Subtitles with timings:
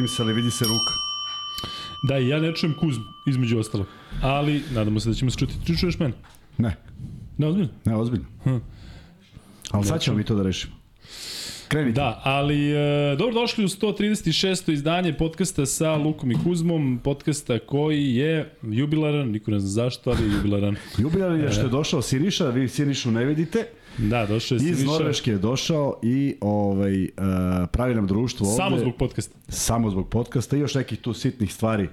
[0.00, 0.92] Vidim se, ali vidi se ruka.
[2.08, 3.86] Da, ja ne čujem Kuzmu, između ostalog.
[4.22, 5.54] Ali, nadamo se da ćemo se čuti.
[5.64, 6.14] Ti čuješ mene?
[6.58, 6.76] Ne,
[7.38, 7.68] Ne, ozbiljno?
[7.84, 8.26] ne, ozbiljno.
[8.44, 8.56] Hm.
[9.70, 10.74] Ali sad ćemo mi to da rešimo.
[11.70, 12.00] Krenite.
[12.00, 14.72] Da, ali e, dobro došli u 136.
[14.72, 20.22] izdanje podcasta sa Lukom i Kuzmom, podcasta koji je jubilaran, niko ne zna zašto, ali
[20.22, 20.76] je jubilaran.
[20.98, 23.66] Jubilar je što je došao Siniša, vi Sinišu ne vidite.
[23.98, 24.84] Da, došao je Iz Siniša.
[24.92, 27.10] Norveške je došao i ovaj, uh,
[27.72, 28.56] pravi nam društvo ovde.
[28.56, 29.38] Samo zbog podcasta.
[29.48, 31.88] Samo zbog podcasta i još nekih tu sitnih stvari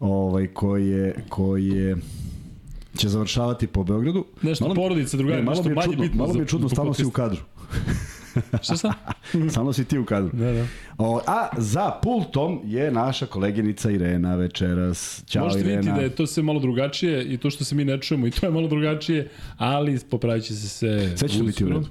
[0.00, 1.96] ovaj, koje, koje
[2.96, 4.24] će završavati po Beogradu.
[4.42, 6.68] Nešto Malo- porodica, drugari, Ne, malo nešto mi je čudno, bitno malo mi je čudno,
[6.68, 7.40] stalno si u kadru.
[8.64, 8.92] Šta sam?
[9.50, 10.30] Stalno si ti u kadru.
[10.32, 10.66] Da, da.
[10.98, 15.24] O, a za pultom je naša koleginica Irena večeras.
[15.26, 15.78] Ćao Možete Irena.
[15.78, 18.30] vidjeti da je to sve malo drugačije i to što se mi ne čujemo i
[18.30, 21.16] to je malo drugačije, ali popravit će se sve.
[21.16, 21.86] Sve će biti u redu.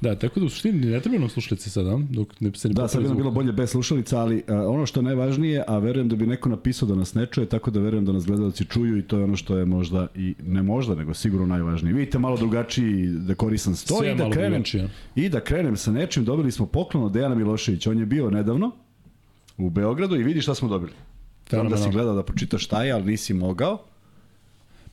[0.00, 2.88] Da, tako da u suštini ne treba nam slušalice sada, dok ne se ne Da,
[2.88, 6.08] sad bi nam bilo bolje bez slušalica, ali uh, ono što je najvažnije, a verujem
[6.08, 8.98] da bi neko napisao da nas ne čuje, tako da verujem da nas gledalci čuju
[8.98, 11.94] i to je ono što je možda i ne možda, nego sigurno najvažnije.
[11.94, 14.90] Vidite malo drugačiji dekorisan sto Sve i da krenem drugačije.
[15.14, 16.24] i da krenem sa nečim.
[16.24, 17.90] Dobili smo poklon od Dejana Miloševića.
[17.90, 18.70] On je bio nedavno
[19.58, 20.92] u Beogradu i vidi šta smo dobili.
[21.50, 23.78] Znam da si gledao da pročitaš šta je, ali nisi mogao.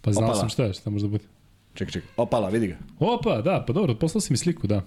[0.02, 0.40] Pa znao Opala.
[0.40, 1.24] sam šta je, šta može da bude.
[1.74, 2.10] Čekaj, čekaj.
[2.18, 2.76] Opala, vidi ga.
[3.00, 4.82] Opa, da, pa dobro, poslao si mi sliku, da.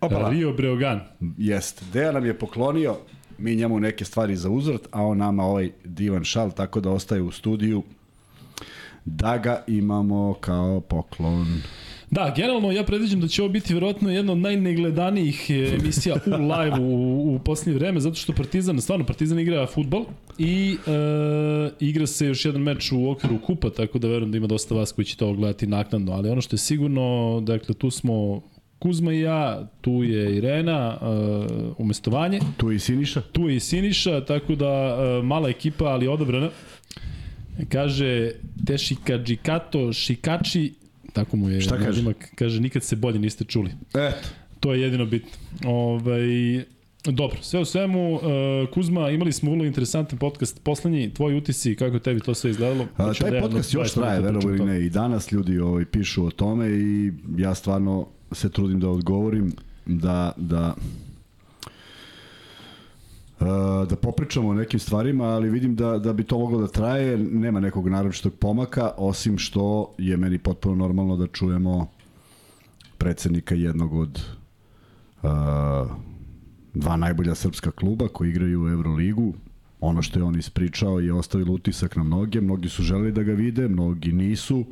[0.00, 0.30] Opala.
[0.30, 1.00] Rio Breogan.
[1.38, 1.84] Jest.
[1.92, 2.96] Dejan nam je poklonio,
[3.38, 7.22] mi njemu neke stvari za uzvrt, a on nama ovaj divan šal, tako da ostaje
[7.22, 7.82] u studiju
[9.04, 11.62] da ga imamo kao poklon.
[12.10, 16.30] Da, generalno ja predviđam da će ovo biti verovatno jedna od najnegledanijih e, emisija u
[16.30, 20.04] live u, u posljednje vreme, zato što Partizan, stvarno Partizan igra futbol
[20.38, 24.46] i e, igra se još jedan meč u okviru kupa, tako da verujem da ima
[24.46, 28.42] dosta vas koji će to gledati naknadno, ali ono što je sigurno, dakle tu smo
[28.78, 31.06] Kuzma i ja, tu je Irena, e,
[31.78, 33.22] umestovanje, Tu je i Siniša.
[33.32, 36.50] tu je i Siniša, tako da e, mala ekipa, ali odabrana.
[37.68, 38.30] Kaže
[38.66, 40.72] Tešika Džikato Šikači,
[41.24, 41.88] tako mu je Šta kaže?
[41.88, 43.70] nadimak, kaže nikad se bolje niste čuli.
[43.94, 44.28] Eto.
[44.60, 45.30] To je jedino bitno.
[45.66, 46.26] Ovaj,
[47.04, 48.20] dobro, sve u svemu, uh,
[48.74, 52.86] Kuzma, imali smo vrlo interesantan podcast, poslednji, tvoji utisci, kako je tebi to sve izgledalo?
[52.96, 54.86] A, da taj ja podcast još 20 traje, verovo ili ne.
[54.86, 59.52] I danas ljudi ovaj, pišu o tome i ja stvarno se trudim da odgovorim
[59.86, 60.74] da, da
[63.88, 67.60] da popričamo o nekim stvarima, ali vidim da, da bi to moglo da traje, nema
[67.60, 71.86] nekog naročitog pomaka, osim što je meni potpuno normalno da čujemo
[72.98, 74.22] predsednika jednog od
[75.22, 75.30] uh,
[76.74, 79.34] dva najbolja srpska kluba koji igraju u Euroligu.
[79.80, 83.32] Ono što je on ispričao je ostavilo utisak na mnoge, mnogi su želeli da ga
[83.32, 84.64] vide, mnogi nisu.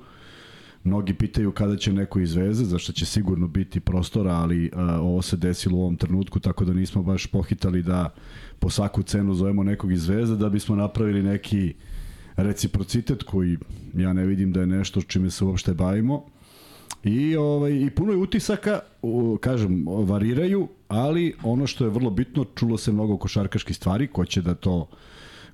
[0.86, 5.22] Mnogi pitaju kada će neko iz Zvezde, zašto će sigurno biti prostora, ali uh, ovo
[5.22, 8.14] se desilo u ovom trenutku, tako da nismo baš pohitali da
[8.58, 11.74] po svaku cenu zovemo nekog iz Zvezde, da bismo napravili neki
[12.36, 13.56] reciprocitet koji
[13.94, 16.24] ja ne vidim da je nešto čime se uopšte bavimo.
[17.04, 18.80] I, ovaj, I puno je utisaka,
[19.40, 24.42] kažem, variraju, ali ono što je vrlo bitno, čulo se mnogo košarkaških stvari, ko će
[24.42, 24.88] da to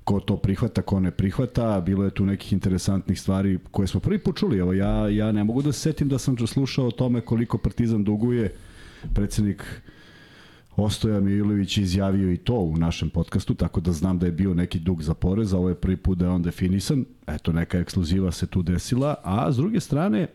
[0.03, 4.19] ko to prihvata, ko ne prihvata, bilo je tu nekih interesantnih stvari koje smo prvi
[4.19, 4.57] put čuli.
[4.57, 8.03] Evo, ja, ja ne mogu da se setim da sam slušao o tome koliko Partizan
[8.03, 8.53] duguje.
[9.13, 9.63] Predsednik
[10.75, 14.79] Ostoja Milović izjavio i to u našem podcastu, tako da znam da je bio neki
[14.79, 17.05] dug za porez, a ovo je prvi put da je on definisan.
[17.27, 19.15] Eto, neka ekskluziva se tu desila.
[19.23, 20.27] A s druge strane,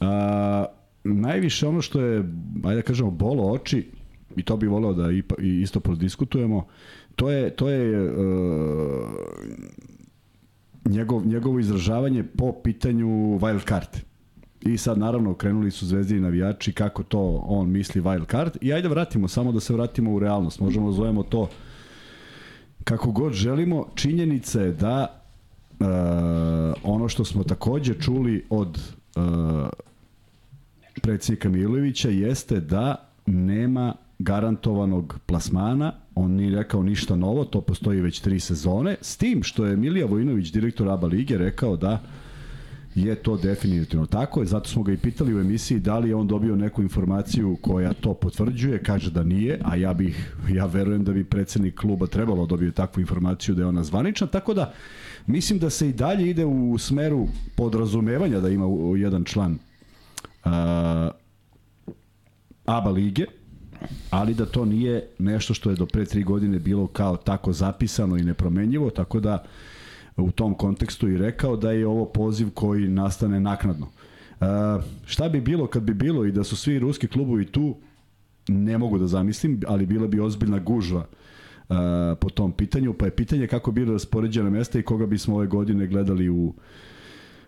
[0.00, 0.64] a,
[1.04, 2.18] najviše ono što je,
[2.64, 3.90] ajde da kažemo, bolo oči,
[4.36, 5.22] i to bi voleo da i
[5.62, 6.66] isto prodiskutujemo,
[7.16, 8.16] to je, to je uh,
[10.84, 13.08] njegov, njegovo izražavanje po pitanju
[13.38, 13.88] wild card.
[14.60, 18.88] I sad naravno krenuli su zvezdini navijači kako to on misli wild card i ajde
[18.88, 20.60] vratimo, samo da se vratimo u realnost.
[20.60, 21.48] Možemo da zovemo to
[22.84, 23.86] kako god želimo.
[23.94, 25.22] Činjenica je da
[25.80, 25.86] uh,
[26.82, 29.22] ono što smo takođe čuli od uh,
[31.02, 38.20] predsjednika Milovića jeste da nema garantovanog plasmana, on nije rekao ništa novo, to postoji već
[38.20, 42.02] tri sezone, s tim što je Milija Vojinović, direktor ABA lige, rekao da
[42.94, 46.14] je to definitivno tako, je, zato smo ga i pitali u emisiji da li je
[46.14, 51.04] on dobio neku informaciju koja to potvrđuje, kaže da nije, a ja bih, ja verujem
[51.04, 54.72] da bi predsednik kluba trebalo da dobije takvu informaciju da je ona zvanična, tako da
[55.26, 60.50] mislim da se i dalje ide u smeru podrazumevanja da ima jedan član uh,
[62.64, 63.24] ABA lige,
[64.10, 68.16] ali da to nije nešto što je do pre tri godine bilo kao tako zapisano
[68.16, 69.44] i nepromenjivo, tako da
[70.16, 73.86] u tom kontekstu i rekao da je ovo poziv koji nastane naknadno.
[73.86, 74.46] Uh,
[75.06, 77.76] šta bi bilo kad bi bilo i da su svi ruski klubovi tu,
[78.48, 81.06] ne mogu da zamislim, ali bila bi ozbiljna gužva
[82.20, 85.86] po tom pitanju, pa je pitanje kako bi raspoređena mesta i koga bismo ove godine
[85.86, 86.54] gledali u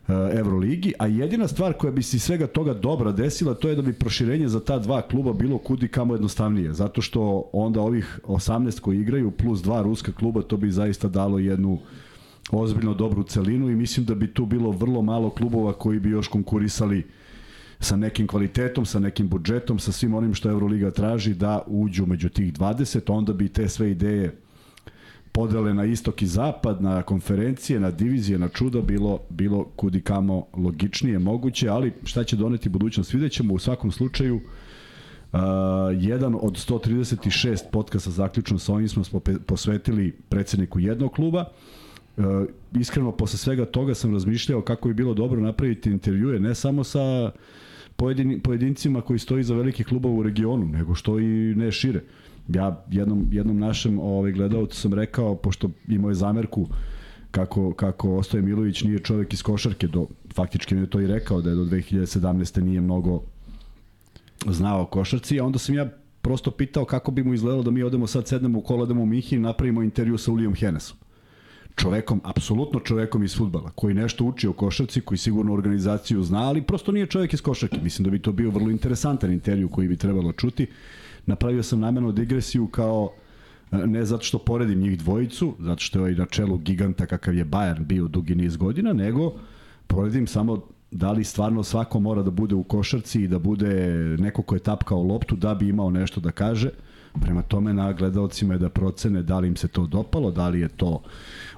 [0.08, 3.92] Euroligi, a jedina stvar koja bi se svega toga dobra desila, to je da bi
[3.92, 9.00] proširenje za ta dva kluba bilo kudi kamo jednostavnije, zato što onda ovih 18 koji
[9.00, 11.78] igraju plus dva ruska kluba, to bi zaista dalo jednu
[12.50, 16.28] ozbiljno dobru celinu i mislim da bi tu bilo vrlo malo klubova koji bi još
[16.28, 17.06] konkurisali
[17.80, 22.28] sa nekim kvalitetom, sa nekim budžetom, sa svim onim što Euroliga traži da uđu među
[22.28, 24.45] tih 20, onda bi te sve ideje
[25.36, 30.46] podele na istok i zapad, na konferencije, na divizije, na čuda bilo, bilo kudi kamo
[30.56, 34.40] logičnije moguće, ali šta će doneti budućnost vidjet ćemo u svakom slučaju
[35.32, 35.40] Uh,
[36.00, 41.44] jedan od 136 podcasta zaključno sa ovim smo posvetili predsedniku jednog kluba.
[42.16, 42.24] Uh,
[42.80, 47.30] iskreno, posle svega toga sam razmišljao kako bi bilo dobro napraviti intervjue, ne samo sa
[47.96, 51.98] pojedin, pojedincima koji stoji za velike klubove u regionu, nego što i ne šire.
[51.98, 56.66] Uh, ja jednom, jednom našem ovaj, gledalcu sam rekao, pošto imao je zamerku
[57.30, 61.40] kako, kako Ostoje Milović nije čovek iz košarke, do, faktički mi je to i rekao
[61.42, 62.60] da je do 2017.
[62.60, 63.22] nije mnogo
[64.46, 65.88] znao o košarci, a onda sam ja
[66.22, 69.06] prosto pitao kako bi mu izgledalo da mi odemo sad sednemo u kola, odemo u
[69.06, 70.96] Mihi i napravimo intervju sa Ulijom Henesom.
[71.76, 76.62] Čovekom, apsolutno čovekom iz futbala, koji nešto uči o košarci, koji sigurno organizaciju zna, ali
[76.62, 77.80] prosto nije čovek iz košarke.
[77.82, 80.66] Mislim da bi to bio vrlo interesantan intervju koji bi trebalo čuti
[81.26, 83.12] napravio sam namenu digresiju kao
[83.72, 87.34] e, ne zato što poredim njih dvojicu, zato što je ovaj na čelu giganta kakav
[87.34, 89.32] je Bayern bio dugi niz godina, nego
[89.86, 93.74] poredim samo da li stvarno svako mora da bude u košarci i da bude
[94.18, 96.70] neko ko je tapkao loptu da bi imao nešto da kaže.
[97.20, 100.60] Prema tome na gledalcima je da procene da li im se to dopalo, da li
[100.60, 101.02] je to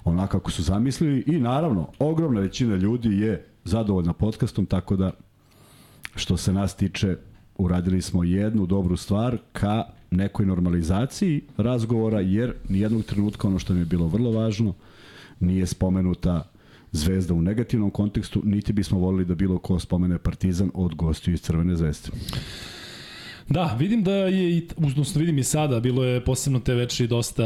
[0.04, 5.10] onako kako su zamislili i naravno ogromna većina ljudi je zadovoljna podcastom, tako da
[6.14, 7.16] što se nas tiče
[7.58, 13.81] uradili smo jednu dobru stvar ka nekoj normalizaciji razgovora, jer nijednog trenutka ono što mi
[13.81, 14.75] je bilo vrlo važno
[15.40, 16.49] nije spomenuta
[16.93, 21.43] zvezda u negativnom kontekstu, niti bismo volili da bilo ko spomene Partizan od gostiju iz
[21.43, 22.08] Crvene zvezde.
[23.48, 27.44] Da, vidim da je, i, odnosno vidim i sada, bilo je posebno te večeri dosta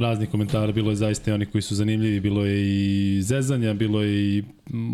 [0.00, 2.62] raznih komentara, bilo je zaista i oni koji su zanimljivi, bilo je
[3.16, 4.42] i zezanja, bilo je i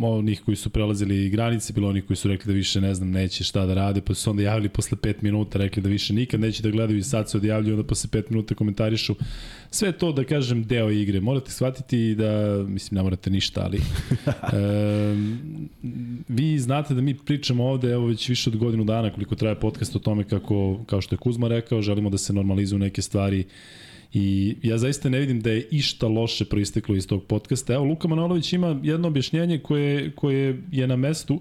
[0.03, 3.45] onih koji su prelazili granice, bilo onih koji su rekli da više ne znam, neće
[3.45, 6.41] šta da rade, pa su se onda javili posle 5 minuta, rekli da više nikad
[6.41, 9.15] neće da gledaju i sad se odjavljuju, onda posle 5 minuta komentarišu.
[9.71, 11.21] Sve to, da kažem, deo igre.
[11.21, 15.17] Morate shvatiti da, mislim, ne morate ništa, ali e,
[16.29, 19.97] vi znate da mi pričamo ovde, evo već više od godinu dana koliko traje podcast
[19.97, 20.38] o tome kako,
[20.87, 23.45] kao što je Kuzma rekao, želimo da se normalizuju neke stvari
[24.15, 27.75] I ja zaista ne vidim da je išta loše proisteklo iz tog podcasta.
[27.75, 31.41] Evo, Luka Manolović ima jedno objašnjenje koje, koje je na mestu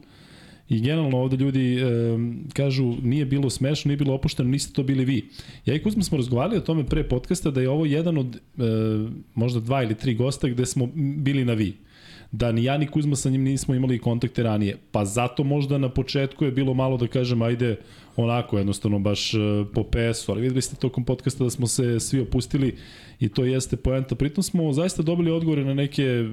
[0.70, 1.86] i generalno ovde ljudi e,
[2.54, 5.30] kažu nije bilo smešno, nije bilo opušteno, niste to bili vi.
[5.66, 8.40] Ja i Kuzma smo razgovarali o tome pre podcasta da je ovo jedan od e,
[9.34, 11.74] možda dva ili tri gosta gde smo bili na vi
[12.32, 14.78] da ni ja ni Kuzma sa njim nismo imali kontakte ranije.
[14.92, 17.78] Pa zato možda na početku je bilo malo da kažem ajde
[18.16, 19.38] onako jednostavno baš e,
[19.74, 22.76] po PS-u, ali videli ste tokom podcasta da smo se svi opustili
[23.20, 24.16] i to jeste poenta.
[24.16, 26.26] Pritom smo zaista dobili odgovore na neke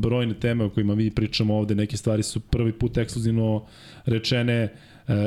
[0.00, 3.66] brojne teme o kojima mi pričamo ovde, neke stvari su prvi put ekskluzivno
[4.06, 4.70] rečene, e,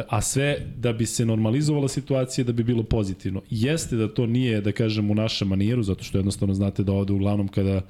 [0.10, 3.42] a sve da bi se normalizovala situacija da bi bilo pozitivno.
[3.50, 7.14] Jeste da to nije, da kažem, u našem manijeru, zato što jednostavno znate da ovde
[7.14, 7.82] uglavnom kada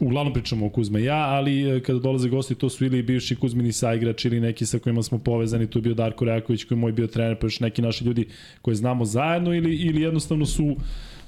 [0.00, 3.36] uglavnom pričamo o Kuzma i ja, ali e, kada dolaze gosti to su ili bivši
[3.36, 6.80] Kuzmini saigrač ili neki sa kojima smo povezani, tu je bio Darko Rejaković koji je
[6.80, 8.28] moj bio trener, pa još neki naši ljudi
[8.62, 10.76] koje znamo zajedno ili, ili jednostavno su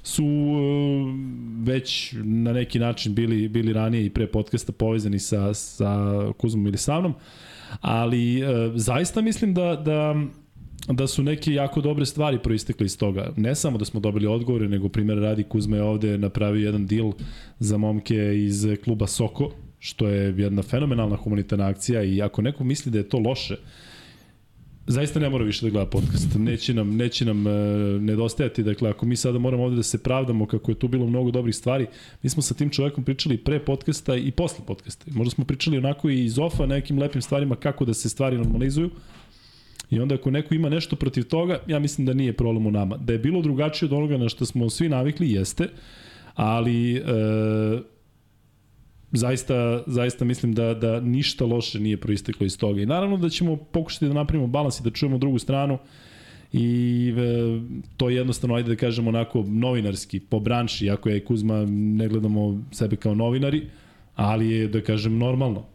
[0.03, 0.41] su e,
[1.63, 6.77] već na neki način bili bili ranije i pre podcasta povezani sa, sa Kuzmom ili
[6.77, 7.13] sa mnom,
[7.81, 10.15] ali e, zaista mislim da, da
[10.87, 13.33] da su neke jako dobre stvari proistekle iz toga.
[13.37, 17.11] Ne samo da smo dobili odgovore, nego primjer radi Kuzma je ovde napravio jedan deal
[17.59, 22.91] za momke iz kluba Soko, što je jedna fenomenalna humanitarna akcija i ako neko misli
[22.91, 23.55] da je to loše,
[24.87, 26.35] zaista ne mora više da gleda podcast.
[26.35, 27.51] Neće nam, neće nam e,
[27.99, 28.63] nedostajati.
[28.63, 31.55] Dakle, ako mi sada moramo ovde da se pravdamo kako je tu bilo mnogo dobrih
[31.55, 31.87] stvari,
[32.23, 35.05] mi smo sa tim čovekom pričali pre podcasta i posle podcasta.
[35.11, 38.89] Možda smo pričali onako i iz ofa nekim lepim stvarima kako da se stvari normalizuju,
[39.91, 42.97] I onda ako neko ima nešto protiv toga, ja mislim da nije problem u nama.
[42.97, 45.67] Da je bilo drugačije od onoga na što smo svi navikli, jeste,
[46.35, 47.01] ali e,
[49.11, 52.81] zaista, zaista mislim da, da ništa loše nije proisteklo iz toga.
[52.81, 55.77] I naravno da ćemo pokušati da napravimo balans i da čujemo drugu stranu
[56.53, 57.61] i e,
[57.97, 62.07] to je jednostavno, ajde da kažemo onako novinarski, po branši, ako ja i Kuzma ne
[62.07, 63.67] gledamo sebe kao novinari,
[64.15, 65.65] ali je da kažem normalno.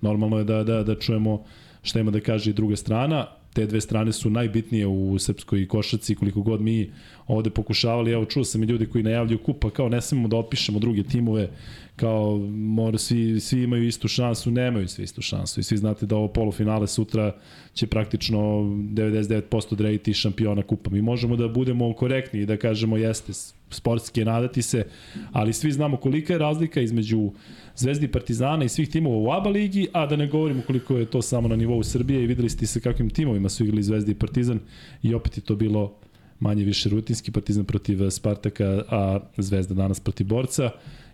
[0.00, 1.44] Normalno je da, da, da čujemo
[1.82, 6.14] šta ima da kaže i druga strana te dve strane su najbitnije u srpskoj košaci,
[6.14, 6.90] koliko god mi
[7.26, 10.78] ovde pokušavali, evo čuo sam i ljudi koji najavljuju kupa, kao ne smemo da opišemo
[10.78, 11.48] druge timove,
[11.96, 16.16] kao mora svi, svi imaju istu šansu, nemaju svi istu šansu i svi znate da
[16.16, 17.36] ovo polufinale sutra
[17.74, 20.90] će praktično 99% odrediti šampiona kupa.
[20.90, 23.32] Mi možemo da budemo korektni i da kažemo jeste
[23.70, 24.86] sportski je nadati se,
[25.32, 27.30] ali svi znamo kolika je razlika između
[27.76, 31.22] Zvezdi Partizana i svih timova u ABA ligi, a da ne govorimo koliko je to
[31.22, 34.60] samo na nivou Srbije i videli ste sa kakvim timovima su igrali Zvezdi i Partizan
[35.02, 35.94] i opet je to bilo
[36.40, 40.70] manje više rutinski, Partizan protiv Spartaka, a Zvezda danas protiv Borca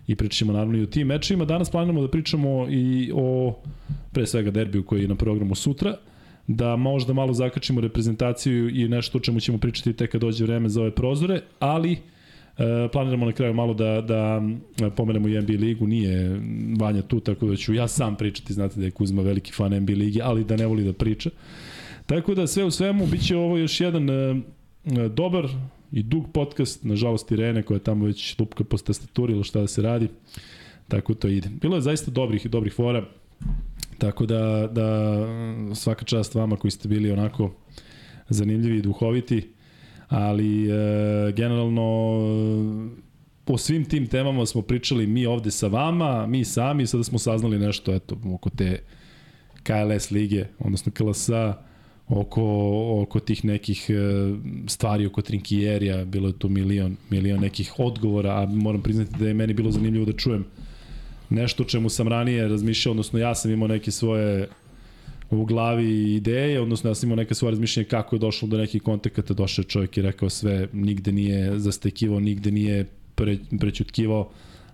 [0.07, 1.45] i pričamo naravno i o tim mečima.
[1.45, 3.59] Danas planiramo da pričamo i o
[4.11, 5.97] pre svega derbiju koji je na programu sutra,
[6.47, 10.69] da možda malo zakačimo reprezentaciju i nešto o čemu ćemo pričati tek kad dođe vreme
[10.69, 11.97] za ove prozore, ali
[12.57, 14.41] E, planiramo na kraju malo da, da
[14.95, 16.41] pomenemo i NBA ligu, nije
[16.79, 19.93] Vanja tu, tako da ću ja sam pričati, znate da je Kuzma veliki fan NBA
[19.93, 21.29] ligi, ali da ne voli da priča.
[22.05, 24.41] Tako da sve u svemu, bit će ovo još jedan e,
[25.09, 25.47] dobar
[25.91, 29.67] i dug podcast, nažalost Irene koja je tamo već lupka po tastaturi ili šta da
[29.67, 30.07] se radi,
[30.87, 31.49] tako to ide.
[31.61, 33.05] Bilo je zaista dobrih i dobrih fora,
[33.97, 35.17] tako da, da
[35.75, 37.51] svaka čast vama koji ste bili onako
[38.29, 39.47] zanimljivi i duhoviti
[40.11, 42.19] ali e, generalno
[43.45, 47.59] po svim tim temama smo pričali mi ovde sa vama, mi sami, sada smo saznali
[47.59, 48.83] nešto eto, oko te
[49.63, 51.63] KLS lige, odnosno KLS-a,
[52.11, 52.43] oko,
[53.01, 53.93] oko tih nekih e,
[54.67, 59.33] stvari oko Trinkijerija, bilo je tu milion, milion nekih odgovora, a moram priznati da je
[59.33, 60.45] meni bilo zanimljivo da čujem
[61.29, 64.47] nešto o čemu sam ranije razmišljao, odnosno ja sam imao neke svoje
[65.29, 68.81] u glavi ideje, odnosno ja sam imao neke svoje razmišljenje kako je došlo do nekih
[68.81, 74.29] kontakata, došao je čovjek i rekao sve, nigde nije zastekivao, nigde nije pre, prećutkivao,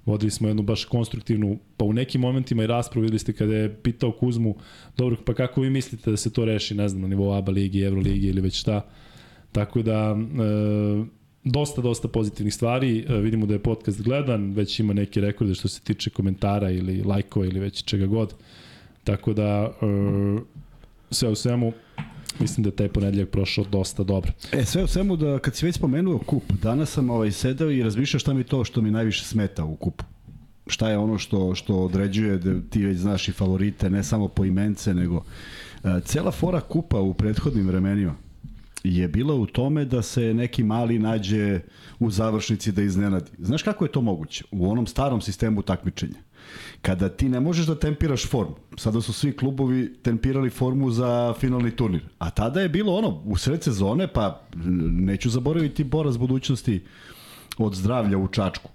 [0.07, 3.75] vodili smo jednu baš konstruktivnu, pa u nekim momentima i raspravu videli ste kada je
[3.75, 4.55] pitao Kuzmu,
[4.97, 7.81] dobro, pa kako vi mislite da se to reši, ne znam, na nivou ABA ligi,
[7.81, 8.81] Euro ligi ili već šta.
[9.51, 11.05] Tako da, e,
[11.43, 13.05] dosta, dosta pozitivnih stvari.
[13.09, 17.03] E, vidimo da je podcast gledan, već ima neke rekorde što se tiče komentara ili
[17.03, 18.33] lajkova ili već čega god.
[19.03, 20.41] Tako da, uh,
[21.11, 21.73] sve u svemu,
[22.39, 24.31] mislim da je taj ponedljak prošao dosta dobro.
[24.51, 27.83] E, sve u svemu, da kad si već spomenuo kup, danas sam ovaj, sedao i
[27.83, 30.03] razmišljao šta mi to što mi najviše smeta u kupu.
[30.67, 34.45] Šta je ono što, što određuje da ti već znaš i favorite, ne samo po
[34.45, 35.23] imence, nego uh,
[36.05, 38.15] cela fora kupa u prethodnim vremenima
[38.83, 41.59] je bila u tome da se neki mali nađe
[41.99, 43.31] u završnici da iznenadi.
[43.39, 44.43] Znaš kako je to moguće?
[44.51, 46.26] U onom starom sistemu takmičenja
[46.81, 51.71] kada ti ne možeš da tempiraš formu, sada su svi klubovi tempirali formu za finalni
[51.71, 54.47] turnir, a tada je bilo ono, u sred sezone, pa
[54.91, 56.83] neću zaboraviti boraz budućnosti
[57.57, 58.69] od zdravlja u Čačku.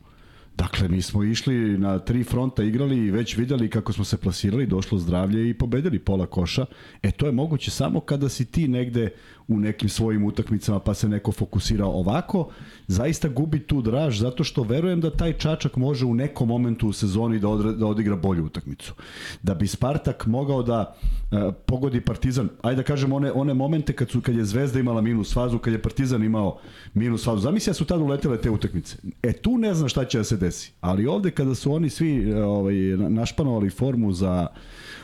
[0.57, 4.67] Dakle, mi smo išli na tri fronta, igrali i već videli kako smo se plasirali,
[4.67, 6.67] došlo zdravlje i pobedili pola koša.
[7.03, 9.11] E, to je moguće samo kada si ti negde
[9.49, 12.49] u nekim svojim utakmicama pa se neko fokusira ovako,
[12.87, 16.93] zaista gubi tu draž zato što verujem da taj Čačak može u nekom momentu u
[16.93, 18.95] sezoni da, odre, da odigra bolju utakmicu.
[19.43, 20.95] Da bi Spartak mogao da
[21.31, 25.01] uh, pogodi Partizan, ajde da kažem one, one momente kad, su, kad je Zvezda imala
[25.01, 26.59] minus fazu, kad je Partizan imao
[26.95, 27.41] minus fazu.
[27.41, 28.97] Zamisli da su tada uletele te utakmice.
[29.23, 30.73] E tu ne znam šta će da se desi.
[30.81, 32.75] Ali ovde kada su oni svi e, ovaj,
[33.09, 34.47] našpanovali formu za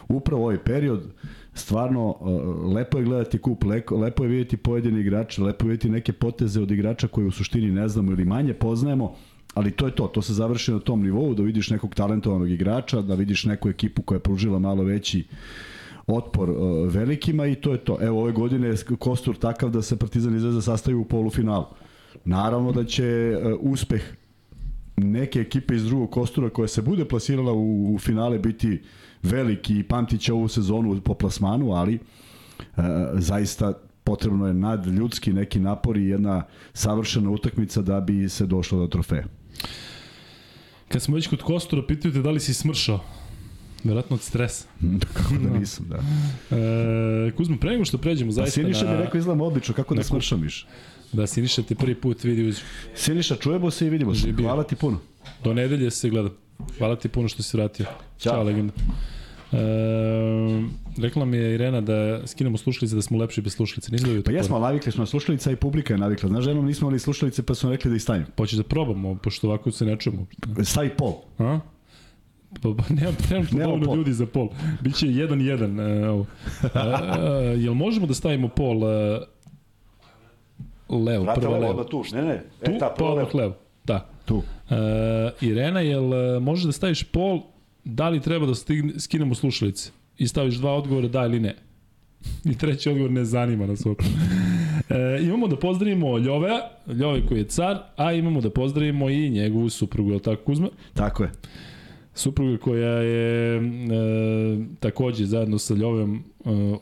[0.09, 1.03] upravo ovaj period,
[1.59, 5.91] stvarno uh, lepo je gledati kup, lepo, lepo je vidjeti pojedini igrače, lepo je vidjeti
[5.91, 9.15] neke poteze od igrača koje u suštini ne znamo ili manje poznajemo,
[9.55, 13.03] ali to je to, to se završi na tom nivou, da vidiš nekog talentovanog igrača,
[13.03, 15.25] da vidiš neku ekipu koja je pružila malo veći
[16.07, 17.99] otpor uh, velikima i to je to.
[18.01, 21.65] Evo ove godine je kostur takav da se Partizan i Zvezda sastaju u polufinalu.
[22.25, 24.03] Naravno da će uh, uspeh
[24.97, 28.81] neke ekipe iz drugog kostura koja se bude plasirala u, u finale biti
[29.23, 32.01] veliki i pamtit ovu sezonu po plasmanu, ali e,
[33.15, 33.73] zaista
[34.05, 38.87] potrebno je nad ljudski neki napor i jedna savršena utakmica da bi se došlo do
[38.87, 39.25] trofeja.
[40.89, 43.01] Kad smo već kod Kostura, pitaju te da li si smršao.
[43.85, 44.67] Verovatno od stresa.
[45.13, 45.97] kako da nisam, da.
[46.57, 48.93] E, Kuzmo, pre nego što pređemo zaista pa Siniša na...
[48.93, 50.67] mi rekao izgledam odlično, kako da smršam više.
[51.13, 52.61] Da, Siniša te prvi put vidi uz...
[52.95, 54.33] Siniša, čujemo se i vidimo se.
[54.33, 54.99] Hvala ti puno.
[55.45, 56.31] Do nedelje se gleda.
[56.79, 57.87] Hvala ti puno što si vratio.
[58.19, 58.73] Ćao, Ćao legenda.
[59.53, 59.59] E,
[61.03, 63.93] rekla mi je Irena da skinemo slušalice, da smo lepši bez slušalice.
[63.93, 66.29] Nisam da pa jesmo, navikli smo na slušalice i publika je navikla.
[66.29, 68.27] Znaš, jednom nismo imali slušalice pa smo rekli da ih stavimo.
[68.37, 70.27] Pa da probamo, pošto ovako se ne čujemo.
[70.65, 71.15] Stavi pol.
[71.39, 71.61] A?
[72.63, 74.49] Pa, pa nema trenutno dovoljno ljudi za pol.
[74.81, 76.11] Biće 1-1.
[76.11, 76.27] Uh, uh,
[77.65, 79.23] jel možemo da stavimo pol uh,
[80.89, 81.85] levo, Vrata prvo levo?
[81.85, 82.43] tu, ne, ne.
[82.63, 83.31] E, tu, ta, prvo levo.
[83.35, 83.55] levo.
[83.85, 84.09] Da.
[84.29, 84.37] Tu.
[84.37, 84.45] Uh,
[85.41, 87.41] Irena, jel uh, možeš da staviš pol
[87.85, 91.55] da li treba da stigne, skinemo slušalice i staviš dva odgovora da ili ne.
[92.45, 94.11] I treći odgovor ne zanima nas uopšte.
[94.89, 99.71] E, imamo da pozdravimo Ljovea, Ljove koji je car, a imamo da pozdravimo i njegovu
[99.71, 100.69] suprugu, je li tako Kuzma?
[100.95, 101.31] Tako je.
[102.19, 103.61] Supruga koja je e,
[104.81, 106.21] takođe zajedno sa Ljovem e,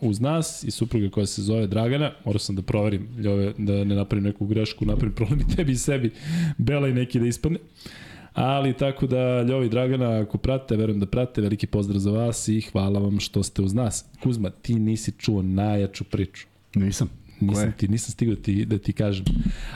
[0.00, 2.12] uz nas i supruga koja se zove Dragana.
[2.24, 5.76] Morao sam da proverim Ljove, da ne napravim neku grešku, napravim problem i tebi i
[5.76, 6.10] sebi,
[6.58, 7.58] Bela i neki da ispadne.
[8.32, 12.60] Ali tako da Ljovi Dragana, ako prate, verujem da prate, veliki pozdrav za vas i
[12.60, 14.04] hvala vam što ste uz nas.
[14.22, 16.46] Kuzma, ti nisi čuo najjaču priču.
[16.74, 17.25] Nisam.
[17.40, 19.24] Nisam ti nisam stigao da ti da ti kažem.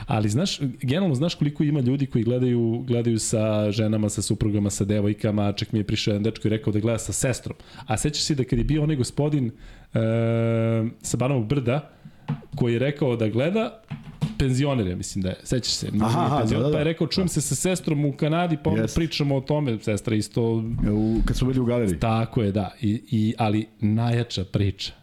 [0.05, 4.85] Ali znaš generalno znaš koliko ima ljudi koji gledaju gledaju sa ženama, sa suprugama, sa
[4.85, 7.57] devojkama, čak mi je prišao jedan dečko i rekao da gleda sa sestrom.
[7.85, 9.51] A sećaš se da kad je bio onaj gospodin e,
[11.01, 11.91] sa Banovog brda
[12.55, 13.81] koji je rekao da gleda
[14.39, 15.35] penzioner, ja mislim da je.
[15.43, 15.87] Sećaš se?
[16.01, 16.73] Aha, aha, penzioner, da, da, da.
[16.73, 18.95] Pa je rekao, čujem se sa sestrom u Kanadi, pa onda Jest.
[18.95, 19.77] pričamo o tome.
[19.81, 20.43] Sestra isto...
[20.91, 21.99] U, kad smo bili u galeriji.
[21.99, 22.71] Tako je, da.
[22.81, 23.67] I, i, ali
[24.51, 24.93] priča.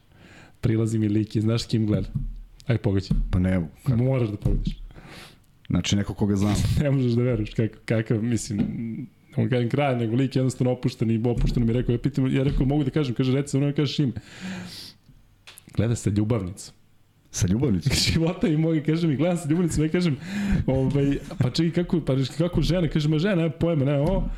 [0.60, 2.08] Prilazi mi lik i znaš kim gleda.
[2.68, 3.16] Aj, pogađaj.
[3.30, 4.04] Pa ne, kako?
[4.04, 4.82] Moraš da pogledaš.
[5.68, 6.54] znači neko koga znam.
[6.82, 8.60] ne možeš da veruješ kakav, kakav mislim,
[9.37, 12.42] on kažem kraj, nego lik jednostavno opušten i opušteno mi je rekao, ja pitam, ja
[12.42, 14.12] rekao, mogu da kažem, kaže, reci, ono kažeš ime.
[15.76, 16.75] Gleda sa ljubavnicom.
[17.30, 17.92] Sa ljubavnicom?
[17.92, 20.16] života i mogi, kaže mi, gledam sa ljubavnicom, ja kažem,
[20.66, 24.30] ovaj, pa čekaj, kako, pa kako žena, kaže, ma žena, nema pojma, nema ovo.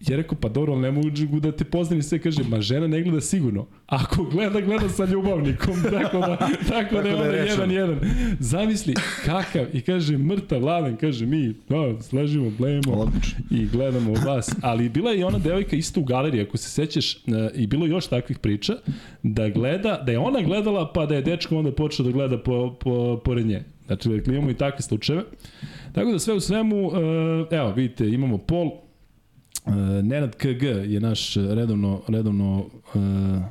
[0.00, 3.02] Ja rekao, pa dobro, ali ne mogu da te pozdravim sve, kaže, ma žena ne
[3.02, 3.66] gleda sigurno.
[3.86, 8.00] Ako gleda, gleda sa ljubavnikom, tako da, tako da je da je onda jedan, jedan.
[8.40, 13.12] Zamisli, kakav, i kaže, mrtav, laden, kaže, mi, no, sležimo, blejemo
[13.50, 14.54] i gledamo od vas.
[14.62, 17.18] Ali bila je i ona devojka isto u galeriji, ako se sećaš, e,
[17.54, 18.74] i bilo još takvih priča,
[19.22, 22.76] da gleda, da je ona gledala, pa da je dečko onda počeo da gleda po,
[22.80, 23.64] po, pored nje.
[23.86, 25.24] Znači, dakle, imamo i takve slučajeve.
[25.92, 26.90] Tako da sve u svemu,
[27.50, 28.85] e, evo, vidite, imamo pol,
[29.66, 33.42] Uh, Nenad KG je naš redovno, redovno uh,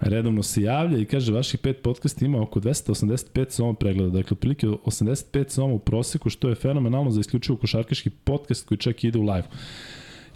[0.00, 4.66] redovno se javlja i kaže vaših pet podcasta ima oko 285 soma pregleda, dakle otprilike
[4.66, 9.22] 85 soma u proseku, što je fenomenalno za isključivo košarkaški podcast koji čak ide u
[9.22, 9.48] live.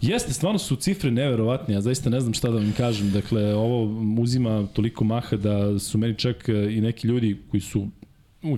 [0.00, 4.04] Jeste, stvarno su cifre neverovatne, ja zaista ne znam šta da vam kažem, dakle ovo
[4.20, 7.88] uzima toliko maha da su meni čak i neki ljudi koji su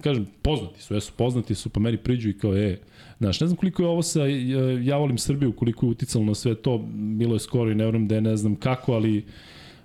[0.03, 2.79] kažem, poznati su, jesu poznati su, pa meni priđu i kao, e,
[3.19, 4.27] znaš, ne znam koliko je ovo sa
[4.83, 8.09] Ja volim Srbiju, koliko je uticalo na sve to, bilo je skoro i ne vrem
[8.09, 9.25] da je ne znam kako, ali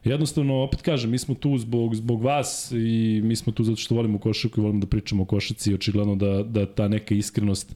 [0.03, 3.95] jednostavno, opet kažem, mi smo tu zbog, zbog vas i mi smo tu zato što
[3.95, 7.75] volimo košarku i volimo da pričamo o košarci i očigledno da, da ta neka iskrenost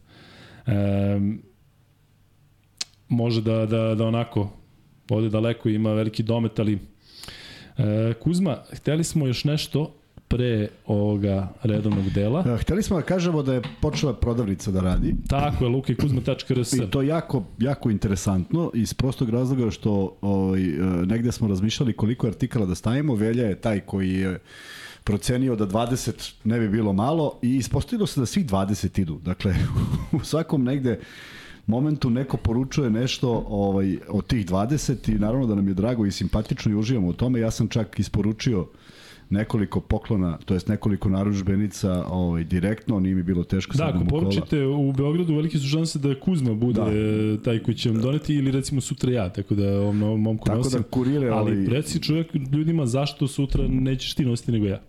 [0.67, 1.41] um,
[3.07, 4.49] može da, da, da onako
[5.09, 6.79] ode daleko, ima veliki domet, ali
[7.77, 9.96] e, Kuzma, hteli smo još nešto
[10.27, 12.41] pre ovoga redovnog dela.
[12.41, 15.15] Da, hteli smo da kažemo da je počela prodavnica da radi.
[15.27, 16.73] Tako je, lukekuzma.rs.
[16.73, 22.27] I to jako, jako interesantno iz prostog razloga što ovaj, e, negde smo razmišljali koliko
[22.27, 23.15] artikala da stavimo.
[23.15, 24.39] Velja je taj koji je
[25.03, 29.19] procenio da 20 ne bi bilo malo i ispostavilo se da svih 20 idu.
[29.25, 29.55] Dakle,
[30.21, 30.99] u svakom negde
[31.67, 36.11] momentu neko poručuje nešto ovaj, od tih 20 i naravno da nam je drago i
[36.11, 37.39] simpatično i uživamo u tome.
[37.39, 38.67] Ja sam čak isporučio
[39.29, 43.77] nekoliko poklona, to jest nekoliko naručbenica ovaj, direktno, nije mi bilo teško.
[43.77, 47.43] Da, ako poručite u Beogradu, velike su šanse da Kuzma bude da.
[47.43, 50.57] taj koji će vam doneti ili recimo sutra ja, tako da ovom novom momku tako
[50.57, 50.81] nosim.
[50.81, 51.65] da kurire, ali ovaj...
[51.65, 54.81] reci čovjek ljudima zašto sutra nećeš ti nositi nego ja.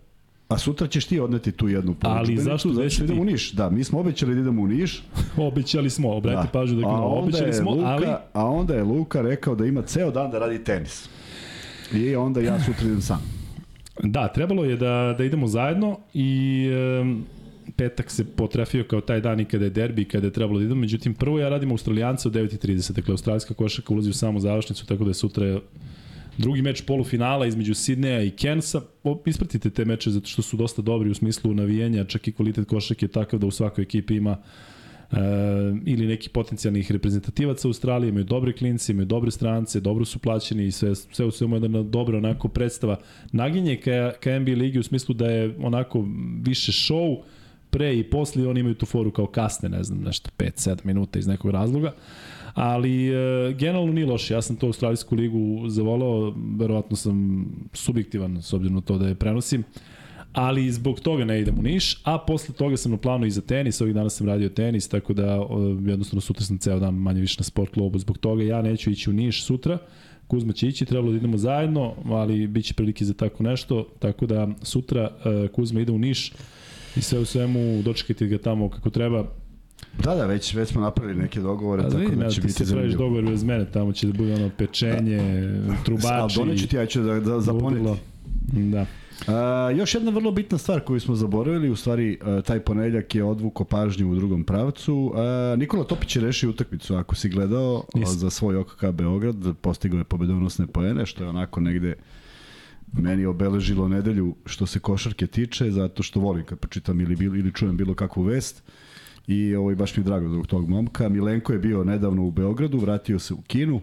[0.47, 2.41] A sutra ćeš ti odneti tu jednu poručbenicu.
[2.41, 3.51] Ali zašto zato što idemo u Niš?
[3.51, 5.03] Da, mi smo obećali da idemo u Niš.
[5.37, 6.59] obećali smo, obratite da.
[6.59, 8.07] pažnju da a obećali smo, Luka, ali...
[8.33, 11.09] A onda je Luka rekao da ima ceo dan da radi tenis.
[11.93, 13.38] I onda ja sutra idem sam.
[14.03, 16.65] Da, trebalo je da, da idemo zajedno i
[17.01, 17.25] um,
[17.75, 20.65] petak se potrefio kao taj dan i kada je derbi i kada je trebalo da
[20.65, 20.81] idemo.
[20.81, 25.03] Međutim, prvo ja radim Australijanca u 9.30, dakle australijska košarka ulazi u samu završnicu, tako
[25.03, 25.59] da je sutra
[26.37, 28.81] drugi meč polufinala između Sidneja i Kensa.
[29.25, 33.05] Ispratite te meče zato što su dosta dobri u smislu navijenja, čak i kvalitet košarke
[33.05, 34.78] je takav da u svakoj ekipi ima e,
[35.85, 40.71] ili neki potencijalnih reprezentativaca Australije, imaju dobre klinci, imaju dobre strance, dobro su plaćeni i
[40.71, 42.97] sve, sve u svemu jedna dobra onako predstava.
[43.31, 46.05] Naginje ka, ka NBA ligi u smislu da je onako
[46.43, 47.21] više show,
[47.69, 51.27] pre i posle oni imaju tu foru kao kasne, ne znam, nešto 5-7 minuta iz
[51.27, 51.93] nekog razloga.
[52.53, 54.33] Ali e, generalno nije loše.
[54.33, 59.15] Ja sam to Australijsku ligu zavolao, verovatno sam subjektivan s obzirom na to da je
[59.15, 59.63] prenosim
[60.33, 63.41] ali zbog toga ne idem u Niš, a posle toga sam na planu i za
[63.41, 65.47] tenis, ovih dana sam radio tenis, tako da
[65.85, 69.09] jednostavno sutra sam ceo dan manje više na sport klubu, zbog toga ja neću ići
[69.09, 69.77] u Niš sutra,
[70.27, 74.25] Kuzma će ići, trebalo da idemo zajedno, ali bit će prilike za tako nešto, tako
[74.25, 76.33] da sutra uh, Kuzma ide u Niš
[76.95, 79.25] i sve u svemu dočekajte ga tamo kako treba,
[80.03, 82.87] Da, da, već, već smo napravili neke dogovore, A, tako vidim, da će biti zanimljivo.
[82.87, 85.21] Ti se dogovor bez mene, tamo će da bude ono pečenje,
[85.85, 86.07] trubači.
[86.13, 87.83] Ali doneću ti, ja ću da, da zaponiti.
[88.53, 88.85] Da.
[89.27, 89.33] A,
[89.71, 93.63] još jedna vrlo bitna stvar koju smo zaboravili, u stvari a, taj ponedeljak je odvuko
[93.63, 95.13] pažnju u drugom pravcu.
[95.15, 98.15] A, Nikola Topić je rešio utakmicu, ako si gledao a, Nisam.
[98.15, 101.95] za svoj OKK Beograd, postigao je pobedonosne poene, što je onako negde
[102.93, 107.53] meni obeležilo nedelju što se košarke tiče, zato što volim kad pročitam ili, bil- ili
[107.53, 108.63] čujem bilo kakvu vest.
[109.27, 111.09] I ovaj, baš mi je drago zbog tog momka.
[111.09, 113.81] Milenko je bio nedavno u Beogradu, vratio se u Kinu.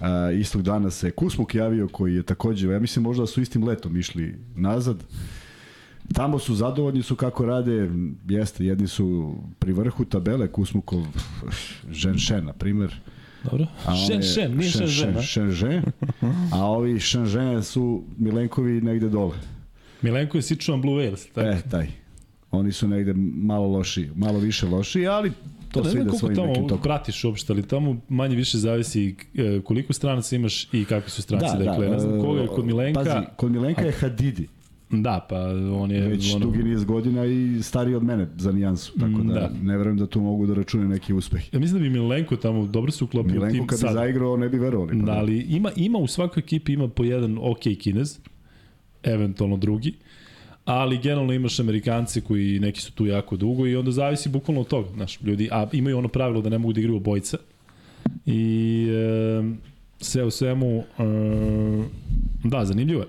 [0.00, 3.96] A, istog dana se Kusmuk javio koji je takođe, ja mislim možda su istim letom
[3.96, 4.96] išli nazad.
[6.12, 7.90] Tamo su zadovoljni su kako rade,
[8.28, 11.02] jeste, jedni su pri vrhu tabele, Kusmukov
[11.90, 12.94] Ženšen, na primer.
[13.44, 13.66] Dobro.
[13.86, 14.70] A Šen, on je- šen, nije
[15.22, 15.82] šen, žen,
[16.52, 16.64] a?
[16.64, 19.36] Ovi Šenžen su Milenkovi negde dole.
[20.02, 21.48] Milenko je sičuvan Blue Whales, tako?
[21.48, 21.86] E, taj.
[22.50, 25.32] Oni su negde malo loši, malo više loši, ali
[25.74, 26.82] to, To ne znam koliko svojim nekim tamo tokom.
[26.82, 31.46] pratiš uopšte, ali tamo manje više zavisi e, koliko stranaca imaš i kakvi su stranci.
[31.58, 33.00] dakle, ne znam koga je kod Milenka.
[33.00, 34.48] e, Pazi, kod Milenka je Hadidi.
[34.90, 35.36] Da, pa
[35.72, 36.00] on je...
[36.00, 39.50] Već ono, dugi niz godina i stariji od mene za nijansu, tako da, Da.
[39.62, 41.54] ne verujem da tu mogu da račune neki uspeh.
[41.54, 43.94] Ja mislim da bi Milenko tamo dobro se uklopio Milenko tim kad bi sad.
[43.94, 44.98] zaigrao ne bi verovali.
[45.00, 48.18] Pa Da, ali ima, ima u svakoj ekipi ima po jedan ok kinez,
[49.02, 49.94] eventualno drugi,
[50.64, 54.68] ali generalno imaš Amerikance koji neki su tu jako dugo i onda zavisi bukvalno od
[54.68, 57.38] toga, znaš, ljudi, a imaju ono pravilo da ne mogu da igraju obojca
[58.26, 59.42] i e,
[60.00, 60.84] sve u svemu, e,
[62.44, 63.08] da, zanimljivo je.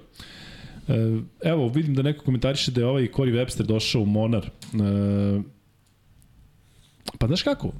[0.87, 4.45] E, evo, vidim da neko komentariše da je ovaj Cory Webster došao u Monar.
[4.45, 5.41] E,
[7.19, 7.71] pa znaš kako?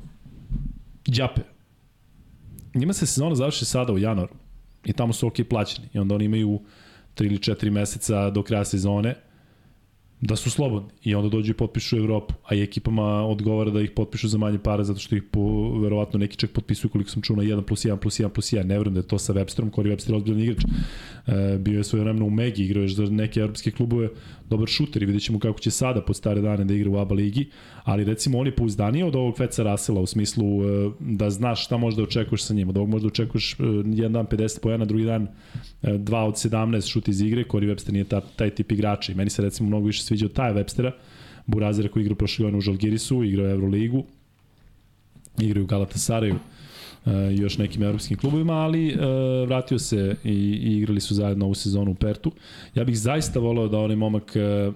[1.07, 1.41] Đape.
[2.73, 4.33] Njima se sezona završi sada u januaru
[4.85, 6.59] i tamo su ok plaćeni i onda oni imaju
[7.15, 9.15] 3 ili 4 meseca do kraja sezone
[10.21, 13.81] da su slobodni i onda dođu i potpišu u Evropu, a i ekipama odgovara da
[13.81, 17.21] ih potpišu za manje para zato što ih po, verovatno neki čak potpisuju koliko sam
[17.21, 19.33] čuo na 1 plus 1 plus 1 plus 1, ne verujem da je to sa
[19.33, 20.63] Websterom, Webster je ozbiljan igrač,
[21.59, 24.09] bio je svoje vremena u Megi, igrao je za neke evropske klubove,
[24.49, 27.15] dobar šuter i vidjet ćemo kako će sada pod stare dane da igra u ABA
[27.15, 27.49] ligi,
[27.83, 31.77] ali recimo on je pouzdaniji od ovog Feca Rasela u smislu e, da znaš šta
[31.77, 35.27] možda očekuješ sa njim, od ovog možda očekuješ e, jedan dan 50 pojena, drugi dan
[35.81, 39.29] 2 od 17 šut iz igre, Corey Webster nije ta, taj tip igrača i meni
[39.29, 40.91] se recimo mnogo više sviđa od Taja Webstera,
[41.45, 44.03] Burazira koji igra prošle godine u Žalgirisu, igrao Euroligu,
[45.39, 46.35] igraju u Galatasaraju.
[46.35, 46.54] e,
[47.05, 48.97] i još nekim evropskim klubovima, ali e,
[49.45, 50.29] vratio se i,
[50.63, 52.31] i igrali su zajedno ovu sezonu u Pertu.
[52.75, 54.71] Ja bih zaista voleo da onaj momak e,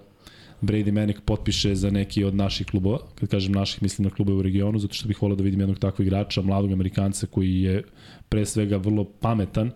[0.62, 4.42] Brady Manek potpiše za neki od naših klubova, kad kažem naših mislim na klubove u
[4.42, 7.82] regionu, zato što bih voleo da vidim jednog takvog igrača, mladog Amerikanca koji je
[8.28, 9.70] pre svega vrlo pametan,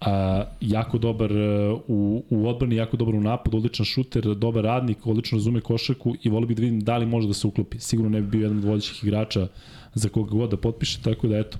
[0.00, 5.06] a, jako dobar e, u, u odbrani, jako dobar u napadu, odličan šuter, dobar radnik,
[5.06, 7.78] odlično razume košarku i volio bih da vidim da li može da se uklopi.
[7.80, 9.48] Sigurno ne bi bio jedan od vodećih igrača
[9.96, 11.58] za koga god da potpiše, tako da eto,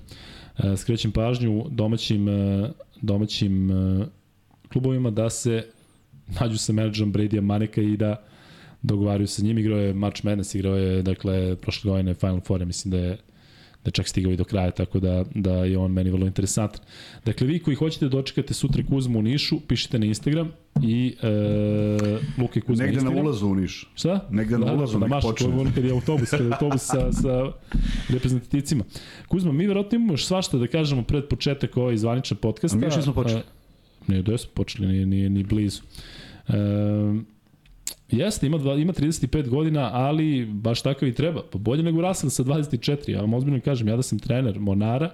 [0.57, 2.69] e, skrećem pažnju domaćim, e,
[3.01, 4.05] domaćim e,
[4.71, 5.65] klubovima da se
[6.39, 8.23] nađu sa menadžerom Brady Maneka i da
[8.81, 9.57] dogovaraju sa njim.
[9.57, 13.17] Igrao je March Madness, igrao je, dakle, prošle godine Final Four, mislim da je
[13.87, 16.81] da čak stigao i do kraja, tako da, da je on meni vrlo interesantan.
[17.25, 20.51] Dakle, vi koji hoćete da dočekate sutra Kuzmu u Nišu, pišite na Instagram
[20.83, 21.27] i e,
[22.41, 23.25] Luka i Kuzma Negde na Instagram.
[23.25, 23.89] ulazu u Niš.
[23.95, 24.27] Šta?
[24.31, 25.47] Negde na ulazu da, nek počne.
[25.47, 27.51] Je kad je autobus, kad je autobus sa, sa
[28.09, 28.83] reprezentativcima.
[29.27, 32.77] Kuzma, mi verovatno imamo još svašta da kažemo pred početak ovaj zvaničan podcasta.
[32.77, 33.39] A mi još nismo počeli.
[33.39, 33.43] A,
[34.07, 35.81] Ne, da smo počeli, nije, nije ni blizu.
[36.49, 37.25] Um,
[38.11, 41.41] Jeste, ima, dva, ima 35 godina, ali baš takav i treba.
[41.51, 43.11] Pa bolje nego Russell sa 24.
[43.11, 45.09] Ja vam ozbiljno kažem, ja da sam trener Monara,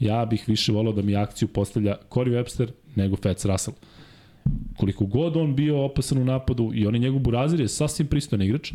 [0.00, 3.76] ja bih više volao da mi akciju postavlja Corey Webster nego Fats Russell.
[4.76, 8.42] Koliko god on bio opasan u napadu i on je njegov burazir je sasvim pristojan
[8.42, 8.72] igrač,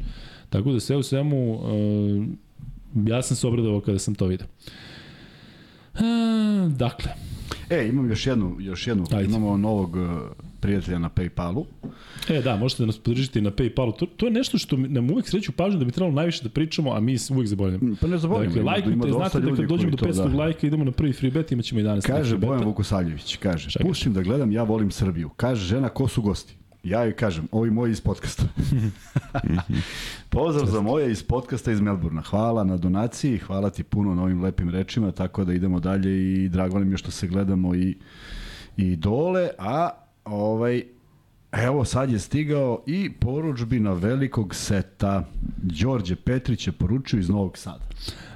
[0.49, 2.25] tako da sve u svemu uh,
[3.07, 4.47] ja sam se obradovao kada sam to vidio.
[5.93, 7.11] Uh, dakle,
[7.71, 9.05] E, imam još jednu, još jednu.
[9.11, 9.25] Ajde.
[9.25, 10.01] Imamo novog uh,
[10.61, 11.65] prijatelja na Paypalu.
[12.29, 13.97] E, da, možete da nas podržite na Paypalu.
[13.97, 16.93] To, to je nešto što nam uvek sreću pažnju da bi trebalo najviše da pričamo,
[16.93, 17.95] a mi uvek zaboravljamo.
[18.01, 20.37] Pa ne zaboravimo, Dakle, lajkujte, dosta znate da kad dođemo do koji to, 500 da.
[20.37, 22.63] lajka idemo na prvi free bet, imaćemo i danas Kaže neki Bojan.
[22.63, 23.87] Vukosaljević, kaže, Čekaj.
[23.87, 25.29] pustim da gledam, ja volim Srbiju.
[25.29, 26.55] Kaže žena, ko su gosti?
[26.83, 28.43] Ja joj kažem, ovi moji iz podcasta.
[30.29, 32.21] Pozdrav za moje iz podcasta iz Melburna.
[32.21, 36.49] Hvala na donaciji, hvala ti puno na ovim lepim rečima, tako da idemo dalje i
[36.49, 37.97] drago nam je što se gledamo i,
[38.77, 39.89] i dole, a
[40.25, 40.83] ovaj,
[41.51, 45.25] Evo sad je stigao i poručbina velikog seta.
[45.61, 47.85] Đorđe Petrić je poručio iz Novog Sada.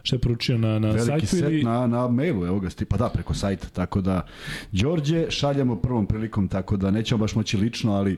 [0.03, 1.63] Šta je poručio na, na Veliki sajtu set ili...
[1.63, 4.27] na, na mailu, evo ga, pa da, preko sajta, tako da,
[4.71, 8.17] Đorđe, šaljamo prvom prilikom, tako da nećemo baš moći lično, ali,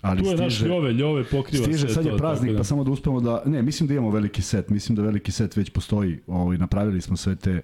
[0.00, 2.64] ali Tu je naš stiže, Ljove, Ljove pokriva stiže, sve sad je praznik, tako pa
[2.64, 5.70] samo da uspemo da, ne, mislim da imamo veliki set, mislim da veliki set već
[5.70, 7.60] postoji, ovaj, napravili smo sve te,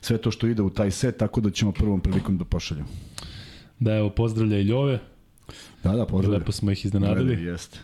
[0.00, 2.88] sve to što ide u taj set, tako da ćemo prvom prilikom da pošaljemo.
[3.78, 4.98] Da, evo, pozdravlja i Ljove.
[5.82, 6.40] Da, da, pozdravljam.
[6.40, 7.44] Lepo smo ih iznenadili.
[7.44, 7.78] Jeste.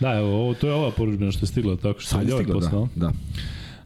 [0.00, 2.36] Da, evo, ovo, to je ova poručbena što je stigla, tako što Sad je je
[2.36, 2.88] stiglo, poslao.
[2.94, 3.06] da.
[3.06, 3.12] da.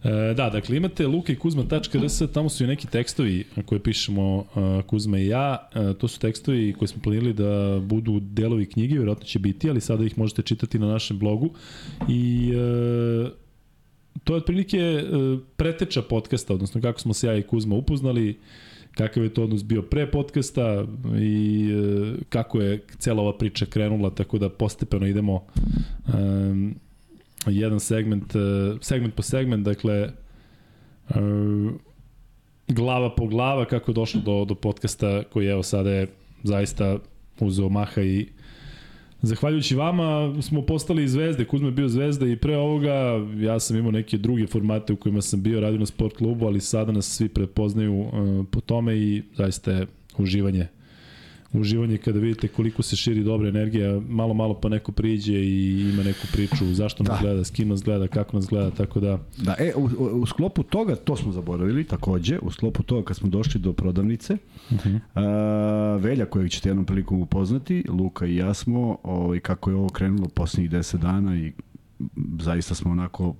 [0.04, 4.84] E, da, dakle imate luka i kuzma.rs, tamo su i neki tekstovi koje pišemo uh,
[4.86, 5.68] Kuzma i ja.
[5.74, 9.80] Uh, to su tekstovi koje smo planili da budu delovi knjige, vjerojatno će biti, ali
[9.80, 11.50] sada ih možete čitati na našem blogu.
[12.08, 13.30] I uh,
[14.24, 18.38] to je otprilike uh, preteča podcasta, odnosno kako smo se ja i Kuzma upoznali,
[18.94, 20.84] kakav je to odnos bio pre podcasta
[21.20, 25.44] i uh, kako je cela ova priča krenula, tako da postepeno idemo
[26.14, 26.74] um,
[27.46, 30.10] jedan segment, uh, segment po segment, dakle,
[31.08, 31.72] uh,
[32.68, 36.06] glava po glava kako je došlo do, do podcasta koji evo sada je
[36.42, 36.98] zaista
[37.40, 38.28] uzeo maha i
[39.22, 43.92] Zahvaljujući vama smo postali zvezde, Kuzma je bio zvezda i pre ovoga ja sam imao
[43.92, 47.28] neke druge formate u kojima sam bio, radio na sport klubu, ali sada nas svi
[47.28, 48.10] prepoznaju uh,
[48.50, 49.86] po tome i zaista je
[50.18, 50.68] uživanje
[51.52, 56.02] uživanje kada vidite koliko se širi dobra energija, malo malo pa neko priđe i ima
[56.02, 57.26] neku priču zašto nas da.
[57.26, 59.18] gleda, s kim nas gleda, kako nas gleda, tako da...
[59.38, 59.84] Da, e, u,
[60.20, 64.36] u sklopu toga, to smo zaboravili takođe, u sklopu toga kad smo došli do prodavnice,
[64.70, 64.98] uh -huh.
[65.14, 69.88] a, Velja kojeg ćete jednom prilikom upoznati, Luka i ja smo, ovaj, kako je ovo
[69.88, 71.52] krenulo poslednjih 10 dana i
[72.40, 73.34] zaista smo onako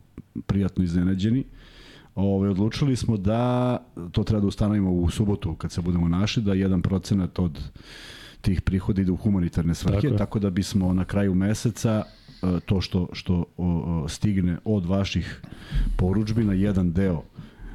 [0.46, 1.44] prijatno iznenađeni.
[2.14, 3.77] Ove, ovaj, odlučili smo da
[4.12, 7.59] to treba da ustanovimo u subotu kad se budemo našli, da jedan procenat od
[8.40, 12.03] tih prihoda ide u humanitarne svrhe, tako, tako da bismo na kraju meseca
[12.42, 13.44] e, to što, što
[14.09, 15.42] stigne od vaših
[15.96, 17.22] poručbina, jedan deo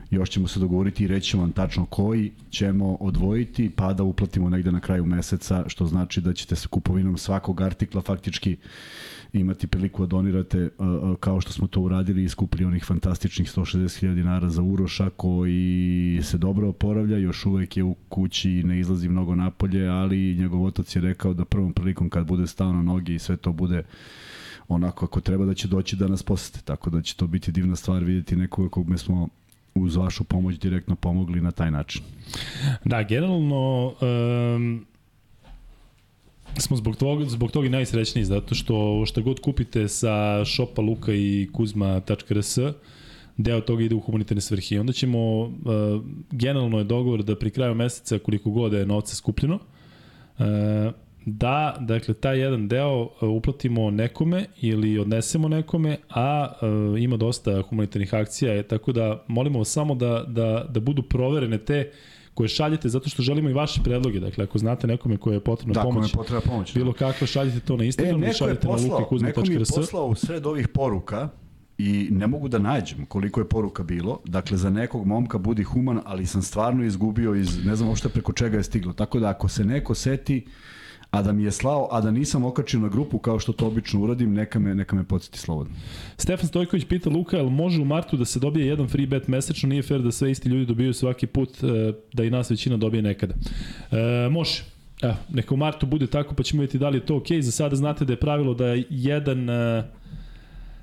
[0.10, 4.72] još ćemo se dogovoriti i reći vam tačno koji ćemo odvojiti pa da uplatimo negde
[4.72, 8.70] na kraju meseca, što znači da ćete sa kupovinom svakog artikla faktički uh,
[9.34, 10.70] imati priliku da donirate
[11.20, 16.38] kao što smo to uradili i skupili onih fantastičnih 160.000 dinara za Uroša koji se
[16.38, 20.96] dobro oporavlja, još uvek je u kući i ne izlazi mnogo napolje, ali njegov otac
[20.96, 23.84] je rekao da prvom prilikom kad bude stao na noge i sve to bude
[24.68, 27.76] onako ako treba da će doći da nas posete, tako da će to biti divna
[27.76, 29.28] stvar vidjeti nekoga kog smo
[29.76, 32.02] uz vašu pomoć direktno pomogli na taj način.
[32.86, 34.86] Da, generalno um,
[36.62, 41.50] smo zbog toga, zbog toga najsrećniji, zato što šta god kupite sa shopa Luka i
[41.54, 42.58] Kuzma.rs,
[43.38, 44.80] deo toga ide u humanitarne svrhe.
[44.80, 45.52] Onda ćemo, uh,
[46.32, 50.46] generalno je dogovor da pri kraju meseca, koliko god je novca skupljeno, uh,
[51.26, 57.62] da, dakle, taj jedan deo uh, uplatimo nekome ili odnesemo nekome, a uh, ima dosta
[57.62, 62.90] humanitarnih akcija, tako da molimo samo da, da, da budu proverene te uh, koje šaljete
[62.90, 64.20] zato što želimo i vaše predloge.
[64.20, 66.98] Dakle, ako znate nekome koje je potrebna da, pomoć, je potrebna pomoć bilo da.
[66.98, 69.36] kako, šaljite to na Instagram e, šaljite poslao, na lukakuzma.rs.
[69.36, 71.30] Neko mi je poslao u sred ovih poruka
[71.78, 74.20] i ne mogu da nađem koliko je poruka bilo.
[74.26, 78.34] Dakle, za nekog momka budi human, ali sam stvarno izgubio iz, ne znam uopšte preko
[78.34, 78.94] čega je stiglo.
[78.94, 80.46] Tako da ako se neko seti,
[81.12, 84.02] a da mi je slao, a da nisam okačio na grupu kao što to obično
[84.02, 85.76] uradim, neka me, neka me podsjeti slobodno.
[86.18, 89.70] Stefan Stojković pita Luka, jel može u martu da se dobije jedan free bet mesečno,
[89.70, 93.02] nije fair da sve isti ljudi dobiju svaki put, e, da i nas većina dobije
[93.02, 93.34] nekada.
[93.92, 94.64] E, može.
[95.02, 97.28] Evo, neka u martu bude tako, pa ćemo vidjeti da li je to ok.
[97.42, 99.50] Za sada znate da je pravilo da je jedan...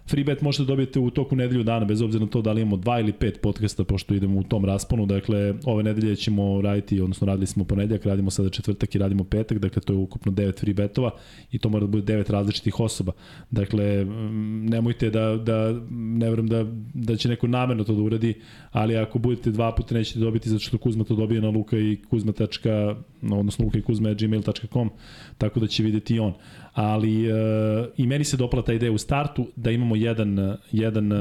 [0.05, 2.61] Uh, Free bet možete dobijete u toku nedelju dana, bez obzira na to da li
[2.61, 5.07] imamo dva ili pet podcasta, pošto idemo u tom rasponu.
[5.07, 9.59] Dakle, ove nedelje ćemo raditi, odnosno radili smo ponedljak, radimo sada četvrtak i radimo petak,
[9.59, 11.11] dakle to je ukupno devet free betova
[11.53, 13.13] i to mora da bude devet različitih osoba.
[13.51, 18.35] Dakle, mm, nemojte da, da ne verujem da, da će neko namerno to da uradi,
[18.71, 21.99] ali ako budete dva puta nećete dobiti zato što Kuzma to dobije na luka i
[22.11, 22.33] kuzma.
[23.33, 24.91] Odnosno luka i kuzma gmail.com,
[25.39, 26.33] tako da će videti i on
[26.75, 27.39] ali uh,
[27.97, 31.13] i meni se dopala ta ideja u startu da imamo jedan, jedan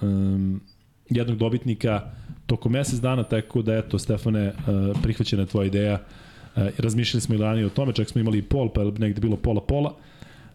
[0.00, 0.60] um,
[1.10, 2.00] jednog dobitnika
[2.46, 4.52] tokom mesec dana, tako da eto Stefane,
[5.02, 5.98] prihvaćena je tvoja ideja,
[6.78, 9.36] razmišljali smo i ranije o tome, čak smo imali i pol, pa je negde bilo
[9.36, 9.94] pola pola,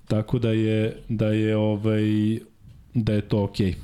[0.07, 2.03] tako da je, da je ovaj,
[2.93, 3.71] da je to okej.
[3.71, 3.75] Okay.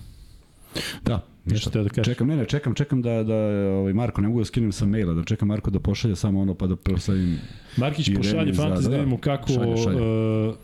[1.06, 2.14] Da, Nešto te da kažeš.
[2.14, 3.36] Čekam, ne, ne, čekam, čekam da, da
[3.70, 6.54] ovaj Marko, ne mogu da skinem sa maila, da čekam Marko da pošalje samo ono
[6.54, 7.40] pa da proslavim.
[7.78, 10.02] Markić pošalje fantasy da, da vidimo kako, šalje, šalje.
[10.50, 10.56] Uh,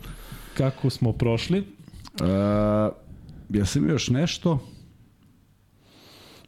[0.54, 1.58] kako smo prošli.
[1.60, 2.26] Uh,
[3.48, 4.58] ja sam još nešto,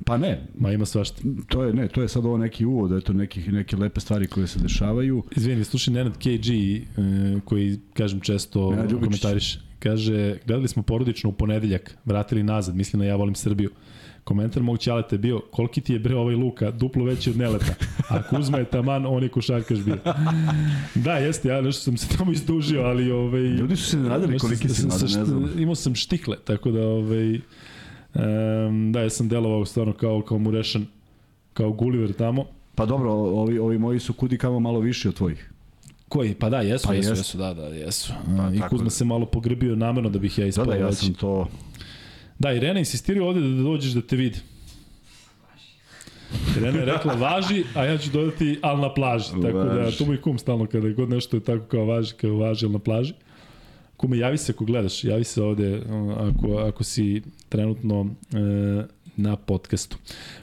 [0.05, 0.47] Pa ne.
[0.59, 1.23] Ma ima svašta.
[1.49, 4.27] To je, ne, to je sad ovo neki uvod, da to neki, neke lepe stvari
[4.27, 5.23] koje se dešavaju.
[5.37, 6.49] Izvini, slušaj Nenad KG,
[6.99, 9.59] uh, koji, kažem, često komentariš.
[9.79, 13.71] Kaže, gledali smo porodično u ponedeljak, vratili nazad, mislim na ja volim Srbiju.
[14.25, 17.75] Komentar mog ćaleta je bio, koliki ti je bre ovaj Luka, duplo veći od Neleta.
[18.09, 19.97] A Kuzma je taman, on je košarkaš bio.
[20.95, 23.11] Da, jeste, ja nešto sam se tamo izdužio, ali...
[23.11, 25.51] Ovaj, Ljudi su se nadali koliki si mada, ne znam.
[25.59, 26.81] Imao sam štikle, tako da...
[26.83, 30.87] Ovaj, um, da, ja sam delovao stvarno kao, kao Murešan,
[31.53, 32.45] kao Gulliver tamo.
[32.75, 35.51] Pa dobro, ovi, ovi moji su kudi kamo malo više od tvojih.
[36.09, 36.35] Koji?
[36.35, 37.21] Pa da, jesu, Pa jesu, jest.
[37.21, 38.13] jesu, da, da, jesu.
[38.37, 40.87] Pa, I Kuzma da- se malo pogrbio namerno da bih ja Da, ispao da, ja
[40.87, 40.97] veći.
[40.97, 41.49] sam to...
[42.39, 44.39] Da, Irena insistiraju ovde da dođeš da te vidi.
[46.57, 49.31] Irena je rekla važi, a ja ću dodati al na plaži.
[49.43, 52.37] Tako da, tu mu i kum stalno kada god nešto je tako kao važi, kao
[52.37, 53.15] važi, al na plaži.
[53.97, 55.83] Kume, javi se ako gledaš, javi se ovde
[56.17, 58.37] ako, ako si trenutno e,
[59.17, 59.97] na podcastu.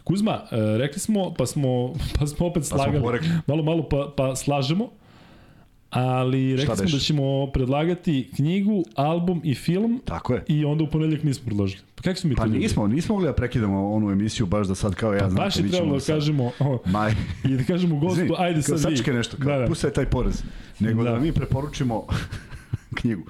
[0.03, 3.03] Kuzma, e, rekli smo, pa smo, pa smo opet smo slagali.
[3.03, 3.29] porekli.
[3.47, 4.89] malo, malo pa, pa slažemo.
[5.89, 10.43] Ali rekli smo da ćemo predlagati knjigu, album i film Tako je.
[10.47, 11.81] I onda u ponedeljak nismo predložili.
[11.95, 14.75] Pa kako smo mi Pa to nismo, nismo mogli da prekidamo onu emisiju baš da
[14.75, 15.45] sad kao ja znam.
[15.45, 17.11] Baš je trebalo da kažemo, o, Maj.
[17.45, 18.81] i da kažemo gostu, Izvini, ajde sad vi.
[18.81, 19.65] sačekaj nešto, kao, da, da.
[19.67, 20.43] puštaj taj porez.
[20.79, 21.11] Nego da.
[21.11, 21.19] Da.
[21.19, 22.07] mi preporučimo
[23.01, 23.23] knjigu.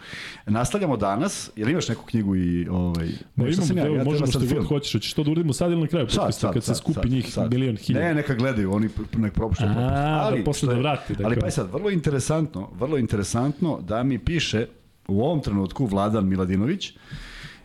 [0.46, 3.08] Nastavljamo danas, jel imaš neku knjigu i ovaj...
[3.36, 5.72] Da nešto imamo, sam ja, ja, možemo što god hoćeš, hoćeš to da uradimo sad
[5.72, 7.52] ili na kraju Sad, sad, kad se sad, skupi sad, njih sad.
[7.52, 8.06] milion hiljada.
[8.06, 9.72] Ne, neka gledaju, oni nek propuštaju.
[9.72, 12.98] A, da posle što da je- vrati, da ali pa je sad, vrlo interesantno, vrlo
[12.98, 14.68] interesantno da mi piše
[15.08, 16.94] u ovom trenutku Vladan Miladinović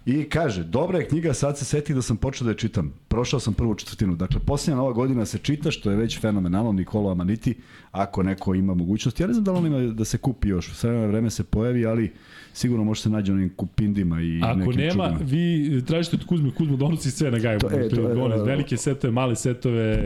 [0.06, 2.92] i kaže, dobra je knjiga, sad se setih da sam počeo da je čitam.
[3.08, 4.16] Prošao sam prvu četvrtinu.
[4.16, 7.54] Dakle, posljednja nova godina se čita, što je već fenomenalno, Nikolo Amaniti,
[7.92, 9.20] ako neko ima mogućnost.
[9.20, 11.44] Ja ne znam da li on ima da se kupi još, u srednje vreme se
[11.44, 12.12] pojavi, ali
[12.52, 15.18] sigurno može se nađi u onim kupindima i Ako nekim nema, čudima.
[15.30, 17.58] vi tražite od Kuzme, Kuzma donosi sve na gaju.
[17.58, 19.98] To- e, to e, velike setove, male setove,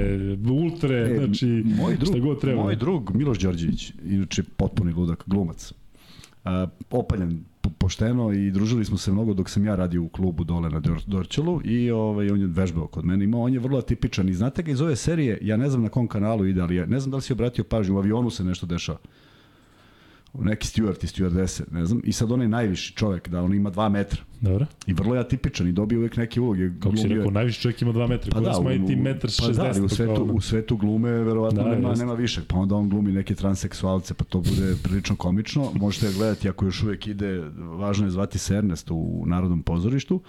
[0.50, 2.62] ultre, E, znači moj drug, šta god treba.
[2.62, 5.72] Moj drug Miloš Đorđević, inače potpuni ludak, glumac.
[6.44, 10.70] A, opaljen pošteno i družili smo se mnogo dok sam ja radio u klubu dole
[10.70, 13.24] na Dor Dorčelu i ovaj, on je vežbao kod mene.
[13.24, 15.88] Imao, on je vrlo atipičan i znate ga iz ove serije, ja ne znam na
[15.88, 18.44] kom kanalu ide, ali ja ne znam da li si obratio pažnju, u avionu se
[18.44, 18.98] nešto dešava.
[20.34, 22.00] Neki steward i stewardese, ne znam.
[22.04, 24.22] I sad on je najviši čovek, da on ima 2 metra.
[24.40, 24.66] Dobro.
[24.86, 26.70] I vrlo je atipičan i dobio uvek neke uloge.
[26.80, 29.46] Kako si rekao, najviši čovjek ima 2 metra, pa da, smo i ti metar 60.
[29.46, 32.04] Pa da, ali u svetu, u svetu glume verovatno Da, nema, jeste.
[32.04, 32.42] nema više.
[32.48, 35.72] Pa onda on glumi neke transseksualce, pa to bude prilično komično.
[35.74, 40.20] Možete ga gledati ako još uvek ide, važno je zvati se Ernest u Narodnom pozorištu.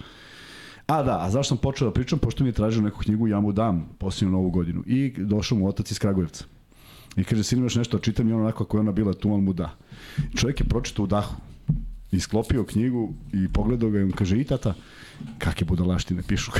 [0.86, 2.18] A da, a zašto sam počeo da pričam?
[2.18, 4.82] Pošto mi je tražio neku knjigu, ja mu dam posljednju novu godinu.
[4.86, 6.44] I došao mu otac iz Kragujevca.
[7.16, 9.44] I kaže, sin imaš nešto, čitam i ono onako ako je ona bila tu, on
[9.44, 9.76] mu da.
[10.36, 11.34] Čovjek je pročitao u dahu.
[12.12, 14.74] I sklopio knjigu i pogledao ga i on kaže, i tata,
[15.38, 16.50] kakve budalaštine pišu.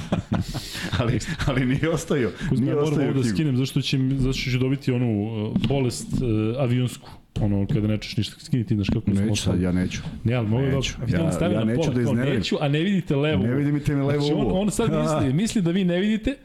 [0.98, 2.30] ali, ali nije ostavio.
[2.48, 3.36] Kuzma, nije ja moram ostavio ovo da knjigu.
[3.36, 7.10] skinem, zašto će, zašto ću dobiti onu uh, bolest uh, avionsku.
[7.40, 10.00] Ono, kada nečeš ništa, skini ti, znaš kako smo Neću sad, ja neću.
[10.24, 10.76] Ne, ali mogu da...
[10.76, 10.94] Neću.
[11.00, 12.34] A vidi, on Ja- ja na neću pola, da kao, iznevrim.
[12.34, 13.42] neću, a ne vidite levo.
[13.42, 16.36] Ne vidite mi levo znači, on, on sad misli, misli da vi ne vidite,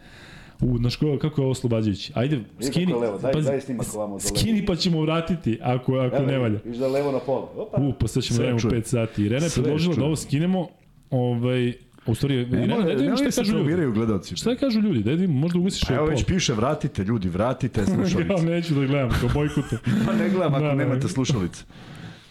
[0.62, 2.12] U, znaš ko, kako je oslobađajući?
[2.16, 4.38] Ajde, skini, levo, daj- pazi, daj snimak ovamo do levo.
[4.38, 6.60] skini pa ćemo vratiti ako, ako ne valja.
[6.66, 7.48] Viš da levo na pola.
[7.58, 7.82] Opa.
[7.82, 8.74] U, pa sad ćemo da čujem.
[8.74, 9.24] 5 sati.
[9.24, 10.68] Irena je predložila da ovo skinemo,
[11.12, 11.74] ovaj,
[12.08, 13.92] u stvari, Irena, Ne, ne, ne, da vidimo šta kažu ljudi.
[13.94, 14.36] gledalci.
[14.36, 15.00] Šta kažu ljudi?
[15.00, 16.10] Da vidimo, možda ugasiš Pa evo pol.
[16.10, 18.46] već piše, vratite ljudi, vratite Ja slušalice.
[18.46, 19.78] neću da gledam, kao bojkute.
[20.06, 20.76] Pa ne gledam ako Da, da.
[20.76, 21.64] nemate slušalice.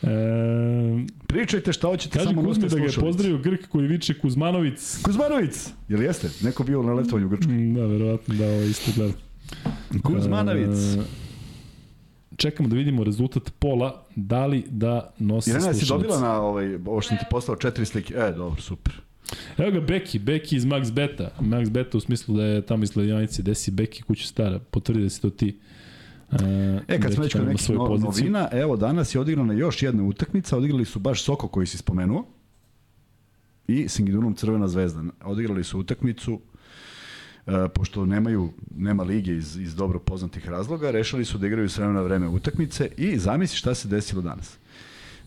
[0.06, 5.02] E, Pričajte šta hoćete, samo Kuzmi da ga je pozdravio Grk koji viče Kuzmanovic.
[5.02, 5.68] Kuzmanovic!
[5.88, 6.30] Jel jeste?
[6.42, 7.54] Neko bio na letovanju u Grčkoj.
[7.54, 9.12] Mm, Da, verovatno da ovo isto gleda.
[10.02, 10.78] Kuzmanovic.
[10.78, 11.02] E,
[12.36, 16.08] čekamo da vidimo rezultat pola, da li da nosi Irena, jesi slušalice.
[16.08, 18.14] dobila na ovaj, ovo što ti poslao četiri slike?
[18.16, 19.00] E, dobro, super.
[19.58, 21.30] Evo ga Beki, Beki iz Max Beta.
[21.40, 25.02] Max Beta u smislu da je tamo iz Sledjanice, gde si Beki kuća stara, potvrdi
[25.02, 25.58] da si to ti.
[25.58, 25.73] Uh,
[26.88, 30.56] E, kad smo već kod nekih no, novina, evo danas je odigrana još jedna utakmica,
[30.56, 32.26] odigrali su baš Soko koji si spomenuo
[33.68, 35.02] i Singidunom Crvena zvezda.
[35.24, 36.40] Odigrali su utakmicu,
[37.46, 41.78] e, pošto nemaju, nema lige iz, iz dobro poznatih razloga, rešili su da igraju s
[41.78, 44.58] vremena na vreme utakmice i zamisli šta se desilo danas.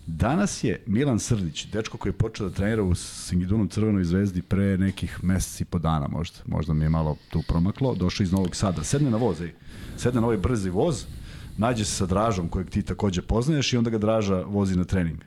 [0.07, 4.77] Danas je Milan Srdić, dečko koji je počeo da trenira u Singidunom Crvenoj zvezdi pre
[4.77, 8.83] nekih meseci po dana možda, možda mi je malo tu promaklo, došao iz Novog Sada,
[8.83, 9.53] sedne na voz, ej.
[9.97, 11.05] sedne na ovaj brzi voz,
[11.57, 15.19] nađe se sa Dražom kojeg ti takođe poznaješ i onda ga Draža vozi na trening.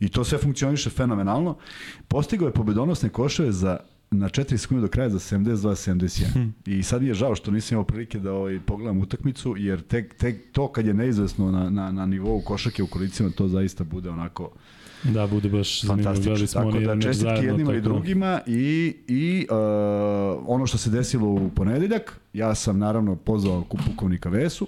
[0.00, 1.56] I to sve funkcioniše fenomenalno.
[2.08, 3.76] Postigao je pobedonosne koševe za
[4.18, 6.32] na 4 sekunde do kraja za 72-71.
[6.32, 6.48] Hm.
[6.66, 10.14] I sad mi je žao što nisam imao prilike da ovaj, pogledam utakmicu, jer tek,
[10.14, 14.10] tek to kad je neizvesno na, na, na nivou košake u kolicima, to zaista bude
[14.10, 14.50] onako
[15.04, 16.46] Da, bude baš fantastično.
[16.46, 19.56] Smo Tako da čestitke zajedno, jednima i tako da- drugima i, i uh,
[20.46, 24.66] ono što se desilo u ponedeljak, ja sam naravno pozvao kup pukovnika Vesu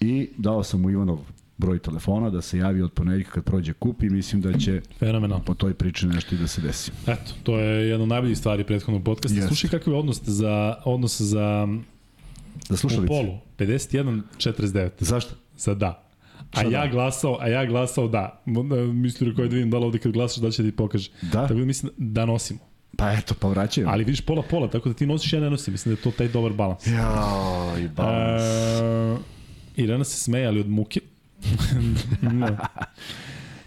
[0.00, 1.18] i dao sam mu Ivanov
[1.62, 5.44] broj telefona da se javi od ponedeljka kad prođe kup i mislim da će Fenomenalno.
[5.44, 6.90] po toj priči nešto i da se desi.
[7.06, 9.36] Eto, to je jedna od najboljih stvari prethodnog podcasta.
[9.36, 9.48] Jeste.
[9.48, 10.54] Slušaj kakav je odnos za,
[10.84, 11.68] odnos za
[12.68, 13.06] Da u slušalice.
[13.08, 13.38] polu.
[13.58, 15.34] 51-49 Zašto?
[15.56, 16.02] za da.
[16.52, 16.86] A Šta ja da?
[16.86, 18.42] glasao, a ja glasao da.
[18.94, 21.10] Mislim koji da vidim da li ovde kad glasaš da će ti pokaže.
[21.22, 21.30] Da?
[21.42, 22.60] Tako da mislim da nosimo.
[22.96, 23.86] Pa eto, pa vraćaju.
[23.88, 25.72] Ali vidiš pola pola, tako da ti nosiš ja ne nosim.
[25.72, 26.86] Mislim da je to taj dobar balans.
[26.86, 28.42] Jao, i balans.
[28.42, 29.16] E,
[29.76, 31.00] Irena se smeje, ali od muke.
[32.22, 32.56] No.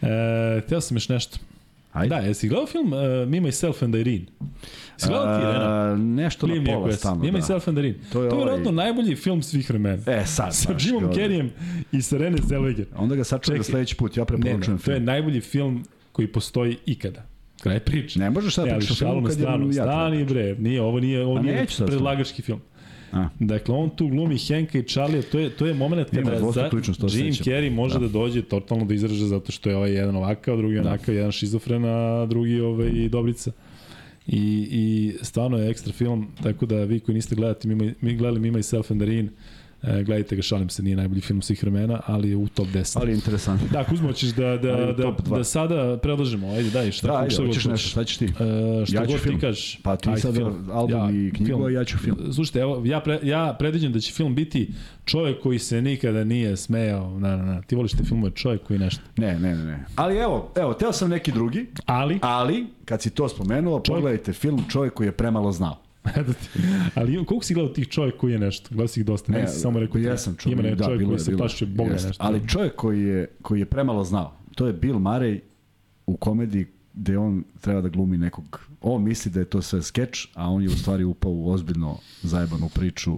[0.02, 1.38] E, teo sam još nešto.
[1.94, 2.16] Ajde.
[2.16, 4.26] Da, jesi gledao film uh, Me, Myself and Irene?
[4.94, 5.92] Jesi gledao ti, Irena?
[5.92, 7.38] A, nešto Liam na pola stalno, Me, da.
[7.38, 7.96] Myself and Irene.
[8.14, 10.04] To je to je ovaj- najbolji film svih vremena.
[10.08, 10.76] E, sad Sa.
[10.80, 11.50] Jimom Carreyem
[11.92, 12.86] i sa Renée Zellweger.
[12.96, 13.64] Onda ga sačekam Čekaj.
[13.64, 15.06] sledeći put, ja Ne, preporučujem ne, to je film.
[15.06, 17.26] najbolji film koji postoji ikada.
[17.62, 18.20] Kraj priče.
[18.20, 19.68] Ne možeš sad pričati o filmu kad je stranu.
[19.68, 22.62] ja Stani bre, nije, ovo nije, ovo A nije predlagački film.
[23.16, 23.30] A.
[23.40, 26.78] Dakle, on tu glumi Henka i Charlie, to je, to je moment Ima kada dvostruku
[27.08, 27.54] za, Jim sećam.
[27.54, 28.08] Carrey može da.
[28.08, 32.26] dođe totalno do izražaja zato što je ovaj jedan ovakav, drugi onakav, jedan šizofren, a
[32.26, 33.52] drugi ovaj, dobrica.
[34.28, 38.40] I, I stvarno je ekstra film, tako da vi koji niste gledati, mi, mi gledali
[38.40, 39.30] Mima i Self and Darin,
[39.88, 42.98] e, gledajte ga, šalim se, nije najbolji film svih vremena, ali je u top 10.
[43.02, 43.68] Ali je interesantno.
[43.72, 47.46] Da, Kuzmo, ćeš da, da, da, da sada predlažemo, ajde, daj, šta, Da, ajde, šta
[47.46, 48.26] hoćeš nešto, šta ćeš ti?
[48.26, 49.36] E, šta Ja god film.
[49.36, 49.80] ti kažeš.
[49.84, 50.70] Pa ti sad film.
[50.72, 52.18] album i knjigu, a ja ću film.
[52.34, 54.70] Slušajte, evo, ja, pre, ja predviđam da će film biti
[55.06, 57.20] čovjek koji se nikada nije smejao.
[57.20, 57.62] Na, na, na.
[57.62, 59.02] Ti voliš te filmove čovjek koji nešto.
[59.18, 59.86] Ne, ne, ne, ne.
[59.96, 64.64] Ali evo, evo, teo sam neki drugi, Ali, ali kad si to spomenuo, pogledajte film
[64.70, 65.85] Čovjek koji je premalo znao.
[66.96, 68.70] ali koliko si gledao tih čovjek koji je nešto?
[68.70, 70.02] Gledao si ih dosta, ne, nisi samo rekao.
[70.02, 72.08] jesam Ima ne, da, čovjek bilo koji je, se bilo plašio Boga Jeste.
[72.08, 72.24] nešto.
[72.24, 75.40] Ali čovjek koji je, koji je premalo znao, to je Bill Murray
[76.06, 80.28] u komediji gde on treba da glumi nekog, on misli da je to sve skeč,
[80.34, 83.18] a on je u stvari upao u ozbiljno zajebanu priču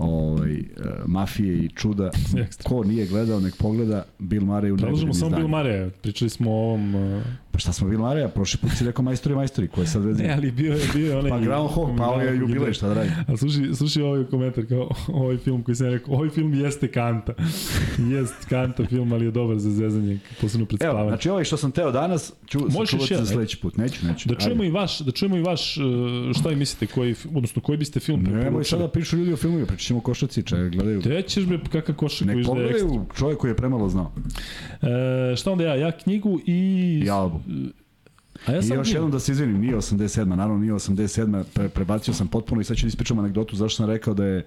[0.00, 0.62] ovaj, e,
[1.06, 2.10] mafije i čuda.
[2.68, 5.48] Ko nije gledao, nek pogleda Bill Murray u Predlažemo samo Bill.
[5.48, 6.94] Murray, pričali smo o ovom...
[6.94, 7.22] Uh,
[7.52, 10.22] Pa šta smo Bill Murray, prošli put si rekao majstori, majstori, ko je sad vezi?
[10.22, 11.30] ne, ali bio je, bio je onaj...
[11.30, 13.10] Pa Groundhog, pa ovo je jubilej, šta da radi?
[13.28, 17.32] A slušaj, slušaj ovaj komentar kao ovaj film koji sam rekao, ovaj film jeste kanta.
[18.12, 21.72] Jest kanta film, ali je dobar za zezanje, posebno pred Evo, znači ovaj što sam
[21.72, 23.76] teo danas, ću sačuvati za sledeći put.
[23.76, 24.28] Neću, neću.
[24.28, 25.84] Da čujemo i vaš, da čujemo i vaš uh,
[26.38, 28.80] šta vi mislite koji odnosno koji biste film Nemoj preporučili.
[28.80, 30.00] sada pišu ljudi o filmovima, pričat ćemo
[30.42, 31.02] če gledaju.
[31.02, 32.88] Te ćeš bre kakav košak koji izdaje ekstra.
[33.18, 34.12] čovjek koji je premalo znao.
[35.32, 35.74] E, šta onda ja?
[35.74, 37.02] Ja knjigu i...
[37.06, 37.42] I album.
[38.46, 40.24] A ja I sam još jednom da se izvinim, nije 87.
[40.26, 41.44] Naravno nije 87.
[41.44, 44.46] Pre, prebacio sam potpuno i sad ću da ispričam anegdotu zašto sam rekao da je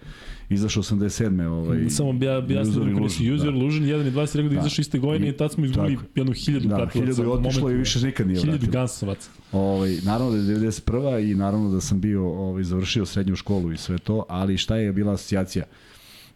[0.50, 1.42] izašao 87.
[1.44, 3.58] Ovaj, Samo bi ja rekao da Illusion, User da.
[3.58, 4.60] Illusion 1 i 2 si rekao da Da.
[4.60, 6.08] izašao iste godine I- i tad smo izgubili tako.
[6.16, 7.00] jednu hiljadu da, pratilaca.
[7.02, 8.72] hiljadu je otišlo i više nikad nije Hiljadu vratilo.
[8.74, 9.30] gansovaca.
[9.52, 10.92] Ovaj, naravno da je 91.
[11.22, 14.94] i naravno da sam bio ovaj, završio srednju školu i sve to, ali šta je
[14.94, 15.66] bila asocijacija?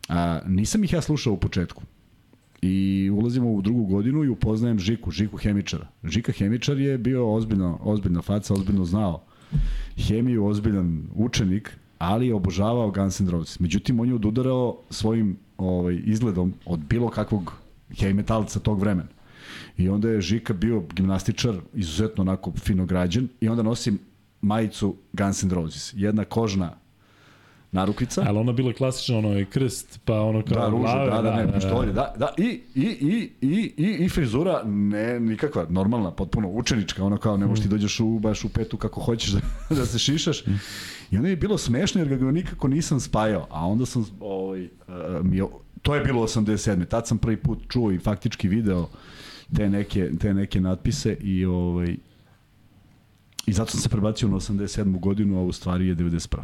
[0.09, 1.83] A, nisam ih ja slušao u početku.
[2.67, 5.87] I ulazimo u drugu godinu i upoznajem Žiku, Žiku Hemičara.
[6.03, 9.23] Žika Hemičar je bio ozbiljno, ozbiljna faca, ozbiljno znao
[9.97, 13.59] hemiju, ozbiljan učenik, ali je obožavao Guns N' Roses.
[13.59, 17.53] Međutim, on je odudarao svojim ovaj, izgledom od bilo kakvog
[17.89, 19.09] heavy metalca tog vremena.
[19.77, 23.99] I onda je Žika bio gimnastičar, izuzetno onako fino građen, i onda nosim
[24.41, 25.93] majicu Guns N' Roses.
[25.95, 26.71] Jedna kožna
[27.71, 28.23] narukvica.
[28.27, 31.35] Ali ona bila klasična, ono je krst, pa ono kao Da, ruža, glave, da, da,
[31.37, 32.43] ne, pištolje, da, da, i,
[32.75, 37.63] i, i, i, i, i frizura, ne, nikakva, normalna, potpuno učenička, ono kao, ne možeš
[37.63, 39.39] ti dođeš u, baš u petu kako hoćeš da,
[39.75, 40.43] da se šišaš.
[41.11, 44.69] I onda je bilo smešno jer ga nikako nisam spajao, a onda sam, ovaj, uh,
[45.23, 45.43] mi, je-
[45.81, 46.85] to je bilo 87.
[46.85, 48.89] Tad sam prvi put čuo i faktički video
[49.55, 51.95] te neke, te neke natpise i ovaj,
[53.47, 54.99] I zato sam se prebacio na 87.
[54.99, 56.37] godinu, a u stvari je 91.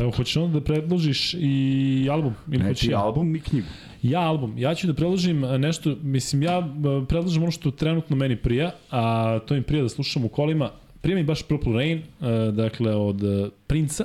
[0.00, 2.34] Evo, hoćeš onda da predložiš i album?
[2.46, 2.98] Ili hoćeš Znači, ja?
[2.98, 3.66] album i knjigu.
[4.02, 4.58] Ja album.
[4.58, 8.70] Ja ću da predložim e, nešto, mislim, ja e, predlažem ono što trenutno meni prija,
[8.90, 10.70] a to mi prija da slušam u kolima.
[11.00, 13.22] Prija mi baš Purple Rain, e, dakle, od
[13.66, 14.04] Princa.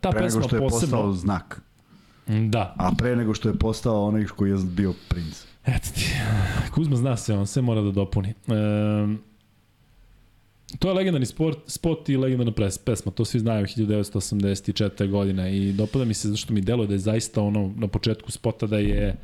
[0.00, 0.96] Ta Pre pesma nego što je posebno...
[0.96, 1.62] postao znak.
[2.48, 5.44] Da, A pre nego što je postao onaj koji je bio princ.
[5.66, 6.10] Eto ti.
[6.74, 8.28] Kuzma zna se, on sve mora da dopuni.
[8.28, 8.32] E,
[10.78, 15.08] to je legendarni sport, spot i legendarna pres, pesma, to svi znaju 1984.
[15.10, 18.66] godina i dopada mi se zašto mi deluje da je zaista ono na početku spota
[18.66, 19.16] da je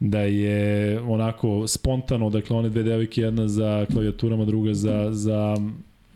[0.00, 5.56] da je onako spontano, dakle one dve devojke, jedna za klavijaturama, druga za, za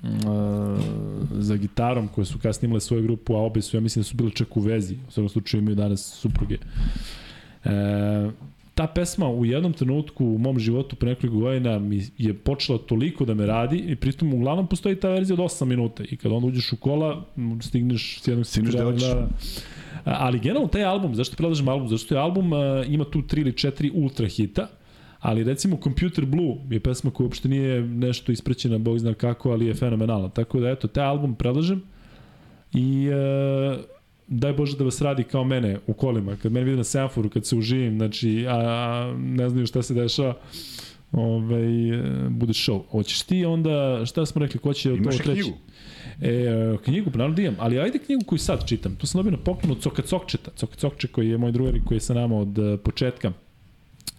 [0.02, 0.80] uh,
[1.38, 4.16] za gitarom koje su kasnije imale svoju grupu, a obe su, ja mislim da su
[4.16, 6.56] bile čak u vezi, u svakom slučaju imaju danas supruge.
[7.64, 8.30] E,
[8.76, 13.24] ta pesma u jednom trenutku u mom životu pre nekoliko godina mi je počela toliko
[13.24, 16.48] da me radi i pritom uglavnom postoji ta verzija od 8 minuta i kada onda
[16.48, 17.24] uđeš u kola
[17.60, 19.08] stigneš s jednog Stigneš da hoćeš.
[19.08, 19.28] A,
[20.04, 21.88] Ali generalno taj album, zašto predlažem album?
[21.88, 24.68] Zašto je album a, ima tu tri ili četiri ultra hita,
[25.20, 29.66] ali recimo Computer Blue je pesma koja uopšte nije nešto isprećena, bog zna kako, ali
[29.66, 30.28] je fenomenalna.
[30.28, 31.82] Tako da eto, taj album predlažem
[32.74, 33.95] i e,
[34.28, 36.36] daj Bože da vas radi kao mene u kolima.
[36.36, 39.94] Kad mene vidi na semaforu, kad se uživim, znači, a, a ne znaju šta se
[39.94, 40.34] dešava,
[41.12, 41.66] ovaj,
[42.30, 42.82] bude show.
[42.90, 45.22] Hoćeš ti onda, šta smo rekli, ko će i treći?
[45.22, 45.56] knjigu.
[46.20, 48.96] E, knjigu, pa naravno da imam, ali ajde knjigu koju sad čitam.
[48.96, 50.50] To sam dobio na poklon od Coka Cokčeta.
[50.56, 53.32] Coka Cokče koji je moj drugar koji je sa nama od uh, početka.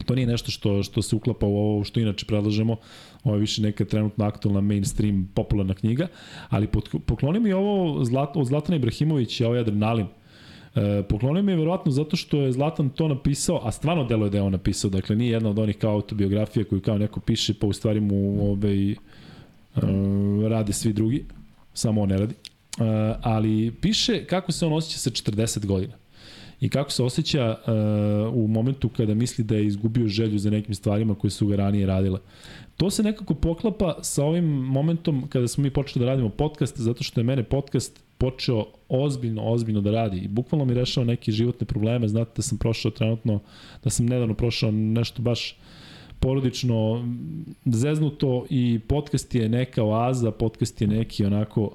[0.05, 2.77] To nije nešto što, što se uklapa u ovo što inače predlažemo.
[3.27, 6.07] Ovo je više neka trenutno aktualna mainstream popularna knjiga.
[6.49, 10.07] Ali pod, pokloni mi ovo Zlat, od Zlatana Ibrahimovića, ovaj adrenalin.
[10.75, 14.37] E, poklonio mi je verovatno zato što je Zlatan to napisao, a stvarno deluje da
[14.37, 17.67] je on napisao, dakle nije jedna od onih kao autobiografija koju kao neko piše pa
[17.67, 18.95] u stvari mu ovaj, e,
[20.49, 21.25] rade svi drugi,
[21.73, 22.33] samo on ne radi.
[22.33, 25.93] E, ali piše kako se on osjeća sa 40 godina
[26.61, 30.75] i kako se osjeća uh, u momentu kada misli da je izgubio želju za nekim
[30.75, 32.19] stvarima koje su ga ranije radile.
[32.77, 37.03] To se nekako poklapa sa ovim momentom kada smo mi počeli da radimo podcast, zato
[37.03, 41.67] što je mene podcast počeo ozbiljno, ozbiljno da radi i bukvalno mi rešao neke životne
[41.67, 42.07] probleme.
[42.07, 43.39] Znate da sam prošao trenutno,
[43.83, 45.57] da sam nedavno prošao nešto baš
[46.19, 47.07] porodično
[47.65, 51.71] zeznuto i podcast je neka oaza, podcast je neki onako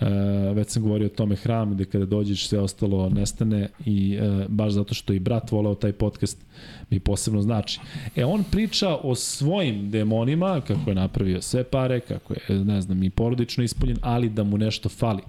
[0.00, 0.06] E,
[0.54, 4.72] već sam govorio o tome hram gde kada dođeš sve ostalo nestane i e, baš
[4.72, 6.44] zato što i brat voleo taj podcast
[6.90, 7.80] mi posebno znači.
[8.16, 13.02] E on priča o svojim demonima, kako je napravio sve pare, kako je ne znam
[13.02, 15.22] i porodično ispoljen, ali da mu nešto fali.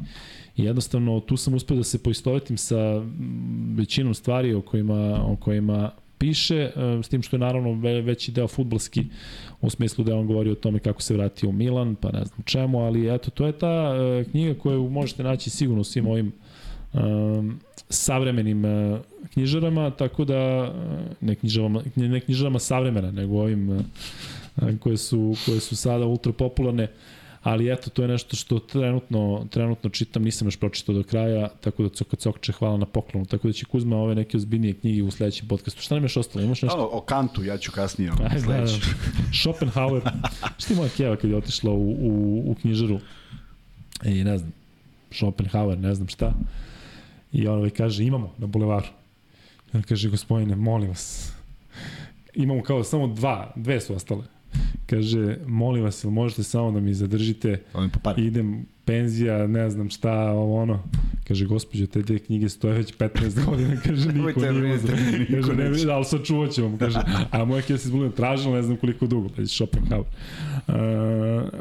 [0.58, 3.02] I jednostavno tu sam uspeo da se poistovetim sa
[3.76, 6.72] većinom stvari o kojima, o kojima piše, e,
[7.04, 9.06] s tim što je naravno veći deo futbalski
[9.62, 12.40] u smislu da on govori o tome kako se vratio u Milan, pa ne znam
[12.46, 16.32] čemu, ali eto, to je ta uh, knjiga koju možete naći sigurno u svim ovim
[16.94, 19.00] um, savremenim uh,
[19.34, 20.74] knjižarama, tako da
[21.22, 23.86] ne knjižarama, ne knjižarama savremena, nego ovim
[24.80, 26.88] koje su, koje su sada ultra popularne.
[27.48, 31.84] Ali eto, to je nešto što trenutno, trenutno čitam, nisam još pročitao do kraja, tako
[31.84, 35.12] da Coka Cokče hvala na poklonu, tako da će Kuzma ove neke ozbiljnije knjige u
[35.12, 35.82] sledećem podcastu.
[35.82, 36.46] Šta nam još ostalo?
[36.46, 36.78] Imaš nešto?
[36.78, 38.12] O, o Kantu, ja ću kasnije.
[38.12, 38.68] Ono, Ajde, da, da.
[39.42, 40.02] Schopenhauer.
[40.58, 43.00] Šta je moja keva kad je otišla u, u, u knjižaru?
[44.06, 44.52] I ne znam,
[45.12, 46.34] Schopenhauer, ne znam šta.
[47.34, 48.88] I on ovaj kaže, imamo na bulevaru.
[49.74, 51.32] I on kaže, gospodine, molim vas,
[52.34, 54.24] imamo kao samo dva, dve su ostale
[54.90, 57.62] Kaže, molim vas, ili možete samo da mi zadržite,
[58.18, 60.84] idem, penzija, ne znam šta, ovo ono.
[61.28, 64.96] Kaže, gospođo, te dve knjige stoje već 15 godina, kaže, niko nije uzao.
[65.32, 67.00] Kaže, ne, ne, ali sačuvat ću vam, kaže,
[67.32, 70.06] a moja kjeva se izbulina tražila, ne znam koliko dugo, pa je Schopenhauer.
[70.68, 70.76] Uh,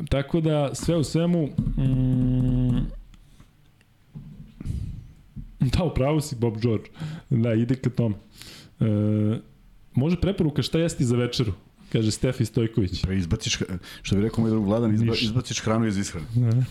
[0.09, 1.47] tako da, sve u svemu,
[1.79, 2.79] mm,
[5.61, 6.85] da, upravo si Bob George.
[7.31, 8.15] Da, ide ka tom.
[8.81, 8.87] Uh,
[9.95, 11.53] može preporuka šta jesti za večeru?
[11.97, 13.05] Kaže Stefi Stojković.
[13.05, 13.59] Pa izbaciš,
[14.03, 16.27] što bi rekao moj drug Vladan, izba, izbaciš hranu iz ishrane.
[16.35, 16.65] Ne.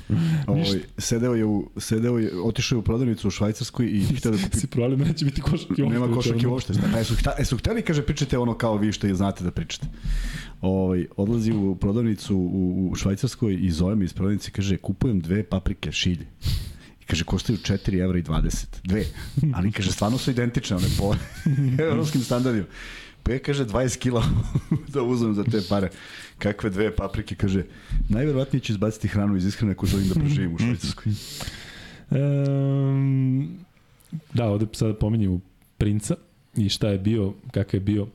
[0.48, 4.38] Ovaj, sedeo je, u, sedeo je, otišao je u prodavnicu u Švajcarskoj i htio da
[4.44, 4.60] kupi...
[4.60, 6.74] Si da neće biti košak i Nema košak i ošte.
[6.92, 9.88] Pa jesu, jesu hteli, kaže, pričate ono kao vi što znate da pričate.
[10.62, 15.44] Ovaj, odlazi u prodavnicu u, u Švajcarskoj i zove mi iz prodavnice kaže, kupujem dve
[15.44, 16.28] paprike šilje.
[17.02, 18.66] I kaže, koštaju 4 evra i 20.
[18.84, 19.06] Dve.
[19.56, 21.16] Ali kaže, stvarno su identične, one po
[21.84, 22.66] evropskim standardima.
[23.26, 24.24] Pa kaže, 20 kila
[24.94, 25.90] da uzmem za te pare.
[26.38, 27.64] Kakve dve paprike, kaže,
[28.10, 31.14] najverovatnije ću izbaciti hranu iz ishrane ako želim da preživim u Švajcarskoj.
[32.12, 33.58] Um,
[34.38, 35.40] da, ovde sada pominjemo
[35.78, 36.16] princa
[36.56, 38.08] i šta je bio, kakav je bio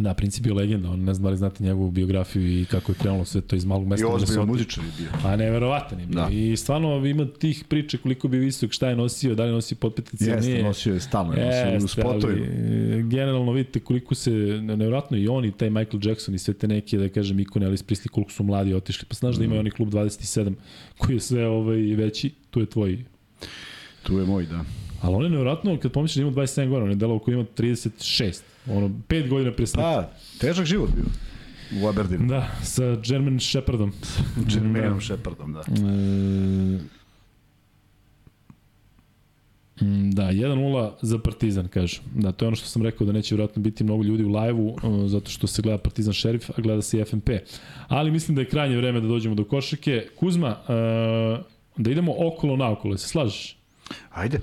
[0.00, 2.96] Da, Prince je legenda, on ne znam da li znate njegovu biografiju i kako je
[2.96, 4.06] krenulo sve to iz malog mesta.
[4.06, 5.08] I ozbiljno muzičar je bio.
[5.24, 6.20] A neverovatan je bio.
[6.20, 6.28] Da.
[6.30, 10.30] I stvarno ima tih priče koliko bi visok, šta je nosio, da li nosio potpetice,
[10.30, 10.62] Jeste, nije.
[10.62, 12.46] nosio je stalno, je nosio u spotovima.
[12.46, 14.30] E, generalno vidite koliko se,
[14.62, 17.76] neverovatno i on i taj Michael Jackson i sve te neke, da kažem, ikone, ali
[17.76, 19.06] Presley, koliko su mladi otišli.
[19.08, 19.38] Pa znaš mm.
[19.38, 20.54] da ima oni klub 27
[20.98, 23.04] koji je sve ovaj, veći, tu je tvoj.
[24.02, 24.64] Tu je moj, da.
[25.02, 27.44] Ali on je nevjerojatno, kad pomisliš da ima 27 godina, on je delao koji ima
[27.56, 28.42] 36.
[28.66, 29.82] Ono, pet godina pre smrti.
[29.82, 30.10] Pa,
[30.40, 31.04] težak život bio.
[31.82, 32.28] U Aberdeenu.
[32.28, 33.92] Da, sa German Shepardom.
[34.52, 35.00] Germanom da.
[35.00, 35.60] Shepardom, da.
[35.60, 36.80] E, mm,
[40.10, 42.00] Da, 1-0 za Partizan, kažu.
[42.14, 44.68] Da, to je ono što sam rekao da neće vjerojatno biti mnogo ljudi u live-u,
[44.68, 47.28] uh, zato što se gleda Partizan Šerif, a gleda se i FNP.
[47.88, 50.06] Ali mislim da je krajnje vreme da dođemo do košake.
[50.16, 51.44] Kuzma, uh,
[51.76, 53.56] da idemo okolo na okolo, se slažeš?
[54.10, 54.40] Ajde.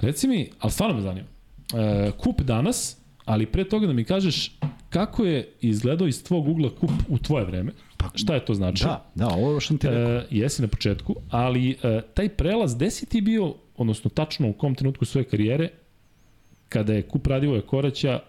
[0.00, 1.26] Reci mi, ali stvarno me zanima,
[1.72, 4.52] uh, kup danas, ali pre toga da mi kažeš
[4.90, 8.84] kako je izgledao iz tvog ugla kup u tvoje vreme, pa, šta je to znači?
[8.84, 10.12] Da, da, ovo što ti rekao.
[10.12, 14.52] E, jesi na početku, ali e, taj prelaz, gde si ti bio, odnosno tačno u
[14.52, 15.68] kom trenutku svoje karijere,
[16.68, 18.20] kada je kup Radivoja Koraća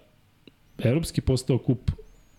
[0.77, 1.91] evropski postao kup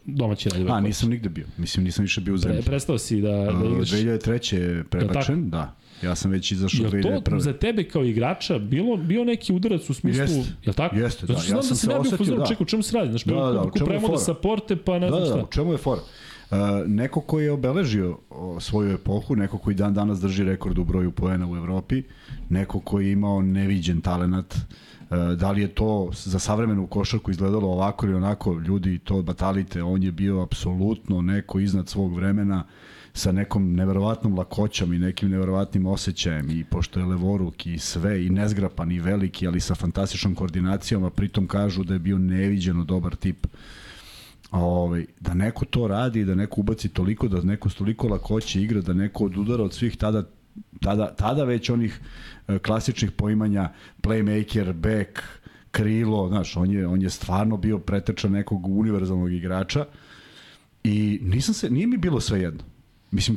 [0.05, 1.47] domaći Radi A, nisam nigde bio.
[1.57, 2.59] Mislim, nisam više bio u zemlji.
[2.59, 3.91] Pre, prestao si da, da igraš.
[3.91, 4.55] 2003.
[4.55, 5.77] je prebačen, da.
[6.03, 7.13] Ja sam već izašao 2001.
[7.15, 10.51] Je to za tebe kao igrača bilo, bio neki udarac u smislu, Jest.
[10.65, 10.97] je tako?
[10.97, 11.33] Jeste, da.
[11.33, 12.47] Zato što ja znam da se ne upozorio, da.
[12.47, 13.11] čekaj, u čemu se radi?
[13.11, 15.37] Znaš, da, da, da, premo da saporte, pa ne da, znam da, šta.
[15.37, 16.01] Da, u čemu je fora?
[16.51, 18.19] Uh, neko ko je obeležio
[18.61, 22.03] svoju epohu, neko koji dan danas drži rekord u broju poena u Evropi,
[22.49, 27.69] neko koji je imao neviđen talenat, uh, da li je to za savremenu košarku izgledalo
[27.69, 32.65] ovako ili onako, ljudi to batalite, on je bio apsolutno neko iznad svog vremena,
[33.19, 38.31] sa nekom neverovatnom lakoćom i nekim neverovatnim osjećajem i pošto je levoruk i sve i
[38.31, 43.17] nezgrapan i veliki, ali sa fantastičnom koordinacijom, a pritom kažu da je bio neviđeno dobar
[43.17, 43.47] tip
[44.51, 48.81] ovaj, da neko to radi, da neko ubaci toliko, da neko s toliko lakoće igra,
[48.81, 50.25] da neko odudara od svih tada
[50.81, 52.01] tada, tada već onih
[52.49, 55.23] e, klasičnih poimanja playmaker, back,
[55.71, 59.87] krilo, znaš, on je, on je stvarno bio pretečan nekog univerzalnog igrača
[60.85, 62.78] i nisam se, nije mi bilo sve jedno.
[63.11, 63.37] Mislim,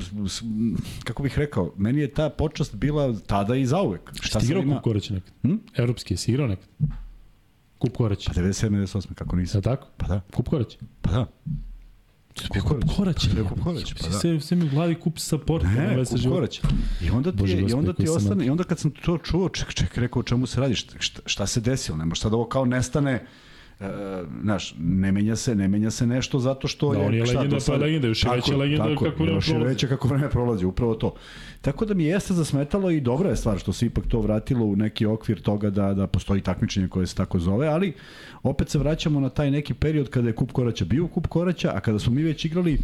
[1.03, 4.11] kako bih rekao, meni je ta počast bila tada i zauvek.
[4.21, 4.75] Šta si igrao ima...
[4.75, 5.33] Kup Korać nekad?
[5.41, 5.55] Hm?
[5.75, 6.67] Evropski, si igrao nekad?
[7.77, 8.25] Kup Korać.
[8.27, 8.69] Pa 97.
[8.69, 9.13] 98.
[9.13, 9.59] kako nisam.
[9.59, 9.87] Je tako?
[9.97, 10.21] Pa da.
[10.33, 10.77] Kup Korać?
[11.01, 11.25] Pa da.
[12.53, 12.83] Kup Korać.
[12.83, 13.29] Kup Korać.
[13.49, 14.19] Kup Korać, pa da.
[14.19, 15.73] Sve, sve mi u glavi kup sa portom.
[15.73, 16.61] Ne, Kup Korać.
[17.01, 19.73] I onda ti, Bože, i onda ti ostane, i onda kad sam to čuo, ček,
[19.73, 22.65] ček, rekao o čemu se radi, šta, šta se desilo, ne može sad ovo kao
[22.65, 23.25] nestane,
[24.41, 27.05] znaš, ne menja se, ne menja se nešto zato što da, je...
[27.05, 29.51] on je legenda, pa legenda, još je veća legenda tako, kako vreme prolazi.
[29.51, 31.13] Još je veća kako vreme prolazi, upravo to.
[31.61, 34.75] Tako da mi jeste zasmetalo i dobra je stvar što se ipak to vratilo u
[34.75, 37.93] neki okvir toga da, da postoji takmičenje koje se tako zove, ali
[38.43, 41.79] opet se vraćamo na taj neki period kada je Kup Koraća bio Kup Koraća, a
[41.79, 42.77] kada smo mi već igrali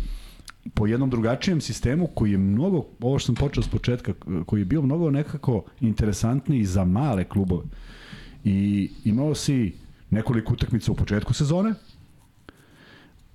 [0.73, 4.13] po jednom drugačijem sistemu koji je mnogo, ovo što sam počeo s početka,
[4.45, 7.63] koji je bio mnogo nekako interesantniji za male klubove.
[8.43, 9.73] I imao si
[10.09, 11.73] nekoliko utakmica u početku sezone,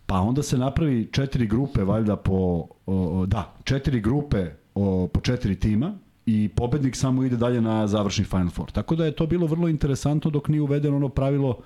[0.07, 5.57] pa onda se napravi četiri grupe, valjda po, o, da, četiri grupe o, po četiri
[5.57, 5.95] tima
[6.27, 8.71] i pobednik samo ide dalje na završni Final Four.
[8.71, 11.59] Tako da je to bilo vrlo interesantno dok nije uvedeno ono pravilo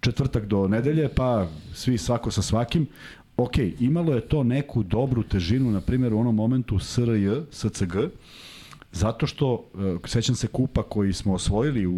[0.00, 2.86] četvrtak do nedelje, pa svi svako sa svakim.
[3.36, 7.96] Ok, imalo je to neku dobru težinu, na primjer u onom momentu SRJ, SCG,
[8.92, 9.64] zato što,
[10.04, 11.92] e, sećam se kupa koji smo osvojili u,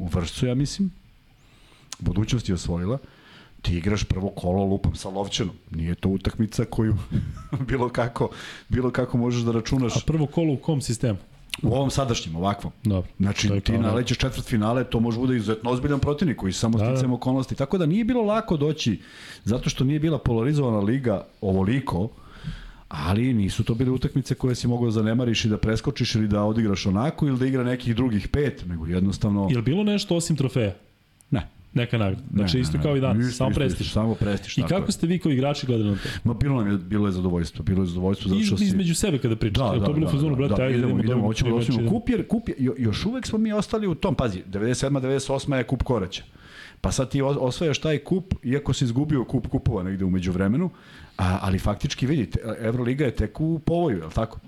[0.00, 0.90] u Vršcu, ja mislim,
[1.98, 2.98] budućnost je osvojila,
[3.62, 5.54] ti igraš prvo kolo lupam sa Lovćenom.
[5.70, 6.96] Nije to utakmica koju
[7.68, 8.28] bilo kako,
[8.68, 9.96] bilo kako možeš da računaš.
[9.96, 11.18] A prvo kolo u kom sistemu?
[11.62, 12.72] U ovom sadašnjem, ovakvom.
[12.84, 13.10] Dobro.
[13.18, 17.14] Znači, ti nalećeš četvrt finale, to može bude izuzetno ozbiljan protivnik koji samo da, sticamo
[17.14, 17.14] da.
[17.14, 17.54] okolnosti.
[17.54, 19.00] Tako da nije bilo lako doći,
[19.44, 22.08] zato što nije bila polarizovana liga ovoliko,
[22.88, 26.42] ali nisu to bile utakmice koje si mogao da zanemariš i da preskočiš ili da
[26.42, 29.48] odigraš onako ili da igra nekih drugih pet, nego jednostavno...
[29.50, 30.74] Je bilo nešto osim trofeja?
[31.74, 32.22] Ne neka nagrada.
[32.34, 33.92] Znači ne, isto ne, kao i danas, samo prestiž.
[33.92, 34.58] Samo prestiž.
[34.58, 34.92] I kako je.
[34.92, 36.08] ste vi kao igrači gledali na to?
[36.24, 39.18] Ma bilo nam je bilo je zadovoljstvo, bilo je zadovoljstvo zato što si između sebe
[39.18, 39.74] kada pričate.
[39.74, 41.90] Da, da, to bilo da, fazonu, da, brate, da, ajde idemo, idemo, hoćemo da osvojimo
[41.90, 45.82] kup jer kup još uvek smo mi ostali u tom, pazi, 97 98 je kup
[45.82, 46.22] Koraća.
[46.80, 50.70] Pa sad ti osvajaš taj kup, iako si izgubio kup kupova negde umeđu vremenu,
[51.18, 54.38] a, ali faktički vidite, Evroliga je tek u povoju, je li tako?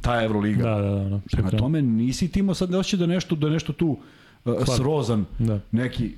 [0.00, 0.62] Ta Evroliga.
[0.62, 1.08] Da, da, da.
[1.08, 3.98] da Prema tome nisi ti imao sad ne da nešto, da nešto tu
[4.44, 5.60] uh, srozan da.
[5.72, 6.14] neki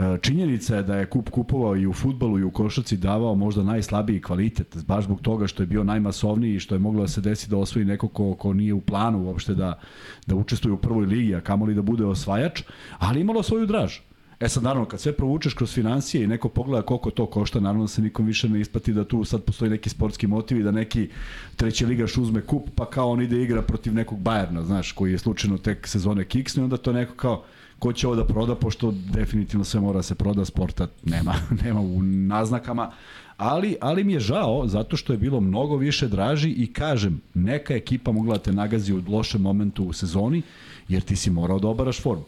[0.00, 3.62] E, činjenica je da je kup kupovao i u futbalu i u košarci davao možda
[3.62, 7.20] najslabiji kvalitet, baš zbog toga što je bio najmasovniji i što je moglo da se
[7.20, 9.78] desi da osvoji neko ko, ko nije u planu uopšte da,
[10.26, 12.62] da učestvuje u prvoj ligi, a kamoli da bude osvajač,
[12.98, 13.98] ali imalo svoju draž.
[14.40, 17.84] E sad, naravno, kad sve provučeš kroz financije i neko pogleda koliko to košta, naravno
[17.84, 20.70] da se nikom više ne ispati da tu sad postoji neki sportski motiv i da
[20.70, 21.08] neki
[21.56, 25.18] treći ligaš uzme kup, pa kao on ide igra protiv nekog Bajerna, znaš, koji je
[25.18, 27.44] slučajno tek sezone kiksne, onda to neko kao,
[27.80, 31.80] ko će ovo da proda, pošto definitivno sve mora da se proda, sporta nema, nema
[31.80, 32.90] u naznakama,
[33.36, 37.74] ali, ali mi je žao zato što je bilo mnogo više draži i kažem, neka
[37.74, 40.42] ekipa mogla da te nagazi u lošem momentu u sezoni,
[40.88, 42.24] jer ti si morao da obaraš formu.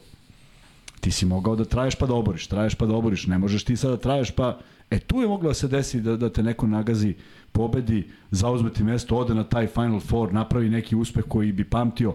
[1.00, 3.76] Ti si mogao da traješ pa da oboriš, traješ pa da oboriš, ne možeš ti
[3.76, 4.58] sada da traješ pa...
[4.90, 7.14] E tu je moglo da se desi da, da te neko nagazi,
[7.52, 12.14] pobedi, zauzme ti mesto, ode na taj Final Four, napravi neki uspeh koji bi pamtio.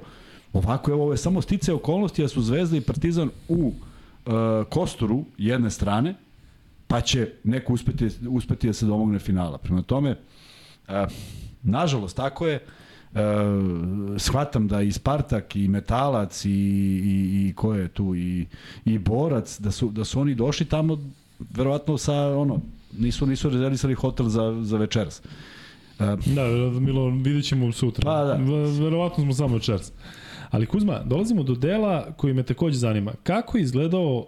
[0.53, 3.73] Ovako je ovo je samo stice okolnosti da su Zvezda i Partizan u
[4.27, 4.33] uh,
[4.69, 6.15] kosturu jedne strane,
[6.87, 9.57] pa će neko uspeti, uspeti da se domogne finala.
[9.57, 10.11] Prema tome,
[10.87, 10.93] uh,
[11.63, 12.63] nažalost, tako je,
[13.13, 13.19] uh,
[14.17, 18.45] shvatam da i Spartak i Metalac i, i, i ko je tu i,
[18.85, 20.97] i Borac, da su, da su oni došli tamo
[21.39, 22.61] verovatno sa ono,
[22.97, 25.21] nisu, nisu rezervisali hotel za, za večeras.
[25.99, 26.47] Uh, da,
[26.79, 28.03] Milo, vidjet ćemo sutra.
[28.03, 28.33] Pa, da.
[28.83, 29.91] Verovatno smo samo večeras.
[30.49, 33.13] Ali Kuzma, dolazimo do dela koji me takođe zanima.
[33.23, 34.27] Kako je izgledao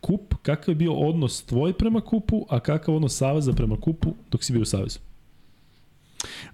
[0.00, 4.44] kup, kakav je bio odnos tvoj prema kupu, a kakav odnos Saveza prema kupu dok
[4.44, 4.98] si bio u Savezu?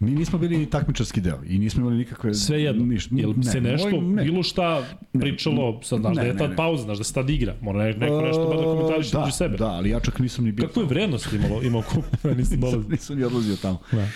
[0.01, 2.35] Mi nismo bili takmičarski deo i nismo imali nikakve...
[2.35, 2.87] Sve jedno.
[2.87, 4.25] Niš, Jel ne, se nešto, moj, ne.
[4.25, 4.83] bilo šta
[5.13, 7.85] pričalo, sad znaš ne, da je tad ne, pauza, znaš da se tad igra, mora
[7.85, 9.57] ne, neko nešto bar da komentariš da, sebe.
[9.57, 12.05] Da, ali ja čak nisam ni bio Kako je vrednost imalo, imao kup?
[12.39, 13.79] nisam, nisam, nisam ni odlazio tamo.
[13.93, 14.09] Da.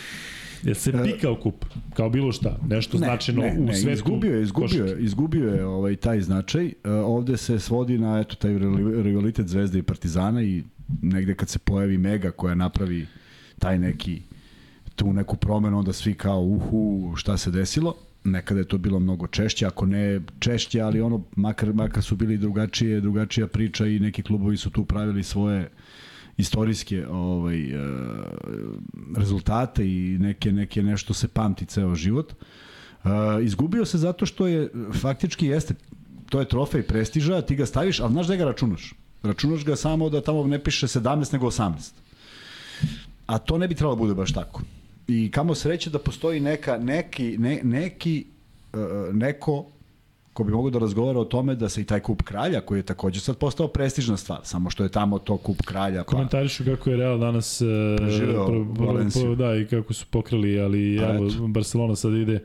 [0.67, 1.65] Jel se e, pikao kup?
[1.95, 2.59] Kao bilo šta?
[2.69, 3.91] Nešto ne, značajno ne, u svetu?
[3.91, 6.67] Izgubio je, izgubio je, izgubio je ovaj, taj značaj.
[6.67, 8.59] Uh, ovde se svodi na eto, taj
[9.03, 10.63] rivalitet Zvezde i Partizana i
[11.03, 13.07] negde kad se pojavi Mega koja napravi
[13.59, 14.23] taj neki
[14.97, 17.95] tu neku promenu, onda svi kao uhu, šta se desilo.
[18.25, 22.39] Nekada je to bilo mnogo češće, ako ne češće, ali ono, makar, makar su bili
[22.39, 25.69] drugačije, drugačija priča i neki klubovi su tu pravili svoje
[26.37, 27.79] istorijske ovaj, e,
[29.17, 32.33] rezultate i neke, neke nešto se pamti ceo život.
[33.05, 33.11] Uh,
[33.43, 34.69] izgubio se zato što je,
[35.01, 35.75] faktički jeste,
[36.29, 38.95] to je trofej prestiža, ti ga staviš, ali znaš da ga računaš?
[39.23, 41.93] Računaš ga samo da tamo ne piše 17 nego 18.
[43.27, 44.63] A to ne bi trebalo da bude baš tako.
[45.09, 48.25] I kamo sreće da postoji neka, neki, ne, neki,
[48.73, 49.67] uh, neko
[50.37, 52.83] ko bi mogo da razgovara o tome da se i taj kup kralja, koji je
[52.83, 56.05] takođe sad postao prestižna stvar, samo što je tamo to kup kralja.
[56.05, 56.11] Pa...
[56.11, 57.63] Komentarišu kako je Real danas
[57.97, 62.45] preživeo pro, pro, pro, da, i kako su pokrali, ali pa evo, Barcelona sad ide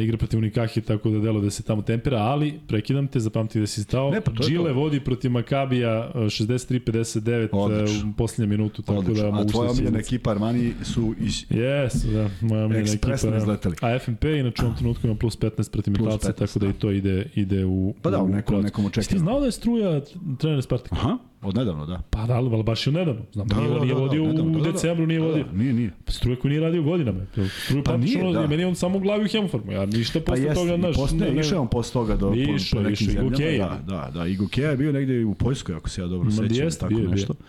[0.00, 3.66] igra protiv Unikahi, tako da delo da se tamo tempera, ali prekidam te, zapamti da
[3.66, 4.10] si stao.
[4.10, 9.24] Ne, pa Gile vodi protiv Makabija 63-59 u posljednjem minutu, tako Odlično.
[9.24, 11.32] da mogu A tvoja omiljena ekipa Armani su iz...
[11.50, 13.36] Yes, da, moja omiljena ekipa.
[13.36, 13.76] izletali.
[13.80, 16.90] A FNP inače u ovom trenutku ima plus 15 protiv Mitalca, tako da i to
[16.90, 17.94] ide, ide u...
[18.02, 19.18] Pa da, u nekom, nekom očekivanju.
[19.18, 20.00] Ti znao da je struja
[20.38, 20.96] trener Spartaka?
[20.96, 21.18] Aha.
[21.42, 22.02] Od nedavno, da.
[22.10, 23.22] Pa da, ali baš je nedavno.
[23.32, 25.20] Znam, da, nije, da, da, nije da, vodio da, da, u da, da, decembru, nije
[25.20, 25.44] da, vodio.
[25.44, 25.90] Da, nije, nije.
[26.04, 27.26] Pa struje koji nije radio godinama.
[27.64, 28.46] Struje pa nije, da.
[28.46, 29.72] Meni on samo u glavi u Hemformu.
[29.72, 30.96] Ja ništa pa posle pa toga, znaš.
[30.96, 33.78] Posle, ne, išao on posle toga do, išao, po, po nekim išao, zemljama.
[33.86, 34.26] Da, da, da.
[34.26, 36.64] I Gukeja je bio negde u Poljskoj, ako se ja dobro sećam.
[36.64, 37.32] Jest, tako bio, nešto.
[37.32, 37.46] Bio.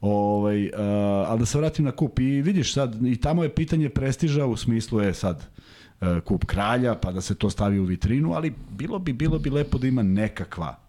[0.00, 0.72] Ovaj, uh,
[1.26, 2.18] ali da se vratim na kup.
[2.18, 5.48] I vidiš sad, i tamo je pitanje prestiža u smislu je sad
[6.00, 9.50] uh, kup kralja, pa da se to stavi u vitrinu, ali bilo bi, bilo bi
[9.50, 10.81] lepo da ima nekakva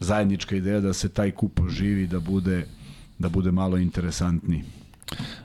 [0.00, 2.66] zajednička ideja da se taj kup oživi, da bude,
[3.18, 4.62] da bude malo interesantniji.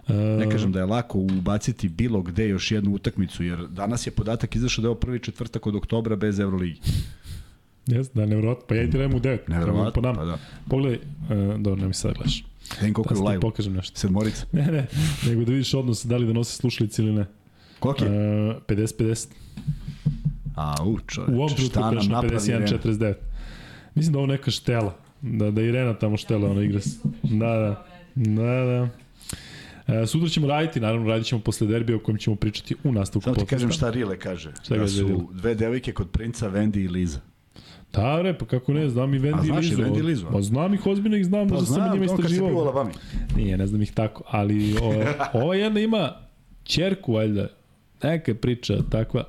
[0.07, 4.55] Ne kažem da je lako ubaciti bilo gde još jednu utakmicu, jer danas je podatak
[4.55, 6.79] izašao da je ovo prvi četvrtak od oktobra bez Euroligi.
[7.87, 8.65] Jes, da, nevjerojatno.
[8.67, 9.45] Pa ja i trebam u devet.
[9.93, 10.15] Po nama.
[10.15, 10.37] pa da.
[10.69, 12.43] Pogledaj, uh, dobro, ne mi sad gledaš.
[12.79, 13.39] Vidim koliko je u live.
[13.39, 13.99] pokažem nešto.
[13.99, 14.45] Sedmorica.
[14.51, 14.87] Ne, ne,
[15.27, 17.25] nego da vidiš odnos da li da nosi slušalice ili ne.
[17.79, 18.49] Koliko je?
[18.49, 19.27] Uh, 50-50.
[20.55, 23.13] A, u čoveč, ovom trenutku prešlo 51-49.
[23.95, 24.95] Mislim da ovo neka štela.
[25.21, 26.79] Da, da Irena tamo štela, ona igra.
[27.23, 27.85] Da, da.
[28.15, 28.89] Da, da.
[29.87, 33.23] E, sutra ćemo raditi, naravno radit ćemo posle derbija o kojem ćemo pričati u nastavku.
[33.23, 34.51] Samo ti kažem šta Rile kaže.
[34.63, 37.19] Šta da su dve devojke kod princa, Vendi i Liza.
[37.93, 39.81] Da, re, pa kako ne, znam i Vendi i Lizu.
[39.81, 40.25] Vendi i Lizu?
[40.31, 42.65] Pa znam ih ozbiljno ih znam, pa da sam njima istraživao.
[42.65, 42.91] Pa znam,
[43.35, 45.03] Nije, ne znam ih tako, ali o,
[45.43, 46.13] ova jedna ima
[46.63, 47.47] čerku, valjda,
[48.03, 49.23] neka priča takva.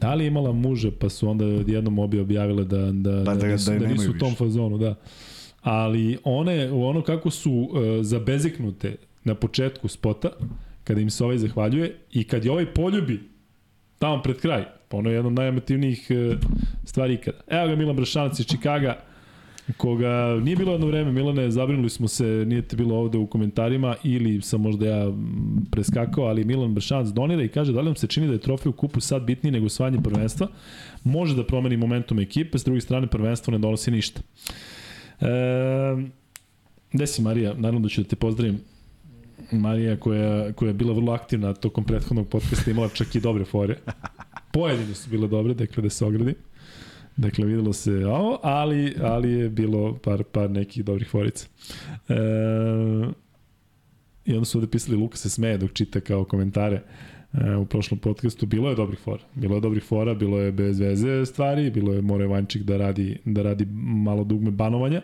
[0.00, 3.46] Da li je imala muže, pa su onda jednom obi objavile da, da, da, da,
[3.46, 4.94] nisu, da, da nisu u tom fazonu, da.
[5.62, 10.28] Ali one, ono kako su uh, zabezeknute na početku spota,
[10.84, 13.20] kada im se ovaj zahvaljuje i kad je ovaj poljubi
[13.98, 16.36] tamo pred kraj, pa ono je jedna od najemotivnijih uh,
[16.84, 17.38] stvari ikada.
[17.46, 19.00] Evo ga Milan Brašanac iz Čikaga,
[19.76, 23.96] koga nije bilo jedno vreme, Milane, zabrinuli smo se, nije te bilo ovde u komentarima
[24.04, 25.12] ili sam možda ja
[25.70, 28.70] preskakao, ali Milan Bršanac donira i kaže da li vam se čini da je trofej
[28.70, 30.48] u kupu sad bitniji nego osvajanje prvenstva,
[31.04, 34.20] može da promeni momentum ekipe, s druge strane prvenstvo ne donosi ništa.
[35.20, 35.26] E,
[36.92, 37.54] gde si Marija?
[37.54, 38.60] Naravno da ću da te pozdravim.
[39.52, 43.76] Marija koja, koja je bila vrlo aktivna tokom prethodnog podcasta imala čak i dobre fore.
[44.52, 46.34] Pojedine su bile dobre, dakle da se ogradi.
[47.18, 51.46] Dakle, videlo se ovo, ali, ali je bilo par, par nekih dobrih forica.
[52.08, 52.14] E,
[54.24, 56.82] I onda su ovde pisali Luka se smeje dok čita kao komentare
[57.32, 58.46] e, u prošlom podcastu.
[58.46, 59.22] Bilo je dobrih fora.
[59.34, 63.18] Bilo je dobrih fora, bilo je bez veze stvari, bilo je More Vančik da radi,
[63.24, 63.66] da radi
[64.04, 65.02] malo dugme banovanja,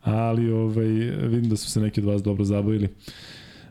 [0.00, 0.86] ali ovaj,
[1.28, 2.88] vidim da su se neki od vas dobro zabavili.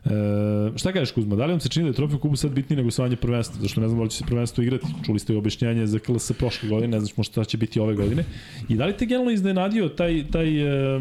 [0.04, 2.76] E, šta kažeš Kuzma, da li vam se čini da je trofej kubu sad bitniji
[2.76, 3.60] nego osvajanje prvenstva?
[3.60, 4.86] Zašto ne znam da li će se prvenstvo igrati?
[5.06, 8.24] Čuli ste i objašnjanje za KLS prošle godine, ne možda šta će biti ove godine.
[8.68, 11.00] I da li te generalno iznenadio taj, taj e,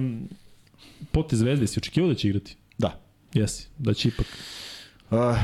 [1.11, 1.67] potez zvezde?
[1.67, 2.55] Si očekivao da će igrati?
[2.77, 2.99] Da.
[3.33, 4.27] Jesi, da će ipak.
[5.11, 5.37] Uh, uh,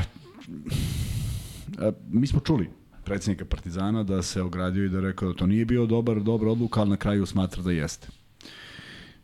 [2.10, 2.70] mi smo čuli
[3.04, 6.80] predsednika Partizana da se ogradio i da rekao da to nije bio dobar, dobra odluka,
[6.80, 8.08] ali na kraju smatra da jeste.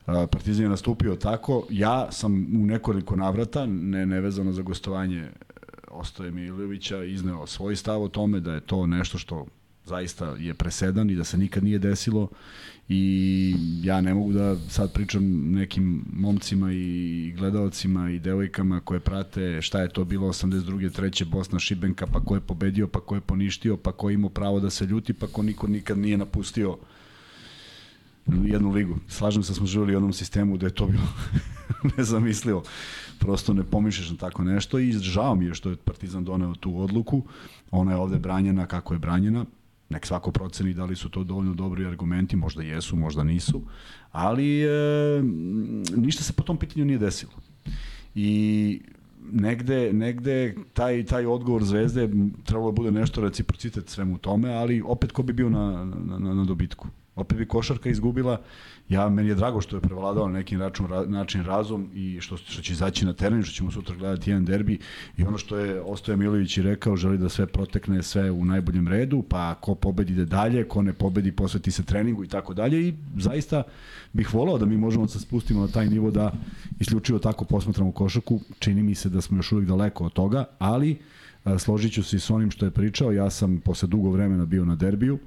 [0.06, 1.66] Partizan je nastupio tako.
[1.70, 5.30] Ja sam u nekoliko navrata, ne, nevezano za gostovanje e,
[5.90, 9.46] Ostoje Milovića, izneo svoj stav o tome da je to nešto što
[9.84, 12.28] zaista je presedan i da se nikad nije desilo
[12.88, 19.62] i ja ne mogu da sad pričam nekim momcima i gledalcima i devojkama koje prate
[19.62, 20.92] šta je to bilo 82.
[20.92, 24.30] treće Bosna Šibenka, pa ko je pobedio, pa ko je poništio, pa ko je imao
[24.30, 26.76] pravo da se ljuti, pa ko niko nikad nije napustio
[28.26, 28.96] jednu ligu.
[29.08, 31.08] Slažem se da smo živjeli u jednom sistemu da je to bilo
[31.96, 32.62] nezamislivo.
[33.18, 36.80] Prosto ne pomišljaš na tako nešto i žao mi je što je Partizan doneo tu
[36.80, 37.22] odluku.
[37.70, 39.44] Ona je ovde branjena kako je branjena
[39.94, 43.62] nek svako proceni da li su to dovoljno dobri argumenti, možda jesu, možda nisu,
[44.12, 44.68] ali e,
[45.96, 47.32] ništa se po tom pitanju nije desilo.
[48.14, 48.80] I
[49.32, 52.08] negde, negde taj, taj odgovor Zvezde
[52.44, 56.44] trebalo da bude nešto reciprocitet svemu tome, ali opet ko bi bio na, na, na,
[56.44, 56.88] dobitku?
[57.16, 58.40] Opet bi košarka izgubila.
[58.88, 62.36] Ja, meni je drago što je prevladao na neki račun, ra, način razum i što,
[62.36, 64.78] što će izaći na teren, što ćemo sutra gledati jedan derbi.
[65.16, 68.88] I ono što je Ostoja Milović i rekao, želi da sve protekne sve u najboljem
[68.88, 72.88] redu, pa ko pobedi ide dalje, ko ne pobedi posveti se treningu i tako dalje.
[72.88, 73.62] I zaista
[74.12, 76.32] bih volao da mi možemo da se spustimo na taj nivo da
[76.80, 80.98] isključivo tako posmatramo košarku, čini mi se da smo još uvijek daleko od toga, ali
[81.58, 84.64] složit ću se i s onim što je pričao, ja sam posle dugo vremena bio
[84.64, 85.18] na derbiju,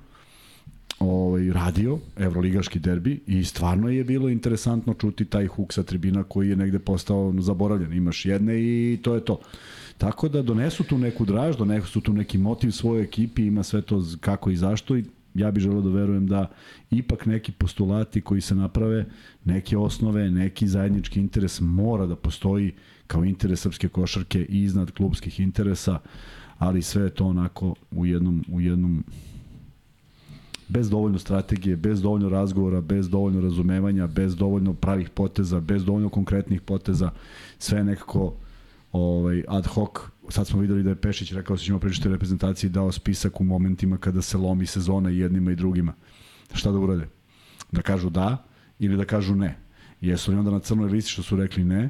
[1.00, 6.50] ovaj, radio, evroligaški derbi i stvarno je bilo interesantno čuti taj huk sa tribina koji
[6.50, 7.94] je negde postao zaboravljen.
[7.94, 9.40] Imaš jedne i to je to.
[9.98, 14.04] Tako da donesu tu neku draž, donesu tu neki motiv svoje ekipi, ima sve to
[14.20, 16.50] kako i zašto i ja bih želeo da verujem da
[16.92, 19.06] ipak neki postulati koji se naprave,
[19.46, 22.72] neke osnove, neki zajednički interes mora da postoji
[23.08, 26.00] kao interes srpske košarke iznad klubskih interesa,
[26.58, 29.04] ali sve je to onako u jednom, u jednom
[30.68, 36.10] bez dovoljno strategije, bez dovoljno razgovora, bez dovoljno razumevanja, bez dovoljno pravih poteza, bez dovoljno
[36.10, 37.12] konkretnih poteza,
[37.60, 38.34] sve nekako
[38.92, 39.90] ovaj, ad hoc.
[40.30, 43.98] Sad smo videli da je Pešić rekao da ćemo pričati reprezentaciji dao spisak u momentima
[43.98, 45.94] kada se lomi sezona jednima i drugima.
[46.54, 47.08] Šta da urade?
[47.72, 48.44] Da kažu da
[48.80, 49.58] ili da kažu ne?
[50.02, 51.90] Jesu li onda na crnoj listi što su rekli ne?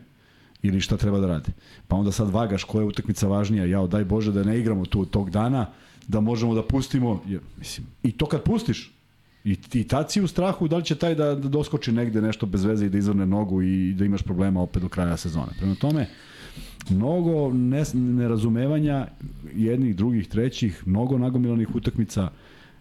[0.61, 1.51] ili šta treba da rade.
[1.87, 3.65] Pa onda sad vagaš koja je utakmica važnija.
[3.65, 5.69] Jao, daj Bože da ne igramo tu tog dana,
[6.07, 8.91] da možemo da pustimo, je, mislim, i to kad pustiš,
[9.47, 12.45] I, i tad si u strahu da li će taj da, da doskoči negde nešto
[12.45, 15.53] bez veze i da izvrne nogu i da imaš problema opet do kraja sezone.
[15.59, 16.07] Prema tome,
[16.89, 19.07] mnogo ne, nerazumevanja
[19.55, 22.29] jednih, drugih, trećih, mnogo nagomilanih utakmica.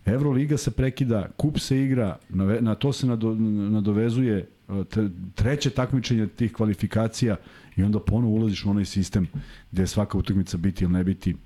[0.07, 3.35] Evroliga se prekida, kup se igra, na, na to se nado,
[3.70, 4.49] nadovezuje
[5.35, 7.37] treće takmičenje tih kvalifikacija
[7.77, 9.27] i onda ponovo ulaziš u onaj sistem
[9.72, 11.37] gde je svaka utakmica biti ili ne biti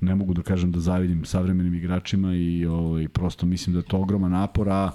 [0.00, 3.98] ne mogu da kažem da zavidim savremenim igračima i ovaj, prosto mislim da je to
[3.98, 4.90] ogroman napor, a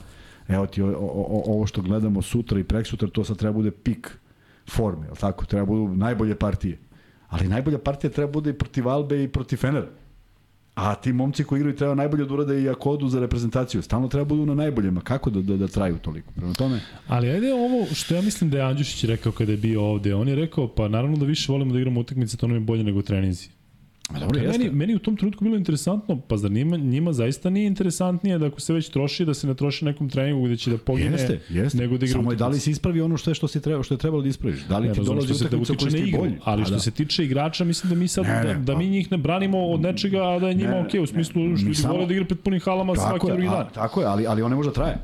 [0.47, 4.17] evo ti o, o, ovo što gledamo sutra i preksutra, to sad treba bude pik
[4.69, 5.45] forme, al tako?
[5.45, 6.77] Treba budu najbolje partije.
[7.29, 9.87] Ali najbolja partija treba bude i protiv Albe i protiv Fenera.
[10.75, 13.81] A ti momci koji igraju treba najbolje da urade i ako odu za reprezentaciju.
[13.81, 15.01] Stalno treba budu na najboljima.
[15.01, 16.31] Kako da, da, da traju toliko?
[16.35, 16.79] Prema tome...
[17.07, 20.15] Ali ajde ovo što ja mislim da je Andjušić rekao kada je bio ovde.
[20.15, 22.83] On je rekao, pa naravno da više volimo da igramo utakmice, to nam je bolje
[22.83, 23.49] nego treninzi.
[24.13, 24.57] Ma dobro, jeste.
[24.57, 28.45] Meni, meni u tom trenutku bilo interesantno, pa zar njima, njima zaista nije interesantnije da
[28.45, 31.39] ako se već troši, da se ne troši nekom treningu gde će da pogine, jeste,
[31.49, 31.77] jeste.
[31.77, 33.83] nego da igra Samo je da li si ispravi ono što je, što, si treba,
[33.83, 34.63] što je trebalo da ispraviš.
[34.69, 36.33] Da li ne, ti dolazi se da utiče na igru, bolji?
[36.43, 36.79] Ali što da.
[36.79, 39.65] se tiče igrača, mislim da mi sad, ne, ne, da, da mi njih ne branimo
[39.67, 42.25] od nečega, a da je njima okej, okay, u smislu što ljudi vole da igra
[42.25, 43.67] pred punim halama svaki drugi dan.
[43.73, 44.97] Tako je, ali, ali on ne može da traje.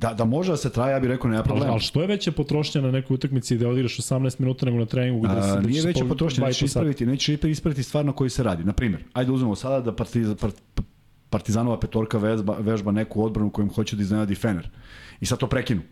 [0.00, 1.72] Da, da može da se traje, ja bih rekao, nema problema.
[1.72, 5.20] Ali što je veća potrošnja na nekoj utakmici da odigraš 18 minuta nego na treningu
[5.20, 5.68] gde se...
[5.68, 8.64] Nije veća potrošnja, nećeš ispraviti, nećeš ispraviti stvar na koji se radi.
[8.64, 10.56] Na primjer, ajde uzmemo sada da partiz, part,
[11.30, 14.68] Partizanova petorka vežba, vežba neku odbranu kojim hoće da iznenadi Fener.
[15.20, 15.82] I sad to prekinu.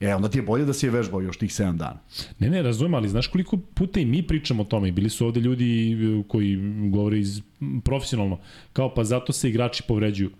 [0.00, 1.98] E, onda ti je bolje da si je vežbao još tih 7 dana.
[2.38, 5.26] Ne, ne, razumem, ali znaš koliko puta i mi pričamo o tome i bili su
[5.26, 5.96] ovde ljudi
[6.28, 6.58] koji
[6.90, 7.42] govore iz
[7.84, 8.38] profesionalno,
[8.72, 10.30] kao pa zato se igrači povređuju.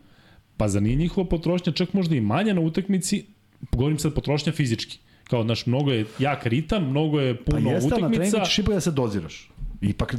[0.61, 3.25] Pa za nije njihova potrošnja čak možda i manja na utakmici,
[3.73, 4.99] govorim sad potrošnja fizički.
[5.31, 8.01] Kao, znaš, mnogo je jak ritam, mnogo je puno pa jeste, utakmica.
[8.01, 9.51] Pa jeste, na treningu ćeš ipak da se doziraš.
[9.81, 10.15] Ipak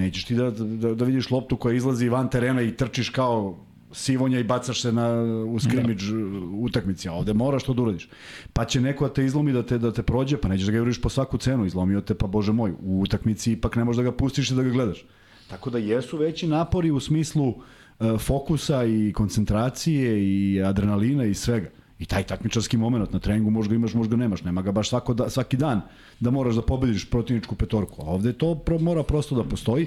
[0.00, 3.58] nećeš ti da, da, da vidiš loptu koja izlazi van terena i trčiš kao
[3.92, 6.18] sivonja i bacaš se na, u skrimidž da.
[6.58, 8.08] utakmici, a ovde moraš to da uradiš.
[8.52, 10.78] Pa će neko da te izlomi da te, da te prođe, pa nećeš da ga
[10.78, 14.10] juriš po svaku cenu, izlomio te, pa bože moj, u utakmici ipak ne možeš da
[14.10, 15.04] ga pustiš i da ga gledaš.
[15.50, 17.62] Tako da jesu veći napori u smislu uh,
[18.18, 21.68] fokusa i koncentracije i adrenalina i svega.
[21.98, 24.42] I taj takmičarski moment na treningu možda imaš, možda nemaš.
[24.42, 25.80] Nema ga baš svako da, svaki dan
[26.20, 28.02] da moraš da pobediš protivničku petorku.
[28.02, 29.86] A ovde to pro, mora prosto da postoji.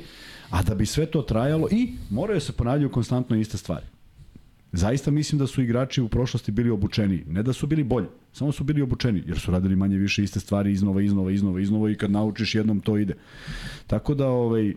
[0.49, 3.85] A da bi sve to trajalo i moraju se ponavljaju konstantno iste stvari.
[4.71, 7.23] Zaista mislim da su igrači u prošlosti bili obučeni.
[7.27, 10.39] Ne da su bili bolji, samo su bili obučeni, jer su radili manje više iste
[10.39, 13.15] stvari iznova, iznova, iznova, iznova i kad naučiš jednom to ide.
[13.87, 14.73] Tako da, ovaj,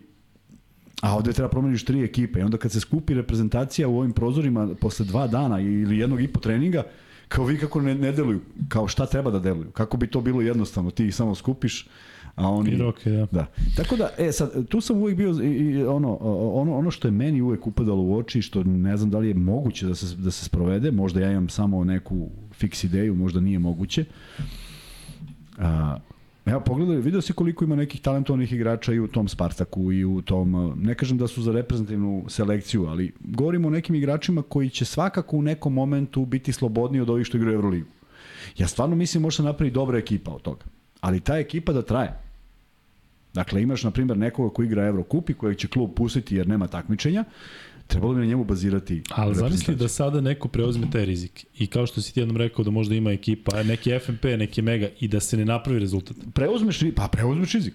[1.01, 2.41] A ovde treba promeniš tri ekipe.
[2.41, 6.29] I onda kad se skupi reprezentacija u ovim prozorima posle dva dana ili jednog i
[6.29, 6.83] po treninga,
[7.29, 10.41] kao vi kako ne, ne deluju, kao šta treba da deluju, kako bi to bilo
[10.41, 11.89] jednostavno, ti ih samo skupiš,
[12.35, 12.71] a oni...
[12.71, 13.27] I roke, da.
[13.31, 13.47] da.
[13.77, 16.17] Tako da, e, sad, tu sam uvijek bio, i, i, ono,
[16.55, 19.35] ono, ono što je meni uvijek upadalo u oči, što ne znam da li je
[19.35, 23.59] moguće da se, da se sprovede, možda ja imam samo neku fiks ideju, možda nije
[23.59, 24.05] moguće,
[25.59, 25.97] a,
[26.47, 30.23] Evo, pogledaj, vidio si koliko ima nekih talentovanih igrača i u tom Spartaku i u
[30.23, 34.85] tom, ne kažem da su za reprezentativnu selekciju, ali govorimo o nekim igračima koji će
[34.85, 37.89] svakako u nekom momentu biti slobodniji od ovih što igraju Euroligu.
[38.59, 40.65] Ja stvarno mislim može se napravi dobra ekipa od toga.
[41.01, 42.31] Ali ta ekipa da traje.
[43.35, 46.67] Dakle, imaš, na primjer, nekoga ko igra Eurocup i kojeg će klub pustiti jer nema
[46.67, 47.25] takmičenja,
[47.91, 49.03] trebalo bi na njemu bazirati.
[49.11, 52.65] Ali zamisli da sada neko preuzme taj rizik i kao što si ti jednom rekao
[52.65, 56.17] da možda ima ekipa, neki FMP, neki Mega i da se ne napravi rezultat.
[56.35, 57.75] Preuzmeš, pa preuzmeš rizik.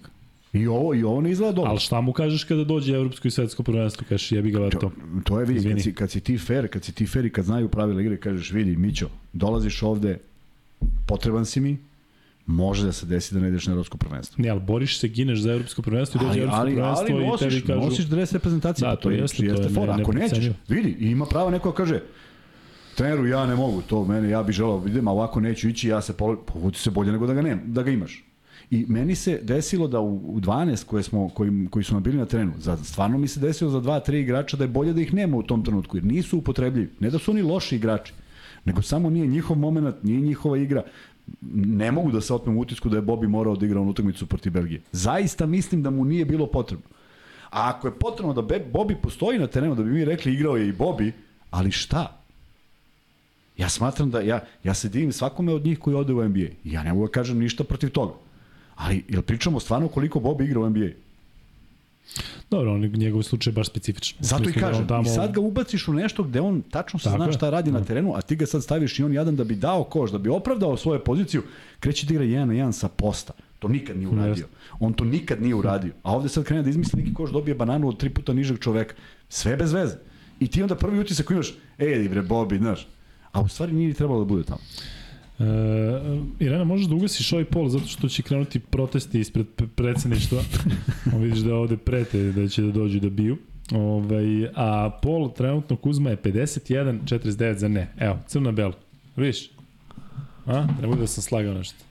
[0.52, 1.70] I ovo, i ovo ne izgleda dobro.
[1.70, 4.90] Ali šta mu kažeš kada dođe evropsko i svetsko prvenstvo, kažeš jebi ga to.
[5.24, 7.44] To je vidi, kad si, kad si ti fair, kad si ti fair i kad
[7.44, 10.18] znaju pravila igre, kažeš vidi, Mićo, dolaziš ovde,
[11.06, 11.76] potreban si mi,
[12.46, 14.42] može da se desi da ne ideš na evropsko prvenstvo.
[14.42, 17.46] Ne, ali boriš se, gineš za evropsko prvenstvo i dođe evropsko ali, prvenstvo ali nosiš,
[17.46, 17.80] i tebi kažu...
[17.80, 19.90] nosiš dres reprezentacije, da, to, je, jeste, jeste for.
[19.90, 22.00] Ako ne nećeš, vidi, ima pravo neko kaže,
[22.94, 26.02] treneru ja ne mogu, to mene, ja bih želao, vidim, a ovako neću ići, ja
[26.02, 26.12] se
[26.46, 28.24] povodi se bolje nego da ga nema, da ga imaš.
[28.70, 32.16] I meni se desilo da u, u 12 koje smo, koji, koji su nam bili
[32.16, 35.14] na terenu, za, stvarno mi se desilo za 2-3 igrača da je bolje da ih
[35.14, 36.90] nema u tom trenutku, jer nisu upotrebljivi.
[37.00, 38.12] Ne da su oni loši igrači,
[38.64, 40.82] nego samo nije njihov moment, nije njihova igra
[41.52, 44.52] ne mogu da se otmem utisku da je Bobi morao da igra on utakmicu protiv
[44.52, 44.80] Belgije.
[44.92, 46.86] Zaista mislim da mu nije bilo potrebno.
[47.50, 50.56] A ako je potrebno da Be Bobi postoji na terenu, da bi mi rekli igrao
[50.56, 51.12] je i Bobi,
[51.50, 52.20] ali šta?
[53.56, 56.48] Ja smatram da ja, ja se divim svakome od njih koji ode u NBA.
[56.64, 58.14] Ja ne mogu da kažem ništa protiv toga.
[58.74, 60.88] Ali, jel pričamo stvarno koliko Bobi igra u NBA?
[62.50, 64.18] Dobro, on njegov slučaj je baš specifičan.
[64.20, 65.02] Zato i da kažem, tamo...
[65.02, 67.84] i sad ga ubaciš u nešto gde on tačno se zna šta radi na da.
[67.84, 70.28] terenu, a ti ga sad staviš i on jadan da bi dao koš, da bi
[70.28, 71.42] opravdao svoju poziciju,
[71.80, 73.32] kreće da igra jedan na jedan sa posta.
[73.58, 74.46] To nikad nije uradio.
[74.80, 75.92] On to nikad nije uradio.
[76.02, 78.94] A ovde sad krene da izmisli neki koš, dobije bananu od tri puta nižeg čoveka.
[79.28, 79.96] Sve bez veze.
[80.40, 82.88] I ti onda prvi utisak imaš, ej, bre, Bobi, znaš.
[83.32, 84.60] A u stvari nije trebalo da bude tamo.
[85.38, 85.46] Uh,
[86.40, 90.42] Irena, možeš da ugasiš ovaj pol zato što će krenuti protesti ispred predsedništva.
[91.22, 93.36] vidiš da ovde prete da će da dođu da biju.
[93.72, 97.92] Ovaj, a pol trenutno Kuzma je 51-49 za ne.
[97.98, 98.72] Evo, crna belo.
[99.16, 99.50] Vidiš?
[100.46, 100.66] A?
[100.80, 101.84] Ne bude da sam slagao nešto.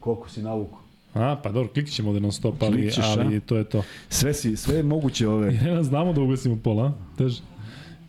[0.00, 0.78] Koliko si navuku?
[1.14, 3.40] A, pa dobro, klikit ćemo da non stop, ali, Klikćeš, ali a?
[3.40, 3.82] to je to.
[4.08, 5.54] Sve, si, sve je moguće ove.
[5.54, 6.92] Irena, znamo da ugasimo pol, a?
[7.18, 7.42] Teže.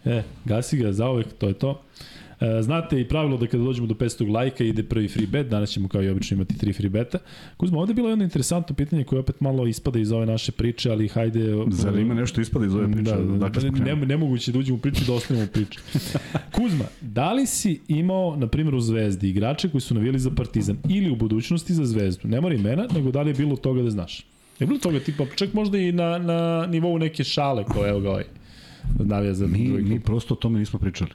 [0.05, 1.81] E, gasi ga zaovek, to je to.
[2.43, 5.69] E, znate i pravilo da kada dođemo do 500 lajka ide prvi free bet, danas
[5.69, 7.17] ćemo kao i obično imati tri free beta.
[7.57, 10.91] Kuzma, ovde je bilo jedno interesantno pitanje koje opet malo ispada iz ove naše priče,
[10.91, 11.53] ali hajde...
[11.71, 13.11] Zar ima nešto ispada iz ove priče?
[13.11, 15.79] Da, da, dakle, ne, nemoguće da uđemo u priču da ostanemo u priči.
[16.55, 20.77] Kuzma, da li si imao, na primjer, u Zvezdi igrače koji su navijali za Partizan
[20.89, 22.27] ili u budućnosti za Zvezdu?
[22.27, 24.25] Ne mora imena, nego da li je bilo toga da znaš?
[24.59, 28.09] Je bilo toga tipa, čak možda i na, na nivou neke šale koje evo ga
[28.09, 28.23] ovaj
[28.99, 31.11] navija za mi, mi prosto o tome nismo pričali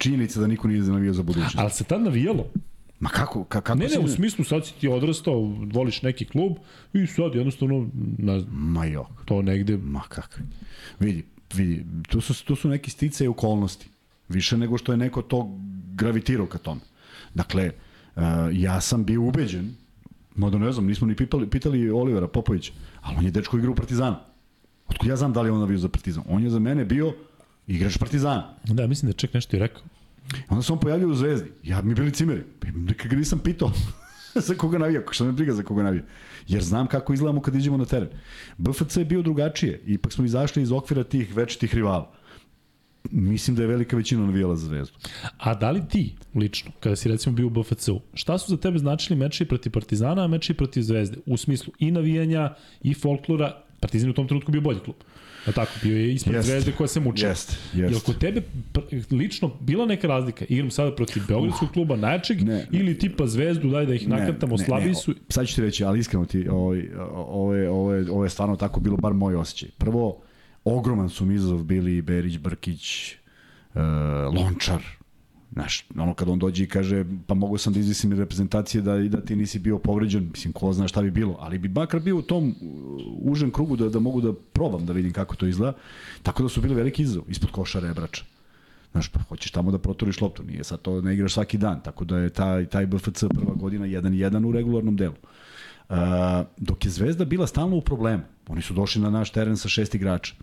[0.00, 1.58] činjenica da niko nije navijao za budućnost.
[1.58, 2.46] Ali se tad navijalo.
[3.00, 3.44] Ma kako?
[3.44, 5.40] Ka, kako ne, ne, u smislu sad si ti odrastao,
[5.72, 6.56] voliš neki klub
[6.92, 7.88] i sad jednostavno,
[8.18, 9.24] znam, Ma jok.
[9.24, 9.76] to negde...
[9.76, 10.44] Ma kakvi.
[11.00, 11.24] Vidi,
[11.54, 13.88] vidi, tu su, tu su neki stice i okolnosti.
[14.28, 15.58] Više nego što je neko to
[15.94, 16.80] gravitirao ka tome.
[17.34, 17.70] Dakle,
[18.16, 18.22] uh,
[18.52, 19.74] ja sam bio ubeđen,
[20.34, 23.74] mada ne znam, nismo ni pitali, pitali Olivera Popovića, ali on je dečko igra u
[23.74, 24.20] Partizana.
[24.88, 26.24] Otkud ja znam da li on navio za Partizan?
[26.28, 27.14] On je za mene bio
[27.66, 28.54] Igrač Partizana.
[28.64, 29.82] Da, mislim da ček nešto i rekao.
[30.48, 31.50] Onda se on pojavio u Zvezdi.
[31.62, 32.44] Ja mi bili cimeri.
[32.74, 33.72] Nikad ga nisam pitao
[34.46, 36.02] za koga navija, što me briga za koga navija.
[36.48, 38.08] Jer znam kako izgledamo kad iđemo na teren.
[38.58, 39.80] BFC je bio drugačije.
[39.86, 42.12] Ipak smo izašli iz okvira tih večitih rivala.
[43.10, 44.94] Mislim da je velika većina navijala za Zvezdu.
[45.38, 48.78] A da li ti, lično, kada si recimo bio u BFC-u, šta su za tebe
[48.78, 51.16] značili meči protiv Partizana, a meči protiv Zvezde?
[51.26, 54.96] U smislu i navijanja, i folklora, Partizan u tom trenutku bio bolji klub.
[55.46, 57.26] A tako, bio je ispred jest, zvezde koja se muče.
[57.26, 57.92] Jeste, jeste.
[57.94, 58.42] Jel kod tebe
[59.10, 60.44] lično bila neka razlika?
[60.48, 64.34] Igram sada protiv Beogradskog uh, kluba najčeg ne, ili tipa zvezdu, daj da ih ne,
[64.66, 65.14] slabiji su?
[65.28, 66.76] Sad ću ti reći, ali iskreno ti, ovo,
[67.14, 69.68] ovo, je, ovo, je, ovo je stvarno tako bilo, bar moj osjećaj.
[69.78, 70.20] Prvo,
[70.64, 73.14] ogroman su mi izazov bili Berić, Brkić,
[73.74, 73.80] uh,
[74.34, 74.80] Lončar,
[75.52, 79.20] Znaš, ono kad on dođe i kaže, pa mogu sam da izvisim reprezentacije da, da
[79.20, 82.22] ti nisi bio povređen, mislim, ko zna šta bi bilo, ali bi makar bio u
[82.22, 82.54] tom
[83.22, 85.72] užem krugu da, da mogu da probam da vidim kako to izgleda.
[86.22, 88.24] Tako da su bili veliki izazov, ispod koša rebrača.
[88.92, 92.04] Znaš, pa hoćeš tamo da proturiš loptu, nije sad to ne igraš svaki dan, tako
[92.04, 95.14] da je taj, taj BFC prva godina 1-1 u regularnom delu.
[95.88, 95.96] Uh,
[96.56, 98.22] dok je Zvezda bila stalno u problemu.
[98.48, 100.34] Oni su došli na naš teren sa šest igrača.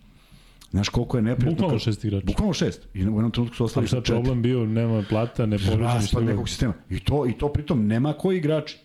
[0.72, 1.55] Znaš koliko je neprijatno...
[1.55, 2.26] Bukvalno šest igrača.
[2.26, 2.88] Bukvalno šest.
[2.93, 6.49] I u jednom trenutku su ostali je problem bio, nema plata, ne povređeni Raspad nekog
[6.49, 6.74] sistema.
[6.89, 8.78] I to, I to pritom nema koji igrači.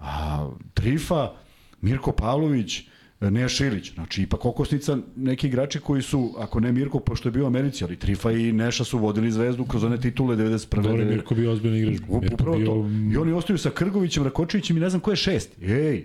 [0.00, 1.32] A, Trifa,
[1.80, 2.82] Mirko Pavlović,
[3.20, 3.94] Neja Šilić.
[3.94, 7.84] Znači, ipak okosnica neki igrači koji su, ako ne Mirko, pošto je bio u Americi,
[7.84, 10.82] ali Trifa i Neša su vodili zvezdu kroz one titule 91.
[10.82, 12.00] Dobro, Mirko bio ozbiljni igrač.
[12.08, 12.66] Upravo bio...
[12.66, 12.88] to.
[13.12, 15.62] I oni ostaju sa Krgovićem, Rakočevićem i ne znam ko je šest.
[15.62, 16.04] Ej,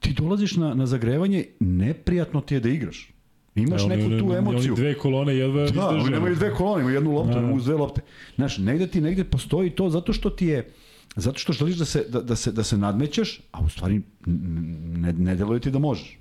[0.00, 3.12] ti dolaziš na, na zagrevanje, neprijatno ti je da igraš.
[3.56, 4.72] Imaš Da, oni- neku tu emociju.
[4.72, 5.86] Oni dve kolone jedva Da, izdrže.
[5.86, 7.52] oni nemaju dve kolone, imaju jednu loptu, Da, da.
[7.52, 8.00] uz dve lopte.
[8.36, 10.70] Znaš, negde ti negde postoji to zato što ti je
[11.16, 15.12] zato što želiš da se, da, da se, da se nadmećeš, a u stvari ne,
[15.12, 16.18] ne deluje ti da možeš.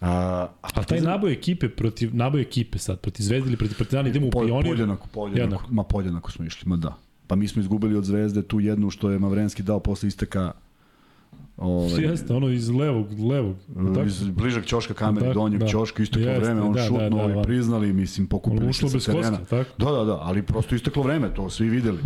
[0.00, 0.10] A,
[0.62, 4.26] a A taj naboj ekipe protiv naboj ekipe sad protiv Zvezde ili protiv Partizana idemo
[4.26, 4.64] u po, Pionir.
[4.64, 5.74] podjednako, podjednako, Jednako.
[5.74, 6.96] ma podjednako smo išli, ma da.
[7.26, 10.52] Pa mi smo izgubili od Zvezde tu jednu što je Mavrenski dao posle isteka
[11.56, 13.56] ovaj, Jeste, ono iz levog, levog.
[13.94, 14.06] tako?
[14.06, 15.66] iz bližeg ćoška kamere, Tako, donjeg da.
[15.66, 17.42] ćoška, isteklo Jeste, vreme, on da, da, šutnuo da, da.
[17.42, 19.38] priznali, mislim, pokupili se bez sa terena.
[19.38, 19.70] koska, tako?
[19.84, 21.98] Da, da, da, ali prosto isteklo vreme, to svi videli.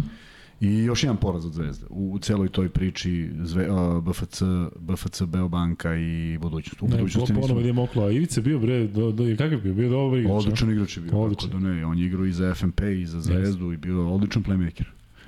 [0.61, 4.43] I još jedan poraz od Zvezde u, u celoj toj priči Zve, uh, BFC,
[4.79, 6.83] BFC, Beobanka i budućnost.
[6.83, 7.67] U Ne, po, budućnosti ponovo nismo...
[7.67, 8.05] je moklo.
[8.05, 9.75] A Ivica bio, bre, do, do, kakav je bio?
[9.75, 10.33] Bio dobar igrač.
[10.35, 11.51] Odličan igrač je bio, tako Odličan.
[11.51, 14.85] da ne, on je igrao i za FNP i za Zvezdu i bio odličan playmaker.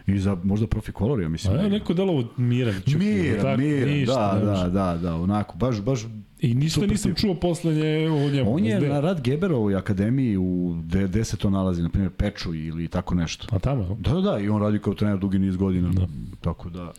[0.06, 1.58] I za možda profi kolor, ja mislim.
[1.58, 2.74] A neko delovo miran.
[2.74, 6.00] čup, Miran, tako, miran, ništa, da, da, da, da, onako, baš, baš
[6.40, 8.54] I ništa nisam čuo posle nje o njemu.
[8.54, 12.54] On je na rad Geberovoj akademiji u gde, gde se to nalazi, na primjer Peču
[12.54, 13.46] ili tako nešto.
[13.50, 13.96] A tamo?
[14.00, 15.88] Da, da, da, i on radi kao trener dugi niz godina.
[15.88, 16.06] Da.
[16.40, 16.92] Tako da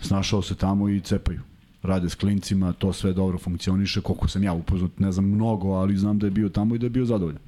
[0.00, 1.40] snašao se tamo i cepaju.
[1.82, 5.96] Rade s klincima, to sve dobro funkcioniše, koliko sam ja upoznat, ne znam mnogo, ali
[5.96, 7.40] znam da je bio tamo i da je bio zadovoljan.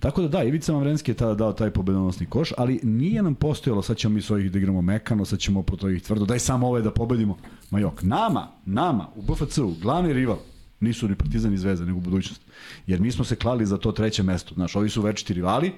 [0.00, 3.82] Tako da da, Ivica Mavrenski je tada dao taj pobedonosni koš, ali nije nam postojalo,
[3.82, 6.68] sad ćemo mi s ovih da igramo mekano, sad ćemo protiv ovih tvrdo, daj samo
[6.68, 7.38] ove da pobedimo.
[7.70, 10.38] Ma jok, nama, nama, u BFC-u, glavni rival,
[10.80, 12.42] nisu ni Partizan Zvezda, nego budućnost.
[12.86, 14.54] Jer mi smo se klali za to treće mesto.
[14.54, 15.72] Znaš, ovi su večiti rivali,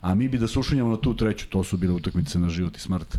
[0.00, 1.46] a mi bi da sušunjamo na tu treću.
[1.48, 3.18] To su bile utakmice na život i smrt.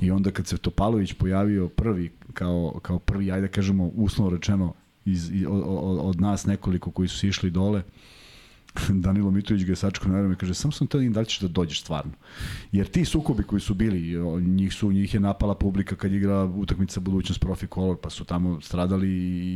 [0.00, 4.74] I onda kad se Topalović pojavio prvi, kao, kao prvi, ajde da kažemo, uslovno rečeno,
[5.04, 5.62] iz, i- od,
[6.00, 7.82] od, nas nekoliko koji su išli dole,
[9.04, 11.48] Danilo Mitrović ga je sačekao na i kaže, sam sam te da li ćeš da
[11.48, 12.12] dođeš stvarno.
[12.72, 14.00] Jer ti sukobi koji su bili,
[14.40, 18.60] njih su njih je napala publika kad igra utakmica budućnost profi kolor, pa su tamo
[18.60, 19.08] stradali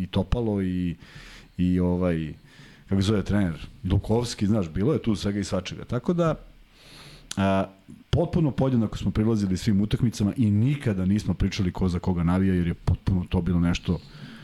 [0.03, 0.97] i Topalo i
[1.59, 2.35] i ovaj
[2.89, 5.85] kako zove trener Lukovski, znaš, bilo je tu svega i svačega.
[5.85, 6.35] Tako da
[7.39, 7.65] a,
[8.11, 12.67] potpuno podjednako smo prilazili svim utakmicama i nikada nismo pričali ko za koga navija, jer
[12.67, 14.01] je potpuno to bilo nešto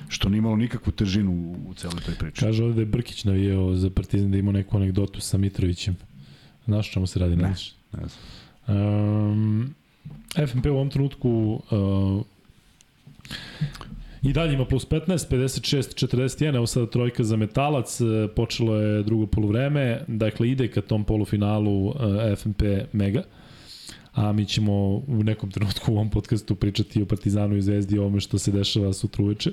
[0.09, 2.40] što nije imalo nikakvu težinu u, u celoj toj priči.
[2.40, 5.97] Kaže ovde da je Brkić navijao za Partizan da ima neku anegdotu sa Mitrovićem.
[6.66, 7.55] Znaš čemu se radi, ne?
[7.92, 8.78] Ne znam.
[8.78, 9.74] Um,
[10.47, 12.24] FNP u ovom trenutku uh,
[14.25, 18.05] i dalje ima plus 15, 56, 41, evo sada trojka za metalac, e,
[18.37, 21.95] počelo je drugo polovreme, dakle ide ka tom polufinalu uh,
[22.37, 22.62] FNP
[22.93, 23.22] Mega,
[24.12, 27.99] a mi ćemo u nekom trenutku u ovom podcastu pričati o Partizanu i Zvezdi i
[27.99, 29.51] o ovome što se dešava sutra uveče.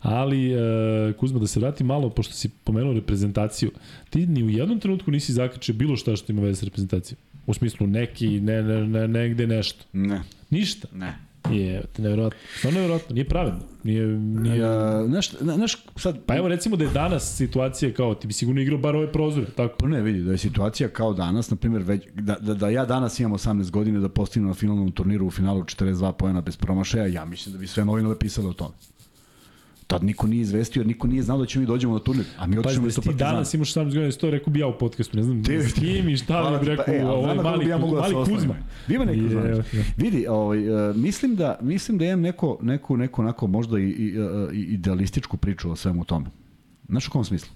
[0.00, 3.70] Ali, e, Kuzma, da se vrati malo, pošto si pomenuo reprezentaciju,
[4.10, 7.18] ti ni u jednom trenutku nisi zakačio bilo šta što ima veze s reprezentacijom.
[7.46, 9.84] U smislu neki, ne, ne, ne, negde nešto.
[9.92, 10.88] Ne, Ništa.
[10.92, 11.25] ne.
[11.50, 12.38] Je, nevjerojatno.
[12.58, 13.14] Stvarno nevjerojatno.
[13.14, 13.60] Nije pravedno.
[13.84, 14.58] Nije, nije...
[14.58, 18.60] Ja, znaš, znaš, sad, Pa evo recimo da je danas situacija kao ti bi sigurno
[18.60, 19.76] igrao bar ove prozore, tako?
[19.78, 22.84] Pa ne, vidi, da je situacija kao danas, na primjer, već, da, da, da ja
[22.84, 27.06] danas imam 18 godina da postignem na finalnom turniru u finalu 42 pojena bez promašaja,
[27.06, 28.74] ja mislim da bi sve novine pisale o tome.
[29.86, 32.46] Tad niko nije izvestio, jer niko nije znao da ćemo mi dođemo na turnir, a
[32.46, 33.32] mi otišemo da isto ti partizan.
[33.32, 36.08] danas imaš 18 godina, to rekao bi ja u podcastu, ne znam Ti- s kim
[36.08, 38.26] i šta bi ti, rekao, pa, e, ovaj koga mali, bi ja mogao da mali.
[38.26, 38.54] Kuzma.
[38.88, 39.72] Ima neko Je, znaš.
[39.74, 39.84] je.
[39.96, 40.58] Vidi, ovaj,
[40.90, 44.60] uh, mislim, da, mislim da imam neko, neku, neku onako možda i, i, uh, i
[44.60, 46.26] idealističku priču o svemu tome.
[46.88, 47.50] Znaš u kom smislu?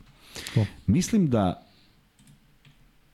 [0.55, 0.65] Ko?
[0.87, 1.67] Mislim da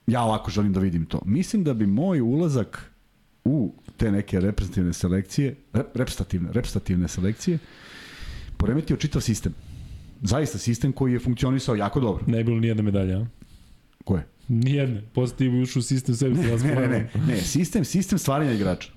[0.06, 1.20] ja ovako želim da vidim to.
[1.24, 2.90] Mislim da bi moj ulazak
[3.44, 7.58] u te neke reprezentativne selekcije, rep, reprezentativne, reprezentativne selekcije,
[8.56, 9.54] poremetio čitav sistem.
[10.22, 12.24] Zaista sistem koji je funkcionisao jako dobro.
[12.26, 13.26] Ne je bilo nijedna medalja, a?
[14.04, 14.26] Ko je?
[14.48, 15.02] Nijedne.
[15.12, 16.34] Posle ti bi ušao u sistem sebi.
[16.34, 18.92] Ne, ne, ne, ne, ne, sistem, sistem stvaranja igrača.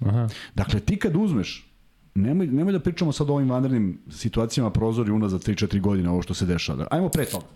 [0.00, 0.28] Aha.
[0.54, 1.70] Dakle, ti kad uzmeš,
[2.14, 6.34] nemoj, nemoj da pričamo sad o ovim vanrednim situacijama prozori unazad 3-4 godine, ovo što
[6.34, 6.86] se dešava.
[6.90, 7.46] Ajmo pre toga.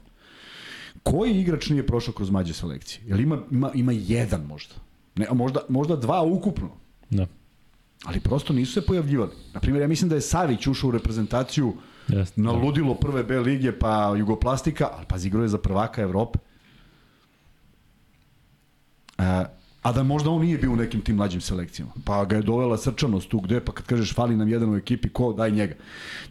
[1.03, 3.03] Koji igrač nije prošao kroz mađe selekcije?
[3.07, 4.75] Jel ima, ima, ima jedan možda?
[5.17, 6.71] Ne, možda, možda dva ukupno.
[7.11, 7.27] Da.
[8.05, 9.31] Ali prosto nisu se pojavljivali.
[9.55, 11.75] Naprimjer, ja mislim da je Savić ušao u reprezentaciju
[12.09, 12.41] Jeste.
[12.41, 16.39] na ludilo prve B lige, pa Jugoplastika, ali pa igrao je za prvaka Evrope.
[19.19, 19.45] E,
[19.83, 21.93] A da možda on nije bio u nekim tim mlađim selekcijama.
[22.05, 25.09] Pa ga je dovela srčanost tu gde, pa kad kažeš fali nam jedan u ekipi,
[25.09, 25.75] ko, daj njega.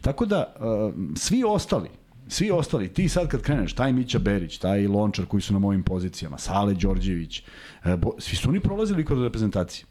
[0.00, 1.88] Tako da, uh, svi ostali,
[2.28, 5.82] svi ostali, ti sad kad kreneš, taj Mića Berić, taj Lončar koji su na mojim
[5.82, 7.42] pozicijama, Sale Đorđević,
[7.84, 9.84] uh, bo, svi su oni prolazili kod reprezentacije.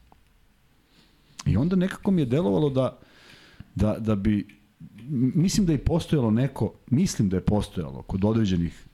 [1.47, 2.99] I onda nekako mi je delovalo da,
[3.75, 4.47] da, da bi,
[5.35, 8.87] mislim da je postojalo neko, mislim da je postojalo kod određenih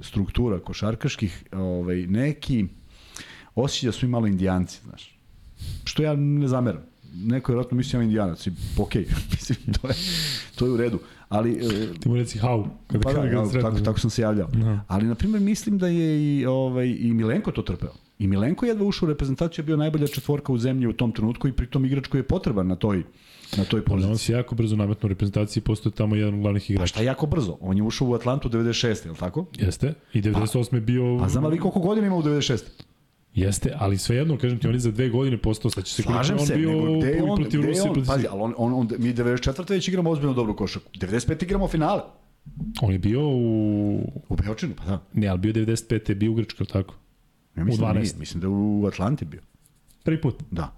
[0.00, 2.66] struktura košarkaških, ovaj, neki
[3.54, 5.18] osjeća da su imali indijanci, znaš.
[5.84, 6.82] Što ja ne zameram.
[7.14, 9.30] Neko je vjerojatno mislio indijanac i okej, okay.
[9.32, 9.94] mislim, to je,
[10.54, 10.98] to je u redu.
[11.28, 14.22] Ali, e, Ti mu reci hau, kada, pa kada da, ga tako, tako sam se
[14.22, 14.48] javljao.
[14.52, 14.80] No.
[14.88, 17.92] Ali, na primjer, mislim da je i, ovaj, i Milenko to trpeo.
[18.18, 21.52] I Milenko jedva ušao u reprezentaciju, bio najbolja četvorka u zemlji u tom trenutku i
[21.52, 23.02] pritom igrač koji je potreban na toj
[23.56, 24.10] na toj poziciji.
[24.10, 26.82] On se jako brzo nametno u reprezentaciji, postoje tamo jedan od glavnih igrača.
[26.82, 27.56] Pa šta jako brzo?
[27.60, 29.04] On je ušao u Atlantu 96.
[29.04, 29.46] je li tako?
[29.58, 29.94] Jeste.
[30.12, 30.70] I 98.
[30.70, 31.16] Pa, bio...
[31.22, 32.62] A znam li koliko godina ima u 96.
[33.34, 36.38] Jeste, ali svejedno, kažem ti, on je za dve godine postao, sad će se Slažem
[36.38, 39.14] on se, bio gde on, protiv gde Rusije, on, pazi, ali on, on, on, mi
[39.14, 39.70] 94.
[39.70, 40.90] već igramo ozbiljno dobru košarku.
[40.92, 41.42] 95.
[41.42, 42.02] igramo finale.
[42.82, 43.96] On je bio u...
[44.28, 45.02] U Beočinu, pa da.
[45.12, 46.08] Ne, ali bio 95.
[46.08, 46.94] je bio u Grčkoj, tako?
[47.56, 47.94] Ja mislim, u 12.
[47.94, 49.40] Da nije, mislim da u Atlanti bio.
[50.04, 50.42] Prvi put?
[50.50, 50.74] Da.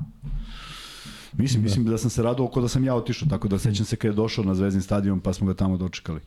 [1.32, 1.64] Mislim, da.
[1.64, 4.10] mislim da sam se radao oko da sam ja otišao, tako da sećam se kad
[4.10, 6.20] je došao na Zvezdin stadion pa smo ga tamo dočekali.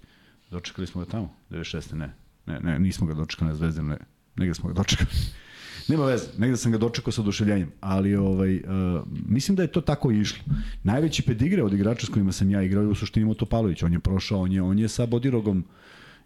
[0.52, 1.94] Dočekali smo ga tamo, 96.
[1.94, 2.14] ne.
[2.46, 3.98] Ne, ne, nismo ga dočekali na Zvezdinu, ne.
[4.36, 5.10] Negde smo ga dočekali.
[5.88, 8.64] Nema veze, negde sam ga dočekao sa oduševljenjem, ali ovaj, uh,
[9.28, 10.44] mislim da je to tako išlo.
[10.84, 13.84] Najveći pedigre od igrača s kojima sam ja igrao je u suštini Motopalović.
[13.84, 15.66] On je prošao, on je, on je sa Bodirogom uh,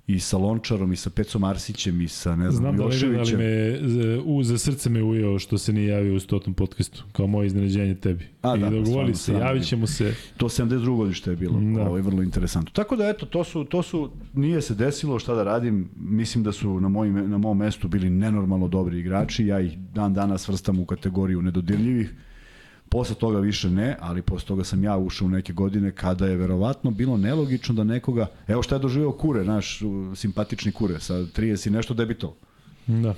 [0.08, 3.26] i sa Lončarom i sa Pecom Arsićem i sa ne znam Znam Joševićem.
[3.26, 7.04] Znam da me u, za srce me ujeo što se nije javio u stotom podcastu
[7.12, 8.26] kao moje iznenađenje tebi.
[8.42, 10.16] A, I da, dogovori se, javit ćemo se.
[10.38, 10.98] To 72.
[10.98, 11.82] godište je bilo, da.
[11.82, 12.72] ovo je vrlo interesantno.
[12.74, 16.52] Tako da eto, to su, to su, nije se desilo šta da radim, mislim da
[16.52, 20.80] su na, mojim, na mom mestu bili nenormalno dobri igrači, ja ih dan danas vrstam
[20.80, 22.14] u kategoriju nedodirljivih
[22.90, 26.38] Posle toga više ne, ali posle toga sam ja ušao u neke godine kada je
[26.38, 29.82] verovatno bilo nelogično da nekoga, evo šta je doživeo Kure, naš
[30.16, 32.36] simpatični Kure, sa 30 i nešto debito.
[32.88, 33.16] Da.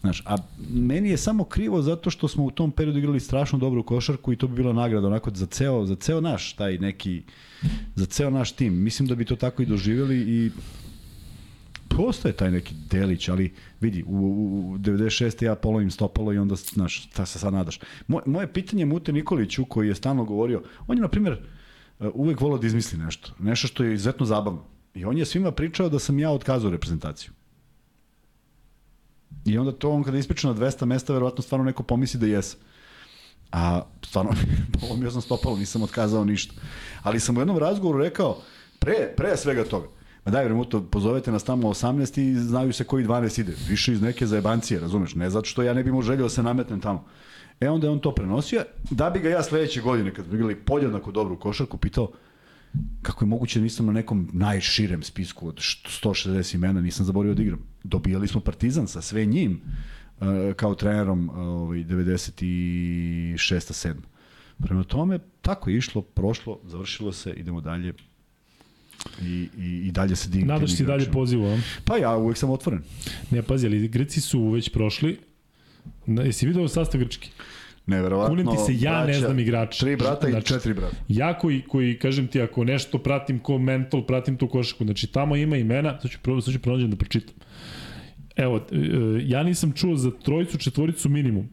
[0.00, 0.36] Znaš, a
[0.70, 4.36] meni je samo krivo zato što smo u tom periodu igrali strašno dobru košarku i
[4.36, 7.22] to bi bila nagrada onako za ceo, za ceo naš taj neki
[7.94, 8.82] za ceo naš tim.
[8.82, 10.50] Mislim da bi to tako i doživjeli i
[11.98, 15.44] postoje taj neki delić, ali vidi, u, u 96.
[15.44, 17.80] ja polovim stopalo i onda, znaš, šta se sad nadaš.
[18.06, 21.40] Moje, moje pitanje Mute Nikoliću, koji je stalno govorio, on je, na primjer,
[22.14, 23.32] uvek volao da izmisli nešto.
[23.38, 24.64] Nešto što je izuzetno zabavno.
[24.94, 27.32] I on je svima pričao da sam ja otkazao reprezentaciju.
[29.44, 32.60] I onda to on kada ispriča na 200 mesta, verovatno stvarno neko pomisli da jesam.
[33.52, 34.32] A stvarno,
[34.80, 36.54] polomio sam stopalo, nisam otkazao ništa.
[37.02, 38.42] Ali sam u jednom razgovoru rekao,
[38.78, 39.97] pre, pre svega toga,
[40.28, 43.54] Ma daj, Remuto, pozovete nas tamo 18 i znaju se koji 12 ide.
[43.68, 45.14] Više iz neke zajebancije, razumeš?
[45.14, 47.04] Ne zato što ja ne bih mu želio da se nametnem tamo.
[47.60, 50.54] E onda je on to prenosio, da bi ga ja sledeće godine, kad bi igrali
[50.56, 52.12] podjednako dobru košarku, pitao
[53.02, 57.42] kako je moguće da nisam na nekom najširem spisku od 160 imena, nisam zaborio da
[57.42, 57.60] igram.
[57.84, 59.60] Dobijali smo Partizan sa sve njim
[60.20, 60.26] uh,
[60.56, 63.34] kao trenerom uh, ovaj, 96.
[63.36, 63.94] 7.
[64.62, 67.94] Prema tome, tako je išlo, prošlo, završilo se, idemo dalje,
[69.22, 70.46] i, i, i dalje se digne.
[70.46, 71.58] Nadaš ti dalje pozivu, a?
[71.84, 72.82] Pa ja uvek sam otvoren.
[73.30, 75.18] Ne, pazi, ali Grci su već prošli.
[76.06, 77.30] Na, jesi vidio sastav Grčki?
[77.86, 78.32] Neverovatno.
[78.32, 79.80] Kunim ti se, ja braća, ne znam igrača.
[79.80, 80.96] Tri brata znači, i četiri brata.
[81.08, 84.84] Ja koji, koji, kažem ti, ako nešto pratim ko mental, pratim tu košaku.
[84.84, 87.34] Znači, tamo ima imena, sad ću, sad ću pronađem da pročitam.
[88.36, 88.76] Evo, e,
[89.22, 91.48] ja nisam čuo za trojicu, četvoricu minimum.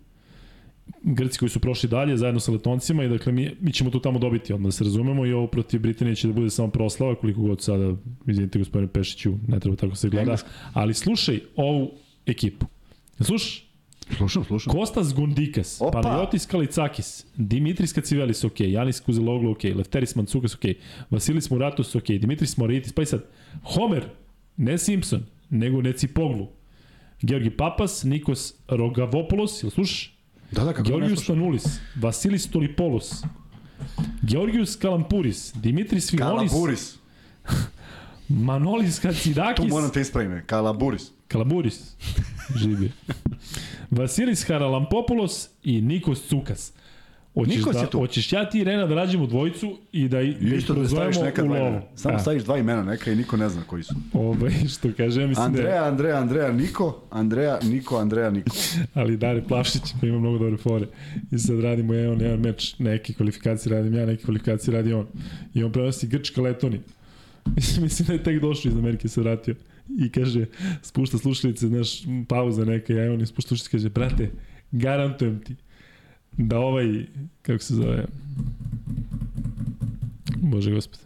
[1.02, 4.20] Grci koji su prošli dalje zajedno sa Letoncima i dakle mi, mi ćemo to tamo
[4.20, 7.42] dobiti odmah da se razumemo i ovo protiv Britanije će da bude samo proslava koliko
[7.42, 7.96] god sada,
[8.28, 10.36] izvinite gospodine Pešiću, ne treba tako se gleda,
[10.74, 11.92] ali slušaj ovu
[12.26, 12.66] ekipu.
[13.20, 13.66] Slušaš?
[14.18, 14.74] Slušam, slušam.
[14.74, 16.02] Kostas Gundikas, Opa.
[16.02, 20.62] Panajotis Kalicakis, Dimitris Kacivelis, ok, Janis Kuzeloglu, ok, Lefteris Mancukas, ok,
[21.10, 23.26] Vasilis Muratus, ok, Dimitris Moritis, pa i sad,
[23.64, 24.06] Homer,
[24.58, 26.48] ne Simpson, nego ne Cipoglu,
[27.22, 30.15] Georgi Papas, Nikos Rogavopoulos, ili slušaš?
[30.56, 31.64] Da, da, kako Georgius Panulis,
[31.96, 33.24] Vasilis Tolipoulos,
[34.24, 36.98] Georgius Kalampuris, Dimitris Fimonis, Kalampuris.
[38.30, 39.66] Manolis Katsidakis.
[39.66, 41.12] Tu moram te ispravim, Kalamburis.
[41.28, 41.96] Kalaburis.
[42.56, 42.92] Živi.
[43.98, 46.72] Vasilis Haralampopoulos i Nikos Cukas.
[47.36, 48.00] Hoćeš, Niko da, tu.
[48.00, 51.44] hoćeš ja ti Rena da rađemo dvojicu i da, I da isto da staviš neka
[51.44, 51.82] dva imena.
[51.96, 53.96] Samo staviš dva imena neka i niko ne zna koji su.
[54.14, 58.56] Ove, što kaže, ja mislim Andreja, da Andreja, Andreja, Niko, Andreja, Niko, Andreja, Niko.
[58.94, 60.88] Ali Dare Plavšić koji ima mnogo dobre fore.
[61.32, 65.08] I sad radimo je on jedan meč, neke kvalifikacije radim ja, neke kvalifikacije radi on.
[65.54, 66.80] I on prenosi Grčka Letoni.
[67.82, 69.56] mislim da je tek došao iz Amerike, se vratio.
[70.00, 70.46] I kaže,
[70.82, 74.32] spušta slušalice, znaš, pauza neka, ja on spušta slušalice, kaže, brate,
[74.72, 75.56] garantujem ti
[76.38, 77.06] da ovaj,
[77.42, 78.06] kako se zove,
[80.42, 81.00] Bože gospod.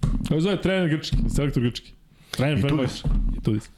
[0.00, 1.92] Kako se zove trener grčki, selektor grčki?
[2.30, 3.02] Trener Fenerbahče.
[3.36, 3.70] I Tudis.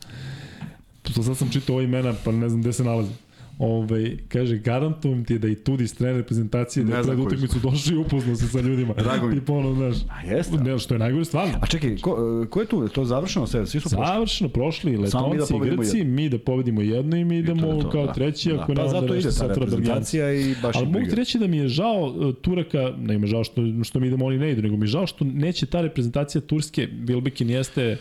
[1.02, 3.12] To sad sam čitao ova imena, pa ne znam gde se nalazi.
[3.58, 7.96] Ove, kaže, garantujem ti da i Tudis trener reprezentacije, da je pred utakmicu došao i
[7.96, 8.94] upoznao se sa ljudima.
[8.94, 9.36] Drago mi.
[9.38, 10.56] I ponovno, znaš, A jeste?
[10.56, 11.54] ne, što je najgore stvarno.
[11.60, 12.82] A čekaj, ko, ko je tu?
[12.82, 13.66] Je to završeno sve?
[13.66, 14.06] Svi su prošli?
[14.06, 16.14] Završeno, prošli da Letonci pobedimo Grci, jedno.
[16.14, 18.12] mi da pobedimo jedno i mi I to idemo to, kao da.
[18.12, 20.86] treći, Da, ako pa ne onda zato nešto ide ta sa reprezentacija i baš Ali
[20.86, 24.06] mogu ti reći da mi je žao uh, Turaka, ne ima žao što, što mi
[24.06, 27.96] idemo, oni ne idu, nego mi je žao što neće ta reprezentacija Turske, Wilbekin jeste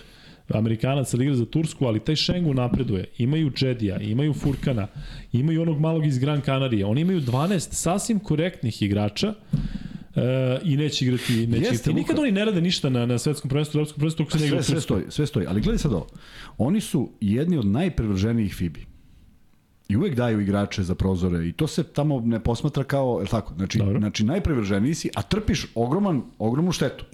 [0.58, 3.06] Amerikanac, ali igra za Tursku, ali taj Šengu napreduje.
[3.18, 4.88] Imaju Džedija, imaju Furkana,
[5.34, 6.86] imaju onog malog iz Gran Canarije.
[6.86, 9.34] Oni imaju 12 sasvim korektnih igrača
[10.16, 11.94] e, i neće igrati, neće Jeste, igrati.
[11.94, 12.22] Nikad Luka.
[12.22, 14.74] oni ne rade ništa na, na svetskom prvenstvu, evropskom prvenstvu, dok se ne igra Sve,
[14.74, 15.46] sve stoji, sve stoji.
[15.48, 16.08] Ali gledaj sad ovo.
[16.58, 18.86] Oni su jedni od najprevrženijih FIBI.
[19.90, 23.54] I uvek daju igrače za prozore i to se tamo ne posmatra kao, je tako?
[23.58, 24.00] Znači, Dobro.
[24.00, 27.06] znači najprevrženiji si, a trpiš ogroman, ogromnu štetu.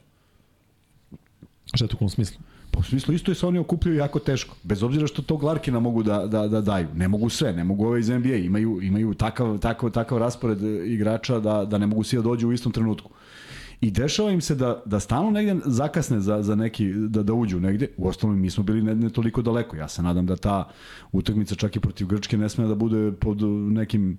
[1.77, 2.39] To u kom smislu?
[2.72, 4.56] Pa u smislu isto je se oni okupljaju jako teško.
[4.64, 6.88] Bez obzira što tog Larkina mogu da, da, da daju.
[6.95, 8.35] Ne mogu sve, ne mogu ove iz NBA.
[8.35, 12.48] Imaju, imaju takav, takav, takav raspored e, igrača da, da ne mogu svi da dođu
[12.48, 13.11] u istom trenutku.
[13.81, 17.60] I dešava im se da, da stalno negde zakasne za, za neki, da, da uđu
[17.60, 17.88] negde.
[17.98, 19.76] U ostalom, mi smo bili ne, ne toliko daleko.
[19.76, 20.69] Ja se nadam da ta
[21.11, 23.41] utakmica čak i protiv Grčke ne sme da bude pod
[23.72, 24.18] nekim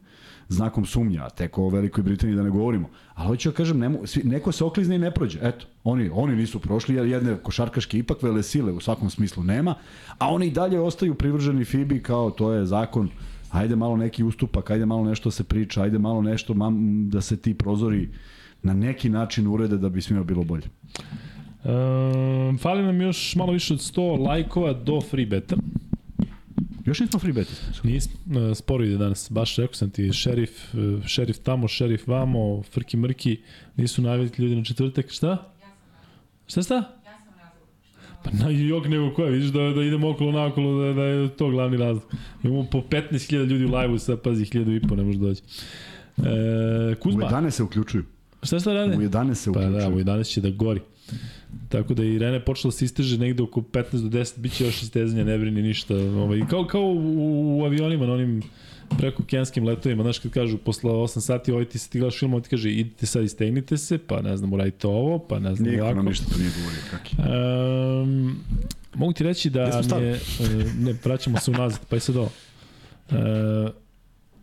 [0.48, 2.88] znakom sumnja, tek o Velikoj Britaniji da ne govorimo.
[3.14, 5.38] Ali hoću da kažem, nemo, svi, neko se oklizne i ne prođe.
[5.42, 9.74] Eto, oni, oni nisu prošli, jer jedne košarkaške ipak vele sile u svakom smislu nema,
[10.18, 13.08] a oni i dalje ostaju privrženi FIBI kao to je zakon,
[13.50, 17.36] ajde malo neki ustupak, ajde malo nešto se priča, ajde malo nešto mam, da se
[17.36, 18.08] ti prozori
[18.62, 20.64] na neki način urede da bi svima bilo bolje.
[21.64, 25.56] Um, fali nam još malo više od 100 lajkova do free beta.
[26.88, 27.52] Još nismo free beti.
[27.82, 32.62] Nismo, e, sporo ide danas, baš rekao sam ti, šerif, e, šerif tamo, šerif vamo,
[32.62, 33.40] frki mrki,
[33.76, 35.52] nisu navikli ljudi na četvrtak, šta?
[36.46, 36.94] Šta šta?
[38.24, 41.28] Pa na jok nego ko je, vidiš da, da idemo okolo nakolo, da, da je
[41.28, 42.12] to glavni razlog.
[42.42, 45.42] Imamo po 15.000 ljudi u live-u, sad pazi, 1000 i po ne može doći.
[46.18, 48.04] E, U Kuzma, 11 se uključuju.
[48.42, 48.96] šta šta rade?
[48.96, 49.80] U 11 se Pa uključuju.
[49.80, 50.80] da, u 11 će da gori.
[51.68, 54.64] Tako da i Irene počela da se isteže negde oko 15 do 10, bit će
[54.64, 55.94] još istezanja, ne brini ništa.
[55.96, 58.42] Ovaj, kao, kao u, u avionima, na onim
[58.98, 62.32] preko kenskim letovima, znaš kad kažu posle 8 sati, ovaj ti se ti gledaš film,
[62.32, 65.70] ovaj ti kaže idite sad istegnite se, pa ne znam, uradite ovo, pa ne znam
[65.70, 66.02] Niko ovako.
[66.02, 66.80] ništa to nije govorio.
[66.90, 67.16] Kaki.
[68.02, 68.38] Um,
[68.94, 70.18] mogu ti reći da mi je, e,
[70.78, 72.30] ne, vraćamo se unazad, pa je sad ovo.
[73.10, 73.14] E,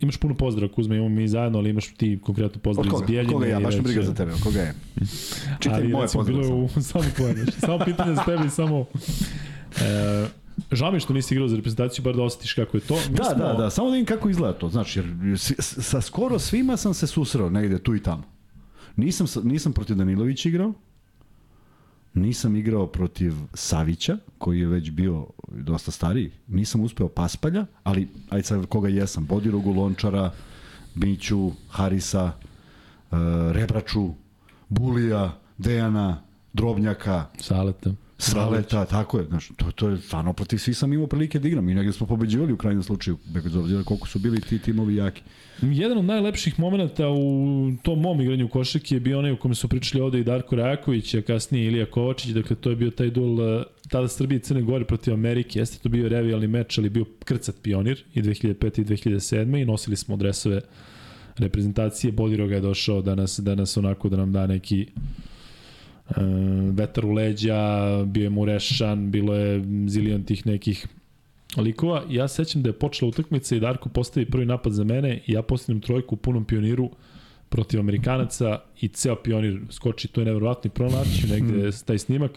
[0.00, 3.06] imaš puno pozdrava, Kuzma, imamo mi zajedno, ali imaš ti konkretno pozdrav iz?
[3.06, 3.32] Bijeljine.
[3.32, 3.60] Koga ja?
[3.60, 4.32] Baš me briga e, za tebe.
[4.42, 4.74] Koga je?
[5.60, 6.42] Čitaj ali moje recimo, pozdrave.
[6.42, 8.84] bilo je u, samo tvoje, samo pitanje za tebe i samo...
[9.80, 10.26] E,
[10.72, 12.94] žao mi što nisi igrao za reprezentaciju, bar da osjetiš kako je to.
[12.94, 14.68] Mi Da, smo, da, da, samo da vidim kako izgleda to.
[14.68, 15.06] Znači, jer
[15.58, 18.22] sa skoro svima sam se susreo negde tu i tamo.
[18.96, 20.72] Nisam, sa- nisam protiv Danilovića igrao,
[22.16, 28.42] nisam igrao protiv Savića, koji je već bio dosta stariji, nisam uspeo Paspalja, ali ajde
[28.42, 30.30] sad koga jesam, Bodirogu, Lončara,
[30.94, 33.18] Miću, Harisa, uh,
[33.52, 34.10] Rebraču,
[34.68, 36.22] Bulija, Dejana,
[36.52, 37.90] Drobnjaka, Saleta.
[38.18, 41.68] Saleta, tako je, znaš, to, to je stvarno protiv svih sam imao prilike da igram
[41.68, 45.22] i negde smo pobeđivali u krajnjem slučaju, bez obzira koliko su bili ti timovi jaki.
[45.62, 49.68] Jedan od najlepših momenta u tom mom igranju košarke je bio onaj u kome su
[49.68, 53.60] pričali ovde i Darko Rajaković, a kasnije Ilija Kovačić, dakle to je bio taj duel
[53.60, 57.04] eh, tada Srbije i Crne Gore protiv Amerike, jeste to bio revijalni meč, ali bio
[57.24, 58.80] krcat pionir i 2005.
[58.80, 59.62] i 2007.
[59.62, 60.60] i nosili smo dresove
[61.36, 64.86] reprezentacije, Bodiroga je došao danas, danas onako da nam da neki
[66.72, 70.86] vetar u leđa, bio je Murešan, bilo je zilion tih nekih
[71.56, 72.02] likova.
[72.10, 75.32] Ja se sećam da je počela utakmica i Darko postavi prvi napad za mene i
[75.32, 76.90] ja postavim trojku u punom pioniru
[77.48, 82.30] protiv Amerikanaca i ceo pionir skoči, to je nevjerovatno i pronaći negde taj snimak.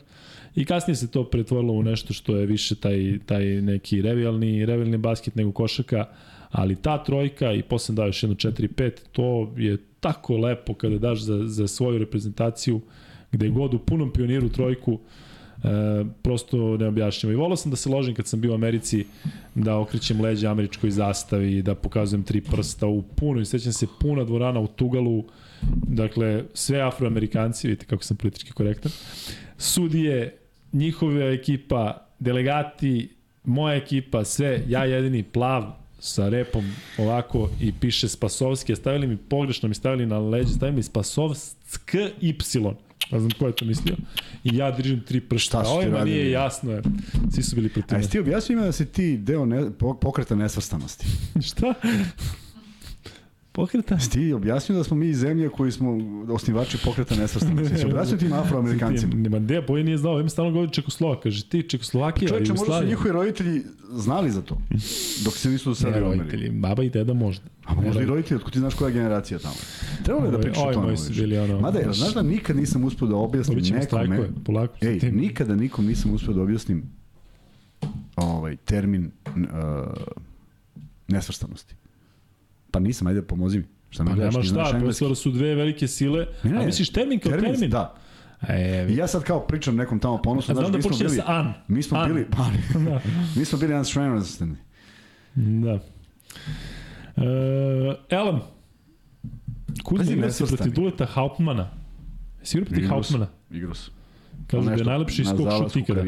[0.55, 4.97] I kasnije se to pretvorilo u nešto što je više taj, taj neki revijalni, revijalni
[4.97, 6.05] basket nego košaka,
[6.51, 11.21] ali ta trojka i posle da još jedno 4-5, to je tako lepo kada daš
[11.21, 12.81] za, za svoju reprezentaciju
[13.31, 14.99] gde god u punom pioniru trojku
[15.63, 17.33] E, prosto neobjašnjivo.
[17.33, 19.05] I volao sam da se ložim kad sam bio u Americi
[19.55, 24.23] da okrećem leđa američkoj zastavi, da pokazujem tri prsta u puno, i sećam se puna
[24.23, 25.23] dvorana u Tugalu,
[25.87, 28.91] dakle sve afroamerikanci, vidite kako sam politički korektan,
[29.57, 30.37] sudije,
[30.73, 33.09] njihova ekipa, delegati,
[33.43, 35.63] moja ekipa, sve, ja jedini plav
[35.99, 36.63] sa repom
[36.97, 42.88] ovako i piše Spasovski, stavili mi pogrešno mi stavili na leđe, stavili mi Spasovsk Y.
[43.11, 43.95] Ne znam ko je to mislio.
[44.43, 45.59] I ja držim tri pršta.
[45.59, 46.71] Šta Ovima nije jasno.
[46.71, 46.81] Je.
[47.31, 47.99] Svi su bili protiv A mene.
[47.99, 51.05] jesi ti objasnio ima da si ti deo ne, po- pokreta nesvrstanosti?
[51.47, 51.73] Šta?
[53.59, 53.97] Pokreta?
[54.11, 55.97] Ti objasnio da smo mi zemlja koji smo
[56.29, 57.77] osnivači pokreta nesvrstanosti.
[57.79, 59.15] Si objasnio tim afroamerikancima.
[59.15, 62.85] Nema gde, boje nije znao, im stalno govori Čekoslovak, kaže ti Čekoslovakija, Čovječe, možda su
[62.85, 64.57] njihovi roditelji znali za to,
[65.25, 67.45] dok se nisu dosadili u roditelji, baba i deda možda.
[67.65, 69.55] A možda i roditelji, otko ti znaš koja je generacija tamo.
[70.03, 70.95] Trebalo je da pričaš o tome.
[71.09, 73.81] bili ono, Mada, baš- znaš da nikad nisam uspio da objasnim nekome...
[73.81, 76.83] strajkove, polako Ej, nikada nikom nisam uspio da objasnim
[78.15, 79.41] ovaj, termin uh,
[81.07, 81.78] nesvrstanosti.
[82.71, 83.65] Pa nisam, ajde, pomozi mi.
[83.89, 86.27] Šta mi Pa gledaš, nema šta, prosto su dve velike sile.
[86.43, 87.51] Ne, ne, a misliš termin kao termin?
[87.51, 87.69] termin?
[87.69, 87.95] Da.
[88.47, 91.15] E, I ja sad kao pričam nekom tamo ponosno, znam znaš, da mi smo bili...
[91.17, 91.53] sa an.
[91.67, 92.07] Mi smo An.
[92.07, 92.45] bili, pa,
[92.79, 93.01] da.
[93.35, 94.45] mi smo bili unsvrstanosti.
[95.35, 95.79] da.
[97.17, 98.39] E, Elem,
[99.83, 101.69] Kuzma igra se protiv Duleta Hauptmana.
[102.39, 102.87] Jesi igra protiv.
[102.89, 103.27] Hauptmana?
[103.51, 103.93] Igrao sam.
[104.47, 106.03] Kažu da je najlepši na skok šut ikada.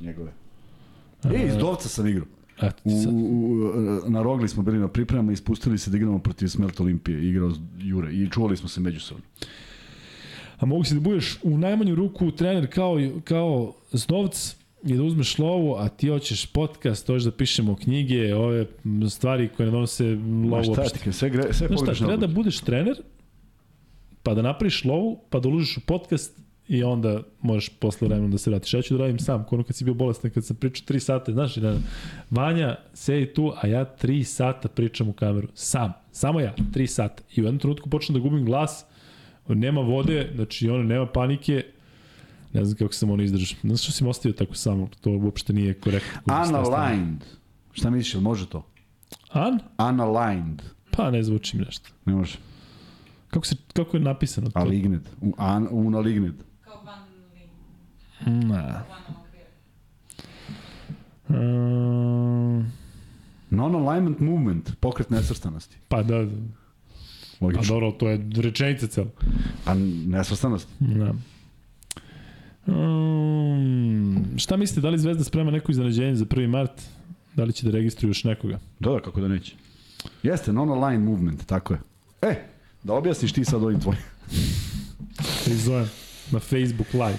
[0.00, 0.32] Njegove.
[1.24, 2.26] E, iz Dovca sam igrao.
[2.62, 3.12] Eto, U, ti sad.
[3.14, 7.28] u, na Rogli smo bili na pripremama i spustili se da igramo protiv Smelt Olimpije.
[7.28, 9.24] Igrao Jure i čuvali smo se međusobno.
[10.58, 15.38] A mogu si da budeš u najmanju ruku trener kao, kao Zdovc i da uzmeš
[15.38, 18.66] lovu, a ti hoćeš podcast, hoćeš da pišemo knjige, ove
[19.10, 20.04] stvari koje ne donose
[20.50, 21.12] lovu šta ti, uopšte.
[21.12, 22.96] sve, gre, sve Znaš šta, treba da budeš trener,
[24.22, 28.38] pa da napraviš lovu, pa da uložiš u podcast i onda možeš posle vremena da
[28.38, 28.74] se vratiš.
[28.74, 31.32] Ja ću da radim sam, ono kad si bio bolestan, kad sam pričao 3 sata,
[31.32, 31.76] znaš, da,
[32.30, 35.48] Vanja sedi tu, a ja 3 sata pričam u kameru.
[35.54, 37.22] Sam, samo ja, 3 sata.
[37.34, 38.84] I u jednom trenutku počnem da gubim glas,
[39.48, 41.64] nema vode, znači ono, nema panike,
[42.52, 43.58] ne znam kako sam ono izdržao.
[43.62, 46.20] Ne znam što si ostavio tako samo, to uopšte nije korektno.
[46.48, 47.24] Unaligned.
[47.72, 48.66] Šta misliš, jel može to?
[49.30, 49.58] An?
[49.78, 50.62] Unaligned.
[50.90, 51.88] Pa ne zvuči mi nešto.
[52.04, 52.38] Ne može.
[53.30, 54.58] Kako, se, kako je napisano to?
[54.58, 55.02] Aligned.
[55.20, 56.34] Un, unaligned.
[58.20, 59.44] Okvir.
[61.28, 62.72] Um,
[63.50, 64.76] Non-alignment movement.
[64.80, 65.76] Pokret nesvrstanosti.
[65.88, 66.30] pa da, da.
[67.38, 67.74] Pa Logično.
[67.74, 69.06] dobro, to je rečenica cela.
[69.64, 69.74] Pa
[70.06, 70.68] nesvrstanost.
[70.78, 71.14] Da.
[72.66, 76.48] Um, šta mislite, da li Zvezda sprema neko iznenađenje za 1.
[76.48, 76.82] mart?
[77.34, 78.58] Da li će da registruju još nekoga?
[78.80, 79.54] Da, da, kako da neće.
[80.22, 81.80] Jeste, non-aligned movement, tako je.
[82.22, 82.44] E,
[82.82, 84.00] da objasniš ti sad ovim tvojim.
[85.44, 85.88] Prizovem
[86.32, 87.18] na Facebook live.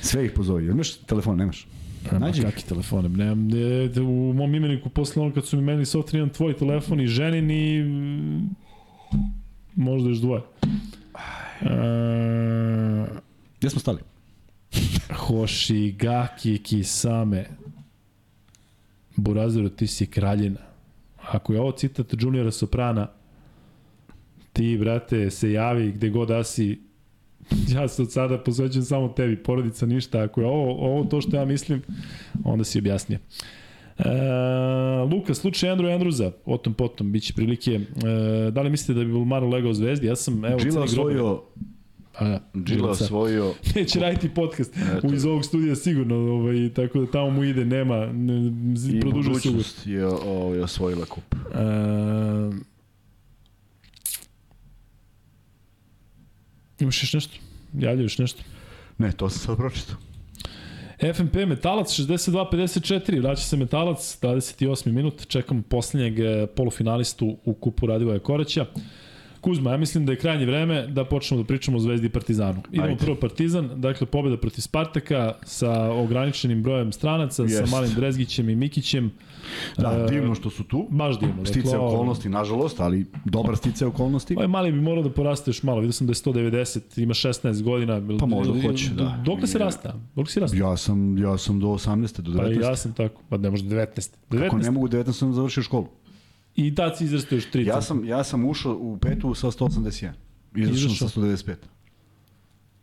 [0.00, 0.66] Sve ih pozovi.
[0.66, 1.66] Imaš telefon, nemaš?
[2.12, 3.08] Ma Nađi kakvi telefone?
[3.08, 7.00] Nemam, ne, u mom imeniku posle ono kad su mi meni software imam tvoj telefon
[7.00, 7.84] i ženin i
[9.74, 10.42] možda još dvoje.
[11.60, 11.66] E,
[13.60, 13.98] Gde smo stali?
[15.14, 17.46] Hoshi, Gaki, Kisame.
[19.16, 20.58] Burazeru, ti si kraljina.
[21.22, 23.08] Ako je ovo citat Juniora Soprana,
[24.52, 26.80] ti, brate, se javi gde god da si,
[27.74, 30.22] ja se od sada posvećam samo tebi, porodica ništa.
[30.22, 31.82] Ako je ovo, ovo to što ja mislim,
[32.44, 33.18] onda si objasnije.
[33.98, 34.04] E,
[35.12, 37.72] Luka, slučaj Andrew Andrewza, o tom potom, bit će prilike.
[37.74, 40.06] E, da li mislite da bi Bulmaro legao zvezdi?
[40.06, 41.42] Ja sam, evo, grob- osvojio,
[42.18, 45.14] A, da, Džila osvojio, Neće raditi podcast Eto.
[45.14, 48.52] iz ovog studija sigurno, ovaj, tako da tamo mu ide, nema, ne,
[48.96, 49.52] i produžuje se ugovor.
[49.52, 51.34] budućnost je ovaj, osvojila kup.
[51.34, 52.75] E,
[56.80, 57.36] imaš još nešto?
[57.78, 58.42] Javlja još nešto?
[58.98, 59.96] Ne, to sam sad pročitao.
[61.14, 64.92] FNP Metalac 62-54, vraća se Metalac, 28.
[64.92, 68.66] minut, čekamo posljednjeg eh, polufinalistu u kupu Radivoja Koraća.
[69.40, 72.62] Kuzma, ja mislim da je krajnje vreme da počnemo da pričamo o Zvezdi i Partizanu.
[72.70, 72.96] Idemo Ajde.
[72.98, 77.56] prvo Partizan, dakle pobjeda protiv Spartaka sa ograničenim brojem stranaca, Jest.
[77.58, 79.10] sa Malim Drezgićem i Mikićem.
[79.78, 80.86] Da, E, divno što su tu.
[80.90, 81.44] Baš divno.
[81.44, 84.34] Stice ovo- okolnosti, nažalost, ali dobar stice okolnosti.
[84.34, 85.80] Ovaj mali bi morao da poraste još malo.
[85.80, 88.00] Vidio sam da je 190, ima 16 godina.
[88.20, 89.22] Pa možda hoće, da.
[89.24, 89.94] Dok se rasta?
[90.16, 90.56] Dok se rasta?
[90.56, 92.20] Ja sam, ja sam do 18.
[92.20, 92.60] do 19.
[92.60, 93.22] Pa ja sam tako.
[93.28, 94.10] Pa ne možda 19.
[94.30, 94.46] 19.
[94.46, 95.86] Ako ne mogu 19, sam završio školu.
[96.56, 97.66] I tad si izrastao još 30.
[97.66, 100.10] Ja sam, ja sam ušao u petu sa 181.
[100.54, 101.54] Izašao sa 195.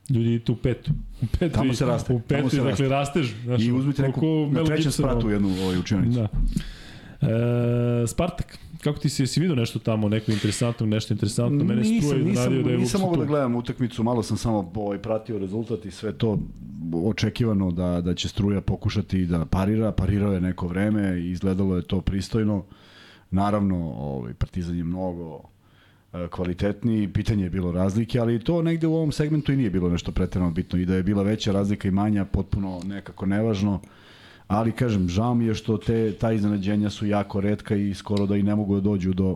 [0.09, 0.91] Ljudi idete u petu.
[1.21, 3.33] U petu Tamo se raste, U petu se i dakle rasteš.
[3.43, 6.19] Znaš, I uzmite neku na trećem spratu jednu ovaj, učionicu.
[6.19, 6.29] Da.
[8.03, 11.63] E, Spartak, kako ti si, jesi vidio nešto tamo, neko interesantno, nešto interesantno?
[11.63, 13.27] Mene nisam, struje nisam, da je nisam mogao da tu.
[13.27, 16.39] gledam utakmicu, malo sam samo ovaj, pratio rezultat i sve to
[17.05, 21.81] očekivano da, da će Struja pokušati da parira, parirao je neko vreme i izgledalo je
[21.81, 22.65] to pristojno.
[23.33, 25.41] Naravno, ovaj, Partizan je mnogo
[26.13, 29.89] e, kvalitetniji, pitanje je bilo razlike, ali to negde u ovom segmentu i nije bilo
[29.89, 33.79] nešto pretjerano bitno i da je bila veća razlika i manja, potpuno nekako nevažno.
[34.47, 38.35] Ali kažem, žao mi je što te ta iznenađenja su jako redka i skoro da
[38.35, 39.35] i ne mogu da dođu do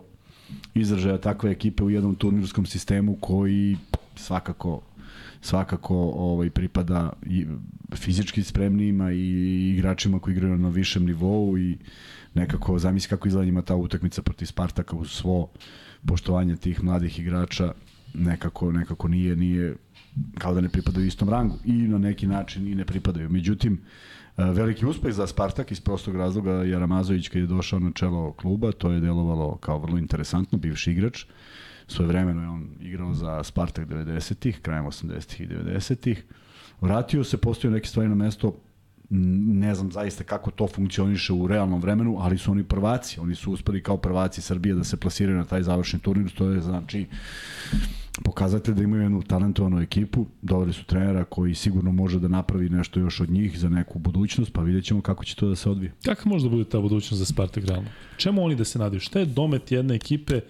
[0.74, 3.76] izražaja takve ekipe u jednom turnirskom sistemu koji
[4.16, 4.80] svakako
[5.40, 7.46] svakako ovaj pripada i
[7.94, 11.78] fizički spremnijima i igračima koji igraju na višem nivou i
[12.34, 15.48] nekako zamisli kako izgleda njima ta utakmica protiv Spartaka uz svo
[16.06, 17.72] poštovanje tih mladih igrača
[18.14, 19.76] nekako nekako nije nije
[20.38, 23.30] kao da ne pripadaju istom rangu i na neki način i ne pripadaju.
[23.30, 23.80] Međutim,
[24.36, 28.32] e, veliki uspeh za Spartak iz prostog razloga je Ramazović kad je došao na čelo
[28.32, 31.24] kluba, to je delovalo kao vrlo interesantno, bivši igrač.
[31.88, 36.24] Svoje vremeno je on igrao za Spartak 90-ih, krajem 80-ih i 90-ih.
[36.80, 38.56] Vratio se, postoje neke stvari na mesto,
[39.10, 43.20] ne znam zaista kako to funkcioniše u realnom vremenu, ali su oni prvaci.
[43.20, 46.60] Oni su uspeli kao prvaci Srbije da se plasiraju na taj završni turnir, to je
[46.60, 47.06] znači
[48.24, 53.00] pokazatelj da imaju jednu talentovanu ekipu, doveli su trenera koji sigurno može da napravi nešto
[53.00, 55.92] još od njih za neku budućnost, pa vidjet ćemo kako će to da se odvije.
[56.04, 57.88] Kako može da bude ta budućnost za Spartak realno?
[58.16, 59.00] Čemu oni da se nadaju?
[59.00, 60.40] Šta je domet jedne ekipe?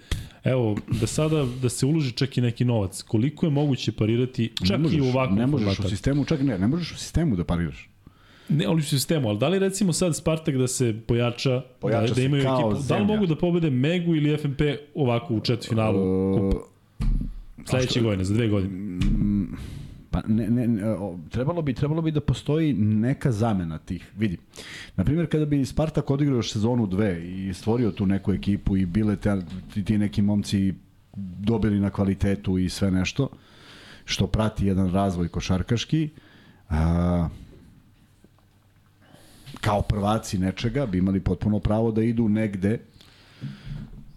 [0.43, 3.01] Evo, da sada da se uloži čak i neki novac.
[3.01, 5.87] Koliko je moguće parirati čak ne možeš, i u ovakvom Ne možeš formatu?
[5.87, 7.89] u sistemu, čak ne, ne možeš u sistemu da pariraš.
[8.49, 12.13] Ne, ali u sistemu, ali da li recimo sad Spartak da se pojača, Pojača da,
[12.13, 13.03] da imaju ekipu, da li zemlja.
[13.05, 14.61] mogu da pobede Megu ili FNP
[14.95, 16.57] ovako u četvrtfinalu kupa?
[17.65, 18.99] Sledeće godine, za dve godine.
[20.11, 20.81] Pa ne, ne, ne,
[21.29, 24.11] trebalo bi trebalo bi da postoji neka zamena tih.
[24.17, 24.37] Vidi.
[24.95, 28.85] Na primjer kada bi Spartak odigrao još sezonu 2 i stvorio tu neku ekipu i
[28.85, 29.41] bile te,
[29.73, 30.73] ti, ti neki momci
[31.39, 33.29] dobili na kvalitetu i sve nešto
[34.05, 36.09] što prati jedan razvoj košarkaški,
[36.69, 37.29] a,
[39.61, 42.79] kao prvaci nečega bi imali potpuno pravo da idu negde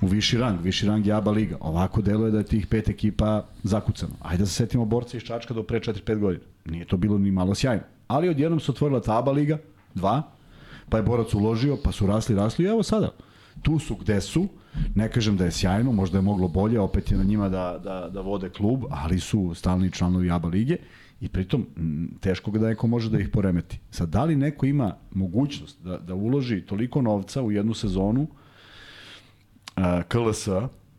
[0.02, 1.56] u viši rang, viši rang je ABA liga.
[1.60, 4.12] Ovako deluje da je tih pet ekipa zakucano.
[4.20, 6.44] Ajde da se setimo borca iz Čačka do pre 4-5 godina.
[6.64, 7.82] Nije to bilo ni malo sjajno.
[8.08, 9.58] Ali odjednom se otvorila ta ABA liga,
[9.94, 10.22] dva,
[10.88, 13.10] pa je borac uložio, pa su rasli, rasli i evo sada.
[13.62, 14.48] Tu su gde su,
[14.94, 18.08] ne kažem da je sjajno, možda je moglo bolje, opet je na njima da, da,
[18.12, 20.76] da vode klub, ali su stalni članovi ABA lige
[21.20, 21.66] i pritom
[22.20, 23.78] teško da neko može da ih poremeti.
[23.90, 28.26] Sad, da li neko ima mogućnost da, da uloži toliko novca u jednu sezonu,
[30.08, 30.48] KLS,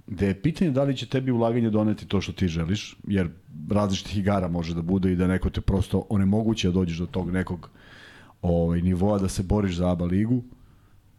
[0.07, 3.29] gde je pitanje da li će tebi ulaganje doneti to što ti želiš, jer
[3.69, 7.31] različitih igara može da bude i da neko te prosto onemoguće da dođeš do tog
[7.31, 7.69] nekog
[8.41, 10.43] ovaj, nivoa da se boriš za ABA ligu,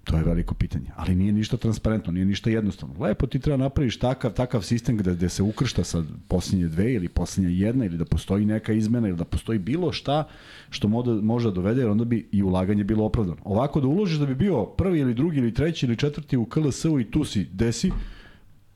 [0.04, 0.86] to je veliko pitanje.
[0.96, 2.94] Ali nije ništa transparentno, nije ništa jednostavno.
[2.98, 7.08] Lepo ti treba napraviš takav, takav sistem gde, gde se ukršta sad posljednje dve ili
[7.08, 10.24] posljednja jedna ili da postoji neka izmena ili da postoji bilo šta
[10.70, 13.40] što moda, može da dovede jer onda bi i ulaganje bilo opravdano.
[13.44, 17.00] Ovako da uložiš da bi bio prvi ili drugi ili treći ili četvrti u KLS-u
[17.00, 17.90] i tu si desi,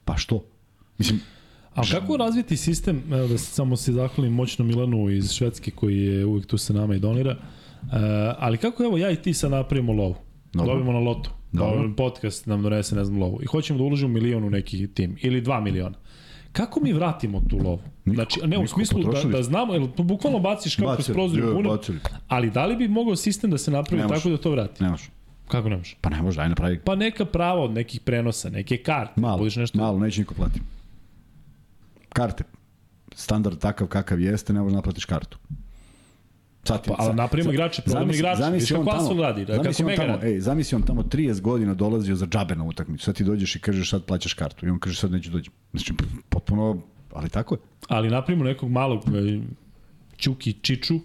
[0.04, 0.44] pa što?
[0.98, 1.20] Mislim,
[1.74, 6.02] A kako razviti sistem, evo da se samo se zahvalim moćnom Milanu iz Švedske koji
[6.02, 7.88] je uvijek tu sa nama i donira, uh,
[8.38, 10.14] ali kako evo ja i ti sad napravimo lovu?
[10.52, 10.72] Dobro.
[10.72, 11.30] Dobimo na lotu.
[11.52, 11.76] Dobro.
[11.76, 11.94] Dobro.
[11.96, 13.38] Podcast nam donese, ne znam, lovu.
[13.42, 15.16] I hoćemo da uložimo milion u neki tim.
[15.20, 15.96] Ili dva miliona.
[16.52, 17.80] Kako mi vratimo tu lovu?
[18.04, 21.42] Niko, znači, ne u smislu da, da znamo, jer bukvalno baciš kako kroz prozor i
[21.42, 21.78] puno,
[22.28, 24.14] ali da li bi mogao sistem da se napravi Ne može.
[24.20, 24.82] tako da to vrati?
[24.82, 25.04] ne može.
[25.48, 25.96] Kako ne može?
[26.00, 26.78] Pa ne može, aj napravi.
[26.84, 29.20] Pa neka prava od nekih prenosa, neke karte.
[29.20, 29.78] Malo, Budeš nešto...
[29.78, 30.60] malo, neće niko platiti.
[32.08, 32.44] Karte.
[33.14, 35.38] Standard takav kakav jeste, ne možeš naplatiš kartu.
[36.68, 38.42] Sad ti, Pa, ali napravimo igrače, prodamo igrače.
[38.52, 42.16] Viš kako Asfalt radi, da, zamisli on tamo, ej, zamisli on tamo 30 godina dolazio
[42.16, 43.04] za džabe na utakmicu.
[43.04, 44.66] Sad ti dođeš i kažeš sad plaćaš kartu.
[44.66, 45.52] I on kaže sad neću dođem.
[45.72, 45.92] Znači,
[46.28, 46.82] potpuno,
[47.12, 47.58] ali tako je.
[47.88, 49.40] Ali napravimo nekog malog e,
[50.18, 51.00] Ćuki Čiču,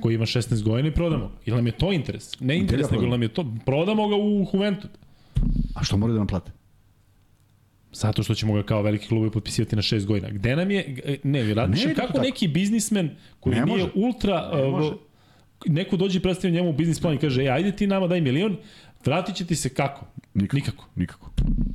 [0.00, 1.28] koji ima 16 godina i prodamo.
[1.28, 1.34] ga.
[1.44, 2.40] Ili nam je to interes?
[2.40, 3.44] Ne interes, nego nam je to...
[3.66, 4.90] Prodamo ga u Juventud.
[5.74, 6.52] A što moraju da nam plate?
[7.92, 10.28] Zato što ćemo ga kao veliki klubovi potpisivati na 6 godina.
[10.30, 10.96] Gde nam je...
[11.04, 12.24] e, Ne, ide to kako tako.
[12.24, 13.90] neki biznismen koji Ne nije može.
[13.94, 14.50] ultra...
[14.54, 14.92] Ne uh, može.
[15.66, 18.56] neko dođe i predstavlja njemu biznis plan i kaže, e, ajde ti nama daj milion,
[19.04, 20.06] vratit će ti se kako?
[20.34, 20.56] Nikako.
[20.56, 20.84] Nikako.
[20.96, 21.30] Nikako.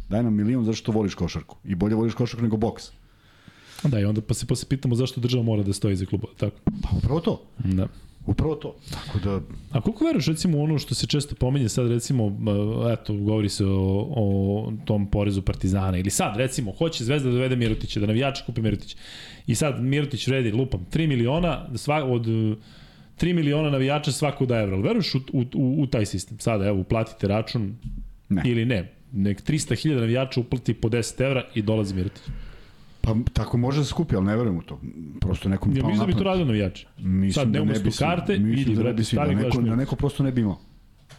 [0.09, 1.57] Daj nam milion zato što voliš košarku.
[1.65, 2.83] I bolje voliš košarku nego boks.
[3.83, 6.33] Da, i onda pa se posle pitamo zašto država mora da stoji za klubova.
[6.37, 6.55] Tako.
[6.81, 7.41] Pa upravo to.
[7.57, 7.87] Da.
[8.25, 8.75] Upravo to.
[8.91, 9.41] Tako da,
[9.71, 12.37] A koliko veruješ recimo ono što se često pominje sad recimo,
[12.93, 17.55] eto, govori se o, o tom porezu Partizana ili sad recimo, hoće Zvezda da dovede
[17.55, 18.97] Mirotića, da navijači kupe Mirotića.
[19.47, 22.55] I sad Mirotić vredi, lupam, 3 miliona, sva, od e,
[23.19, 24.77] 3 miliona navijača svako da evra.
[24.77, 26.39] Veruješ u, u, u, u taj sistem?
[26.39, 27.75] Sada, evo, uplatite račun
[28.29, 28.41] Ne.
[28.45, 28.91] ili ne.
[29.11, 32.23] Nek 300.000 navijača uplati po 10 evra i dolazi Mirotić.
[33.05, 34.81] Pa tako može da skupi, ali ne verujem u to.
[35.21, 36.87] Prosto nekom Ja palo mislim da bi to radio navijači.
[36.97, 39.61] Mislim Sad ne da umesto bi karte, mislim idi, da ne bi svi, da neko,
[39.61, 40.59] da neko prosto ne bi imao.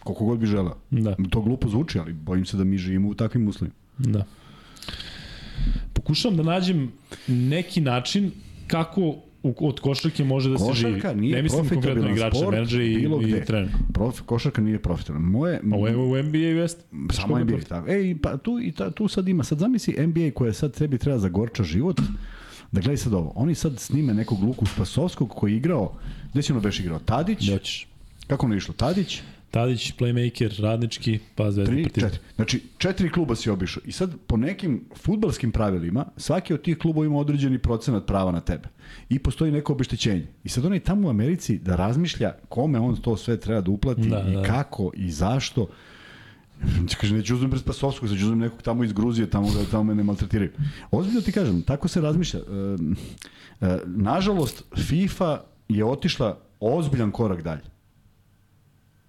[0.04, 0.76] Koliko god bi želeo.
[0.90, 1.16] Da.
[1.30, 3.74] To glupo zvuči, ali bojim se da mi živimo u takvim uslovima.
[3.98, 4.24] Da.
[5.92, 6.92] Pokušavam da nađem
[7.26, 8.30] neki način
[8.66, 9.16] kako
[9.48, 10.92] u, od košarke može da se živi.
[10.94, 13.44] Košarka nije ne mislim konkretno igrače, sport i, bilo i gde.
[13.44, 13.70] trener.
[13.92, 15.22] Prof, košarka nije profitabilan.
[15.30, 16.82] Moje, A u, u NBA jeste.
[17.12, 17.90] samo NBA, tako.
[17.90, 21.18] Ej, pa tu, i ta, tu sad ima, sad zamisli NBA koja sad tebi treba
[21.18, 22.00] zagorča život,
[22.72, 25.92] da gledaj sad ovo, oni sad snime nekog Luku Spasovskog koji je igrao,
[26.32, 26.98] gde si ono beš igrao?
[26.98, 27.86] Tadić, Doćeš.
[28.26, 28.74] kako ono je išlo?
[28.74, 29.20] Tadić,
[29.50, 32.10] Tadić, playmaker, radnički, pa Zvezda Tri, Partizan.
[32.10, 32.24] četiri.
[32.36, 33.82] Znači, četiri kluba si obišao.
[33.86, 38.40] I sad, po nekim futbalskim pravilima, svaki od tih klubova ima određeni procenat prava na
[38.40, 38.68] tebe.
[39.08, 40.26] I postoji neko obeštećenje.
[40.44, 44.08] I sad onaj tamo u Americi da razmišlja kome on to sve treba da uplati
[44.08, 44.42] Da, i da.
[44.42, 45.68] kako i zašto.
[47.00, 49.82] Kaže, neću uzmem bez Pasovskog, sad ću uzmem nekog tamo iz Gruzije, tamo, da tamo
[49.84, 50.50] me ne maltretiraju.
[50.90, 52.40] Ozbiljno ti kažem, tako se razmišlja.
[52.40, 52.42] E,
[53.66, 57.60] e, nažalost, FIFA je otišla ozbiljan korak dalje.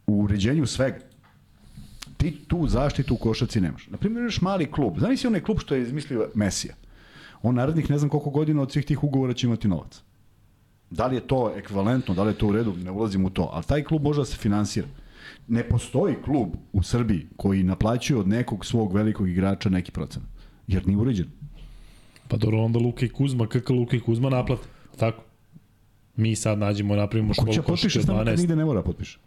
[0.07, 0.99] U uređenju svega
[2.17, 3.87] ti tu zaštitu u košaci nemaš.
[3.87, 4.99] Na primjer, imaš mali klub.
[4.99, 6.75] Znaš si onaj klub što je izmislio Mesija?
[7.41, 10.01] On narednih ne znam koliko godina od svih tih ugovora će imati novac.
[10.89, 13.49] Da li je to ekvivalentno, da li je to u redu, ne ulazim u to,
[13.53, 14.87] ali taj klub može da se finansira.
[15.47, 20.29] Ne postoji klub u Srbiji koji naplaćuje od nekog svog velikog igrača neki procenat.
[20.67, 21.27] Jer nije uređen.
[22.27, 24.67] Pa dobro, onda Luka i Kuzma, KK Luka i Kuzma naplate.
[24.97, 25.23] Tako?
[26.15, 28.81] Mi sad nađemo, napravimo školu Kuća potpiše košarke s nama kad 12, nigde ne mora
[28.81, 29.19] potpiše.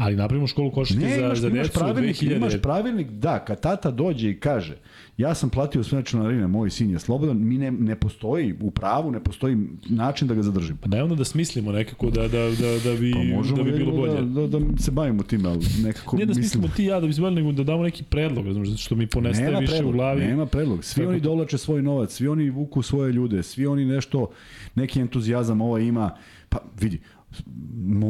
[0.00, 2.36] Ali napravimo školu košarke Ne, za, imaš, za imaš decu pravilnik, 2000.
[2.36, 4.76] imaš pravilnik, da, kad tata dođe i kaže
[5.16, 9.10] ja sam platio sve članarine, moj sin je slobodan, mi ne, ne postoji u pravu,
[9.10, 9.56] ne postoji
[9.88, 10.76] način da ga zadržim.
[10.76, 13.70] Pa daj onda da smislimo nekako da, da, da, da bi, Pa možemo da bi
[13.70, 14.22] bilo jedino bolje.
[14.22, 16.44] Da, da, da se bavimo time, ali nekako Nije da mislim...
[16.44, 18.94] smislimo ti ja da bi se bolje, nego da damo neki predlog, razumiješ, zato što
[18.94, 20.26] mi ponestaje Nema više predlog, u glavi.
[20.26, 20.84] nema predlog.
[20.84, 21.24] Svi oni to.
[21.24, 24.30] dolače svoj novac, svi oni vuku svoje ljude, svi oni nešto,
[24.74, 26.10] neki entuzijazam ova ima.
[26.48, 27.00] Pa vidi,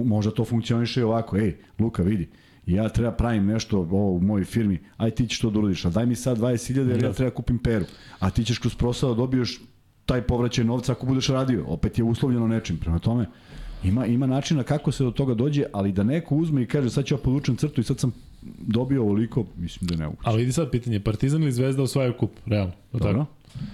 [0.05, 1.37] možda to funkcioniše i ovako.
[1.37, 2.29] Ej, Luka, vidi,
[2.67, 5.91] ja treba pravim nešto ovo u mojoj firmi, aj ti ćeš to da uradiš, a
[5.91, 7.13] daj mi sad 20.000 jer ja Da.
[7.13, 7.85] treba kupim peru.
[8.19, 9.61] A ti ćeš kroz prosao da dobiješ
[10.07, 11.65] taj povraćaj novca ako budeš radio.
[11.67, 12.77] Opet je uslovljeno nečim.
[12.77, 13.27] Prema tome,
[13.85, 17.05] ima, ima načina kako se do toga dođe, ali da neko uzme i kaže sad
[17.05, 18.13] ću ja povučem crtu i sad sam
[18.59, 20.23] dobio ovoliko, mislim da je nemoguće.
[20.25, 22.73] Ali vidi sad pitanje, Partizan ili Zvezda osvajaju kup, realno.
[22.93, 23.13] Dobro.
[23.13, 23.27] Tako?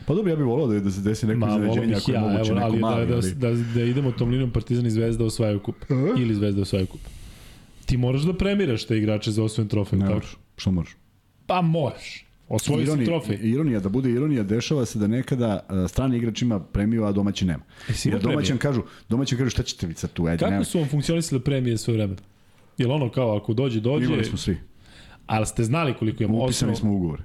[0.07, 2.51] Pa dobro, ja bih volao da, da se desi neko iznenađenje ako je ja, moguće,
[2.51, 3.35] evo, neko ali mali, da, ali...
[3.35, 5.77] da, da, da idemo tom linijom Partizan i Zvezda osvajaju kup.
[6.19, 7.01] Ili Zvezda osvajaju kup.
[7.87, 10.97] Ti moraš da premiraš te igrače za osvojen trofej, Ne možeš, što možeš?
[11.47, 12.27] Pa možeš.
[12.49, 13.39] Osvoji si Ironija, trofej.
[13.43, 17.45] ironija, da bude ironija, dešava se da nekada uh, strani igrač ima premiju, a domaći
[17.45, 17.63] nema.
[17.89, 18.83] Jesi Jer imao domaćan premiju?
[18.83, 20.57] kažu, domaćan kažu šta ćete vi sad tu, ajde, nema.
[20.57, 22.17] Kako su vam funkcionisale premije sve vreme?
[22.79, 24.57] Jel ono kao ako dođe, dođe, Imali smo svi,
[25.27, 27.23] ali ste znali koliko imamo upisani osnov, smo ugovore.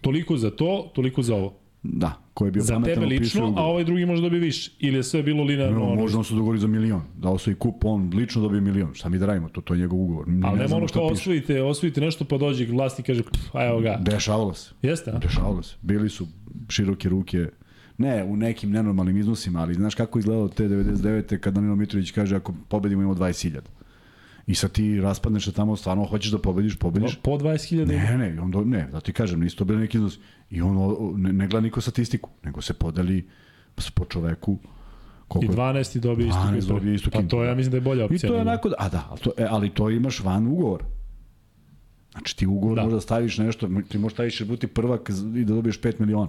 [0.00, 1.54] Toliko za to, toliko za ovo.
[1.82, 4.70] Da, ko je bio Za pametan tebe lično, a ovaj drugi može dobije više.
[4.78, 5.78] Ili je sve bilo linearno?
[5.78, 7.02] No, možda on se dogovori za milion.
[7.16, 8.94] Dao se i kup, on lično dobije milion.
[8.94, 9.48] Šta mi da radimo?
[9.48, 10.28] To, to je njegov ugovor.
[10.28, 11.20] Mi ali ne znamo ono kao piše.
[11.20, 13.98] osvojite, osvojite nešto pa dođe vlasnik i kaže, pff, evo ga.
[14.00, 14.70] Dešavalo se.
[14.82, 15.18] Jeste, a?
[15.18, 15.76] Dešavalo se.
[15.82, 16.26] Bili su
[16.68, 17.46] široke ruke,
[17.98, 21.38] ne u nekim nenormalnim iznosima, ali znaš kako izgledalo te 99.
[21.38, 23.60] kad Danilo Mitrović kaže ako pobedimo imamo 20.000.
[24.46, 27.16] I sad ti raspadneš se tamo, stvarno hoćeš da pobediš, pobediš.
[27.16, 30.18] Po 20.000 Ne, ne, on do, ne, da ti kažem, nisu to bili neki iznos.
[30.50, 30.76] I on
[31.16, 33.28] ne, ne gleda niko statistiku, nego se podeli
[33.94, 34.66] po čoveku i
[35.28, 36.66] koliko 12 dobije istu 12 kintu.
[36.66, 38.28] dobije istu Pa to ja mislim da je bolja I opcija.
[38.28, 40.84] to je onako, da- a da, ali to, e, ali to imaš van ugovora.
[42.12, 42.80] Znači ti ugovor Da.
[42.80, 42.84] da.
[42.84, 46.28] možda staviš nešto, ti možeš staviš da buti prvak i da dobiješ 5 miliona.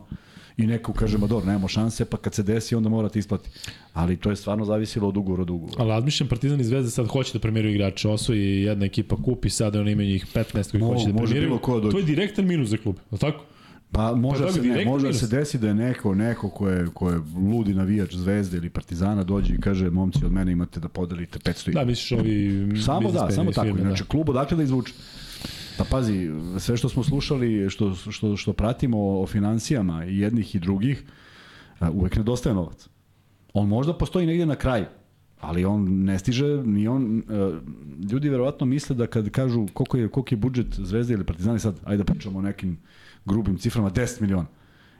[0.58, 3.50] I neko kaže, ma dobro, nemamo šanse, pa kad se desi, onda mora ti isplati.
[3.94, 5.76] Ali to je stvarno zavisilo od ugovora do ugovora.
[5.80, 9.76] Ali razmišljam, Partizan i Zvezda sad hoće da premijeruju igrače, osvoji jedna ekipa kupi, sad
[9.76, 11.90] oni imaju njih 15 koji Mogu, hoće da ko da.
[11.90, 13.44] To je direktan minus za klub, je li tako?
[13.92, 15.20] Pa može Pa se ne, da minus.
[15.20, 17.20] se desi da je neko, neko ko je, ko je
[17.54, 21.74] ludi navijač Zvezde ili Partizana dođe i kaže, momci, od mene imate da podelite 500
[21.74, 23.66] Da, misliš ovi Samo da, samo tako.
[23.68, 24.94] firme, Znači, klub odakle da izvuče.
[25.78, 26.30] Pa pazi,
[26.60, 31.04] sve što smo slušali, što, što, što pratimo o financijama i jednih i drugih,
[31.80, 32.90] a, uvek nedostaje novac.
[33.54, 34.86] On možda postoji negdje na kraju,
[35.40, 37.24] ali on ne stiže, ni on, e,
[38.12, 41.80] ljudi verovatno misle da kad kažu koliko je, koliko je budžet Zvezde ili Partizani sad,
[41.84, 42.78] ajde da pričamo o nekim
[43.26, 44.48] grubim ciframa, 10 miliona.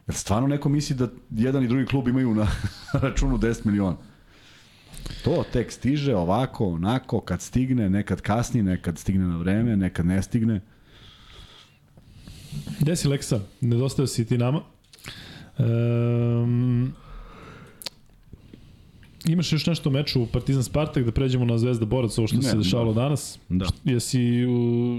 [0.08, 2.48] Jel stvarno neko misli da jedan i drugi klub imaju na
[3.04, 3.98] računu 10 miliona?
[5.24, 10.22] To tek stiže ovako, onako, kad stigne, nekad kasni, nekad stigne na vreme, nekad ne
[10.22, 10.62] stigne.
[12.80, 13.40] Gde si Leksa?
[13.62, 14.62] Nedostao si ti nama.
[15.58, 16.94] Um,
[19.26, 22.44] imaš još nešto o meču Partizan Spartak da pređemo na Zvezda Borac, ovo što Ne,
[22.44, 23.40] se dešavalo danas?
[23.50, 23.66] Da.
[23.84, 24.98] Jesi u,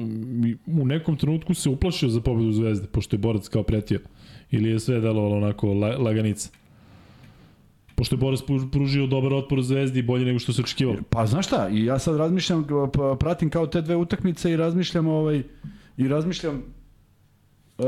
[0.66, 4.00] u nekom trenutku se uplašio za pobedu Zvezde, pošto je Borac kao pretio?
[4.50, 6.50] Ili je sve delovalo onako la, laganica?
[7.94, 10.98] Pošto je Borac pru- pružio dobar otpor Zvezdi bolje nego što se očekivalo.
[11.10, 12.66] Pa znaš šta, i ja sad razmišljam,
[13.20, 15.42] pratim kao te dve utakmice i razmišljam ovaj,
[15.96, 16.62] i razmišljam
[17.78, 17.84] uh,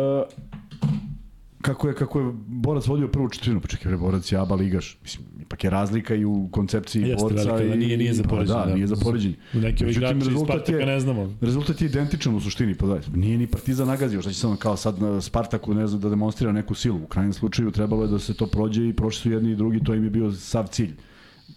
[1.62, 4.98] kako je kako je Borac vodio prvu četvrtinu, pa čekaj, Borac je aba ligaš.
[5.02, 8.28] Mislim, ipak je razlika i u koncepciji Jeste borca velika, i nije- nije za pa
[8.28, 8.74] poređenje, Da, da.
[8.74, 9.34] nije za poređenje.
[9.54, 11.34] Neki ovi Međutim, igrači iz Spartaka je- ne znamo.
[11.40, 14.76] Rezultat je identičan u suštini, pa da, nije ni Partizan nagazio, šta će samo kao
[14.76, 16.98] sad na Spartaku ne znam da demonstrira neku silu.
[16.98, 19.80] U krajnjem slučaju trebalo je da se to prođe i prošli su jedni i drugi,
[19.80, 20.94] to im je bio sav cilj.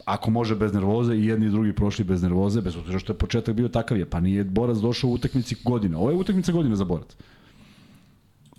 [0.05, 3.17] ako može bez nervoze i jedni i drugi prošli bez nervoze, bez obzira što je
[3.17, 5.97] početak bio takav je, pa nije Borac došao u utakmici godine.
[5.97, 7.15] Ovo je utakmica godine za Borac.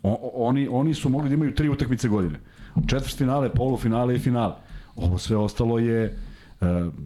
[0.03, 2.41] O, oni, oni su mogli da imaju tri utakmice godine.
[2.87, 4.55] Četvrt finale, polufinale i finale.
[5.01, 6.13] Ovo sve ostalo je e,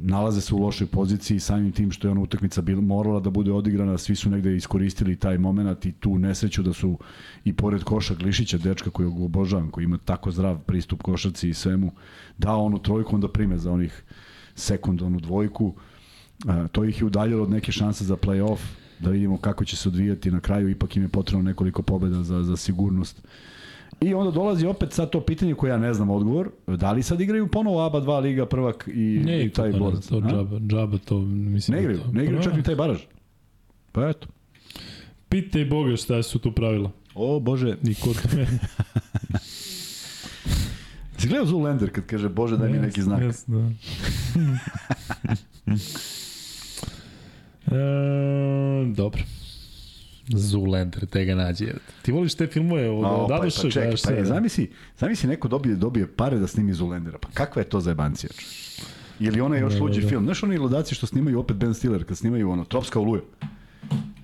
[0.03, 3.53] nalaze se u lošoj poziciji samim tim što je ona utakmica bila, morala da bude
[3.53, 6.99] odigrana, svi su negde iskoristili taj moment i tu nesreću da su
[7.45, 11.93] i pored Koša Glišića, dečka kojeg obožavam, koji ima tako zdrav pristup košarci i svemu,
[12.39, 14.03] dao onu trojku, onda prime za onih
[14.55, 15.75] sekund, onu dvojku.
[16.49, 18.59] E, to ih je udaljalo od neke šanse za play-off,
[19.01, 22.43] da vidimo kako će se odvijati na kraju, ipak im je potrebno nekoliko pobeda za,
[22.43, 23.23] za sigurnost.
[24.01, 27.21] I onda dolazi opet sad to pitanje koje ja ne znam odgovor, da li sad
[27.21, 30.07] igraju ponovo ABA 2 Liga prvak i, Ne, i taj to, borac?
[30.07, 30.21] to a?
[30.23, 31.75] džaba, džaba to mislim.
[31.75, 32.57] Ne igraju, da to- ne igraju Pa čak da.
[32.57, 32.99] ni taj baraž.
[33.93, 34.27] Pa eto.
[35.29, 36.91] Pitaj Boga šta su tu pravila.
[37.15, 38.47] O bože, I ko to je.
[41.19, 43.23] si gledao Zoolander kad kaže bože daj mi neki znak?
[43.23, 43.71] Jes, da.
[47.67, 47.77] e,
[48.87, 49.23] dobro.
[50.29, 51.67] Zoolander, te ga nađe.
[52.03, 53.71] Ti voliš te filmove od, O, od pa, pa Adoša?
[53.71, 54.25] čekaj, pa je, da?
[54.25, 57.19] zamisli, zamisli neko dobije, dobije pare da snimi Zoolandera.
[57.19, 58.31] Pa kakva je to zajebancija?
[59.21, 60.09] Ili onaj još Da, da, luđi da.
[60.09, 60.25] film.
[60.25, 63.23] Znaš oni ludaci što snimaju opet Ben Stiller, kad snimaju ono, Tropska oluja,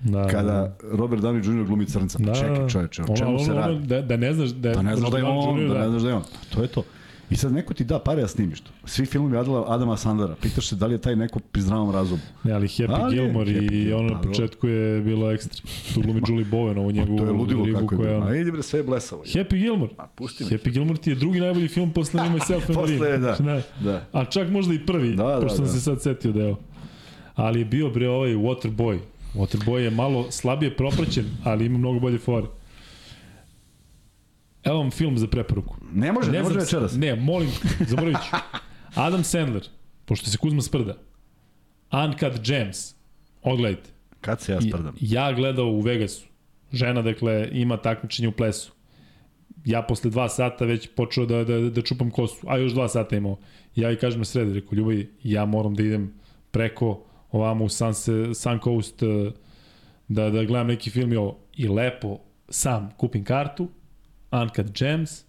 [0.03, 1.65] Da, kada Robert Downey Jr.
[1.65, 2.17] glumi crnca.
[2.17, 3.87] Pa da, čekaj čoveče, o čemu ono, se radi?
[3.87, 4.75] Da, da ne znaš da je...
[4.75, 6.23] Da ne znaš da je on, da ne znaš da je on.
[6.49, 6.83] To je to.
[7.31, 8.71] I sad neko ti da pare da snimiš to.
[8.85, 10.35] Svi filmovi Adama, Adama Sandara.
[10.41, 12.21] Pitaš se da li je taj neko pri zdravom razumu.
[12.43, 15.63] Ne, ali Happy Ali je, Gilmore Happy i Gilmore, ono na početku je bilo ekstra.
[15.93, 18.27] Tu glumi Julie Bowen, ovo njegovu To je ludilo ribu kako je koja...
[18.27, 19.23] A idi bre, sve je blesavo.
[19.23, 19.91] Happy Gilmore.
[19.97, 20.49] A pusti me.
[20.49, 23.37] Happy Gilmore ti je drugi najbolji film posle Nima Self and Posle, da.
[23.39, 23.61] Ne.
[23.79, 24.05] Da.
[24.11, 25.71] A čak možda i prvi, Da, da, pošto sam da.
[25.71, 26.55] se sad setio da je.
[27.35, 28.99] Ali je bio bre ovaj Waterboy.
[29.35, 32.47] Waterboy je malo slabije propraćen, ali ima mnogo bolje fore.
[34.63, 35.75] Evo vam film za preporuku.
[35.93, 36.95] Ne može, ne, može znam- večeras.
[36.95, 37.49] Ne, molim,
[37.87, 38.35] zaboravit ću.
[39.01, 39.67] Adam Sandler,
[40.05, 40.97] pošto se Kuzma sprda.
[41.91, 42.95] Uncut Gems.
[43.43, 43.89] Ogledajte.
[44.21, 44.95] Kad se ja sprdam?
[44.99, 46.25] Ja gledao u Vegasu.
[46.71, 48.71] Žena, dakle, ima takmičenje u plesu.
[49.65, 53.15] Ja posle dva sata već počeo da, da, da čupam kosu, a još dva sata
[53.15, 53.37] imao.
[53.75, 56.13] Ja i kažem sredi, rekao, ljubavi, ja moram da idem
[56.51, 59.31] preko ovamo u Sunse, Sun Coast eh,
[60.07, 61.37] da, da gledam neki film i ovo.
[61.57, 62.19] I lepo
[62.49, 63.67] sam kupim kartu,
[64.31, 65.23] Uncut Gems,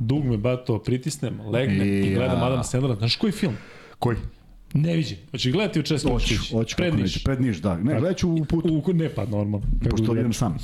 [0.00, 2.46] dugme bato pritisnem, legnem i, I, gledam a.
[2.46, 2.96] Adam Sandlera.
[2.96, 3.54] Znaš koji film?
[3.98, 4.16] Koji?
[4.74, 5.18] Ne viđem.
[5.30, 6.76] Hoće gledati u Česku Hoću, hoću.
[6.76, 7.24] Pred Niš.
[7.24, 7.76] Pred Niš, da.
[7.76, 9.66] Ne, gledat ću u putu, U, ne, pa normalno.
[9.90, 10.56] Pošto idem sam.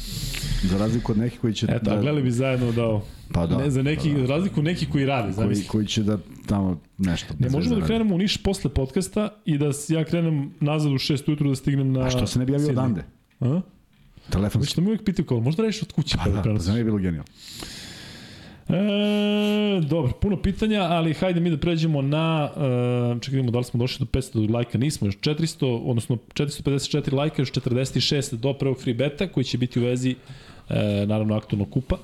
[0.63, 3.01] Za razliku od nekih koji će Eto, da, da, gledali bi zajedno da.
[3.33, 4.27] Pa da, ne, za neki, pa da.
[4.27, 5.67] razliku neki koji rade, koji, zamisli.
[5.67, 7.35] koji će da tamo nešto.
[7.39, 11.29] Ne možemo da krenemo u Niš posle podcasta i da ja krenem nazad u 6
[11.29, 12.01] ujutru da stignem na...
[12.01, 13.05] A što se ne bi javio odande?
[13.41, 13.61] A?
[14.31, 14.61] Telefon.
[14.61, 16.65] Već da mi uvijek pitaju kao, možda radiš od kuće Pa da, prenosi?
[16.65, 17.33] za mene je bilo genijalno.
[18.69, 23.65] E, dobro, puno pitanja, ali hajde mi da pređemo na, e, čekaj vidimo da li
[23.65, 28.81] smo došli do 500 lajka, nismo još 400, odnosno 454 lajka, još 46 do prvog
[28.83, 30.17] free beta, koji će biti u vezi,
[30.69, 31.97] e, naravno, aktualnog kupa.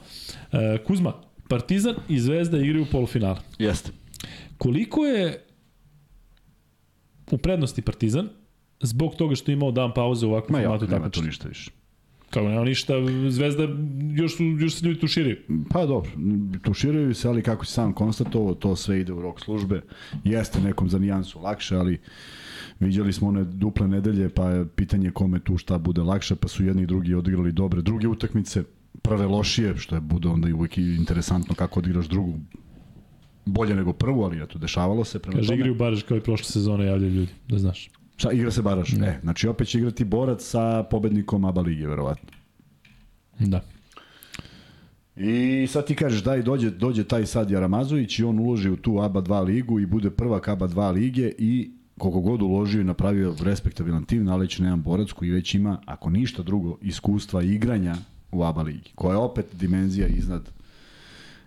[0.53, 1.12] E, Kuzma,
[1.48, 3.39] Partizan i Zvezda igraju u polufinale.
[3.59, 3.90] Jeste.
[4.59, 5.44] Koliko je
[7.31, 8.28] u prednosti Partizan
[8.81, 11.48] zbog toga što je imao dan pauze u ovakvom Ma ja, formatu nema tu ništa
[11.48, 11.70] više.
[12.31, 12.94] Kao nema ništa,
[13.28, 13.69] Zvezda
[14.15, 15.36] još, su, još se ljudi tuširaju.
[15.70, 16.11] Pa dobro,
[16.62, 19.81] tuširaju se, ali kako si sam konstatovao, to sve ide u rok službe.
[20.24, 21.98] Jeste nekom za nijansu lakše, ali
[22.81, 26.65] viđali smo one duple nedelje, pa je pitanje kome tu šta bude lakše, pa su
[26.65, 27.82] jedni i drugi odigrali dobre.
[27.82, 28.65] Druge utakmice,
[29.03, 32.40] prve lošije, što je bude onda i uvijek interesantno kako odigraš drugu
[33.47, 35.19] bolje nego prvu, ali eto, dešavalo se.
[35.19, 37.90] Prema Kaže, tome, igraju Baraž kao i prošle sezone, javljaju ljudi, da znaš.
[38.16, 38.93] Šta, igra se baraž?
[38.93, 39.18] Ne.
[39.22, 42.30] Znači opet će igrati borac sa pobednikom ABA lige, verovatno.
[43.38, 43.60] Da.
[45.16, 48.98] I sad ti kažeš daj dođe, dođe taj sad Jaramazović i on uloži u tu
[49.01, 53.34] ABA 2 ligu i bude prvak ABA 2 lige i koliko god uložio i napravio
[53.43, 57.97] respektabilan tim, naleće na jedan borac koji već ima, ako ništa drugo, iskustva igranja
[58.32, 60.51] u ABA ligi, koja je opet dimenzija iznad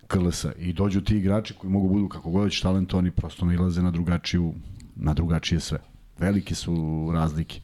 [0.07, 0.45] KLS.
[0.59, 4.53] I dođu ti igrači koji mogu budu kako god već talentovani, prosto nailaze na drugačiju,
[4.95, 5.79] na drugačije sve.
[6.19, 6.73] Velike su
[7.13, 7.61] razlike.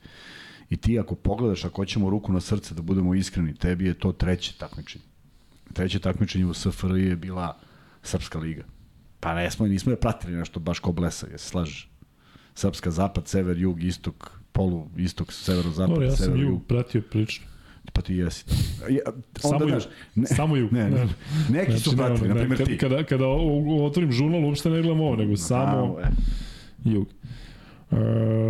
[0.69, 4.11] I ti ako pogledaš, ako hoćemo ruku na srce da budemo iskreni, tebi je to
[4.11, 5.06] treće takmičenje
[5.76, 7.57] treće takmičenje u SFRJ je bila
[8.03, 8.64] Srpska liga.
[9.19, 11.90] Pa ne smo, nismo je pratili nešto baš ko blesa, je se slažeš?
[12.56, 16.65] Srpska, zapad, sever, jug, istok, polu, istok, severo, zapad, Dobro, ja sam sever, ju jug.
[16.68, 17.02] prilično.
[17.02, 17.45] prilično.
[17.94, 18.45] Pa ti jesi.
[18.90, 19.82] Ja, Samo jug.
[20.15, 20.72] ne, Samo jug.
[20.73, 21.07] Ne, ne,
[21.49, 22.77] neki su ne, pratili, ne, na primjer ti.
[22.77, 23.26] Kada, kada
[23.82, 26.11] otvorim žurnal, uopšte ne gledam ovo, nego samo A, e.
[26.86, 27.07] jug.
[27.91, 27.95] E,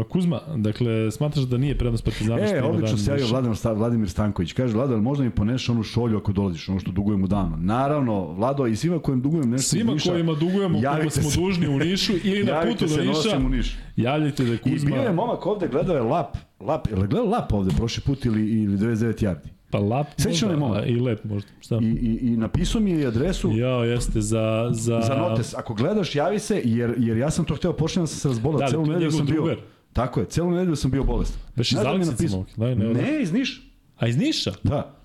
[0.06, 2.48] Kuzma, dakle, smatraš da nije prednost Partizana?
[2.48, 3.28] što E, ima odlično se javio?
[3.28, 4.54] Vladimir, Sta- Vladimir Stanković.
[4.54, 7.58] Kaže, Vlado, možda mi poneš onu šolju ako dolaziš, ono što dugujem u danu.
[7.58, 11.40] Naravno, Vlado, i svima kojim dugujem nešto Svima Niša, kojima dugujemo, kojima smo se.
[11.40, 13.78] dužni u Nišu ili na putu do Niša, Niš.
[13.96, 14.90] javljajte da je I Kuzma...
[14.90, 18.26] bio je momak ovde, gledao je lap, lap, je li gledao lap ovde prošli put
[18.26, 18.96] ili, ili 99
[19.26, 19.55] yardi?
[19.76, 20.84] Pa lap onaj možda, momak?
[20.84, 21.50] a i lep možda.
[21.60, 21.80] Šta?
[21.82, 24.70] I, i, i napisao mi je i adresu Jao, jeste, za...
[24.72, 25.54] Za, za notes.
[25.54, 28.60] Ako gledaš, javi se, jer, jer ja sam to hteo, počinjam sam se razbolao.
[28.60, 29.36] Da, celu to je nedelju sam bio.
[29.36, 29.58] drugar.
[29.94, 31.42] Tako je, celu nedelju sam bio bolestan.
[31.56, 32.38] Beš iz da napisao?
[32.38, 32.58] momak?
[32.58, 33.62] Daj, ne, Ne, iz Niša.
[33.98, 34.54] A iz Niša?
[34.64, 34.96] Da.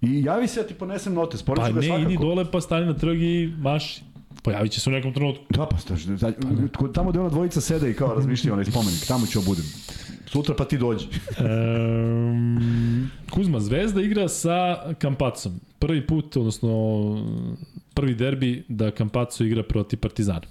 [0.00, 1.42] I javi se, ja ti ponesem notes.
[1.42, 2.10] Pa ne, svakako.
[2.10, 4.02] idi dole pa stani na trg i maši.
[4.42, 5.44] Pojavit će se u nekom trenutku.
[5.50, 6.32] Da, pa staš, da,
[6.92, 9.64] tamo gde ona dvojica sede i kao razmišljaju onaj spomenik, tamo ću budem.
[10.26, 11.06] Sutra pa ti dođi.
[11.40, 14.56] Um, Kuzma, Zvezda igra sa
[14.94, 15.52] Kampacom.
[15.78, 16.70] Prvi put, odnosno
[17.94, 20.46] prvi derbi da Kampaco igra protiv Partizana.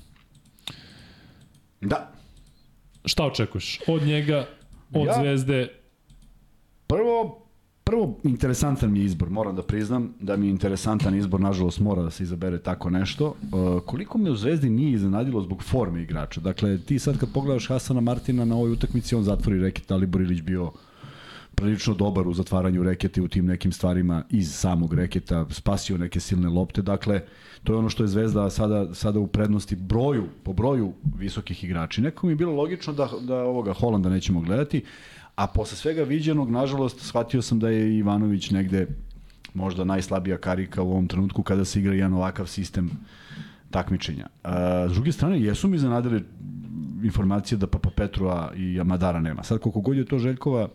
[1.81, 2.11] Da.
[3.05, 3.79] Šta očekuješ?
[3.87, 4.47] Od njega,
[4.93, 5.67] od Ja- Zvezde,
[6.87, 7.44] Prvo,
[7.85, 12.01] prvo interesantan mi je izbor, moram da priznam da mi je interesantan izbor, nažalost mora
[12.01, 13.25] da se izabere tako nešto.
[13.27, 16.41] Uh, koliko me u Zvezdi nije iznenadilo zbog forme igrača.
[16.41, 20.41] Dakle, ti sad kad pogledaš Hasana Martina na ovoj utakmici, on zatvori reket, ali Borilić
[20.41, 20.71] bio
[21.55, 26.49] prilično dobar u zatvaranju reketa u tim nekim stvarima iz samog reketa, spasio neke silne
[26.49, 27.21] lopte, dakle,
[27.63, 32.01] to je ono što je Zvezda sada, sada u prednosti broju, po broju visokih igrača.
[32.01, 34.83] Nekako mi je bilo logično da, da ovoga Holanda nećemo gledati,
[35.35, 38.87] a posle svega viđenog, nažalost, shvatio sam da je Ivanović negde
[39.53, 42.91] možda najslabija karika u ovom trenutku kada se igra jedan ovakav sistem
[43.71, 44.27] takmičenja.
[44.43, 46.23] A, s druge strane, jesu mi iznenadili
[47.03, 49.43] informacije da Papa Petrua i Amadara nema.
[49.43, 50.67] Sad, koliko god je to Željkova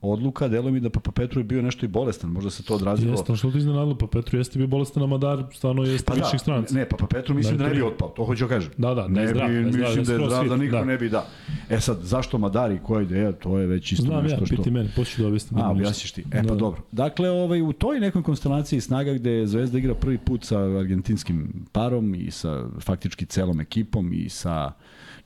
[0.00, 3.12] odluka, delo mi da Papa Petru je bio nešto i bolestan, možda se to odrazilo.
[3.12, 3.98] jeste, što ti iznenadilo?
[3.98, 6.74] Pa Petru jeste bio bolestan, a Madar stvarno jeste pa Pa viših da, stranaca.
[6.74, 8.70] ne, Papa Petru mislim Da, da, ne bi otpao, to hoću da kažem.
[8.76, 10.56] Da, da, da je ne zdrav, bi, da je zdrav, mislim da je zdrav, da
[10.56, 10.84] niko da.
[10.84, 11.26] ne bi da.
[11.70, 14.56] E sad, zašto Madari, koja ideja, to je već isto Znam nešto ja, što...
[14.56, 15.60] piti mene, poću da objasnim.
[15.60, 16.20] A, objasniš ti.
[16.32, 16.54] E, pa Da.
[16.54, 16.82] dobro.
[16.92, 22.14] Dakle, ovaj, u toj nekoj konstelaciji snaga gde Zvezda igra prvi put sa argentinskim parom
[22.14, 24.72] i sa faktički celom ekipom i sa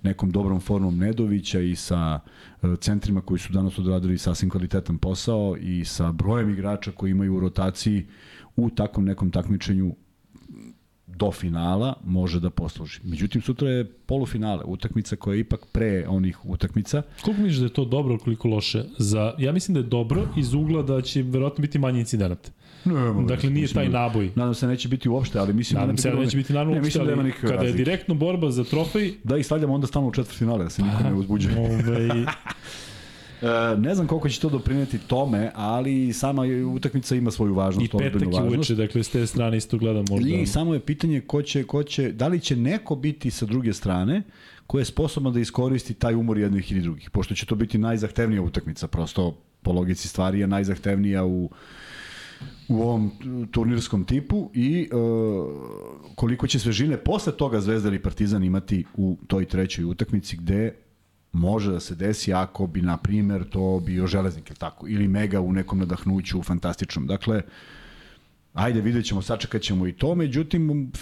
[0.03, 2.21] nekom dobrom formom Nedovića i sa
[2.63, 7.37] e, centrima koji su danas odradili sasvim kvalitetan posao i sa brojem igrača koji imaju
[7.37, 8.07] u rotaciji
[8.57, 9.95] u takvom nekom takmičenju
[11.07, 13.01] do finala može da posluži.
[13.05, 17.03] Međutim, sutra je polufinale, utakmica koja je ipak pre onih utakmica.
[17.23, 18.85] Koliko misliš da je to dobro, koliko loše?
[18.99, 22.51] Za, ja mislim da je dobro iz ugla da će verovatno biti manji incident.
[22.85, 24.31] Ne, Dakle, nije taj naboj.
[24.35, 26.81] Nadam se neće biti uopšte, ali mislim Nadam da se da neće biti naravno ne,
[26.81, 27.77] uopšte, mislim da ali kada je razlike.
[27.77, 31.03] direktno borba za trofej, Da ih stavljamo onda stalno u četvrt finale, da se niko
[31.03, 31.59] ne uzbuđuje.
[31.59, 32.25] ovaj,
[33.43, 37.55] E, ne znam koliko će to doprineti tome, ali sama je- utakmica ima svoju i
[37.55, 40.29] važnost, petak ozbiljnu je uveče, dakle s te strane isto gledam možda.
[40.29, 43.73] I samo je pitanje ko će, ko će, da li će neko biti sa druge
[43.73, 44.23] strane
[44.67, 48.43] ko je sposoban da iskoristi taj umor jednih ili drugih, pošto će to biti najzahtevnija
[48.43, 51.51] utakmica, prosto po logici stvari je najzahtevnija u
[52.73, 53.11] u ovom
[53.51, 54.95] turnirskom tipu i e,
[56.15, 60.75] koliko će svežine posle toga Zvezda ili Partizan imati u toj trećoj utakmici gde
[61.33, 65.41] može da se desi ako bi, na primer, to bio železnik, ili tako, ili Mega
[65.41, 67.07] u nekom nadahnuću fantastičnom.
[67.07, 67.43] Dakle,
[68.55, 70.93] ajde, vidjet ćemo, sačekat ćemo i to, međutim,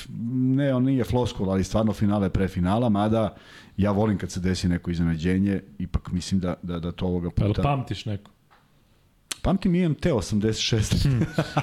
[0.56, 3.36] ne, on nije floskul, ali stvarno finale pre finala, mada
[3.76, 7.46] ja volim kad se desi neko iznenađenje, ipak mislim da, da, da to ovoga Pa
[7.46, 7.62] puta...
[7.62, 8.30] pamtiš neko?
[9.42, 11.08] Pamtim IMT 86.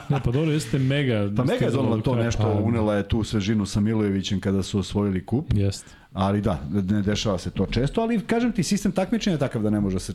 [0.09, 1.31] Ne, pa dobro, jeste mega.
[1.35, 4.39] Pa Mega je stizalo donela do to nešto, pa, unela je tu svežinu sa Milojevićem
[4.39, 5.91] kada su osvojili kup, Jeste.
[6.13, 9.69] ali da, ne dešava se to često, ali kažem ti, sistem takmičenja je takav da
[9.69, 10.13] ne može se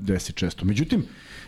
[0.00, 0.64] desi često.
[0.64, 1.02] Međutim,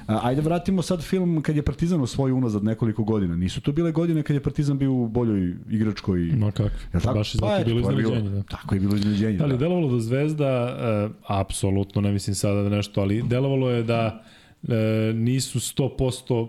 [0.06, 3.36] ajde vratimo sad film kad je Partizan osvojio unazad nekoliko godina.
[3.36, 6.20] Nisu to bile godine kad je Partizan bio u boljoj igračkoj...
[6.20, 6.70] Ma kako?
[6.92, 7.14] Jel tako?
[7.14, 8.30] Baš je Pa, bilo iznenađenje.
[8.30, 8.42] Da.
[8.42, 9.38] Tako je bilo iznenađenje.
[9.42, 9.56] Ali da.
[9.56, 10.76] delovalo da Zvezda,
[11.06, 14.39] uh, apsolutno ne mislim sada da nešto, ali delovalo je da uh,
[15.14, 16.48] nisu 100%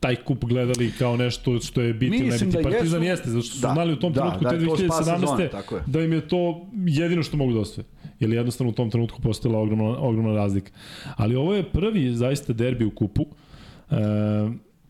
[0.00, 2.62] taj kup gledali kao nešto što je ne Mislim biti.
[2.62, 4.56] da Partizan jesu- jeste, zato što su da, znali u tom da, trenutku da te
[4.56, 5.20] je to spas 2017.
[5.20, 5.50] sezone,
[5.86, 7.86] da im je to jedino što mogu da osvoje.
[8.20, 10.72] Jer jednostavno u tom trenutku postojala ogromna, ogromna razlika.
[11.16, 13.96] Ali ovo je prvi zaista derbi u kupu uh,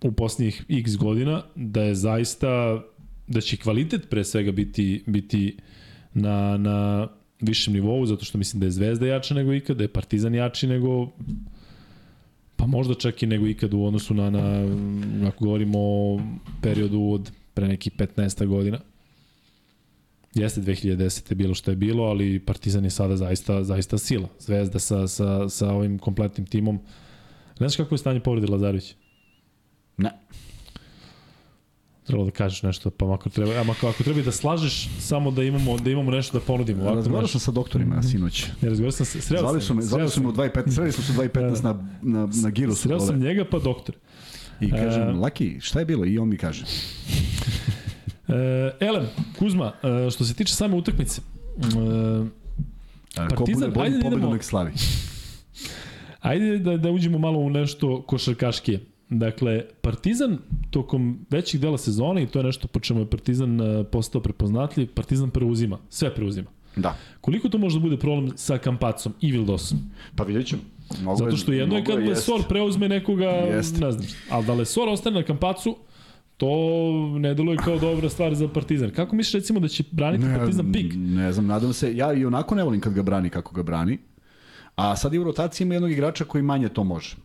[0.03, 2.83] u posljednjih x godina da je zaista
[3.27, 5.57] da će kvalitet pre svega biti biti
[6.15, 7.09] na, na
[7.41, 10.67] višem nivou, zato što mislim da je Zvezda jača nego ikad, da je Partizan jači
[10.67, 11.09] nego
[12.63, 16.21] pa možda čak i nego ikad u odnosu na, na ako govorimo o
[16.61, 18.79] periodu od pre nekih 15 godina.
[20.35, 21.33] Jeste 2010.
[21.33, 24.29] je bilo što je bilo, ali Partizan je sada zaista, zaista sila.
[24.39, 26.81] Zvezda sa, sa, sa ovim kompletnim timom.
[27.57, 28.95] Znaš kako je stanje povrede Lazarević?
[29.97, 30.11] Ne.
[32.07, 35.43] Trebalo da kažeš nešto, pa makar treba, a makar ako treba da slažeš, samo da
[35.43, 36.83] imamo da imamo nešto da ponudimo.
[36.83, 38.47] Ovako, Razgovarao sam sa doktorima sinoć.
[38.63, 41.05] ne razgovarao sam sreo Zvali sam, su me, zvali su me u 2.15, sreli smo
[41.05, 43.95] se u 2.15 na, na, na giru su Sreo sam njega pa doktor.
[44.61, 46.07] I kažem, E, Laki, šta je bilo?
[46.07, 46.65] I on mi kaže.
[48.29, 49.07] E, Elem,
[49.39, 49.73] Kuzma,
[50.07, 51.65] e, što se tiče same utakmice, e,
[53.17, 54.73] A, ko Partizan, bude bolji ajde da pobedu nek slavi.
[56.21, 58.81] Ajde da, da uđemo malo u nešto košarkaškije.
[59.19, 60.39] Dakle, Partizan
[60.71, 64.89] tokom većih dela sezone, i to je nešto po čemu je Partizan e, postao prepoznatljiv,
[64.95, 66.51] Partizan preuzima, sve preuzima.
[66.77, 66.97] Da.
[67.21, 69.79] Koliko to može da bude problem sa Kampacom i Vildosom?
[70.17, 70.63] Pa vidjet ćemo.
[71.03, 73.81] Mogu Zato što jedno je kad Lesor preuzme nekoga, Jest.
[73.81, 75.77] ne znam, ali da Lesor ostane na Kampacu,
[76.37, 76.49] to
[77.19, 78.91] ne deluje kao dobra stvar za Partizan.
[78.91, 80.93] Kako misliš recimo da će braniti Partizan pik?
[80.97, 81.97] Ne znam, nadam se.
[81.97, 83.99] Ja i onako ne volim kad ga brani kako ga brani.
[84.77, 87.17] A sad i u rotaciji ima jednog igrača koji manje to može.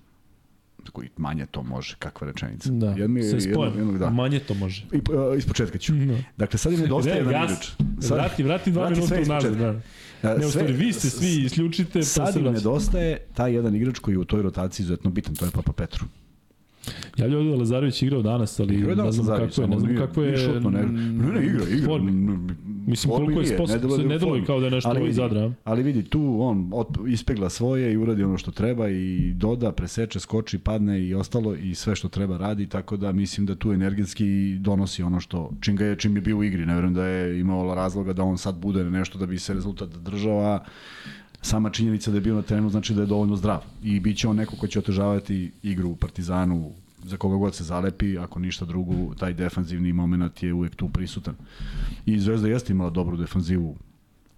[0.89, 2.69] Koji manje to može, kakva rečenica.
[2.71, 4.09] Da, Jedno je- se jednog- spojem, jednog, da.
[4.09, 4.83] manje to može.
[4.83, 5.93] I, uh, ispočetka ću.
[5.93, 6.17] No.
[6.37, 7.67] Dakle, sad im nedostaje Ne, jedan gas, igrač.
[7.99, 9.51] Sad, vrati, vrati dva vrati minuta sve unazad.
[9.51, 9.81] ispočetka.
[10.23, 10.31] Da.
[10.31, 13.99] uh, Ne, u stvari, vi ste svi isključite, pa Sad im nedostaje taj jedan igrač
[13.99, 16.05] koji je u toj rotaciji izuzetno bitan, to je Papa Petru.
[17.17, 20.07] Ja da Lazarević igrao danas, ali Igrao ne znam Lazarević, kako je, ne znam nije-
[20.07, 20.27] kako je...
[20.31, 21.85] nije šutno, ne, ne, ne, igra, igra.
[21.85, 22.11] formi.
[22.87, 24.45] Mislim, formi koliko je nije, sposob, deluje je u ne deluje formi.
[24.45, 25.51] kao da je nešto Ali iz vidi, Zadra.
[25.63, 30.19] Ali vidi, tu on od, ispegla svoje i uradi ono što treba i doda, preseče,
[30.19, 34.57] skoči, padne i ostalo i sve što treba radi, tako da mislim da tu energetski
[34.59, 36.65] donosi ono što, čim, ga je, čim je bio u igri.
[36.65, 39.89] Ne verujem da je imao razloga da on sad bude nešto da bi se rezultat
[39.89, 40.59] držao, a
[41.41, 43.61] sama činjenica da je bio na terenu znači da je dovoljno zdrav.
[43.83, 46.71] I bit će on neko ko će otežavati igru u Partizanu,
[47.03, 51.35] za koga god se zalepi, ako ništa drugo, taj defanzivni moment je uvek tu prisutan.
[52.05, 53.75] I Zvezda jeste imala dobru defanzivu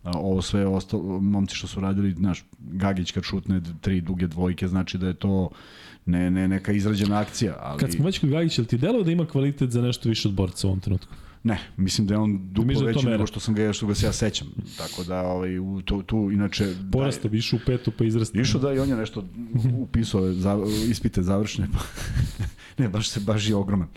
[0.04, 4.68] A ovo sve ostalo, momci što su radili, znaš, Gagić kad šutne tri duge dvojke,
[4.68, 5.50] znači da je to
[6.06, 9.26] ne, ne neka izrađena akcija, ali Kad smo već kod Gagića, ti delo da ima
[9.26, 11.14] kvalitet za nešto više od borca u ovom trenutku?
[11.44, 13.96] Ne, mislim da je on duplo da to veći nego što sam ga, što ga
[13.96, 14.48] se ja sećam.
[14.78, 16.76] Tako da, ovaj, u, tu, tu inače...
[16.92, 18.40] Porasta, da više u petu pa izrasta.
[18.40, 19.26] Išao da i on je nešto
[19.78, 20.58] upisao za,
[20.90, 21.80] ispite završne, pa
[22.84, 23.88] ne, baš se baš je ogroman.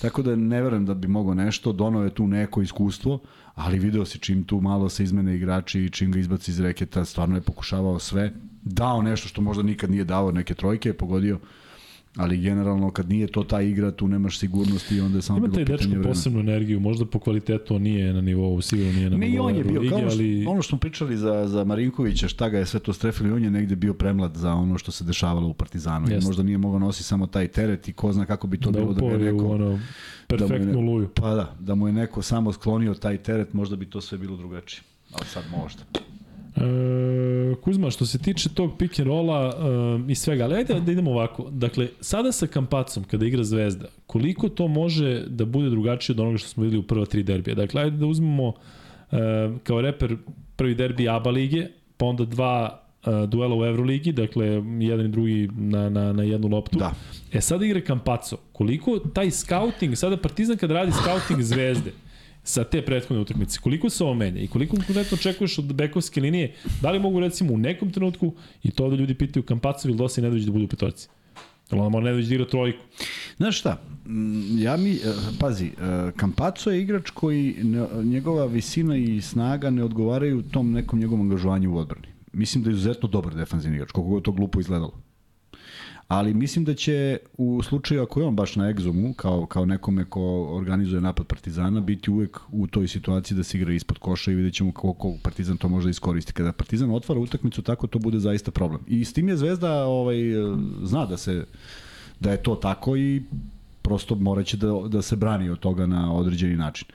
[0.00, 3.20] Tako da ne verujem da bi mogao nešto, donao je tu neko iskustvo,
[3.54, 7.04] ali video si čim tu malo se izmene igrači i čim ga izbaci iz reketa,
[7.04, 8.32] stvarno je pokušavao sve,
[8.62, 11.38] dao nešto što možda nikad nije dao, neke trojke je pogodio,
[12.18, 15.46] ali generalno kad nije to ta igra, tu nemaš sigurnosti i onda je samo Ima
[15.46, 16.08] bilo taj pitanje dečko vremena.
[16.08, 19.46] posebnu energiju, možda po kvalitetu on nije na nivou, sigurno nije na Ne, i nivou
[19.46, 22.48] on je bio, Euroligi, kao što, ali ono što smo pričali za, za Marinkovića, šta
[22.48, 25.48] ga je sve to strefili, on je negde bio premlad za ono što se dešavalo
[25.48, 26.08] u Partizanu.
[26.08, 26.26] I Jeste.
[26.28, 28.92] možda nije mogao nosi samo taj teret i ko zna kako bi to da bilo
[28.92, 29.48] da bi je neko...
[29.48, 29.78] ono
[30.26, 31.08] perfektnu ne- luju.
[31.14, 34.36] Pa da, da mu je neko samo sklonio taj teret, možda bi to sve bilo
[34.36, 34.82] drugačije.
[35.12, 35.82] Ali sad možda.
[36.60, 39.54] E, Kuzma, što se tiče tog pick and rolla
[40.08, 41.50] e, i svega, ali ajde da idemo ovako.
[41.50, 46.38] Dakle, sada sa Kampacom, kada igra Zvezda, koliko to može da bude drugačije od onoga
[46.38, 47.54] što smo videli u prva tri derbija?
[47.54, 48.52] Dakle, ajde da uzmemo
[49.12, 49.16] e,
[49.62, 50.16] kao reper
[50.56, 51.66] prvi derbi ABA lige,
[51.96, 54.46] pa onda dva e, duela u Euroligi, dakle,
[54.80, 56.78] jedan i drugi na, na, na jednu loptu.
[56.78, 56.92] Da.
[57.32, 58.36] E sada igra Kampaco.
[58.52, 61.92] Koliko taj scouting, sada Partizan kad radi scouting Zvezde,
[62.48, 66.54] sa te prethodne utakmice, koliko se ovo menja i koliko konkretno očekuješ od bekovske linije,
[66.80, 70.22] da li mogu recimo u nekom trenutku, i to da ljudi pitaju Kampaco ili Dosi
[70.22, 71.08] Nedović da budu petorci?
[71.70, 72.84] Jel onda mora Nedović da igra trojku?
[73.36, 73.82] Znaš šta,
[74.58, 74.98] ja mi, eh,
[75.40, 77.56] pazi, eh, Campazzo je igrač koji,
[78.04, 82.08] njegova visina i snaga ne odgovaraju tom nekom njegovom angažovanju u odbrani.
[82.32, 85.07] Mislim da je izuzetno dobar defanzivni igrač, koliko god to glupo izgledalo.
[86.08, 90.04] Ali mislim da će u slučaju ako je on baš na egzomu, kao, kao nekome
[90.04, 94.34] ko organizuje napad Partizana, biti uvek u toj situaciji da se igra ispod koša i
[94.34, 96.32] vidjet ćemo koliko Partizan to može da iskoristi.
[96.32, 98.80] Kada Partizan otvara utakmicu tako, to bude zaista problem.
[98.86, 100.16] I s tim je Zvezda ovaj,
[100.82, 101.46] zna da se
[102.20, 103.22] da je to tako i
[103.82, 106.88] prosto moraće da, da se brani od toga na određeni način.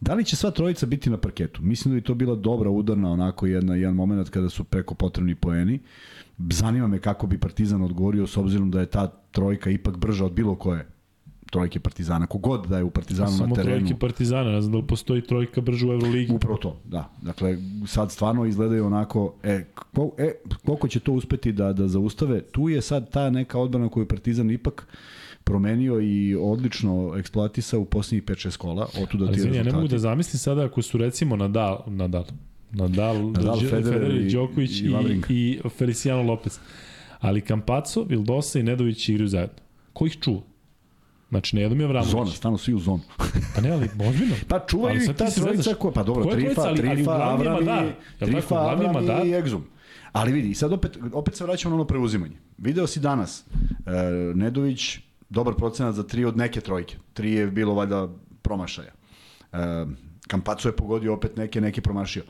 [0.00, 1.62] Da li će sva trojica biti na parketu?
[1.62, 5.34] Mislim da bi to bila dobra udarna onako jedna, jedan moment kada su preko potrebni
[5.34, 5.80] poeni.
[6.38, 10.32] Zanima me kako bi Partizan odgovorio s obzirom da je ta trojka ipak brža od
[10.32, 10.86] bilo koje
[11.50, 12.26] trojke Partizana.
[12.26, 13.76] Kogod da je u Partizanu Samo na terenu.
[13.78, 16.32] trojke Partizana, ne znam da li postoji trojka brže u Euroligi.
[16.32, 17.10] Upravo to, da.
[17.22, 19.64] Dakle, sad stvarno izgledaju onako, e,
[19.94, 20.32] ko, e,
[20.64, 24.50] koliko će to uspeti da, da zaustave, tu je sad ta neka odbrana koju Partizan
[24.50, 24.86] ipak
[25.44, 29.82] promenio i odlično eksploatisao u posljednjih 5-6 kola, otuda Ali ti izvini, ja ne mogu
[29.82, 29.94] rezultati.
[29.94, 32.24] da zamislim sada ako su recimo Nadal, Nadal,
[32.72, 36.58] Nadal, Nadal, Federer Federer, i- Đoković i i, i, Feliciano Lopez.
[37.20, 39.56] Ali Campazzo, Vildosa i Nedović igraju zajedno.
[39.92, 40.40] Ko ih čuva?
[41.28, 42.10] Znači, ne jednom je Avramović.
[42.12, 43.00] Zona, stano svi u zonu.
[43.54, 44.34] Pa ne, ali ozbiljno.
[44.48, 46.96] Pa čuvaju Ali ih sad ta trojica koja, pa dobro, Koja Trifa, trojica, ali- ali
[46.96, 47.66] Trifa, Avram i, Jel
[48.18, 48.30] tako?
[48.30, 49.26] Trifa, Avram Madar.
[49.26, 49.64] i Egzum.
[50.12, 52.36] Ali vidi, sad opet, opet se vraćamo na ono preuzimanje.
[52.58, 53.44] Video si danas,
[53.86, 53.90] e,
[54.34, 54.98] Nedović
[55.30, 56.96] dobar procenat za tri od neke trojke.
[57.12, 58.08] Tri je bilo valjda
[58.42, 58.92] promašaja.
[59.52, 59.56] E,
[60.26, 62.22] Kampaco je pogodio opet neke, neki promašio.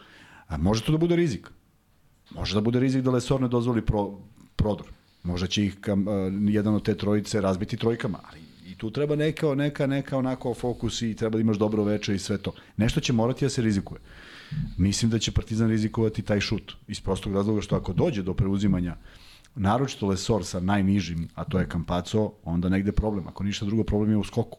[0.49, 1.51] A može to da bude rizik.
[2.31, 4.19] Može da bude rizik da Lesor ne dozvoli pro,
[4.57, 4.87] prodor.
[5.23, 6.15] Možda će ih kam, uh,
[6.49, 11.03] jedan od te trojice razbiti trojkama, ali i tu treba neka, neka, neka onako fokus
[11.03, 12.53] i treba da imaš dobro veče i sve to.
[12.77, 14.01] Nešto će morati da se rizikuje.
[14.79, 18.97] Mislim da će Partizan rizikovati taj šut iz prostog razloga što ako dođe do preuzimanja
[19.55, 23.29] naročito Lesor sa najnižim, a to je Kampaco, onda negde problem.
[23.29, 24.59] Ako ništa drugo, problem je u skoku.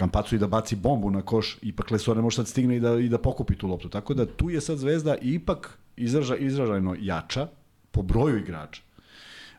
[0.00, 2.98] Kampacu i da baci bombu na koš, ipak Lesor ne može sad stigne i da,
[2.98, 3.88] i da pokupi tu loptu.
[3.88, 7.48] Tako da tu je sad Zvezda ipak izraža, izražajno jača
[7.90, 8.82] po broju igrača.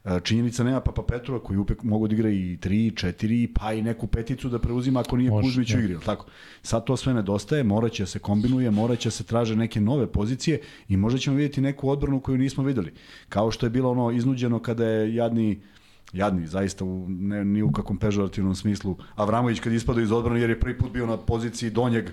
[0.06, 3.82] E, Činjenica nema Papa Petrova koji upek mogu da igra i 3, 4, pa i
[3.82, 5.84] neku peticu da preuzima ako nije Može, Kuzmić u da.
[5.84, 5.98] igri.
[6.06, 6.26] Tako.
[6.62, 10.62] Sad to sve nedostaje, moraće da se kombinuje, moraće da se traže neke nove pozicije
[10.90, 12.94] i možda ćemo vidjeti neku odbranu koju nismo videli.
[13.30, 15.62] Kao što je bilo ono iznuđeno kada je jadni
[16.14, 18.98] jadni, zaista u, ne, ni u kakvom pežorativnom smislu.
[19.16, 22.10] Avramović kad ispada iz odbrane jer je prvi put bio na poziciji donjeg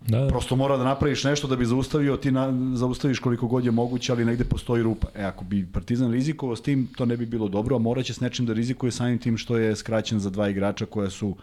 [0.00, 0.28] Da, da.
[0.28, 4.12] Prosto mora da napraviš nešto da bi zaustavio, ti na, zaustaviš koliko god je moguće,
[4.12, 5.08] ali negde postoji rupa.
[5.14, 8.20] E, ako bi Partizan rizikovao s tim, to ne bi bilo dobro, a moraće s
[8.20, 11.36] nečim da rizikuje samim tim što je skraćen za dva igrača koja su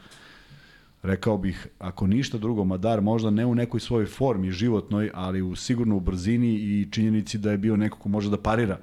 [1.03, 5.55] rekao bih, ako ništa drugo, Madar možda ne u nekoj svojoj formi životnoj, ali u
[5.55, 8.77] sigurno u brzini i činjenici da je bio neko ko može da parira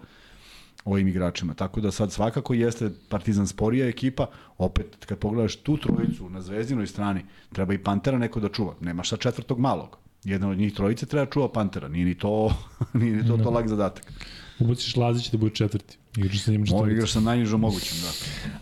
[0.85, 1.55] ovim igračima.
[1.55, 4.27] Tako da sad svakako jeste Partizan sporija ekipa,
[4.59, 8.75] opet kad pogledaš tu trojicu na zvezdinoj strani, treba i Pantera neko da čuva.
[8.81, 9.99] Nemaš sa četvrtog malog.
[10.25, 11.89] Jedan od njih trojice treba čuva Pantera.
[11.89, 12.55] Nije ni to,
[13.01, 14.13] nije ni to, to lag zadatak.
[14.59, 15.97] Ubaciš Lazić da bude četvrti.
[16.17, 16.93] Igraš sa njim četvrti.
[16.93, 18.09] igraš sa najnižom mogućim, da.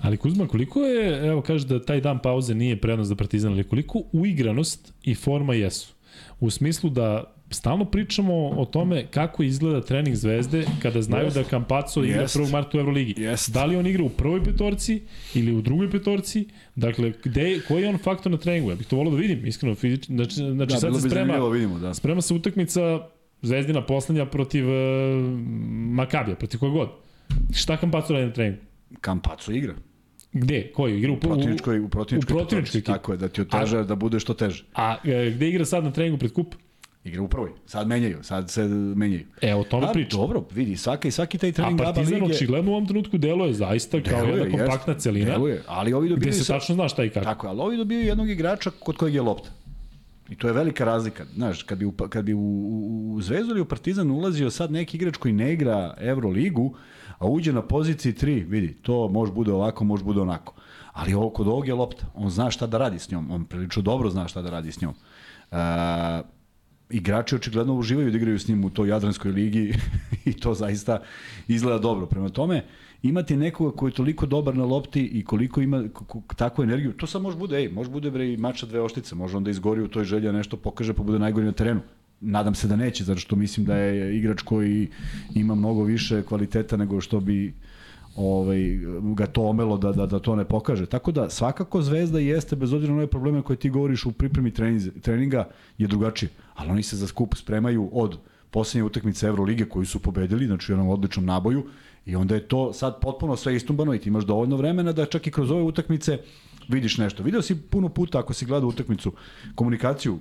[0.03, 3.65] Ali Kuzma, koliko je, evo kaže da taj dan pauze nije prednost za Partizan, ali
[3.65, 5.95] koliko uigranost i forma jesu?
[6.41, 11.37] U smislu da stalno pričamo o tome kako izgleda trening Zvezde kada znaju Jest.
[11.37, 12.37] da Campazzo igra Jest.
[12.37, 12.53] 1.
[12.53, 13.15] marta u Euroligi.
[13.23, 13.53] Jest.
[13.53, 15.03] Da li on igra u prvoj petorci
[15.35, 16.47] ili u drugoj petorci?
[16.75, 18.71] Dakle, gde, koji je on faktor na treningu?
[18.71, 19.75] Ja bih to volao da vidim, iskreno.
[19.75, 21.95] Fizič, znači, znači Da, sad se sprema, vidimo, da.
[21.95, 22.81] sprema se utakmica
[23.43, 24.75] Zvezdina poslednja protiv uh,
[25.71, 26.89] Makabija, protiv kojeg god.
[27.53, 28.59] Šta Campazzo radi na treningu?
[29.01, 29.75] Kampaco igra.
[30.33, 30.73] Gde?
[30.75, 30.99] Koji?
[30.99, 34.21] Igra u, U protivničkoj, u protivničkoj, u protivničkoj Tako je, da ti oteže, da bude
[34.21, 34.65] što teže.
[34.75, 36.55] A e, gde igra sad na treningu pred kup?
[37.05, 37.51] Igra u prvoj.
[37.67, 38.65] Sad menjaju, sad se
[38.97, 39.27] menjaju.
[39.43, 40.21] E, o tome A, pričam.
[40.21, 42.35] dobro, vidi, svaki, svaki taj A trening ABA Partizan lige...
[42.35, 46.07] očigledno u ovom trenutku deluje zaista kao deluje, jedna kompaktna jest, celina, Deluje, ali ovi
[46.07, 46.35] gde dobijaju...
[46.35, 47.25] se tačno zna šta i kako.
[47.25, 49.51] Tako je, ali ovi dobiju jednog igrača kod kojeg je lopta.
[50.31, 51.25] I to je velika razlika.
[51.35, 54.73] Znaš, kad bi u, kad bi u, u, u Zvezdu ili u Partizan ulazio sad
[54.73, 56.75] neki igrač koji ne igra Euroligu,
[57.19, 60.55] a uđe na poziciji 3, vidi, to može bude ovako, može bude onako.
[60.93, 62.07] Ali ovo kod ovog je lopta.
[62.15, 63.31] On zna šta da radi s njom.
[63.31, 64.95] On prilično dobro zna šta da radi s njom.
[65.51, 65.59] Uh,
[66.91, 69.75] igrači očigledno uživaju da igraju s njim u toj Jadranskoj ligi
[70.25, 71.03] i to zaista
[71.49, 72.07] izgleda dobro.
[72.07, 72.65] Prema tome,
[73.03, 75.85] imati nekoga koji je toliko dobar na lopti i koliko ima
[76.37, 79.37] takvu energiju, to sad može bude, ej, može bude bre i mača dve oštice, može
[79.37, 81.81] onda izgori u toj želji da nešto pokaže pa bude najgori na terenu.
[82.21, 84.89] Nadam se da neće, zato što mislim da je igrač koji
[85.35, 87.55] ima mnogo više kvaliteta nego što bi
[88.19, 88.79] ovaj,
[89.15, 90.87] ga to omelo da, da, da to ne pokaže.
[90.87, 94.51] Tako da svakako Zvezda jeste, bez obzira na ove probleme koje ti govoriš u pripremi
[94.51, 96.31] treninga, treninga je drugačije.
[96.55, 98.19] Ali oni se za skup spremaju od
[98.51, 101.67] poslednje utakmice Evrolige koju su pobedili, znači u jednom odličnom naboju,
[102.07, 105.27] i onda je to sad potpuno sve istumbano i ti imaš dovoljno vremena da čak
[105.27, 106.19] i kroz ove utakmice
[106.69, 107.23] vidiš nešto.
[107.23, 109.13] Video si puno puta ako si gledao utakmicu,
[109.55, 110.19] komunikaciju,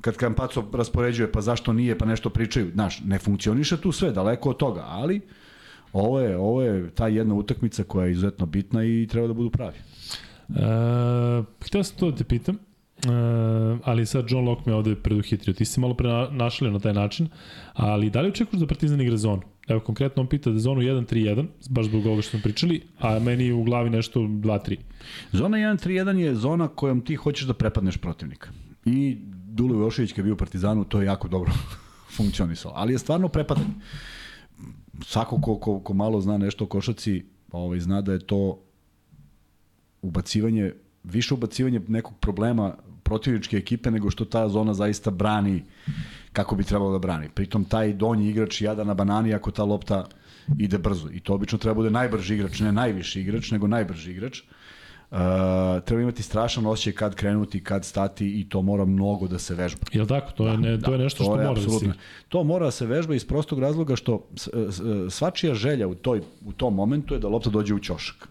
[0.00, 2.70] kad Kampaco raspoređuje, pa zašto nije, pa nešto pričaju.
[2.74, 5.20] Znaš, ne funkcioniše tu sve, daleko od toga, ali
[5.94, 9.50] ovo je, ovo je ta jedna utakmica koja je izuzetno bitna i treba da budu
[9.50, 9.76] pravi.
[9.76, 10.62] E,
[11.66, 13.08] hteo sam to da te pitam, e,
[13.84, 15.54] ali sad John Locke me ovde preduhitrio.
[15.54, 17.28] Ti si malo pre na- našalio na taj način,
[17.72, 19.42] ali da li očekuješ da Partizan igra zonu?
[19.68, 23.46] Evo, konkretno on pita da zonu 1-3-1, baš zbog ovoga što smo pričali, a meni
[23.46, 24.76] je u glavi nešto 2-3.
[25.32, 28.50] Zona 1-3-1 je zona kojom ti hoćeš da prepadneš protivnika.
[28.84, 29.16] I
[29.46, 31.52] Dulo Jošević kad je bio u Partizanu, to je jako dobro
[32.16, 32.74] funkcionisalo.
[32.76, 33.68] Ali je stvarno prepadanje.
[35.02, 38.60] Svako ko, ko, ko malo zna nešto o košaci, ovaj, zna da je to
[40.02, 40.72] ubacivanje,
[41.04, 45.62] više ubacivanje nekog problema protivničke ekipe nego što ta zona zaista brani
[46.32, 47.28] kako bi trebalo da brani.
[47.28, 50.06] Pritom taj donji igrač jada na banani ako ta lopta
[50.58, 51.08] ide brzo.
[51.12, 54.42] I to obično treba bude najbrži igrač, ne najviši igrač, nego najbrži igrač.
[55.14, 55.20] Uh,
[55.84, 59.86] treba imati strašan osjećaj kad krenuti, kad stati i to mora mnogo da se vežba.
[59.92, 60.32] Jel tako?
[60.32, 61.66] To je, ne, to je nešto što je mora da se...
[61.66, 61.92] apsolutno.
[62.28, 64.28] To mora da se vežba iz prostog razloga što
[65.10, 68.28] svačija želja u, toj, u tom momentu je da lopta dođe u ćošak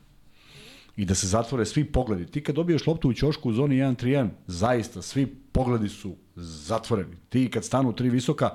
[0.96, 2.26] i da se zatvore svi pogledi.
[2.26, 7.16] Ti kad dobiješ loptu u ćošku u zoni 1-3-1, zaista svi pogledi su zatvoreni.
[7.30, 8.50] Ti kad stanu tri visoka,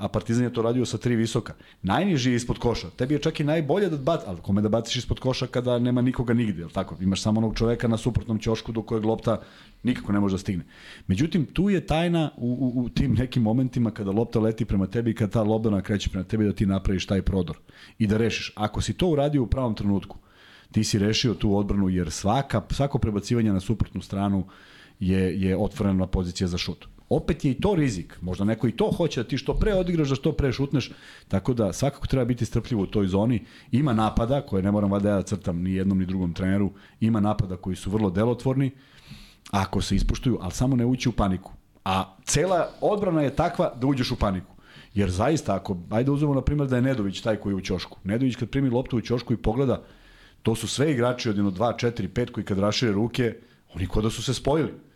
[0.00, 1.54] a Partizan je to radio sa tri visoka.
[1.82, 2.90] Najniži je ispod koša.
[2.96, 6.00] Tebi je čak i najbolje da baci, ali kome da baciš ispod koša kada nema
[6.02, 6.96] nikoga nigde, jel tako?
[7.00, 9.40] Imaš samo onog čoveka na suprotnom ćošku do kojeg lopta
[9.82, 10.64] nikako ne može da stigne.
[11.06, 15.10] Međutim, tu je tajna u, u, u tim nekim momentima kada lopta leti prema tebi
[15.10, 17.58] i kada ta lobdana kreće prema tebi da ti napraviš taj prodor
[17.98, 18.52] i da rešiš.
[18.56, 20.18] Ako si to uradio u pravom trenutku,
[20.72, 24.46] ti si rešio tu odbranu jer svaka, svako prebacivanje na suprotnu stranu
[25.00, 26.86] je, je otvorena pozicija za šut.
[27.10, 28.18] Opet je i to rizik.
[28.20, 30.92] Možda neko i to hoće da ti što pre odigraš, da što pre šutneš.
[31.28, 33.44] Tako da svakako treba biti strpljivo u toj zoni.
[33.72, 36.70] Ima napada, koje ne moram vada ja da crtam ni jednom ni drugom treneru,
[37.00, 38.70] ima napada koji su vrlo delotvorni,
[39.50, 41.52] ako se ispuštuju, ali samo ne ući u paniku.
[41.84, 44.54] A cela odbrana je takva da uđeš u paniku.
[44.94, 47.98] Jer zaista, ako, ajde uzmemo na primjer da je Nedović taj koji je u ćošku.
[48.04, 49.82] Nedović kad primi loptu u ćošku i pogleda,
[50.42, 53.34] to su sve igrači od 1, 2, 4, 5 koji kad rašire ruke,
[53.74, 54.89] oni kod da su se spojili.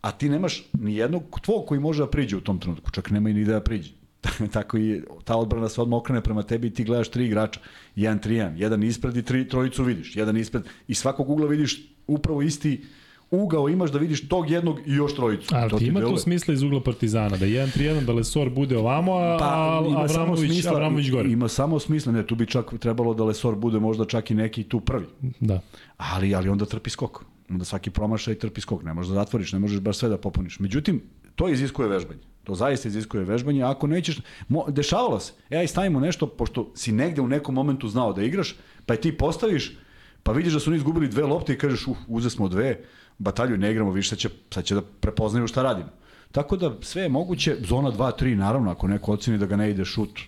[0.00, 3.30] A ti nemaš ni jednog tvog koji može da priđe u tom trenutku, čak nema
[3.30, 3.90] i ni da priđe.
[4.52, 7.60] Tako i ta odbrana se odmah okrene prema tebi i ti gledaš tri igrača,
[7.96, 12.42] jedan trijan, jedan ispred i tri, trojicu vidiš, jedan ispred i svakog ugla vidiš upravo
[12.42, 12.84] isti
[13.30, 15.54] ugao imaš da vidiš tog jednog i još trojicu.
[15.54, 16.16] Ali to ti ima deluje.
[16.16, 20.50] to smisla iz ugla Partizana, da 1-3-1, da Lesor bude ovamo, a, Pa, a Avramović,
[20.50, 21.30] smisla, Avramović gore.
[21.30, 24.62] Ima samo smisla, ne, tu bi čak trebalo da Lesor bude možda čak i neki
[24.64, 25.06] tu prvi.
[25.40, 25.60] Da.
[25.96, 27.24] Ali, ali onda trpi skok.
[27.50, 28.82] Onda svaki promašaj trpi skok.
[28.82, 30.58] Ne možeš da zatvoriš, ne možeš baš sve da popuniš.
[30.58, 31.02] Međutim,
[31.34, 32.20] to iziskuje vežbanje.
[32.44, 33.62] To zaista iziskuje vežbanje.
[33.62, 35.32] Ako nećeš, mo, dešavalo se.
[35.50, 38.56] E, aj stavimo nešto, pošto si negde u nekom momentu znao da igraš,
[38.86, 39.76] pa je ti postaviš,
[40.22, 42.80] pa vidiš da su oni izgubili dve lopte i kažeš, uh, uze smo dve,
[43.18, 45.88] batalju ne igramo, više sad će, sad će da prepoznaju šta radimo.
[46.32, 49.84] Tako da sve je moguće, zona 2-3 naravno, ako neko oceni da ga ne ide
[49.84, 50.20] šut,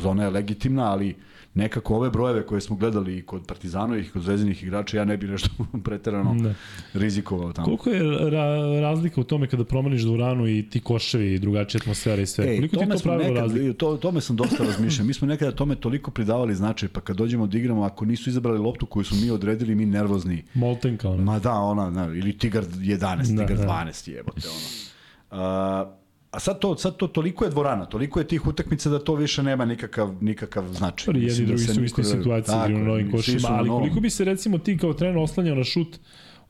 [0.00, 1.16] zona je legitimna, ali
[1.54, 5.16] nekako ove brojeve koje smo gledali i kod Partizanovih i kod Zvezdinih igrača, ja ne
[5.16, 5.48] bi nešto
[5.84, 6.54] preterano Ne.
[6.94, 7.64] rizikovao tamo.
[7.66, 8.44] Koliko je ra
[8.80, 12.44] razlika u tome kada promeniš dvoranu i ti koševi i drugačija atmosfera i sve?
[12.44, 13.72] Ej, Koliko ti tome to smo pravilo razlika?
[13.74, 15.06] to, tome sam dosta razmišljao.
[15.06, 18.58] Mi smo nekada tome toliko pridavali značaj, pa kad dođemo da igramo, ako nisu izabrali
[18.58, 20.42] loptu koju su mi odredili, mi nervozni.
[20.54, 21.22] Molten kao ne.
[21.22, 22.98] Ma da, ona, na, ili Tigar 11,
[23.36, 23.72] Da, Tigar da.
[23.86, 25.40] 12, jebote, ono.
[25.42, 25.96] A,
[26.30, 29.42] a sad to, sad to toliko je dvorana, toliko je tih utakmica da to više
[29.42, 30.98] nema nikakav, nikakav značaj.
[30.98, 33.68] Stvari, jedni Mislim drugi da su u istoj ne- situaciji Tako je, novim košima, ali
[33.68, 33.82] novom.
[33.82, 35.98] koliko bi se recimo ti kao trener oslanjao na šut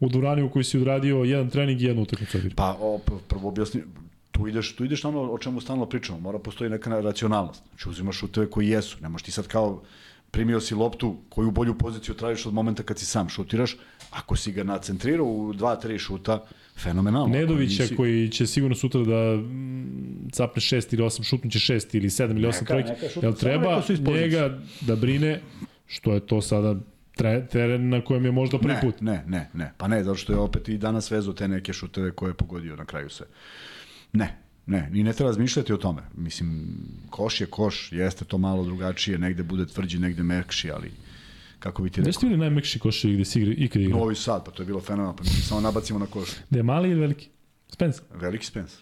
[0.01, 2.39] u dvorani u kojoj si odradio jedan trening i jednu utakmicu?
[2.57, 3.82] Pa, o, p- prvo objasni,
[4.31, 7.62] tu ideš, tu ideš na ono o čemu stalno pričamo, mora postoji neka racionalnost.
[7.69, 9.82] Znači uzimaš šuteve koji jesu, nemaš ti sad kao
[10.31, 13.77] primio si loptu koju bolju poziciju tražiš od momenta kad si sam šutiraš,
[14.11, 16.44] ako si ga nacentrirao u dva, tri šuta,
[16.82, 17.35] fenomenalno.
[17.35, 22.09] Nedovića nisi- koji će sigurno sutra da mm, capne 6 ili 8, šutnuće 6 ili
[22.09, 22.93] 7 ili 8 Neka, trojke.
[23.23, 25.40] Jel treba njega da brine
[25.86, 26.77] što je to sada
[27.16, 29.01] tre, teren na kojem je možda prvi ne, put?
[29.01, 29.73] Ne, ne, ne.
[29.77, 32.77] Pa ne, zato što je opet i danas vezu te neke šuteve koje je pogodio
[32.77, 33.27] na kraju sve.
[34.12, 34.36] Ne,
[34.66, 36.02] ne, i ne treba razmišljati o tome.
[36.16, 36.77] Mislim,
[37.11, 40.90] koš je koš, jeste to malo drugačije, negde bude tvrđi, negde mekši, ali
[41.61, 42.12] kako bi ti Gde rekao?
[42.12, 44.01] ste bili najmekši koševi gde si igra, ikad igrao?
[44.01, 46.28] Novi Sad, pa to je bilo fenomenalno, pa mi samo nabacimo na koš.
[46.51, 47.28] Gde je mali ili veliki?
[47.69, 48.01] Spence.
[48.12, 48.77] Veliki Spence.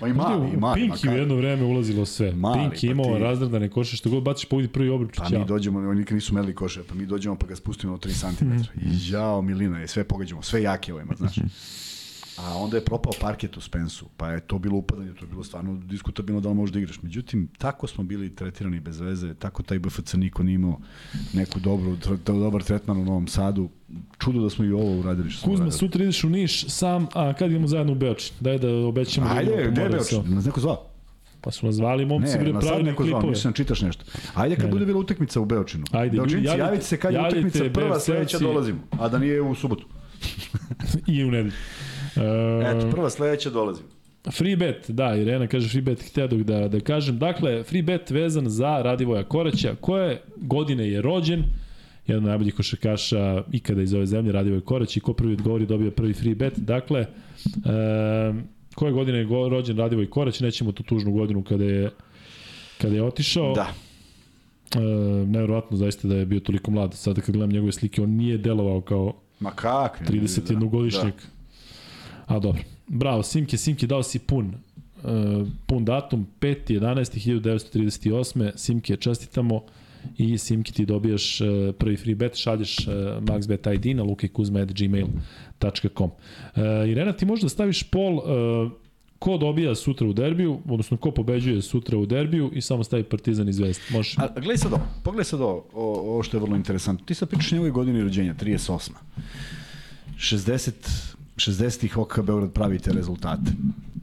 [0.00, 0.74] Pa i mali, i u mali.
[0.76, 1.18] Pinki u makar.
[1.18, 2.32] jedno vreme ulazilo sve.
[2.32, 5.16] Mali, Pinki pa imao ti- razredane koše, što god baciš pogodi prvi obruč.
[5.16, 7.98] Pa mi dođemo, oni nikad nisu merili koše, pa mi dođemo pa ga spustimo na
[7.98, 8.52] 3 cm.
[8.78, 11.34] I jao, milina, je sve pogađamo, sve jake ovima, znaš.
[12.38, 15.44] A onda je propao parket u Spensu, pa je to bilo upadanje, to je bilo
[15.44, 17.02] stvarno diskutabilno da li možeš da igraš.
[17.02, 20.80] Međutim, tako smo bili tretirani bez veze, tako taj BFC niko nije imao
[21.32, 21.96] neku dobru,
[22.26, 23.68] dobar tretman u Novom Sadu.
[24.18, 25.78] Čudo da smo i ovo uradili što smo Kuzma, uradili.
[25.78, 28.36] sutra ideš u Niš sam, a kad idemo zajedno u Beočin?
[28.40, 30.22] Daj da obećamo da Ajde, po gde je Beočin?
[30.26, 30.86] Nas neko zvao?
[31.40, 33.30] Pa su nas zvali momci, Ne, bre, pravili neko zvao, klipove.
[33.30, 34.04] mislim, čitaš nešto.
[34.34, 35.84] Ajde kad Ne, bude bila utakmica u Beočinu.
[35.92, 38.78] Ajde, Beočinci, javite- javite se kad je utakmica prva, sledeća dolazimo.
[38.90, 39.86] A da nije u subotu.
[41.06, 41.52] I u nedelju.
[42.16, 43.88] E, Eto, prva sledeća dolazimo.
[44.32, 47.18] Free bet, da, Irena kaže free bet, htio da, da kažem.
[47.18, 51.42] Dakle, free bet vezan za Radivoja Koraća, koje godine je rođen,
[52.06, 55.90] jedan od najboljih košarkaša ikada iz ove zemlje, Radivoj Korać, i ko prvi odgovori dobija
[55.90, 56.58] prvi free bet.
[56.58, 57.06] Dakle, e,
[58.74, 61.90] koje godine je rođen Radivoj Korać, nećemo tu tužnu godinu kada je
[62.80, 63.54] kada je otišao.
[63.54, 63.68] Da.
[64.74, 64.80] E,
[65.26, 66.94] nevjerovatno zaista da je bio toliko mlad.
[66.94, 70.06] Sada kad gledam njegove slike, on nije delovao kao Ma kakvi?
[70.06, 71.12] 31-godišnjak.
[72.26, 72.62] A dobro.
[72.88, 74.54] Bravo, Simke, Simke, dao si pun.
[75.04, 75.10] Uh,
[75.66, 78.52] pun datum, 5.11.1938.
[78.56, 79.62] Simke, čestitamo
[80.18, 82.84] i Simke ti dobijaš uh, prvi free bet, šalješ uh,
[83.20, 86.06] maxbet ID na lukajkuzma.gmail.com.
[86.06, 86.12] Uh,
[86.88, 88.22] Irena, ti možda staviš pol uh,
[89.18, 93.48] ko dobija sutra u derbiju, odnosno ko pobeđuje sutra u derbiju i samo stavi Partizan
[93.48, 93.82] i Zvezda.
[93.90, 94.18] Možeš.
[94.18, 97.06] A, gledaj sad ovo, pogledaj sad ovo, o- ovo što je vrlo interesantno.
[97.06, 98.90] Ti sad pričaš njegove godine rođenja, 38.
[100.18, 103.50] 60, 60-ih OKK Beograd pravi te rezultate.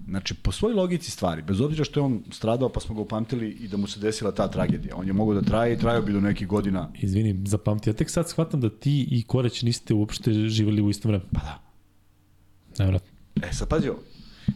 [0.08, 3.50] Znači, po svojoj logici stvari, bez obzira što je on stradao pa smo ga upamtili
[3.50, 4.96] i da mu se desila ta tragedija.
[4.96, 6.90] On je mogao da traje i trajao bi do nekih godina.
[7.00, 11.10] Izvini, zapamti, ja tek sad shvatam da ti i Koreć niste uopšte živjeli u istom
[11.12, 11.30] vremenu.
[11.34, 11.62] Pa da.
[12.84, 13.10] Nevratno.
[13.44, 14.00] E, sad pazi ovo.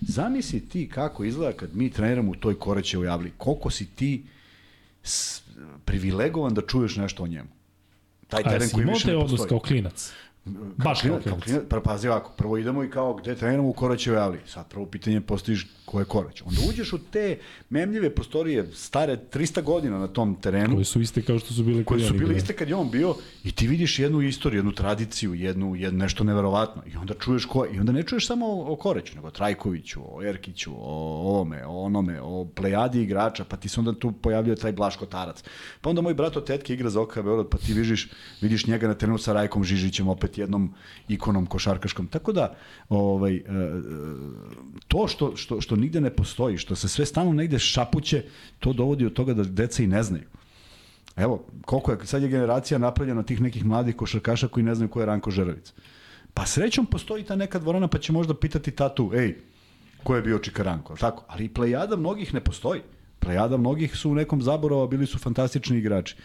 [0.01, 3.31] Zamisli ti kako izgleda kad mi treniramo u toj Korećevoj javli.
[3.37, 4.23] Koliko si ti
[5.85, 7.49] privilegovan da čuješ nešto o njemu.
[8.27, 9.49] Taj A teren koji imao više te ne odnos postoji.
[9.49, 9.93] kao klinac?
[9.93, 10.13] Baš kao klinac,
[11.23, 11.63] kao klinac.
[11.69, 14.39] Pa pazi ovako, prvo idemo i kao gde treniramo u Koraćevoj avli.
[14.45, 16.41] Sad prvo pitanje postojiš ko je Korać.
[16.41, 17.37] Onda uđeš u te
[17.69, 21.83] memljive prostorije stare 300 godina na tom terenu Koje su iste kao što su bile
[21.83, 22.33] koji su da.
[22.33, 26.23] iste kad je on bio i ti vidiš jednu istoriju, jednu tradiciju, jednu, jednu nešto
[26.23, 29.31] neverovatno i onda čuješ ko i onda ne čuješ samo o, o Koreću, nego o
[29.31, 30.93] Trajkoviću, o Erkiću, o
[31.29, 35.43] ovome, o onome, o plejadi igrača, pa ti se onda tu pojavljuje taj Blaško Tarac.
[35.81, 38.09] Pa onda moj brat od tetke igra za OKA Beograd, pa ti vidiš,
[38.41, 40.73] vidiš njega na terenu sa Rajkom Žižićem, opet jednom
[41.07, 42.07] ikonom košarkaškom.
[42.07, 42.55] Tako da,
[42.89, 43.43] ovaj, e, e,
[44.87, 48.23] to što, što, što nigde ne postoji, što se sve stalno negde šapuće,
[48.59, 50.23] to dovodi od toga da deca i ne znaju.
[51.15, 54.99] Evo, koliko je, sad je generacija napravljena tih nekih mladih košarkaša koji ne znaju ko
[54.99, 55.73] je Ranko Žeravic.
[56.33, 59.35] Pa srećom postoji ta neka dvorana pa će možda pitati tatu, ej,
[60.03, 61.23] ko je bio Čika Ranko, tako?
[61.27, 62.81] Ali plejada mnogih ne postoji.
[63.19, 66.15] Plejada mnogih su u nekom zaborava, bili su fantastični igrači.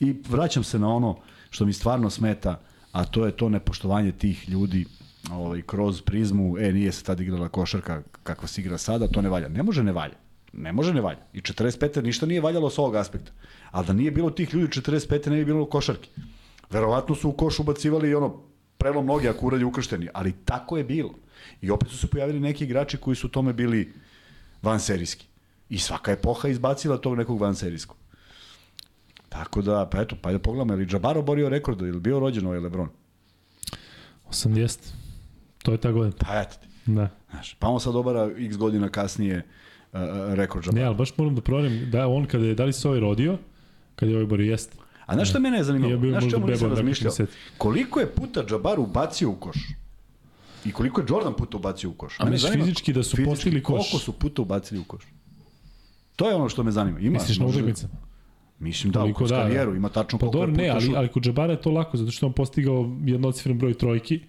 [0.00, 1.18] I vraćam se na ono
[1.50, 2.60] što mi stvarno smeta,
[2.92, 4.86] a to je to nepoštovanje tih ljudi
[5.32, 9.28] ovaj, kroz prizmu, e, nije se tad igrala košarka kakva se igra sada, to ne
[9.28, 9.48] valja.
[9.48, 10.14] Ne može ne valja.
[10.52, 11.20] Ne može ne valja.
[11.32, 12.02] I 45.
[12.02, 13.32] ništa nije valjalo s ovog aspekta.
[13.70, 15.30] Ali da nije bilo tih ljudi 45.
[15.30, 16.08] ne bi bilo košarke.
[16.70, 18.42] Verovatno su u koš ubacivali i ono
[18.78, 21.14] prelom noge ako uradi ukršteni, ali tako je bilo.
[21.60, 23.92] I opet su se pojavili neki igrači koji su u tome bili
[24.62, 25.26] vanserijski.
[25.68, 27.96] I svaka epoha izbacila tog nekog vanserijskog.
[29.28, 32.46] Tako da, pa eto, pa da pogledamo, je li Džabaro borio rekord, ili bio rođen
[32.46, 32.88] ovaj Lebron?
[34.30, 34.78] 80.
[35.62, 36.16] To je ta godina.
[36.18, 36.68] Pa eto ti.
[36.86, 37.08] Da.
[37.30, 39.42] Znaš, pa on sad obara x godina kasnije
[39.92, 40.00] uh,
[40.34, 40.74] rekord.
[40.74, 43.38] Ne, ali baš moram da proverim da on kada je, da li se ovaj rodio,
[43.94, 44.76] kada je ovaj borio, jeste.
[45.06, 46.06] A znaš šta mene je zanimljivo?
[46.06, 47.12] Ja Znaš čemu nisam da razmišljao?
[47.58, 49.56] Koliko je puta Džabar ubacio u koš?
[50.64, 52.20] I koliko je Jordan puta ubacio u koš?
[52.20, 53.90] A misliš fizički da su postigli koš?
[53.90, 55.02] Koliko su puta ubacili u koš?
[56.16, 57.00] To je ono što me zanima.
[57.00, 57.94] Ima, Misliš na utakmicama?
[58.58, 59.42] Mislim da, Koliko kroz da, da.
[59.42, 60.94] karijeru ima tačno Pa koliko dobro, je puta ne, ali, šut.
[60.96, 64.20] ali kod Džabara je to lako, zato što on postigao jednocifren broj trojki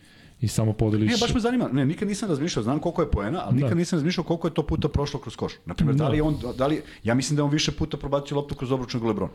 [0.41, 1.11] i samo podeliš...
[1.11, 1.69] Ne, baš me zanima.
[1.71, 3.63] Ne, nikad nisam razmišljao, znam koliko je poena, ali Da.
[3.63, 5.53] nikad nisam razmišljao koliko je to puta prošlo kroz koš.
[5.65, 6.03] Na primjer, da.
[6.03, 6.09] Da.
[6.09, 8.71] li je on da li ja mislim da je on više puta probacio loptu kroz
[8.71, 9.29] obruč LeBron.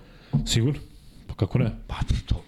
[0.46, 0.80] Sigurno?
[1.26, 1.70] Pa kako ne?
[1.86, 1.94] Pa
[2.26, 2.42] to.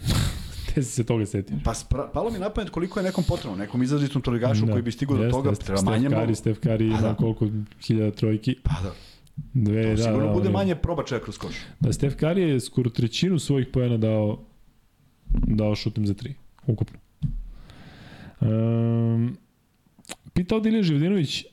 [0.74, 1.56] Te si se toga setio.
[1.64, 4.92] Pa spra, palo mi na pamet koliko je nekom potrebno, nekom izrazitom troligašu koji bi
[4.92, 6.34] stigao do toga, treba manje mnogo.
[6.34, 7.14] Steph Curry Pa ima da.
[7.14, 7.46] koliko
[7.86, 8.56] hiljada trojki.
[8.62, 8.92] Pa da.
[9.54, 11.54] Dve, To da, sigurno da, bude manje probačaja kroz koš.
[11.80, 14.38] Da, Steph Curry je skoro trećinu svojih pojena dao,
[15.30, 16.34] dao šutem za tri,
[16.66, 16.98] ukupno.
[18.40, 19.36] Um,
[20.32, 21.44] pitao Dilija Živdinović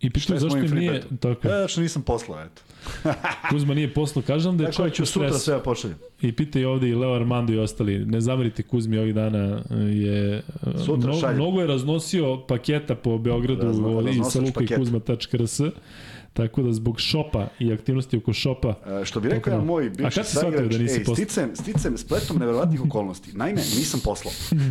[0.00, 2.62] i pitao zašto im nije, tako, Ja, znači nisam poslao, eto.
[3.50, 5.38] Kuzma nije poslao, kažem da je čovjek u sutra stresu.
[5.38, 5.96] sve da pošaljem.
[6.22, 7.98] I pita i ovde i Leo Armando i ostali.
[7.98, 10.42] Ne zamerite Kuzmi ovih dana je
[10.76, 11.36] Sutra mno, šaljem.
[11.36, 14.76] mnogo je raznosio paketa po Beogradu Razno- i sa luka i pakete.
[14.76, 15.60] kuzma.rs
[16.34, 19.50] tako da zbog šopa i aktivnosti oko šopa E, što bi rekao da.
[19.50, 21.14] jedan moj bivši saigrač, da nisi ej, poslao?
[21.16, 23.30] sticem, sticem spletom neverovatnih okolnosti.
[23.34, 24.32] Naime, nisam poslao.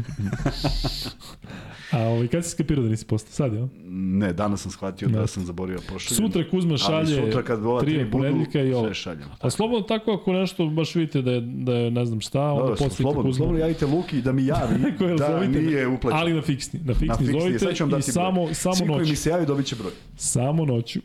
[1.92, 3.32] A ovaj, kad si skapirao da nisi postao?
[3.32, 3.68] Sad, jel?
[3.86, 5.28] Ne, danas sam shvatio da Da.
[5.28, 6.18] sam zaborio da pošaljem.
[6.18, 8.84] Sutra Kuzma šalje Ali sutra kad ova tri tri ponedljika i ovo.
[8.84, 9.28] sve šaljem.
[9.40, 12.60] A slobodno tako ako nešto baš vidite da je, da je ne znam šta, onda
[12.60, 13.38] Dobro, poslite slobodno, Kuzma.
[13.38, 14.76] slobodno javite Luki da mi javi
[15.20, 16.20] da zovite, nije uplaćen.
[16.20, 16.80] Ali na fiksni.
[16.80, 18.02] Na fiksni, Na fiksni, zovite i broj.
[18.02, 19.10] samo, samo Svi koji noću.
[19.10, 19.92] mi se javi dobit će broj.
[20.16, 21.00] Samo noću.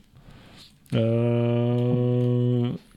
[0.92, 0.98] E,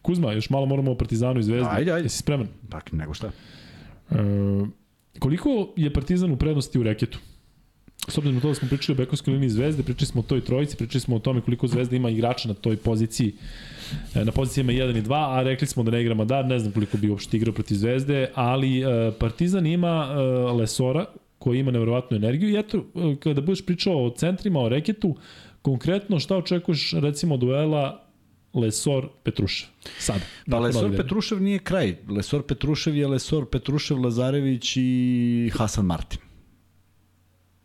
[0.01, 1.69] Kuzma, još malo moramo o Partizanu i Zvezdi.
[1.71, 2.05] Ajde, ajde.
[2.05, 2.47] Jesi spreman?
[2.69, 3.31] Dakle, nego šta?
[4.11, 4.15] E,
[5.19, 7.19] koliko je Partizan u prednosti u reketu?
[8.07, 10.41] S obzirom na to da smo pričali o bekovskoj liniji Zvezde, pričali smo o toj
[10.41, 13.33] trojici, pričali smo o tome koliko Zvezda ima igrača na toj poziciji,
[14.15, 16.71] e, na pozicijama 1 i 2, a rekli smo da ne igra Madar, ne znam
[16.73, 20.21] koliko bi uopšte igrao protiv Zvezde, ali e, Partizan ima e,
[20.51, 21.05] Lesora,
[21.39, 22.85] koji ima nevjerovatnu energiju i eto,
[23.19, 25.15] kada budeš pričao o centrima, o reketu,
[25.61, 28.05] konkretno šta očekuješ recimo duela
[28.53, 29.69] Lesor Petrušev
[29.99, 30.19] sada?
[30.51, 30.95] Pa Lesor.
[30.97, 31.95] Petrušev nije kraj.
[32.09, 36.19] Lesor Petrušev je Lesor Petrušev, Lazarević i Hasan Martin.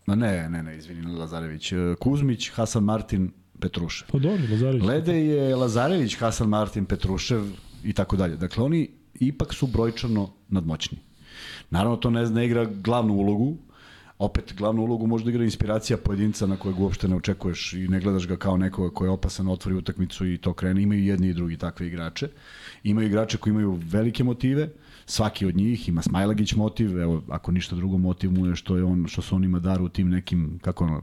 [0.06, 1.72] Ma ne, ne, ne, izvini, Lazarević.
[2.00, 3.30] Kuzmić, Hasan Martin,
[3.60, 4.08] Petrušev.
[4.12, 4.84] Pa dobro, Lazarević.
[4.84, 7.42] Lede je Lazarević, Hasan Martin, Petrušev
[7.84, 8.36] i tako dalje.
[8.36, 8.90] Dakle, oni
[9.20, 10.98] ipak su brojčano nadmoćni.
[11.70, 13.56] Naravno, to ne, ne igra glavnu ulogu,
[14.18, 18.00] opet glavnu ulogu može da igra inspiracija pojedinca na kojeg uopšte ne očekuješ i ne
[18.00, 20.82] gledaš ga kao nekoga ko je opasan, otvori utakmicu i to krene.
[20.82, 22.28] Imaju jedni i drugi takve igrače.
[22.84, 24.68] Imaju igrače koji imaju velike motive,
[25.06, 28.84] svaki od njih, ima Smajlagić motiv, evo, ako ništa drugo motiv mu je što, je
[28.84, 31.02] on, što su oni Madaru u tim nekim, kako ono,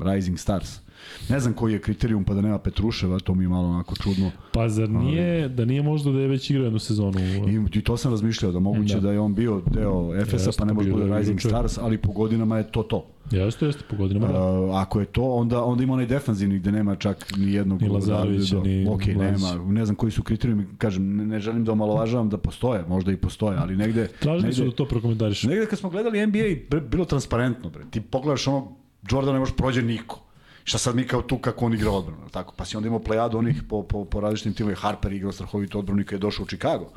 [0.00, 0.81] Rising Stars.
[1.28, 4.30] Ne znam koji je kriterijum pa da nema Petruševa, to mi je malo onako čudno.
[4.52, 7.20] Pa zar nije, da nije možda da je već igrao jednu sezonu?
[7.20, 9.06] I, I to sam razmišljao, da moguće da, Da.
[9.06, 11.40] da je on bio deo Efesa, Jeste, pa ne može bio bude je Rising.
[11.40, 13.06] Stars, ali po godinama je to to.
[13.30, 14.32] Jeste, jeste, po godinama.
[14.32, 14.50] da.
[14.50, 17.88] Uh, ako je to, onda, onda ima onaj defanzivni gde nema čak ni jednog Ni
[17.88, 19.18] Lazarevića, ni Ok, Blažića.
[19.54, 23.12] nema, ne znam koji su kriterijumi, kažem, ne, ne želim da omalovažavam da postoje, možda
[23.12, 24.08] i postoje, ali negde...
[24.08, 25.42] Tražili su negde, da to prokomentariš.
[25.42, 26.38] negde kad smo gledali NBA,
[26.70, 27.82] bre, bilo transparentno, bre.
[27.90, 28.68] Ti pogledaš ono,
[29.10, 30.20] Jordan ne može prođe niko.
[30.64, 32.54] Šta sad mi kao tu kako on igra odbranu, tako?
[32.56, 34.80] Pa si onda imao plejadu onih po, po, po različitim timovima.
[34.80, 36.90] Harper igrao strahovitu odbranu i kad je došao u Chicago,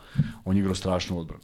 [0.45, 1.43] on igrao strašnu odbranu.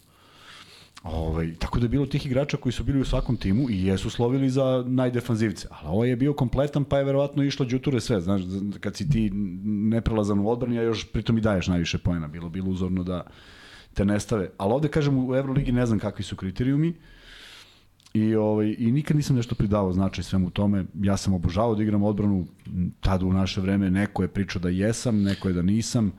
[1.04, 4.10] Ovaj, tako da je bilo tih igrača koji su bili u svakom timu i jesu
[4.10, 5.68] slovili za najdefanzivce.
[5.72, 8.22] Ali ovo je bio kompletan, pa je verovatno išlo đuture sve.
[8.22, 8.42] Znaš,
[8.80, 9.30] kad si ti
[9.66, 12.28] neprelazan u odbrani, a još pritom i daješ najviše pojena.
[12.28, 13.24] Bilo bilo uzorno da
[13.94, 14.50] te ne stave.
[14.58, 16.94] Ali ovde, kažem, u Euroligi ne znam kakvi su kriterijumi.
[18.14, 20.86] I, ovaj, I nikad nisam nešto pridavao značaj svemu tome.
[21.02, 22.48] Ja sam obožavao da igram odbranu.
[23.00, 26.12] Tada u naše vreme neko je pričao da jesam, neko je da nisam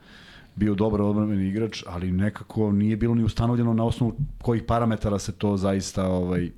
[0.55, 5.31] bio dobar odbrambeni igrač, ali nekako nije bilo ni ustanovljeno na osnovu kojih parametara se
[5.31, 6.49] to zaista ovaj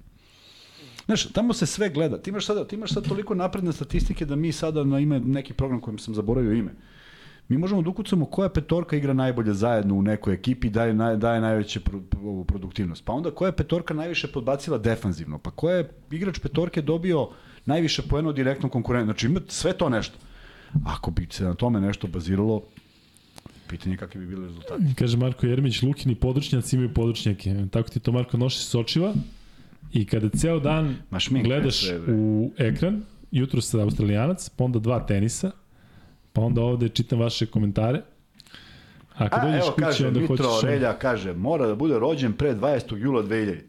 [1.06, 2.22] Znaš, tamo se sve gleda.
[2.22, 5.54] Ti imaš sada, ti imaš sad toliko napredne statistike da mi sada na ime neki
[5.54, 6.72] program kojem sam zaboravio ime.
[7.50, 11.18] Mi možemo da ukucamo koja petorka igra najbolje zajedno u nekoj ekipi i daje, naj,
[11.18, 12.00] daje najveće pro,
[12.48, 13.06] produktivnost.
[13.06, 15.38] Pa onda koja je petorka najviše podbacila defanzivno.
[15.38, 17.30] Pa koja je igrač petorke dobio
[17.66, 19.06] najviše poena od direktnog konkurenta.
[19.06, 20.18] Znači ima sve to nešto.
[20.86, 22.62] Ako bi se na tome nešto baziralo,
[23.70, 24.84] pitanje je kakvi bi bili rezultati.
[24.96, 27.56] Kaže Marko Jeremić, Lukini područnjaci imaju područnjake.
[27.72, 29.14] Tako ti to Marko noši s očiva
[29.94, 33.02] i kada ceo dan Ma gledaš sve, u ekran,
[33.32, 35.52] jutro sa Australijanac, pa onda dva tenisa,
[36.36, 38.02] pa onda ovde čitam vaše komentare.
[39.18, 40.70] A kad A, dođeš evo kući, kaže, onda Mitro hoćeš...
[40.70, 42.98] Relja kaže, mora da bude rođen pre 20.
[42.98, 43.60] jula 2000.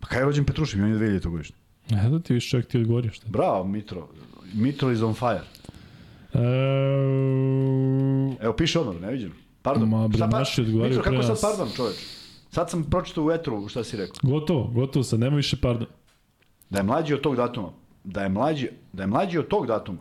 [0.00, 0.84] Pa kada je rođen Petrušev?
[0.84, 1.28] On je 2000.
[1.28, 1.56] godišnje.
[1.90, 3.26] E, da ti više čovjek ti odgovorio šta.
[3.28, 4.08] Bravo, Mitro.
[4.54, 5.42] Mitro is on fire.
[6.34, 6.38] E,
[8.40, 9.32] Evo, piše odmah, ne vidim.
[9.62, 9.88] Pardon.
[9.88, 11.96] Ma, bre, Šta pa- naši odgovaraju Mitro, kako sad pardon, čoveč?
[12.50, 14.16] Sad sam pročitao u etru šta si rekao.
[14.22, 15.86] gotovo, gotovo sad, nema više pardon.
[16.70, 17.68] Da je mlađi od tog datuma.
[18.04, 19.98] Da je mlađi, da je mlađi od tog datuma.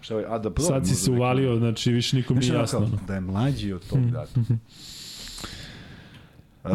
[0.00, 2.78] Šta je, a da Sad si se neki- uvalio, znači više nikom nije ono jasno.
[2.78, 2.98] kao, ono.
[3.06, 4.46] Da je mlađi od tog datuma.
[6.64, 6.68] E,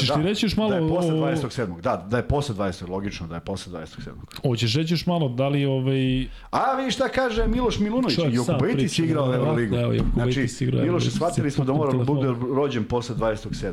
[0.00, 1.80] ćeš ti reći još malo da je posle o- 27.
[1.80, 2.88] Da, da je posle 20.
[2.88, 4.10] logično da je posle 27.
[4.42, 6.26] Hoćeš reći još malo, da li ovaj...
[6.50, 8.18] A vi šta kaže Miloš Milunović?
[8.32, 9.76] Jokubaitis priča, igrao da, Euroligu.
[9.76, 9.82] da,
[10.14, 13.72] znači, igrao Miloš, shvatili smo da mora da bude rođen posle 27.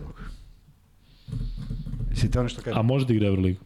[2.14, 2.80] Si te nešto kaže?
[2.80, 3.60] A može da igra Euroligu?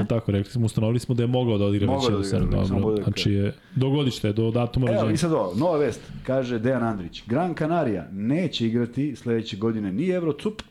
[0.00, 2.62] Je tako, rekli smo, ustanovili smo da je mogao da odigra Mogao već da odigra,
[2.62, 5.16] Dobro, da znači je do godište, do datuma Evo, i rođenja.
[5.16, 7.22] sad ovo, nova vest, kaže Dejan Andrić.
[7.26, 10.62] Gran Canaria neće igrati sledeće godine ni Eurocup,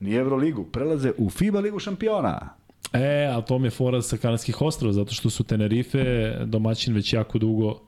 [0.00, 0.64] ni Euroligu.
[0.64, 2.48] Prelaze u FIBA ligu šampiona.
[2.92, 7.12] E, a to mi je fora sa Kanadskih ostrava, zato što su Tenerife domaćin već
[7.12, 7.80] jako dugo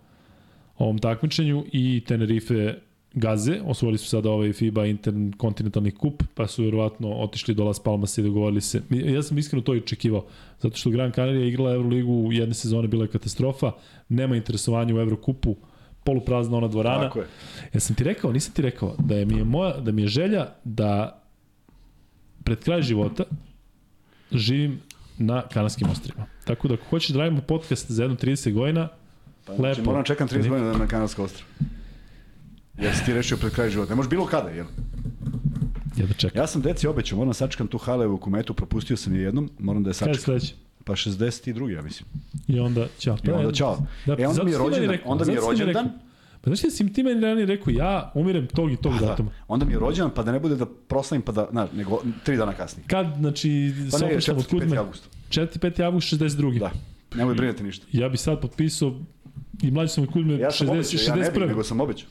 [0.78, 2.74] ovom takmičenju i Tenerife
[3.16, 8.20] gaze, osvojili su sada ovaj FIBA interkontinentalni kup, pa su vjerovatno otišli do Las Palmasa
[8.20, 8.82] i dogovorili se.
[8.90, 10.24] Ja sam iskreno to i očekivao,
[10.60, 13.72] zato što Gran Canaria igrala Euroligu jedne sezone, bila je katastrofa,
[14.08, 15.56] nema interesovanja u Evrokupu,
[16.04, 17.02] poluprazna ona dvorana.
[17.02, 17.26] Tako je.
[17.74, 20.08] Ja sam ti rekao, nisam ti rekao, da je mi je, moja, da mi je
[20.08, 21.22] želja da
[22.44, 23.24] pred kraj života
[24.32, 24.80] živim
[25.18, 26.26] na Kanarskim ostrima.
[26.44, 28.88] Tako da ako hoćeš da radimo podcast za jedno 30 godina,
[29.46, 29.62] Pa, Lepo.
[29.62, 31.44] Znači, moram čekam 30 godina da na Kanarska ostra.
[32.78, 33.90] Jer si ti rešio pred kraj života.
[33.90, 34.66] Ne možeš bilo kada, jel?
[35.96, 36.40] ja da čekam.
[36.40, 39.82] Ja sam deci obećao, moram da sačekam tu Halevu kumetu, propustio sam je jednom, moram
[39.82, 40.20] da je sačekam.
[40.20, 40.54] sledeće?
[40.84, 41.68] Pa 62.
[41.68, 42.08] ja mislim.
[42.48, 43.16] I onda, ćao.
[43.24, 43.78] I onda čao.
[44.06, 45.88] Da, e, onda mi je rođendan, rekao, onda mi je rođendan.
[46.40, 49.30] Pa znaš da si ti meni ranije rekao, ja umirem tog i tog da, datuma.
[49.48, 52.36] onda mi je rođendan, pa da ne bude da proslavim, pa da, znaš, nego tri
[52.36, 52.86] dana kasnije.
[52.86, 54.56] Kad, znači, Pa ne, oproštom od 4.
[54.56, 54.60] 5.
[54.60, 55.08] Kuzme, avgusta.
[55.30, 55.58] 4.
[55.58, 55.82] 5.
[55.84, 56.58] avgust 62.
[56.58, 56.70] Da,
[57.14, 57.86] nemoj brinati ništa.
[57.92, 59.00] Ja bi sad potpisao
[59.62, 61.48] i mlađi sam od Kuzme Ja sam 60, obećao, ja ne bih, 61.
[61.48, 62.08] nego sam obećao.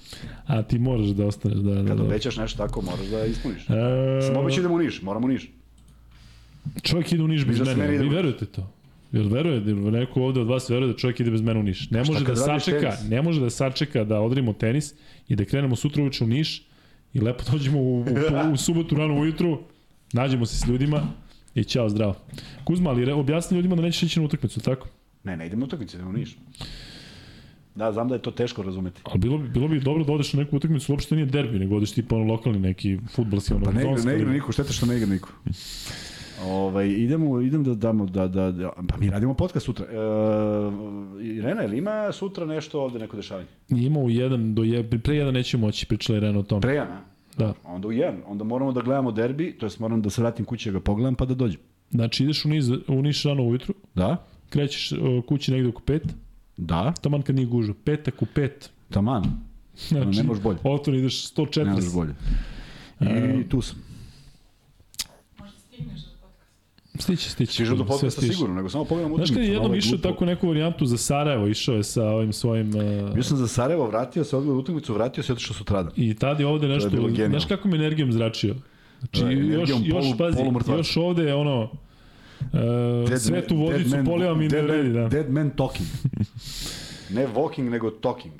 [0.48, 2.04] A ti moraš da ostaneš, da, da, Kad da.
[2.04, 3.62] obećaš nešto tako, moraš da ispuniš.
[3.70, 5.52] E, Sam obećao idemo u Niš, moramo u Niš.
[6.82, 8.70] Čovjek ide u Niš bez da mene, vi u verujete to?
[9.12, 11.90] Jel verujete, jel neko ovde od vas veruje da čovjek ide bez mene u Niš?
[11.90, 13.10] Ne može da sačeka, tenis?
[13.10, 14.94] ne može da sačeka da odrimo tenis
[15.28, 16.64] i da krenemo sutra uveče u Niš
[17.14, 18.06] i lepo dođemo u, u,
[18.54, 19.60] u subotu rano ujutru,
[20.14, 21.04] nađemo se s ljudima
[21.56, 22.16] i ćao, zdravo.
[22.64, 24.88] Kuzma, ali objasni ljudima da nećeš ići na utakmicu, tako?
[25.24, 26.38] Ne, ne idemo u utakmicu, idemo u Niš.
[27.76, 29.02] Da, znam da je to teško razumeti.
[29.03, 31.76] Ali bilo bi, bilo bi dobro da odeš na neku utakmicu, uopšte nije derbi, nego
[31.76, 34.85] odeš tipa ono lokalni neki futbalski, ono, Pa ne igra, ne igra niko, šteta što
[34.85, 35.30] ne igra niko.
[36.43, 39.85] Ovaj idemo idem da damo da da, da pa mi radimo podcast sutra.
[39.85, 39.95] E,
[41.23, 43.47] Irena, ili ima sutra nešto ovde neko dešavanje?
[43.69, 46.61] Ima u jedan, do je, pre jedan neće moći, pričala je Irena o tome.
[46.61, 47.02] Prejana.
[47.38, 47.53] Da.
[47.64, 48.22] Onda u jedan.
[48.27, 51.15] Onda moramo da gledamo derbi, to jest moram da se vratim kući da ga pogledam
[51.15, 51.60] pa da dođem.
[51.91, 54.18] Znači ideš u, niz, u Niš rano ujutru, Da?
[54.49, 54.93] krećeš
[55.27, 55.99] kući negde oko 5,
[56.57, 57.73] Da, taman kad nije gužva.
[57.84, 58.49] Petak u 5.
[58.90, 59.23] taman.
[59.88, 60.57] Znači, ne možeš bolje.
[60.64, 61.65] Otvor ideš 140.
[61.65, 62.14] Ne možeš bolje.
[63.40, 63.77] I tu sam.
[65.40, 67.03] Možda stigneš do podcasta.
[67.03, 67.53] Stiće, stiće.
[67.53, 68.34] Stižem do podcasta stiže.
[68.34, 71.48] sigurno, nego samo pogledam Znaš kad je utakmicu, jednom išao tako neku varijantu za Sarajevo,
[71.48, 72.69] išao je sa ovim svojim...
[72.69, 75.91] Uh, Bio sam za Sarajevo, vratio se, odgledao utakmicu, vratio se, otišao sutradan.
[75.95, 76.90] I tad je ovde nešto,
[77.30, 78.56] znaš kako mi energijom zračio?
[78.99, 81.69] Znači, Da, još, energijom još, polu- pazi, još ovde je ono,
[82.41, 85.07] uh, svetu man- vodicu man- polivam i ne vredi, da.
[85.07, 85.88] Dead man talking.
[87.10, 88.34] ne walking, nego talking.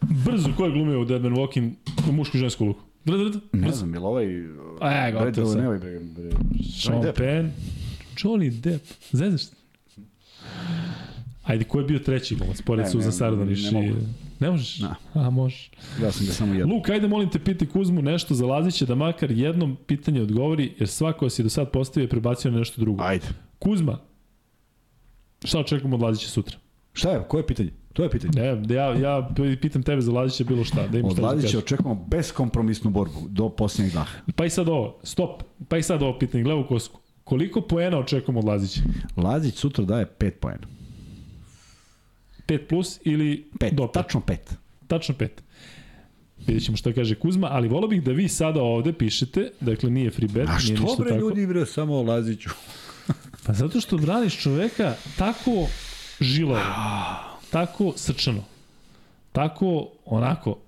[0.00, 1.70] Brzo, ko je glumio u Dead Man Walking
[2.08, 2.80] u mušku i žensku luku?
[3.04, 4.26] Drd, drd, Ne znam, je li ovaj...
[4.80, 5.60] A, gotovo Brad, sam.
[5.60, 6.30] ne ovaj, bre, bre,
[6.80, 7.02] Sean.
[7.16, 7.50] Penn,
[8.16, 9.42] Johnny Depp, zezaš?
[11.46, 13.92] Ajde, ko je bio treći glumac, pored Ne, Susan ne, ne i-
[14.40, 14.78] Ne možeš?
[14.78, 14.94] Da.
[15.14, 15.70] A, možeš.
[16.02, 16.70] Ja sam ga samo jedan.
[16.70, 20.88] Luk, ajde molim te piti Kuzmu nešto za Lazića da makar jednom pitanje odgovori, jer
[20.88, 23.02] svako si do sad postavio je prebacio na nešto drugo.
[23.02, 23.26] Ajde.
[23.58, 23.98] Kuzma,
[25.44, 26.56] šta očekujemo od Lazića sutra?
[26.92, 27.70] Šta je, koje je pitanje?
[27.92, 28.32] To je pitanje.
[28.56, 29.28] Ne, ja, ja
[29.60, 30.86] pitam tebe za Lazića bilo šta.
[30.88, 31.54] Da im Od da kažeš.
[31.54, 34.10] očekujemo beskompromisnu borbu do posljednjeg daha.
[34.36, 35.42] Pa i sad ovo, stop.
[35.68, 37.00] Pa i sad ovo pitanje, gledaj u kosku.
[37.24, 38.80] Koliko poena očekujemo od Lazića?
[39.16, 40.66] Lazić sutra daje 5 poena.
[42.46, 43.92] 5 plus ili 5, do 5?
[43.92, 44.36] tačno 5.
[44.86, 45.28] Tačno 5.
[46.46, 50.10] Vidjet ćemo šta kaže Kuzma, ali volao bih da vi sada ovde pišete, dakle nije
[50.10, 51.20] free bet, A nije što ništa bre tako.
[51.20, 52.50] ljudi bre samo Laziću?
[53.46, 55.66] Pa zato što braniš čoveka tako
[56.20, 56.64] žilavo,
[57.50, 58.44] tako srčano,
[59.32, 60.58] tako onako,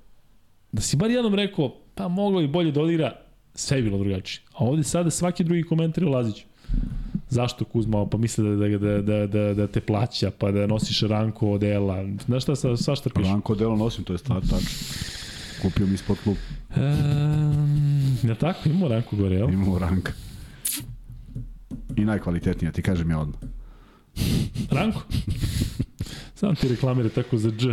[0.73, 3.13] da si bar jednom rekao, pa moglo i bolje da odigra,
[3.55, 4.43] sve je bilo drugačije.
[4.53, 6.45] A ovde sada svaki drugi komentar je o Laziću.
[7.31, 11.01] Zašto Kuzma, pa misle da, da, da, da, da, da te plaća, pa da nosiš
[11.01, 12.05] ranko odela.
[12.27, 13.29] Znaš šta, sa, svašta piše?
[13.29, 14.69] Ranko delo nosim, to je stvar tačno.
[15.63, 16.37] Kupio mi ispod klub.
[16.77, 19.51] Ehm, ja tako, imamo ranko gore, jel?
[19.51, 20.13] Imamo ranka.
[21.97, 23.41] I najkvalitetnija, ti kažem ja odmah.
[24.71, 25.03] Ranko?
[26.35, 27.67] Sam ti reklamire tako za dž.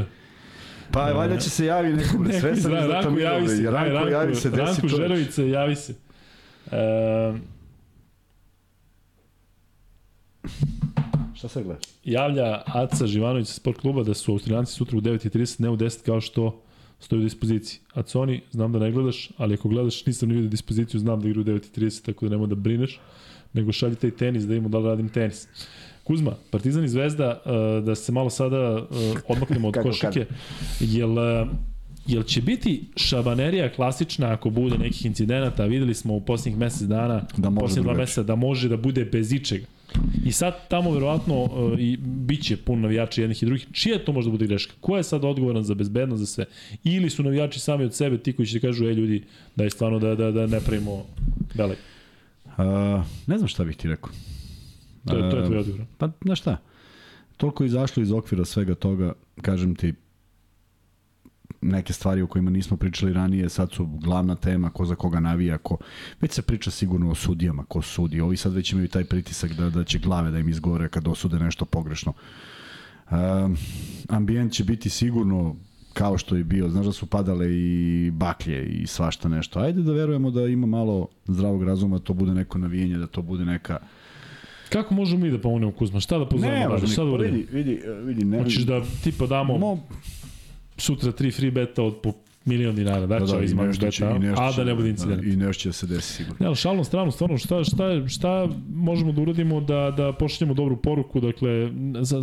[0.91, 3.71] Pa valjda će se javi neko, bre, sve sam Ranko, izdatamio, javi se.
[3.71, 4.87] Ranko, Ranko, javi se, desi Ranko.
[4.87, 5.93] Žerovice, javi se.
[6.71, 7.37] Ehm,
[11.33, 11.83] Šta sad gledaš?
[12.03, 16.05] javlja Aca Živanović sa sport kluba da su Austrijanci sutra u 9.30, ne u 10
[16.05, 16.61] kao što
[16.99, 17.79] stoji u dispoziciji.
[17.93, 21.41] Aconi, znam da ne gledaš, ali ako gledaš, nisam ni vidio dispoziciju, znam da igra
[21.41, 22.99] u 9.30, tako da nemoj da brineš,
[23.53, 25.47] nego šalji taj tenis da imamo da li radim tenis.
[26.03, 28.87] Kuzma, Partizan i Zvezda, uh, da se malo sada uh,
[29.27, 30.25] odmaknemo od košike,
[30.79, 31.47] jel, uh,
[32.07, 37.21] jel će biti šabanerija klasična ako bude nekih incidenata, videli smo u posljednjih mesec dana,
[37.37, 38.01] Da posljednjih dva drugačije.
[38.01, 39.65] meseca, da može da bude bez ičega.
[40.25, 43.67] I sad tamo verovatno uh, i biće pun navijača jednih i drugih.
[43.71, 44.73] Čija to možda bude greška?
[44.81, 46.45] Ko je sad odgovoran za bezbednost za sve?
[46.83, 49.23] Ili su navijači sami od sebe ti koji će da kažu, ej ljudi,
[49.55, 51.05] da je stvarno da, da, da ne pravimo
[51.53, 51.77] belej.
[52.45, 52.63] Uh,
[53.27, 54.11] ne znam šta bih ti rekao.
[55.07, 55.81] To je, to je E, tvoj odgovor.
[55.97, 56.57] Pa, znaš šta,
[57.37, 59.93] toliko je izašlo iz okvira svega toga, kažem ti,
[61.65, 65.57] neke stvari o kojima nismo pričali ranije, sad su glavna tema, ko za koga navija,
[65.57, 65.77] ko...
[66.21, 68.21] Već se priča sigurno o sudijama, ko sudi.
[68.21, 71.39] Ovi sad već imaju taj pritisak da, da će glave da im izgore kad osude
[71.39, 72.13] nešto pogrešno.
[73.11, 73.57] Um,
[74.09, 75.55] ambijent će biti sigurno
[75.93, 76.69] kao što je bio.
[76.69, 79.59] Znaš da su padale i baklje i svašta nešto.
[79.59, 83.21] Ajde da verujemo da ima malo zdravog razuma, da to bude neko navijenje, da to
[83.21, 83.77] bude neka...
[84.69, 85.99] Kako možemo mi da pomognemo Kuzma?
[85.99, 86.57] Šta da pozovemo?
[86.57, 87.37] Ne, možda Šta da uradimo?
[87.37, 89.79] vidi, vidi, vidi, ne, Hoćeš da tipa damo Mo,
[90.77, 92.13] sutra tri free beta od po
[92.45, 95.21] milion dinara, da da, će da, će, beta, nešto a će, da ne bude incident.
[95.21, 96.37] Da, I nešto će da se desi sigurno.
[96.39, 100.77] Ne, ali šalno stranu, stvarno, šta, šta, šta možemo da uradimo da, da pošaljemo dobru
[100.77, 101.71] poruku, dakle,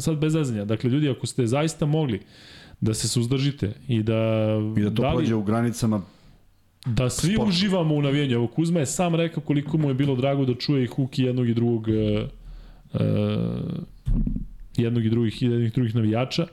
[0.01, 2.21] sad bez zezanja, dakle, ljudi, ako ste zaista mogli
[2.81, 4.49] da se suzdržite i da...
[4.77, 6.03] I da to li- prođe u granicama
[6.87, 7.49] Da svi Sport.
[7.49, 8.35] uživamo u navijenju.
[8.35, 11.49] Evo, Kuzma je sam rekao koliko mu je bilo drago da čuje i Huki jednog
[11.49, 11.93] i drugog e,
[12.95, 12.99] e,
[14.77, 16.47] jednog i drugih, jednih i drugih navijača.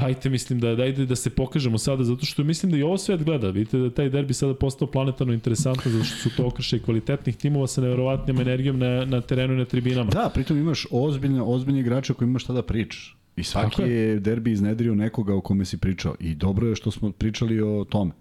[0.00, 3.24] Dajte, mislim da dajte da se pokažemo sada, zato što mislim da i ovo svet
[3.24, 3.50] gleda.
[3.50, 7.66] Vidite da taj derbi sada postao planetarno interesantan, zato što su to okršaj kvalitetnih timova
[7.66, 10.10] sa neverovatnim energijom na, na terenu i na tribinama.
[10.10, 13.16] Da, pritom imaš ozbiljne, ozbiljne igrače koji imaš šta da pričaš.
[13.36, 13.96] I svaki Tako je.
[13.96, 16.14] je derbi iznedrio nekoga o kome si pričao.
[16.20, 18.12] I dobro je što smo pričali o tome.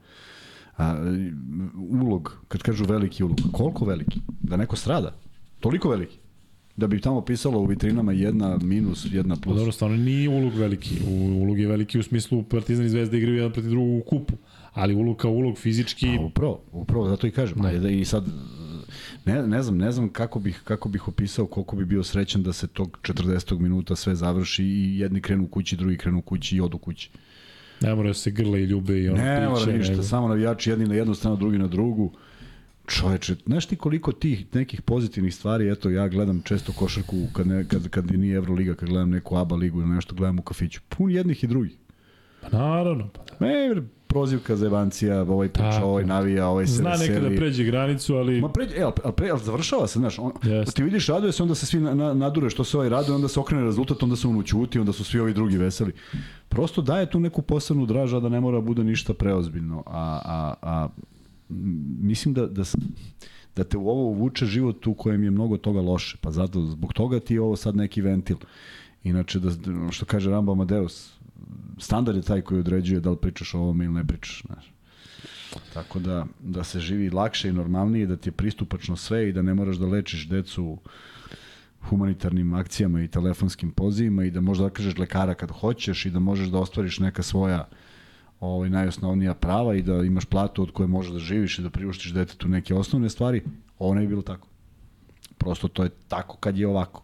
[0.77, 0.95] A,
[2.02, 4.19] ulog, kad kažu veliki ulog, koliko veliki?
[4.41, 5.14] Da neko strada?
[5.60, 6.18] Toliko veliki?
[6.77, 9.57] Da bi tamo pisalo u vitrinama jedna minus, jedna Pa plus.
[9.57, 10.95] dobro, stvarno nije ulog veliki.
[11.41, 14.34] Ulog je veliki u smislu Partizan i Zvezda igraju jedan protiv drugog u kupu.
[14.73, 16.07] Ali ulog kao ulog fizički...
[16.10, 17.57] A, upravo, upravo, zato i kažem.
[17.57, 17.89] Da.
[17.89, 18.26] I sad,
[19.26, 22.53] ne, ne znam, ne znam kako bih, kako bih opisao koliko bi bio srećan da
[22.53, 23.60] se tog 40.
[23.60, 27.10] minuta sve završi i jedni krenu kući, drugi krenu kući i odu kući.
[27.81, 30.27] Ne mora da se grle i ljube i ono Ne mora piće, ništa, nego- samo
[30.27, 32.11] navijači jedni na jednu stranu, drugi na drugu.
[32.88, 37.68] Čoveče, znaš ti koliko tih nekih pozitivnih stvari, eto ja gledam često košarku kad, ne,
[37.68, 40.82] kad, kad nije Euroliga, kad gledam neku ABA ligu ili nešto, gledam u kafiću.
[40.90, 41.78] Pun jednih i drugih.
[42.41, 43.48] Pa naravno, pa da.
[43.48, 43.76] E,
[44.07, 47.10] prozivka za Evancija, ovaj priča, ovaj navija, ovaj se Zna veseli.
[47.10, 50.32] nekada da pređe granicu, ali Ma pređe, e, al, pre, al završava se, znaš, on,
[50.44, 50.76] Jeste.
[50.76, 53.28] ti vidiš, raduje se, onda se svi na, na, nadure što se ovaj raduje, onda
[53.28, 55.91] se okrene rezultat, onda se on učuti, onda su svi ovi drugi veseli.
[56.49, 60.88] Prosto daje tu neku posebnu draža da ne mora bude ništa preozbiljno, a, a, a
[61.50, 62.64] mislim da, da,
[63.56, 66.94] da te u ovo uvuče život u kojem je mnogo toga loše, pa zato, zbog
[66.94, 68.38] toga ti je ovo sad neki ventil.
[69.04, 69.52] Inače, da,
[69.92, 71.14] što kaže Rambo Amadeus,
[71.80, 74.72] standard je taj koji određuje da li pričaš o ovome ili ne pričaš, znaš.
[75.74, 79.42] Tako da, da se živi lakše i normalnije, da ti je pristupačno sve i da
[79.42, 80.78] ne moraš da lečiš decu
[81.90, 86.20] humanitarnim akcijama i telefonskim pozivima i da možeš da kažeš lekara kad hoćeš i da
[86.20, 87.68] možeš da ostvariš neka svoja
[88.40, 92.14] ovaj, najosnovnija prava i da imaš platu od koje možeš da živiš i da priuštiš
[92.14, 93.41] detetu neke osnovne stvari,
[93.80, 94.48] ovo ne bi bilo tako.
[95.38, 97.03] Prosto to je tako kad je ovako.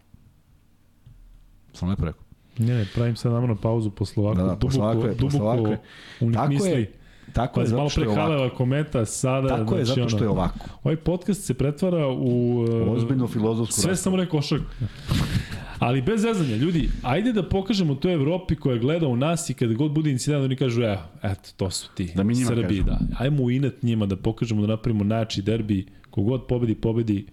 [1.72, 2.22] Sam lepo rekao.
[2.58, 5.78] ne, ne, pravim sad namjerno pauzu posle ovako, Da, da, duboko, ovakve- posle duboko ovakve.
[6.20, 6.70] unih Tako misli.
[6.70, 6.92] je,
[7.32, 8.56] tako je zato što je ovako.
[8.56, 9.48] Kometa, sada...
[9.48, 10.58] Tako je znači, zato što je ovako.
[10.84, 12.14] Ovaj podcast se pretvara u...
[12.86, 14.66] uh, Ozbiljno filozofsku Sve samo ne košarku.
[15.82, 19.74] Ali bez zezanja, ljudi, ajde da pokažemo toj Evropi koja gleda u nas i kada
[19.74, 22.86] god bude incident, oni kažu, evo, eto, to su ti, Da mi njima Srbi, kažemo.
[22.86, 22.98] da.
[23.18, 27.26] Ajmo u inat njima da pokažemo, da napravimo najjači derbi, kogod pobedi, pobedi,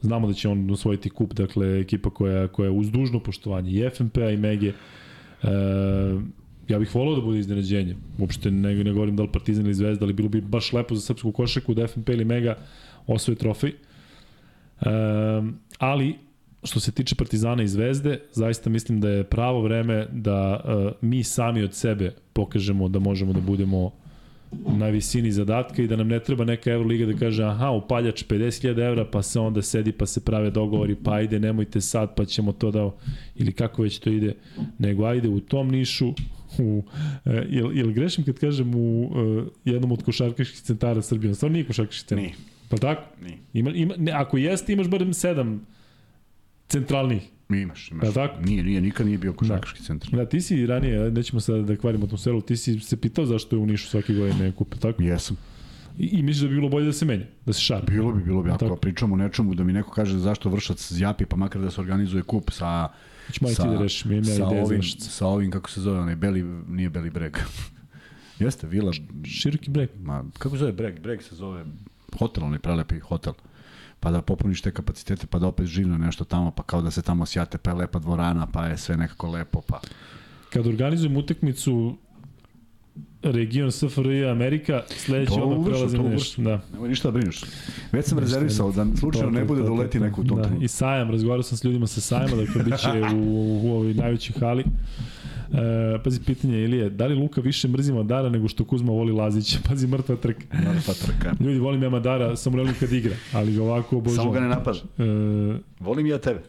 [0.00, 3.90] znamo da će on osvojiti kup, dakle, ekipa koja, koja je uz dužno poštovanje i
[3.90, 4.68] FNP-a i Mege.
[4.68, 4.74] E,
[6.68, 7.96] ja bih volao da bude iznenađenje.
[8.18, 11.00] Uopšte ne, ne govorim da li Partizan ili Zvezda, ali bilo bi baš lepo za
[11.00, 12.56] srpsku košarku da FNP ili Mega
[13.06, 13.72] osvoje trofej.
[14.86, 16.29] Um, ali
[16.64, 21.24] što se tiče Partizana i Zvezde, zaista mislim da je pravo vreme da uh, mi
[21.24, 23.90] sami od sebe pokažemo da možemo da budemo
[24.66, 28.86] na visini zadatka i da nam ne treba neka Euroliga da kaže aha, upaljač 50.000
[28.86, 32.52] evra, pa se onda sedi pa se prave dogovori, pa ajde, nemojte sad, pa ćemo
[32.52, 32.90] to da,
[33.36, 34.34] ili kako već to ide,
[34.78, 36.08] nego ajde u tom nišu,
[36.58, 36.82] u,
[37.24, 39.10] e, jel, jel grešim kad kažem u
[39.64, 42.18] e, jednom od košarkaških centara Srbije, stvarno nije košarkaški centar.
[42.18, 42.34] Nije.
[42.68, 43.02] Pa tako?
[43.22, 43.38] Nije.
[43.52, 45.66] Ima, ima, ne, ako jeste, imaš barem sedam
[46.70, 47.22] centralnih.
[47.48, 48.04] Imaš, imaš.
[48.04, 48.40] Jel tako?
[48.40, 50.10] Nije, nije, nikad nije bio košarkaški centar.
[50.10, 53.60] Da, ti si ranije, nećemo sad da kvarimo atmosferu, ti si se pitao zašto je
[53.60, 55.02] u Nišu svake godine kupe, tako?
[55.02, 55.36] Jesam.
[55.98, 57.82] I, I misliš da bi bilo bolje da se menja, da se šara?
[57.86, 58.50] Bilo bi, bilo bi.
[58.50, 58.76] Ako Tako.
[58.76, 62.22] pričamo o nečemu da mi neko kaže zašto vršac zjapi, pa makar da se organizuje
[62.22, 62.88] kup sa...
[63.32, 66.42] Ti da rešiš, mi imam sa ideje ovim, sa ovim, kako se zove, onaj Beli,
[66.68, 67.36] nije Beli breg.
[68.38, 68.92] Jeste, vila,
[69.24, 69.88] Široki breg.
[70.02, 71.00] ma, kako se zove breg?
[71.00, 71.64] Breg se zove
[72.18, 73.32] hotel, onaj prelepi hotel.
[74.00, 77.02] Pa da popuniš te kapacitete, pa da opet živno nešto tamo, pa kao da se
[77.02, 79.80] tamo sjate, pa je lepa dvorana, pa je sve nekako lepo, pa...
[80.50, 81.96] Kad organizujem utakmicu
[83.22, 86.42] region SFRJ Amerika, sledeći To odmah prelazim to nešto.
[86.42, 86.60] Da.
[86.72, 87.40] Nemoj ništa da brineš.
[87.92, 90.50] Već sam rezervisao da slučajno ne bude da uleti neko u tom da.
[90.60, 93.94] I sajam, razgovarao sam s ljudima sa sajama, dakle bit će u, u, u ovoj
[93.94, 94.64] najvećoj hali.
[95.52, 95.56] E,
[95.98, 99.58] pazi, pitanje Ilije, da li Luka više mrzi Madara nego što Kuzma voli Lazića?
[99.68, 100.40] Pazi, mrtva trka.
[100.66, 101.32] Mrtva trka.
[101.40, 104.22] Ljudi, volim ja Madara, samo ne volim kad igra, ali ga ovako obožavam.
[104.22, 104.82] Samo ga ne napaže.
[104.98, 105.02] E,
[105.80, 106.42] Volim ja tebe.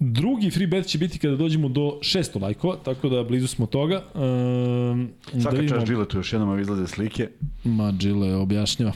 [0.00, 3.94] drugi free bet će biti kada dođemo do 600 lajkova, tako da blizu smo toga.
[3.94, 4.00] E,
[5.32, 7.28] Svaka da čast vidimo- Džiletu, još jednom izlaze slike.
[7.64, 8.92] Ma, Džile objašnjava.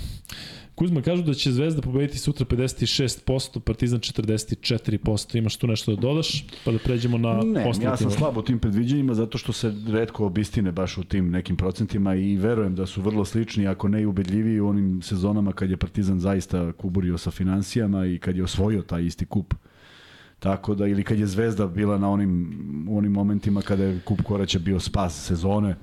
[0.76, 5.38] Kuzma kažu da će Zvezda pobediti sutra 56%, Partizan 44%.
[5.38, 8.16] Imaš tu nešto da dodaš, pa da pređemo na Ne, ostale ja sam timove.
[8.16, 12.36] slab u tim predviđanjima zato što se redko obistine baš u tim nekim procentima i
[12.36, 16.20] verujem da su vrlo slični, ako ne i ubedljiviji u onim sezonama kad je Partizan
[16.20, 19.54] zaista kuburio sa financijama i kad je osvojio taj isti kup.
[20.38, 22.58] Tako da, ili kad je Zvezda bila na onim,
[22.90, 25.76] onim momentima kada je kup Koraća bio spas sezone,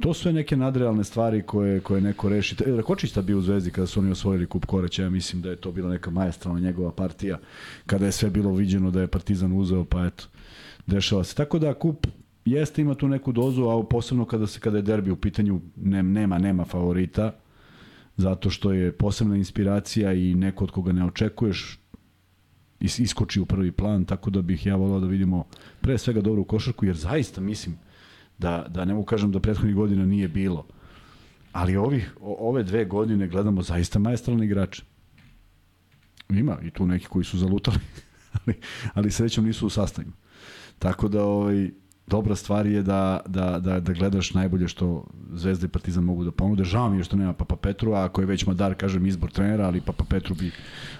[0.00, 2.56] To su neke nadrealne stvari koje, koje neko reši.
[2.66, 5.50] E, Rakočić tad bio u Zvezdi kada su oni osvojili kup Koraća, ja mislim da
[5.50, 7.38] je to bila neka majestralna njegova partija,
[7.86, 10.24] kada je sve bilo viđeno da je Partizan uzeo, pa eto,
[10.86, 11.34] dešava se.
[11.34, 12.06] Tako da kup
[12.44, 16.02] jeste ima tu neku dozu, a posebno kada se kada je derbi u pitanju ne,
[16.02, 17.32] nema nema favorita
[18.16, 21.78] zato što je posebna inspiracija i neko od koga ne očekuješ
[22.80, 25.44] is, iskoči u prvi plan, tako da bih ja volao da vidimo
[25.80, 27.76] pre svega dobru košarku, jer zaista mislim
[28.42, 30.66] da, da ne mogu kažem da prethodnih godina nije bilo,
[31.52, 34.82] ali ovih, ove dve godine gledamo zaista majestralne igrače.
[36.30, 37.78] Ima i tu neki koji su zalutali,
[38.38, 38.54] ali,
[38.94, 40.12] ali srećom nisu u sastanju.
[40.78, 41.70] Tako da ovaj,
[42.06, 46.30] dobra stvar je da, da, da, da gledaš najbolje što Zvezda i Partizan mogu da
[46.30, 46.64] ponude.
[46.64, 49.66] Žao mi je što nema Papa Petru, a ako je već Madar, kažem, izbor trenera,
[49.66, 50.50] ali Papa Petru bi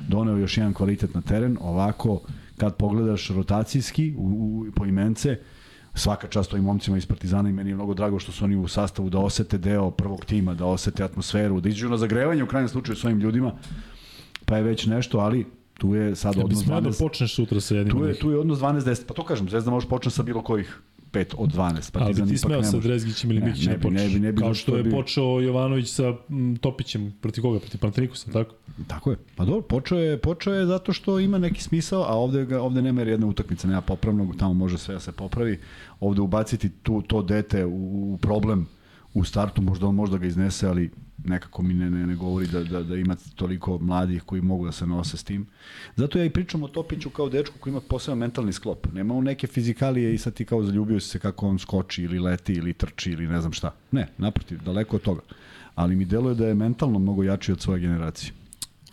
[0.01, 1.59] doneo još jedan kvalitet na teren.
[1.61, 2.21] Ovako,
[2.57, 5.39] kad pogledaš rotacijski u, u, po imence,
[5.95, 8.69] svaka čast ovim momcima iz Partizana i meni je mnogo drago što su oni u
[8.69, 12.69] sastavu da osete deo prvog tima, da osete atmosferu, da iđu na zagrevanje u krajnjem
[12.69, 13.53] slučaju svojim ljudima,
[14.45, 15.47] pa je već nešto, ali
[15.79, 18.31] tu je sad Ja odnos smeo da 12, počneš sutra sa jednim tu je, tu
[18.31, 20.81] je odnos 12-10, pa to kažem, Zvezda može početi sa bilo kojih
[21.12, 22.76] 5 od 12, Ali Partizan bi ti smeo ne sa.
[22.78, 24.91] Drezgićem ili Ne, Mikićem ne da bi, ne bi, ne bi, Kao što je bi-
[24.91, 27.58] počeo Jovanović sa m, Topićem, protiv koga?
[27.58, 28.55] Protiv Pantanikusa, tako?
[28.86, 29.16] Tako je.
[29.36, 32.82] Pa dobro, počeo je, počeo je zato što ima neki smisao, a ovde, ga, ovde
[32.82, 35.58] nema jer jedna utakmica, nema popravnog, tamo može sve da se popravi.
[36.00, 37.70] Ovde ubaciti tu, to dete u,
[38.05, 38.66] u problem
[39.15, 40.91] u startu, možda on možda ga iznese, ali
[41.24, 44.73] nekako mi ne, ne, ne govori da, da, da ima toliko mladih koji mogu da
[44.73, 45.47] se nose s tim.
[45.97, 48.86] Zato ja i pričam o Topiću kao dečku koji ima poseban mentalni sklop.
[48.92, 52.18] Nema on neke fizikalije i sad ti kao zaljubio si se kako on skoči ili
[52.18, 53.74] leti ili trči ili ne znam šta.
[53.91, 55.20] Ne, naprotiv, daleko od toga.
[55.74, 58.32] Ali mi deluje da je mentalno mnogo jači od svoje generacije.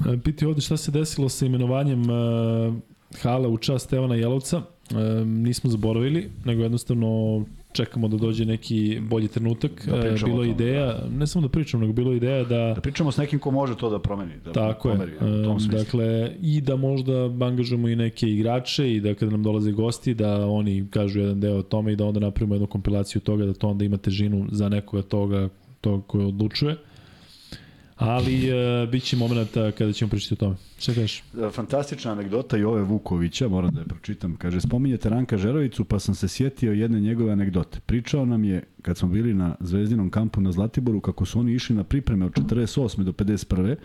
[0.06, 2.76] E, Piti ovde šta se desilo sa imenovanjem uh,
[3.22, 4.62] Hala u čast Stevana Jelovca.
[4.92, 9.72] E, nismo zaboravili, nego jednostavno čekamo da dođe neki bolji trenutak.
[9.88, 12.44] Da E, pričamo bilo je tome, ideja, ne samo da pričam, nego bilo je ideja
[12.44, 14.32] da Da pričamo s nekim ko može to da promeni.
[14.46, 14.96] Da Tako je.
[14.96, 15.78] pomeri, u tom E, smislu.
[15.80, 20.48] dakle, i da možda angažujemo i neke igrače i da kada nam dolaze gosti, da
[20.48, 23.68] oni kažu jedan deo o tome i da onda napravimo jednu kompilaciju toga, da to
[23.68, 25.50] onda ima težinu za nekoga toga,
[25.82, 26.76] toga koji odlučuje.
[28.00, 30.56] Ali e, bit će momenta kada ćemo pričati o tome.
[30.80, 31.20] Šta kažeš?
[31.20, 34.36] E, Fantastična anegdota i ove Vukovića, moram da je pročitam.
[34.36, 37.80] Kaže, spominjete Ranka Žerovicu, pa sam se sjetio jedne njegove anegdote.
[37.86, 41.76] Pričao nam je, kad smo bili na Zvezdinom kampu na Zlatiboru, kako su oni išli
[41.76, 43.04] na pripreme od 48.
[43.04, 43.76] do 51.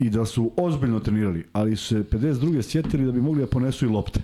[0.00, 2.62] i da su ozbiljno trenirali, ali su se 52.
[2.62, 4.20] sjetili da bi mogli da ponesu i lopte.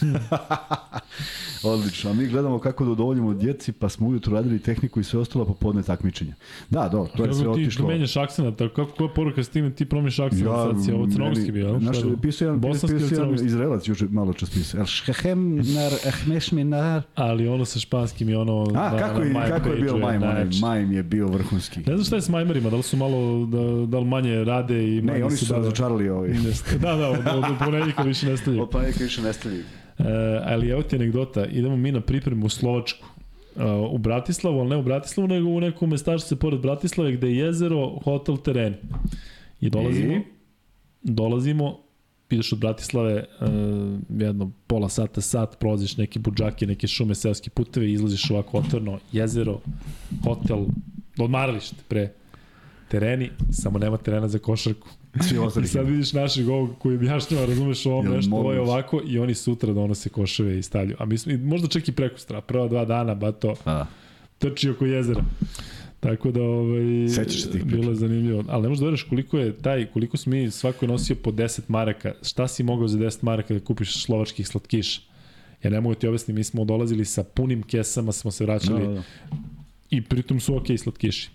[1.62, 5.20] Odlično, a mi gledamo kako da udovoljimo djeci, pa smo ujutru radili tehniku i sve
[5.20, 6.34] ostalo popodne takmičenja.
[6.70, 7.86] Da, do, to je sve ti otišlo.
[7.86, 11.06] promenjaš akcent, tako kako koja poruka s tim ti promeniš akcent, ja, sad si ovo
[11.12, 11.78] crnogorski bio, jel?
[11.78, 13.46] Znaš, pisao jedan, Bosanski pisao jedan?
[13.46, 14.80] Izraelac juče malo čas pisao.
[14.80, 17.02] El šhehem nar ehmeš minar.
[17.14, 18.66] Ali ono sa španskim je ono...
[18.74, 20.22] A, kako je, kako je bio Majm?
[20.22, 20.46] Onaj.
[20.60, 21.80] Majm je bio vrhunski.
[21.80, 24.96] Ne znam šta je s Majmerima, da li su malo, da, da li manje rade
[24.96, 26.28] i Ne, oni su se razočarali ovaj.
[26.28, 28.62] Ne- Da, da, od, od ponedjeljka više ne stavljaju.
[28.62, 29.64] Od panjeka više ne stavljaju.
[29.98, 30.04] E,
[30.44, 33.06] ali evo ti anegdota, idemo mi na pripremu u Slovačku.
[33.56, 37.36] E, u Bratislavu, ali ne u Bratislavu, nego u nekom mestažice pored Bratislave gde je
[37.36, 38.74] jezero, hotel, teren.
[39.60, 40.20] I dolazimo, I?
[41.02, 41.78] dolazimo,
[42.30, 43.48] ideš od Bratislave uh,
[44.20, 48.98] jedno pola sata, sat, prolaziš neke buđake, neke šume, seoske puteve i izlaziš ovako otvorno,
[49.12, 49.60] jezero,
[50.24, 50.64] hotel,
[51.18, 52.12] odmaralište pre
[52.88, 54.88] tereni, samo nema terena za košarku.
[55.20, 55.66] Svi I ostali.
[55.66, 58.72] sad vidiš našeg ovog koji objašnjava, razumeš ovom Jel nešto, ovo je moguće?
[58.72, 60.96] ovako i oni sutra donose koševe i stavlju.
[60.98, 63.84] A mi smo, i možda čak i preko stra, prva dva dana, bato, A,
[64.38, 65.24] trči oko jezera.
[66.00, 67.76] Tako da ovaj Sećaš se tih priča?
[67.76, 68.44] bilo je zanimljivo.
[68.48, 71.30] Ali ne možeš da veriš koliko je taj koliko smo mi svako je nosio po
[71.30, 72.12] 10 maraka.
[72.22, 75.00] Šta si mogao za 10 maraka da kupiš slovačkih slatkiša?
[75.62, 78.88] Ja ne mogu ti objasniti, mi smo dolazili sa punim kesama, smo se vraćali da,
[78.88, 79.02] da, da.
[79.90, 81.30] I pritom su okej slatkiši.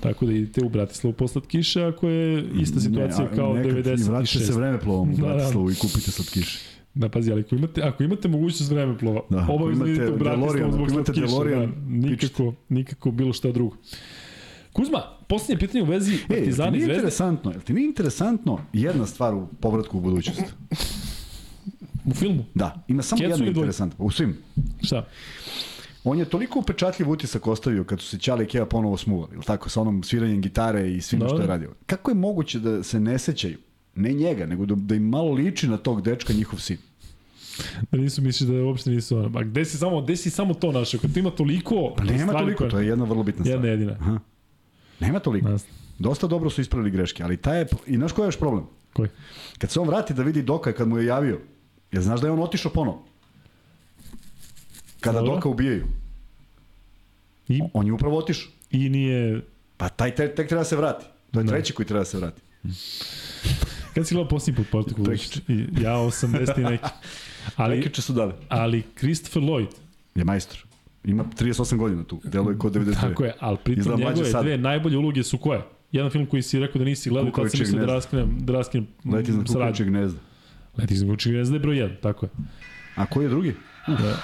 [0.00, 3.70] Tako da idete u Bratislavu po slatkiše ako je ista situacija Ne, a kao nekad
[3.70, 4.56] i Vratite se 96.
[4.56, 5.28] vremeplovom u Da, da.
[5.28, 6.58] Bratislavu i kupite slatkiše.
[6.94, 10.72] Da, pazi, ali ako imate, ako imate mogućnost vremeplova, Da, da, obavezno idete u Bratislavu
[10.72, 11.26] zbog imate slatkiša.
[11.26, 11.76] DeLorean, Da,
[12.08, 13.76] nikako, nikako bilo šta drugo.
[14.72, 14.98] Kuzma,
[15.28, 16.94] posljednje pitanje u vezi E, Partizani nije Zvezde.
[16.94, 20.42] interesantno, jel ti nije interesantno jedna stvar u povratku u budućnost?
[22.04, 22.44] U filmu?
[22.54, 24.04] Da, ima samo Kecu jedno interesantno.
[24.04, 24.36] U svim.
[24.82, 25.06] Šta?
[26.04, 29.44] On je toliko upečatljiv utisak ostavio kad su se Ćale i Keva ponovo smuvali, ili
[29.44, 31.46] tako, sa onom sviranjem gitare i svim Da, što je da.
[31.46, 31.70] radio.
[31.86, 33.58] Kako je moguće da se ne sećaju,
[33.94, 36.76] ne njega, nego da, da im malo liči na tog dečka njihov sin?
[37.90, 39.38] Da nisu misliš da uopšte nisu ono.
[39.38, 41.00] A gde si samo, gde si samo to našao?
[41.00, 43.54] Kad ima toliko Pa nema toliko, koje- to je jedna vrlo bitna stvar.
[43.54, 43.92] Jedna jedina.
[43.92, 44.18] Aha.
[45.00, 45.48] Nema toliko.
[45.48, 45.64] Nas-
[45.98, 48.64] Dosta dobro su ispravili greške, ali taj je, i znaš koji je još problem?
[48.92, 49.08] Koji?
[49.58, 51.40] Kad se on vrati da vidi Doka kad mu je javio,
[51.92, 53.04] jer znaš da je on otišao ponovo?
[55.00, 55.34] Kada Dobro.
[55.34, 55.86] Doka ubijaju.
[57.48, 58.50] I, On je upravo otišao.
[58.70, 59.40] i nije...
[59.76, 61.04] Pa taj tek, tek treba da se vrati.
[61.30, 61.50] To je Da.
[61.50, 62.42] treći koji treba da se vrati.
[63.94, 65.14] Kad si gledao posljednji put Portugal?
[65.82, 66.84] Ja 80 i neki.
[67.56, 68.32] Ali, Prekjuče su dali.
[68.48, 69.66] ali Christopher Lloyd,
[70.14, 70.58] Je majstor.
[71.04, 72.20] Ima 38 godina tu.
[72.24, 73.00] Delo je kod 92.
[73.00, 74.44] tako je, ali pritom njegove sad.
[74.44, 75.62] dve najbolje uloge su koje?
[75.92, 78.86] Jedan film koji si rekao da nisi gledao, kad sam mislio da raskinem, da raskinem
[79.12, 80.20] Leti iznad kukavičeg gnezda.
[80.78, 82.30] Leti iznad kukavičeg gnezda je broj 1, tako je.
[82.94, 83.54] A koji je drugi?
[83.86, 84.16] Da.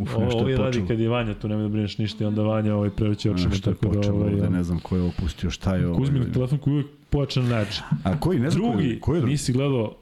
[0.00, 2.42] Uf, nešto ovo je radi kad je Vanja, tu nemoj da brineš ništa i onda
[2.42, 4.50] Vanja ovaj preveće očima, Nešto je da počelo ovaj, ovde, ja.
[4.50, 5.96] ne znam ko je ovo pustio, šta je ovo.
[5.96, 7.82] Kuzmin telefon koji je uvijek pojačan na način.
[8.04, 9.32] A koji, ne znam koji, Drugi, je- koji je drugi?
[9.32, 9.96] nisi gledao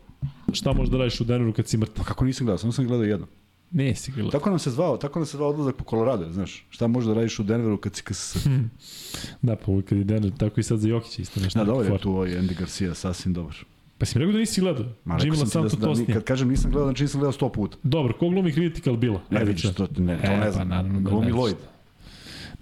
[0.52, 1.94] šta možeš da radiš u Denveru kad si mrtav.
[1.96, 3.26] Pa kako nisam gledao, samo sam gledao jedno.
[3.70, 4.30] Nisi ga gledao.
[4.30, 6.66] Tako nam se zvao, tako nam se zvao odlazak po Colorado, znaš.
[6.70, 8.46] Šta možeš da radiš u Denveru kad si KSS?
[9.42, 11.58] Da, pa uvijek kad je Denver, tako i sad za Jokića isto nešto.
[11.58, 13.56] Da, dobar je tu ovaj Andy Garcia, sasvim dobar.
[13.98, 14.84] Pa si mi rekao da nisi gledao?
[15.04, 16.14] Ma, rekao Jimmy sam ti Santo da, da, Tosnije.
[16.14, 17.76] kad kažem nisam gledao, znači nisam gledao sto puta.
[17.82, 19.20] Dobro, ko glumi Critical Bila?
[19.30, 20.68] Ne Ajde, vidiš, to, ne, to E, ne pa znam.
[20.68, 21.32] naravno da Glumi ne.
[21.32, 21.54] Lloyd.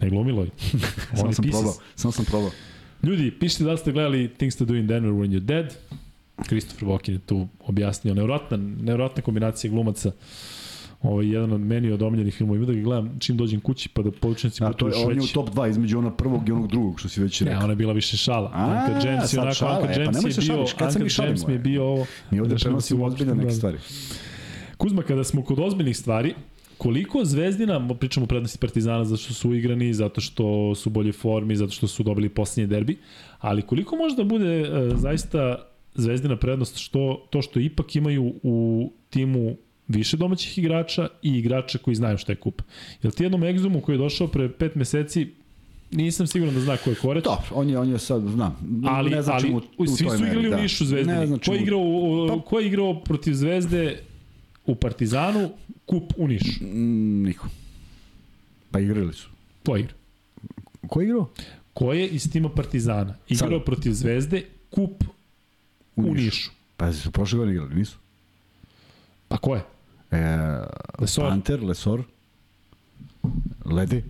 [0.00, 0.50] Ne glumi Lloyd.
[1.16, 2.50] Samo sam probao, samo sam probao.
[3.02, 5.74] Ljudi, pišite da ste gledali Things to do in Denver when you're dead.
[6.48, 8.14] Christopher Walken je tu objasnio.
[8.14, 10.12] Nevjerojatna, nevjerojatna kombinacija glumaca.
[11.02, 12.56] Ovo je jedan od meni od omiljenih filmova.
[12.56, 15.14] Ima da ga gledam čim dođem kući pa da povučnici A budu to je, on
[15.14, 17.64] je u top 2 između onog prvog i onog drugog, što si već Ne, rekao.
[17.64, 18.50] ona je bila više šala.
[18.54, 21.52] A, Uncle James je onako, šala, Uncle pa James je bio, kad Uncle James mi
[21.52, 21.58] je e?
[21.58, 22.06] bio ovo.
[22.30, 23.54] Mi ovde prenosimo si ozbiljne neke da.
[23.54, 23.78] stvari.
[24.76, 26.34] Kuzma, kada smo kod ozbiljnih stvari,
[26.78, 31.12] koliko Zvezdina, pričamo o prednosti Partizana zato što su igrani, zato što su u bolje
[31.12, 32.98] formi, zato što su dobili posljednji derbi,
[33.38, 35.56] ali koliko može da bude e, zaista
[35.94, 39.56] Zvezdina prednost što, to što ipak imaju u timu
[39.88, 42.62] više domaćih igrača i igrača koji znaju šta je kup.
[43.02, 45.28] Jel ti jednom egzumu koji je došao pre pet meseci,
[45.90, 49.10] nisam siguran da zna ko je koreć, Dobro, on je, on je sad, znam, ali,
[49.10, 50.56] ne znači ali mu u, u svi su meri, igrali da.
[50.56, 51.18] u Nišu Zvezdini.
[51.18, 54.02] Ne znači ko, je igrao, u, ko je igrao protiv Zvezde
[54.66, 55.50] u Partizanu,
[55.86, 56.64] kup u Nišu?
[56.64, 57.48] Mm, niko.
[58.70, 59.28] Pa igrali su.
[59.66, 59.94] Ko je igra?
[60.88, 61.28] Ko je igrao?
[61.74, 63.64] Ko je iz tima Partizana igrao Sada.
[63.64, 65.04] protiv Zvezde, kup
[65.96, 66.50] u, Nišu?
[66.76, 67.96] Pa su prošle godine igrali, nisu?
[69.28, 69.62] Pa ko je?
[70.10, 70.16] E,
[70.98, 71.28] Lesor.
[71.28, 72.02] Panter, Lesor,
[73.64, 74.02] Lede.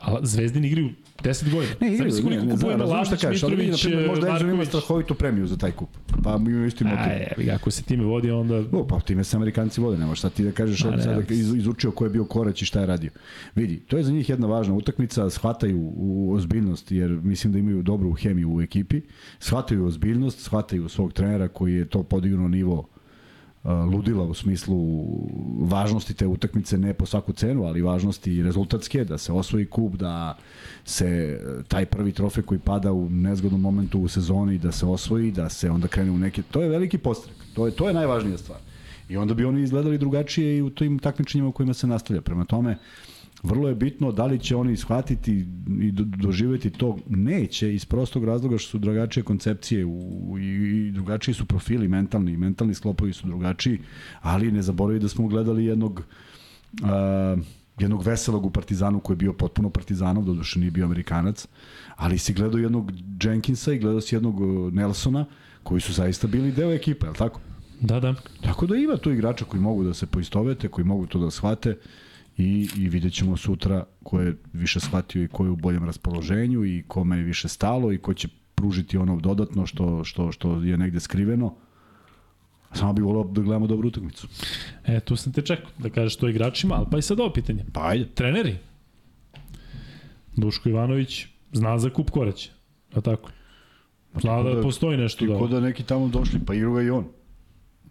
[0.00, 0.90] A Zvezdin igraju
[1.22, 1.74] 10 godina.
[1.80, 4.28] Ne, Znaš ne, koliko ne, kupuje znam, razumem šta Lašić, kažeš, ali Mitrović, primjer, možda
[4.28, 5.88] Enzo ima strahovitu premiju za taj kup.
[6.22, 6.98] Pa mi imamo isti motiv.
[6.98, 8.62] A, je, ako se time vodi, onda...
[8.72, 11.90] O, pa time se Amerikanci vode, nemaš šta ti da kažeš sada ali- iz, izučio
[11.90, 13.10] ko je bio korać i šta je radio.
[13.54, 17.82] Vidi, to je za njih jedna važna utakmica, shvataju u ozbiljnost, jer mislim da imaju
[17.82, 19.00] dobru hemiju u ekipi,
[19.38, 22.93] shvataju ozbiljnost, shvataju svog trenera koji je to podignuo nivo uh,
[23.64, 25.04] ludila u smislu
[25.58, 30.36] važnosti te utakmice ne po svaku cenu, ali važnosti rezultatske, da se osvoji kup, da
[30.84, 35.30] se e, taj prvi trofej koji pada u nezgodnom momentu u sezoni da se osvoji,
[35.30, 37.36] da se onda krene u neke to je veliki postrek.
[37.54, 38.58] To je to je najvažnija stvar.
[39.08, 42.20] I onda bi oni izgledali drugačije i u tim takmičenjima u kojima se nastavlja.
[42.20, 42.78] Prema tome,
[43.44, 45.46] vrlo je bitno da li će oni shvatiti
[45.80, 46.98] i do- doživeti to.
[47.08, 52.32] Neće iz prostog razloga što su drugačije koncepcije u, i, i drugačiji su profili mentalni,
[52.32, 53.78] i mentalni sklopovi su drugačiji,
[54.20, 56.02] ali ne zaboravi da smo gledali jednog
[56.82, 57.36] a,
[57.78, 61.46] jednog veselog u Partizanu koji je bio potpuno Partizanov, doduše nije bio Amerikanac,
[61.96, 62.92] ali si gledao jednog
[63.22, 65.24] Jenkinsa i gledao si jednog uh, Nelsona
[65.62, 67.40] koji su zaista bili deo ekipe, je li tako?
[67.80, 68.14] Da, da.
[68.42, 71.76] Tako da ima tu igrača koji mogu da se poistovete, koji mogu to da shvate
[72.36, 76.64] i, i vidjet ćemo sutra ko je više shvatio i ko je u boljem raspoloženju
[76.64, 80.76] i kome je više stalo i ko će pružiti ono dodatno što, što, što je
[80.76, 81.54] negde skriveno.
[82.72, 84.28] Samo bih volao da gledamo dobru utakmicu.
[84.84, 87.64] E, tu sam te čekao da kažeš to igračima, ali pa i sad ovo pitanje.
[87.72, 88.06] Pa ajde.
[88.14, 88.56] Treneri?
[90.36, 92.50] Duško Ivanović zna za kup koreća.
[92.94, 93.30] A tako?
[94.20, 95.38] Zna da, da- postoji nešto Ti da...
[95.38, 97.04] ko da neki tamo došli, pa igrao ga i on.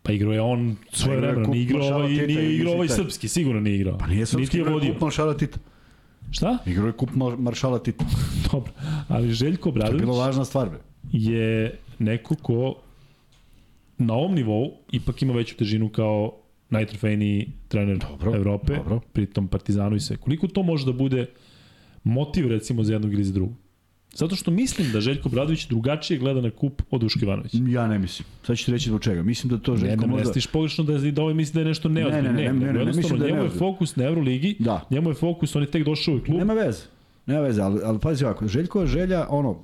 [0.03, 3.61] Pa igrao je on svoje je vremena, nije igrao ovaj, nije igrao ovaj srpski, sigurno
[3.61, 3.97] nije igrao.
[3.97, 5.59] Pa nije srpski, igrao je kup Maršala Tita.
[6.31, 6.57] Šta?
[6.65, 8.05] Igrao je kup Mar- Maršala Tita.
[8.51, 8.71] Dobro.
[9.07, 10.79] Ali Željko To je Bradović bila važna stvar, bre.
[11.11, 12.75] je neko ko
[13.97, 16.33] na ovom nivou ipak ima veću težinu kao
[16.69, 18.99] najtrofejniji trener Dobro, Evrope, dobro.
[19.13, 20.17] pritom Partizanu i sve.
[20.17, 21.25] Koliko to može da bude
[22.03, 23.53] motiv recimo za jednog ili za drugog?
[24.13, 27.57] Zato što mislim da Željko Bradović drugačije gleda na kup od Duška Ivanovića.
[27.67, 28.25] Ja ne mislim.
[28.45, 29.23] Sad ću reći zbog čega.
[29.23, 30.29] Mislim da to Ne, Željko ne, ne, možda...
[30.29, 32.31] stiš pogrešno da, da ovaj misli da je nešto neozbiljno.
[32.31, 34.55] Ne, ne, ne, ne, ne, ne, ne, mislim da je njemu je fokus na Euroligi,
[34.59, 34.81] Da.
[34.89, 36.37] njemu je fokus, on je tek došao u klub.
[36.37, 36.83] Nema veze.
[37.25, 39.59] Nema veze, ali, ali pazi ovako, Željkova želja, ono,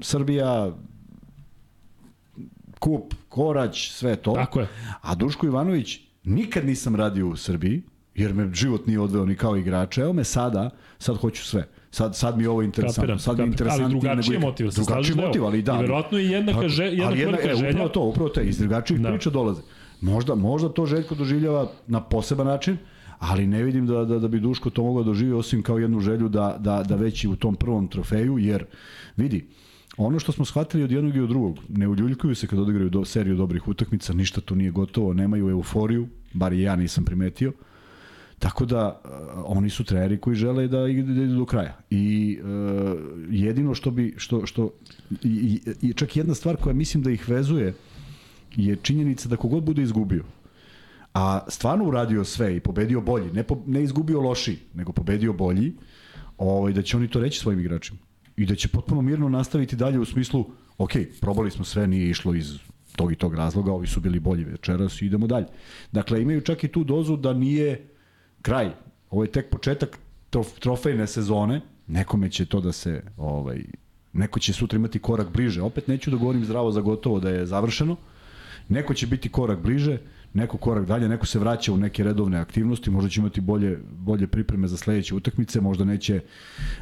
[0.00, 0.72] Srbija,
[2.78, 4.32] kup, korać, sve to.
[4.32, 4.68] Tako je.
[5.02, 7.82] A Duško Ivanović, nikad nisam radio u Srbiji,
[8.14, 10.02] jer me život nije odveo ni kao igrača.
[10.02, 11.68] Evo me sada, sad hoću sve.
[11.94, 13.02] Sad, sad mi je ovo interesantno.
[13.02, 13.52] Kapiram, sad mi je kapiram.
[13.52, 15.74] interesantnije Ali drugačiji nego- motiv, se drugačiji motiv, ali da.
[15.74, 17.70] I verovatno i jednaka Tako,že- jednaka ali jedna, velika e, želja.
[17.70, 19.10] Upravo to, upravo to, iz drugačijih Da.
[19.10, 19.60] priča dolaze.
[20.00, 22.76] Možda, možda to Željko doživljava na poseban način,
[23.20, 26.28] ali ne vidim da, da, da bi Duško to mogao doživi osim kao jednu želju
[26.28, 28.64] da, da, da već i u tom prvom trofeju, jer
[29.16, 29.44] vidi,
[29.96, 33.04] ono što smo shvatili od jednog i od drugog, ne uljuljkuju se kad odigraju do,
[33.04, 37.52] seriju dobrih utakmica, ništa tu nije gotovo, nemaju euforiju, bar i ja nisam primetio,
[38.38, 39.10] Tako da uh,
[39.44, 41.78] oni su treneri koji žele da idu, da idu do kraja.
[41.90, 44.70] I uh, jedino što bi što što
[45.22, 47.74] i, i čak jedna stvar koja mislim da ih vezuje
[48.56, 50.24] je činjenica da kogod bude izgubio
[51.14, 55.72] a stvarno uradio sve i pobedio bolji, ne, po, ne izgubio loši, nego pobedio bolji,
[56.38, 57.98] ovaj, da će oni to reći svojim igračima.
[58.36, 60.44] I da će potpuno mirno nastaviti dalje u smislu,
[60.78, 60.90] ok,
[61.20, 62.58] probali smo sve, nije išlo iz
[62.96, 65.46] tog i tog razloga, ovi su bili bolji večeras i idemo dalje.
[65.92, 67.88] Dakle, imaju čak i tu dozu da nije
[68.44, 68.70] kraj.
[69.10, 69.98] Ovo je tek početak
[70.30, 73.64] trof, trofejne sezone, nekome će to da se ovaj
[74.12, 75.62] neko će sutra imati korak bliže.
[75.62, 77.96] Opet neću da govorim zdravo za gotovo da je završeno.
[78.68, 79.98] Neko će biti korak bliže,
[80.34, 84.26] neko korak dalje, neko se vraća u neke redovne aktivnosti, možda će imati bolje, bolje
[84.26, 86.20] pripreme za sledeće utakmice, možda neće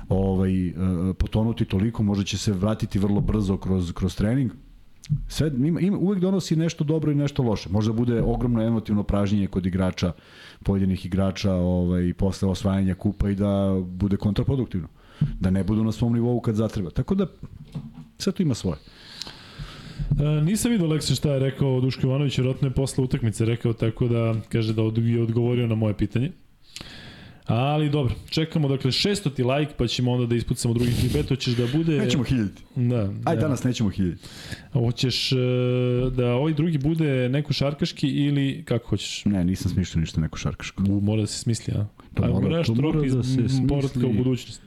[0.08, 0.74] ovaj, eh,
[1.18, 4.52] potonuti toliko, možda će se vratiti vrlo brzo kroz, kroz trening.
[5.28, 7.68] Sve, ima, ima, uvek donosi nešto dobro i nešto loše.
[7.68, 10.12] Možda bude ogromno emotivno pražnjenje kod igrača,
[10.64, 14.88] pojedinih igrača ovaj, posle osvajanja kupa i da bude kontraproduktivno.
[15.40, 16.90] Da ne budu na svom nivou kad zatreba.
[16.90, 17.26] Tako da,
[18.18, 18.76] sve to ima svoje.
[20.20, 24.08] E, nisam vidio Leksin šta je rekao Duško Ivanović, vjerojatno je posle utakmice rekao, tako
[24.08, 26.32] da kaže da je odgovorio na moje pitanje.
[27.46, 31.28] Ali dobro, čekamo dakle 600 ti like pa ćemo onda da ispucamo drugi klip.
[31.28, 31.98] Hoćeš da bude...
[31.98, 32.62] Nećemo hiljiti.
[32.76, 33.12] Da.
[33.24, 33.40] Aj, da.
[33.40, 34.22] danas nećemo hiljiti.
[34.72, 35.36] Hoćeš e,
[36.16, 39.24] da ovaj drugi bude neko šarkaški ili kako hoćeš?
[39.24, 40.82] Ne, nisam smišljao ništa neko šarkaško.
[40.88, 41.86] U, mora da se smisli, a?
[42.14, 43.66] To Ajmo mora- to mora da se smisli.
[43.68, 44.62] povratka u budućnost.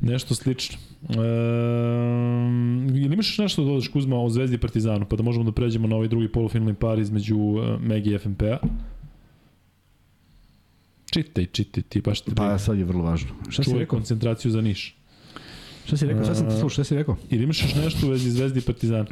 [0.00, 0.78] Nešto slično.
[1.10, 1.14] E,
[2.88, 5.88] ili imaš nešto da dodaš Kuzma o Zvezdi i Partizanu, pa da možemo da pređemo
[5.88, 8.58] na ovaj drugi polufinalni par između uh, Megi i FNP-a?
[11.16, 13.28] Čitaj, čitaj, ti baš te Pa sad je vrlo važno.
[13.48, 13.96] Šta si rekao?
[13.96, 14.96] koncentraciju za Niš.
[15.86, 16.24] Šta si rekao?
[16.24, 16.68] Šta sam ti slušao?
[16.68, 17.16] Šta si rekao?
[17.30, 19.06] Ili imaš još nešto u vezi Zvezdi i Partizana?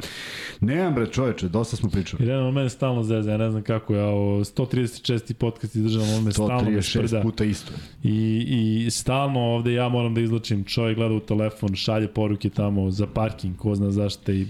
[0.61, 2.27] Nemam bre čoveče, dosta smo pričali.
[2.27, 5.33] Jer od mene stalno zeza, ja ne znam kako, ja o 136.
[5.33, 7.21] podcast izdržavam, on me stalno me 136 sprda.
[7.21, 7.71] puta isto.
[8.03, 8.45] I,
[8.85, 13.07] I stalno ovde ja moram da izlačim, čovjek gleda u telefon, šalje poruke tamo za
[13.07, 14.47] parking, ko zna zašto i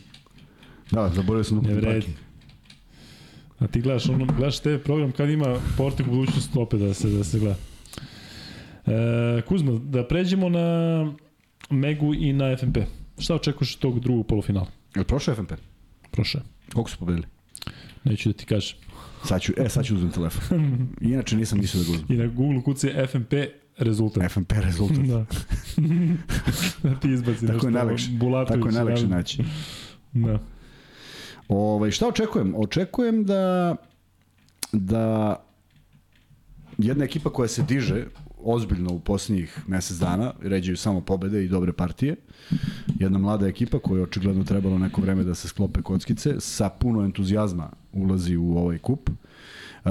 [0.92, 1.94] Da, zaboravio sam da kupim vredi.
[2.00, 2.25] parking.
[3.60, 7.10] A ti gledaš, ono, gledaš TV program kad ima portik u budućnosti opet da se,
[7.10, 7.56] da se gleda.
[8.86, 10.68] E, Kuzma, da pređemo na
[11.70, 12.78] Megu i na FNP.
[13.18, 14.68] Šta očekuješ od tog drugog polufinala?
[14.96, 15.52] Je li prošao FNP?
[16.12, 16.42] Prošle.
[16.74, 17.26] Koliko su pobedili?
[18.04, 18.78] Neću da ti kažem.
[19.24, 20.60] Sad ću, e, sad ću uzmem telefon.
[21.02, 22.12] Inače nisam mislio da ga uzmem.
[22.12, 23.34] I na Google kuci FNP
[23.78, 24.32] rezultat.
[24.32, 24.98] FNP rezultat.
[24.98, 25.26] Da.
[26.90, 28.12] da ti izbaci Tako nešto.
[28.12, 28.18] je.
[28.18, 29.44] Bulatović, Tako je najlakše ja- naći.
[30.14, 30.40] Da.
[31.50, 32.54] Ovaj šta očekujem?
[32.58, 33.76] Očekujem da
[34.72, 35.36] da
[36.78, 38.06] jedna ekipa koja se diže
[38.44, 42.16] ozbiljno u posljednjih mesec dana, ređaju samo pobede i dobre partije.
[43.00, 47.06] Jedna mlada ekipa koja je očigledno trebalo neko vreme da se sklope kockice, sa puno
[47.06, 49.10] entuzijazma ulazi u ovaj kup.
[49.10, 49.90] E,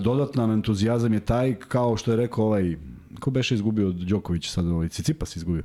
[0.00, 2.76] dodatan entuzijazam je taj, kao što je rekao ovaj,
[3.20, 5.62] ko beše izgubio od Đoković sad, ovaj, Cicipas izgubio.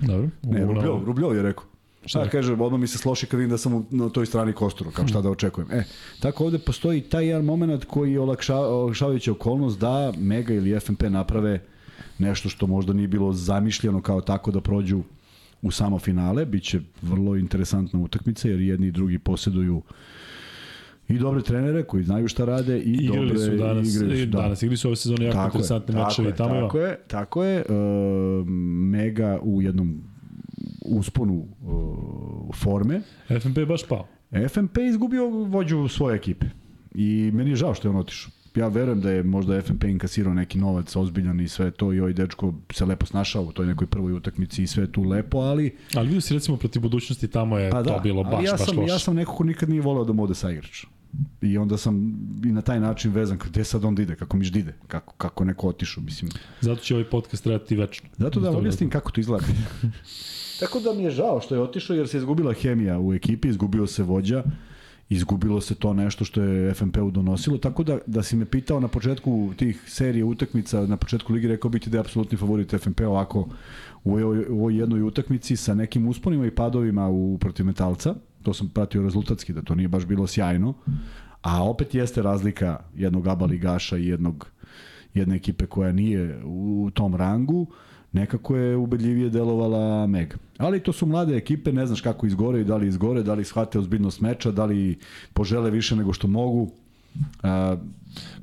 [0.00, 0.28] Dobro.
[0.42, 1.64] Ne, Rubljov, Rubljov je rekao.
[2.06, 2.24] Šta je?
[2.24, 4.90] da kaže, odmah mi se sloši kad vidim da sam u- na toj strani kostura,
[4.90, 5.70] kao šta da očekujem.
[5.70, 5.84] E,
[6.20, 11.02] tako ovde postoji taj jedan moment koji je olakša, olakšavajuća okolnost da Mega ili FNP
[11.02, 11.60] naprave
[12.18, 15.02] nešto što možda nije bilo zamišljeno kao tako da prođu
[15.62, 16.46] u samo finale.
[16.46, 19.82] Biće vrlo interesantna utakmica jer jedni i drugi posjeduju
[21.08, 24.26] i dobre trenere koji znaju šta rade i Igrali dobre su danas, igraju i su,
[24.26, 24.38] da.
[24.38, 25.94] danas igri su ove sezone jako Tako interesantne
[26.24, 26.60] je, tamo.
[26.60, 27.58] Tako je, tako je.
[27.58, 27.64] E,
[28.82, 30.02] mega u jednom
[30.88, 31.66] usponu e,
[32.54, 33.02] forme.
[33.40, 34.06] FNP je baš pao.
[34.48, 36.46] FNP je izgubio vođu svoje ekipe.
[36.94, 38.30] I meni je žao što je on otišao.
[38.54, 42.12] Ja verujem da je možda FNP inkasirao neki novac ozbiljan i sve to i ovaj
[42.12, 45.76] dečko se lepo snašao u toj nekoj prvoj utakmici i sve je tu lepo, ali
[45.94, 48.66] Ali vidio si recimo protiv budućnosti tamo je pa to da, bilo baš, ja baš
[48.66, 48.92] sam, loše.
[48.92, 50.84] ja sam neko ko nikad nije voleo da mu ode sa igrač.
[51.42, 51.96] I onda sam
[52.44, 55.68] i na taj način vezan, gde sad on ide, kako miš ide, kako, kako neko
[55.68, 56.30] otišao, mislim.
[56.60, 58.08] Zato će ovaj podcast trajati večno.
[58.18, 59.44] Zato da tog objasnim kako to izgleda.
[60.60, 63.86] Tako da mi je žao što je otišao jer se izgubila hemija u ekipi, izgubio
[63.86, 64.44] se vođa,
[65.08, 68.88] izgubilo se to nešto što je FNP-u donosilo, tako da, da si me pitao na
[68.88, 73.48] početku tih serije utakmica, na početku ligi rekao biti da je apsolutni favorit FNP ovako
[74.04, 79.02] u ovoj, jednoj utakmici sa nekim usponima i padovima u protiv metalca, to sam pratio
[79.02, 80.74] rezultatski da to nije baš bilo sjajno,
[81.42, 84.46] a opet jeste razlika jednog aba ligaša i jednog
[85.14, 87.66] jedne ekipe koja nije u tom rangu,
[88.16, 90.36] nekako je ubedljivije delovala Mega.
[90.58, 93.44] Ali to su mlade ekipe, ne znaš kako izgore i da li izgore, da li
[93.44, 94.98] shvate ozbiljnost meča, da li
[95.32, 96.70] požele više nego što mogu.
[97.42, 97.76] A,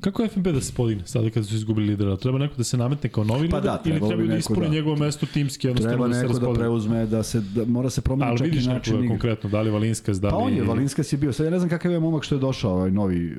[0.00, 2.16] Kako je FNP da se podigne sada kada su izgubili lidera?
[2.16, 4.66] Treba neko da se nametne kao novi Pa lider da, ili treba da neko ispune
[4.66, 6.58] da- njegovo mesto timski, jednostavno treba da se neko da raspodeli?
[6.58, 9.08] preuzme, da se da, mora se promeniti Ali čak vidiš i način igre.
[9.08, 10.32] konkretno, da li Valinskas, da li...
[10.32, 12.38] Pa on je, Valinskas je bio, sad ja ne znam kakav je momak što je
[12.38, 13.36] došao, ovaj novi,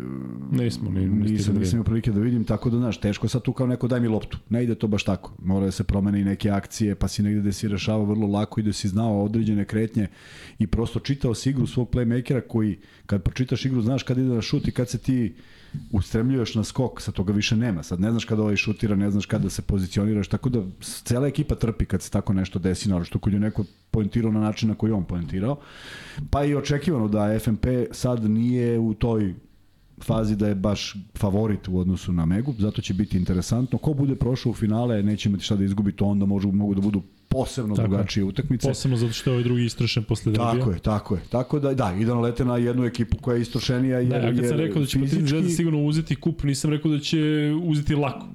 [0.52, 3.54] Nismo, ni, nisam, nisam, nisam imao prilike da vidim, tako da znaš, teško sad tu
[3.54, 4.38] kao neko daj mi loptu.
[4.50, 5.34] Ne ide to baš tako.
[5.44, 8.60] Mora da se promene i neke akcije, pa si negde da si rešava vrlo lako
[8.60, 10.08] i da si znao određene kretnje
[10.60, 14.42] i prosto čitao si igru svog playmakera koji, kad pročitaš igru, znaš kad ide na
[14.42, 15.36] šut i kad se ti
[15.92, 17.84] ustremljuješ na skok, sa toga više nema.
[17.84, 21.56] Sad ne znaš kada ovaj šutira, ne znaš kada se pozicioniraš, tako da cela ekipa
[21.56, 24.76] trpi kad se tako nešto desi, naravno što kod je neko poentirao na način na
[24.76, 25.60] koji on poentirao.
[26.30, 29.36] Pa i očekivano da FNP sad nije u toj
[30.06, 33.78] fazi da je baš favorit u odnosu na Megu, zato će biti interesantno.
[33.78, 36.82] Ko bude prošao u finale, neće imati šta da izgubi, to onda možu, mogu da
[36.82, 37.90] budu posebno Tako je.
[37.90, 38.68] drugačije utakmice.
[38.68, 40.54] Posebno zato što je ovaj drugi istrošen posle derbija.
[40.54, 41.22] Tako je, tako je.
[41.30, 44.00] Tako da, da, i da nalete na jednu ekipu koja je istrošenija.
[44.00, 46.92] Jer, Da, ja kad sam rekao da će Partizan Zvezda sigurno uzeti kup, nisam rekao
[46.92, 48.28] da će uzeti lako.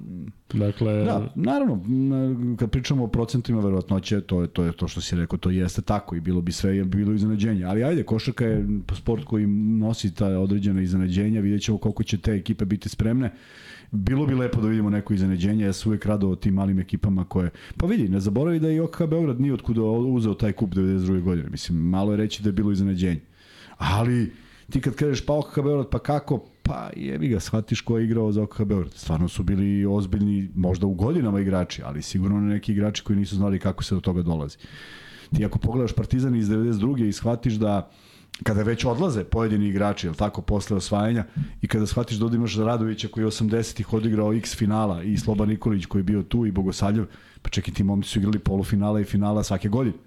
[0.53, 1.83] Dakle, Da, naravno,
[2.59, 5.81] kad pričamo o procentima verovatnoće, to je to je to što si rekao, to jeste
[5.81, 7.63] tako i bilo bi sve bilo iznenađenje.
[7.63, 8.65] Ali ajde, košarka je
[8.95, 13.31] sport koji nosi ta određena iznenađenja, videćemo koliko će te ekipe biti spremne.
[13.91, 17.49] Bilo bi lepo da vidimo neko iznenađenje, ja sam uvek o tim malim ekipama koje...
[17.77, 21.21] Pa vidi, ne zaboravi da i OKH Beograd nije otkuda uzeo taj kup 92.
[21.21, 21.49] godine.
[21.49, 23.19] Mislim, malo je reći da je bilo iznenađenje.
[23.77, 24.31] Ali
[24.69, 26.45] ti kad kažeš pa OKH Beograd, pa kako?
[26.71, 28.93] Pa jebi ga, shvatiš ko je igrao za OKH Beograd.
[28.93, 33.35] Stvarno su bili ozbiljni, možda u godinama igrači, ali sigurno ne neki igrači koji nisu
[33.35, 34.57] znali kako se do toga dolazi.
[35.35, 37.07] Ti ako pogledaš Partizan iz 92.
[37.07, 37.91] i shvatiš da
[38.43, 41.25] kada već odlaze pojedini igrači, jel tako, posle osvajanja,
[41.61, 45.85] i kada shvatiš da imaš Radovića koji je 80-ih odigrao x finala i Sloba Nikolić
[45.85, 47.05] koji je bio tu i Bogosavljev,
[47.41, 49.97] pa čekaj, ti momci su igrali polufinala i finala svake godine.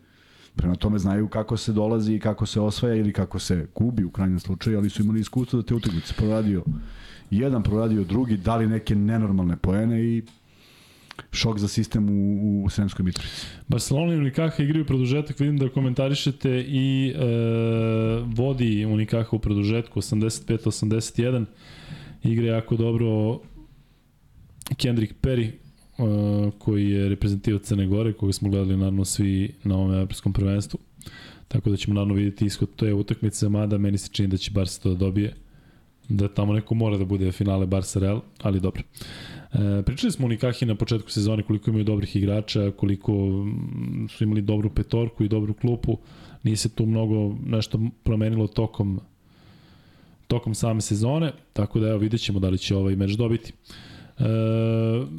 [0.56, 4.10] Prema tome znaju kako se dolazi i kako se osvaja ili kako se gubi u
[4.10, 6.64] krajnjem slučaju, ali su imali iskustvo da te utakmice proradio
[7.30, 10.22] jedan, proradio drugi, dali neke nenormalne poene i
[11.32, 13.46] šok za sistem u, u Sremskoj Mitrovici.
[13.68, 17.18] Barcelona i Unikaha igraju produžetak, vidim da komentarišete i e,
[18.26, 21.44] vodi Unikaha u produžetku 85-81.
[22.22, 23.40] Igra jako dobro
[24.76, 25.50] Kendrick Perry,
[26.58, 30.80] koji je reprezentativac Crne Gore, koga smo gledali naravno svi na ovom evropskom prvenstvu.
[31.48, 34.82] Tako da ćemo naravno vidjeti ishod te utakmice, mada meni se čini da će Barca
[34.82, 35.34] to da dobije.
[36.08, 38.82] Da tamo neko mora da bude finale Barca Real, ali dobro.
[39.52, 43.12] E, pričali smo o Nikahi na početku sezone koliko imaju dobrih igrača, koliko
[44.08, 45.98] su imali dobru petorku i dobru klupu.
[46.42, 49.00] Nije se tu mnogo nešto promenilo tokom
[50.26, 53.52] tokom same sezone, tako da evo vidjet ćemo da li će ovaj meč dobiti.
[54.18, 54.24] E,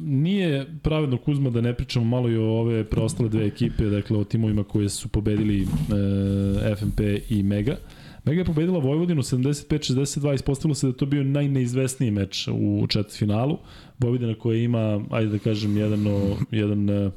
[0.02, 4.24] nije pravedno Kuzma da ne pričamo malo i o ove preostale dve ekipe, dakle o
[4.24, 7.76] timovima koje su pobedili e, FNP i Mega.
[8.24, 13.58] Mega je pobedila Vojvodinu 75-62, ispostavilo se da je to bio najneizvesniji meč u četvrtfinalu.
[13.98, 16.06] Vojvodina koja ima, ajde da kažem, jedan,
[16.50, 17.10] jedan e,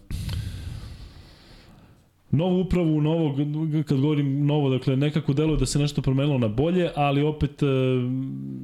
[2.31, 3.35] novu upravu, novog,
[3.85, 7.65] kad govorim novo, dakle nekako deluje da se nešto promenilo na bolje, ali opet e,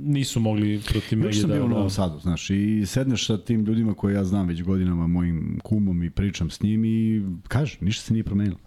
[0.04, 1.56] nisu mogli protiv Mege Još sam da...
[1.56, 4.64] bio u da- Novom Sadu, znaš, i sedneš sa tim ljudima koje ja znam već
[4.64, 8.58] godinama, mojim kumom i pričam s njim i kaže, ništa se nije promenilo.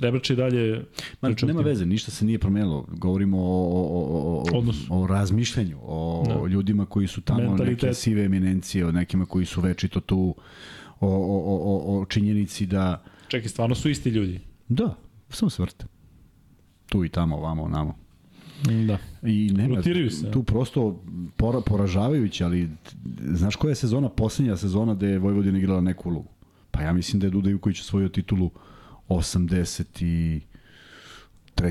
[0.00, 0.84] Rebrač i dalje...
[1.20, 1.64] Ma, nema tim.
[1.64, 2.86] veze, ništa se nije promenilo.
[2.92, 6.34] Govorimo o, o, o, o, o razmišljanju, o Da.
[6.34, 6.46] da.
[6.46, 10.34] ljudima koji su tamo neke sive eminencije, o nekima koji su večito tu, o,
[11.00, 13.02] o, o, o, o činjenici da...
[13.28, 14.40] Čekaj, stvarno su isti ljudi.
[14.68, 14.94] Da,
[15.30, 15.84] samo se vrte.
[16.86, 17.98] Tu i tamo, ovamo, onamo.
[18.86, 18.98] Da.
[19.22, 21.02] I nema, Rotiraju se, tu prosto
[21.36, 22.68] pora, poražavajuće, ali
[23.24, 26.28] znaš koja je sezona, poslednja sezona gde je Vojvodina igrala neku ulogu?
[26.70, 28.50] Pa ja mislim da je Duda Ivković osvojio titulu
[29.08, 30.40] 83.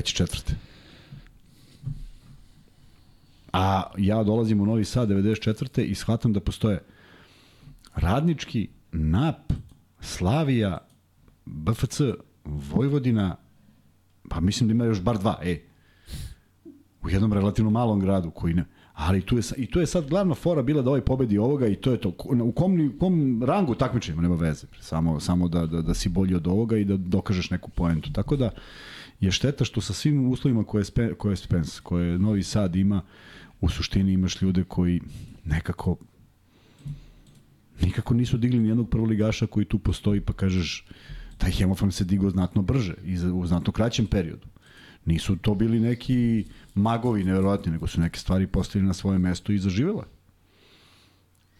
[0.02, 0.54] četvrte.
[3.52, 5.82] A ja dolazim u Novi Sad 94.
[5.82, 6.82] i shvatam da postoje
[7.94, 9.52] Radnički, NAP,
[10.00, 10.78] Slavija,
[11.44, 12.00] BFC,
[12.44, 13.36] Vojvodina,
[14.28, 15.60] pa mislim da ima još bar dva, e,
[17.02, 18.64] u jednom relativno malom gradu koji ne
[19.00, 21.76] ali tu je i tu je sad glavna fora bila da ovaj pobedi ovoga i
[21.76, 22.08] to je to
[22.42, 26.34] u kom, u kom rangu takmičenja nema veze samo samo da, da da si bolji
[26.34, 28.50] od ovoga i da dokažeš neku poentu tako da
[29.20, 33.02] je šteta što sa svim uslovima koje spe, koje Spence koje Novi Sad ima
[33.60, 35.00] u suštini imaš ljude koji
[35.44, 35.96] nekako
[37.82, 40.86] nikako nisu digli ni jednog prvoligaša koji tu postoji pa kažeš
[41.38, 44.46] taj hemofon se digao znatno brže i u znatno kraćem periodu.
[45.04, 46.44] Nisu to bili neki
[46.74, 50.04] magovi neverovatni, nego su neke stvari postavili na svoje mesto i zaživele.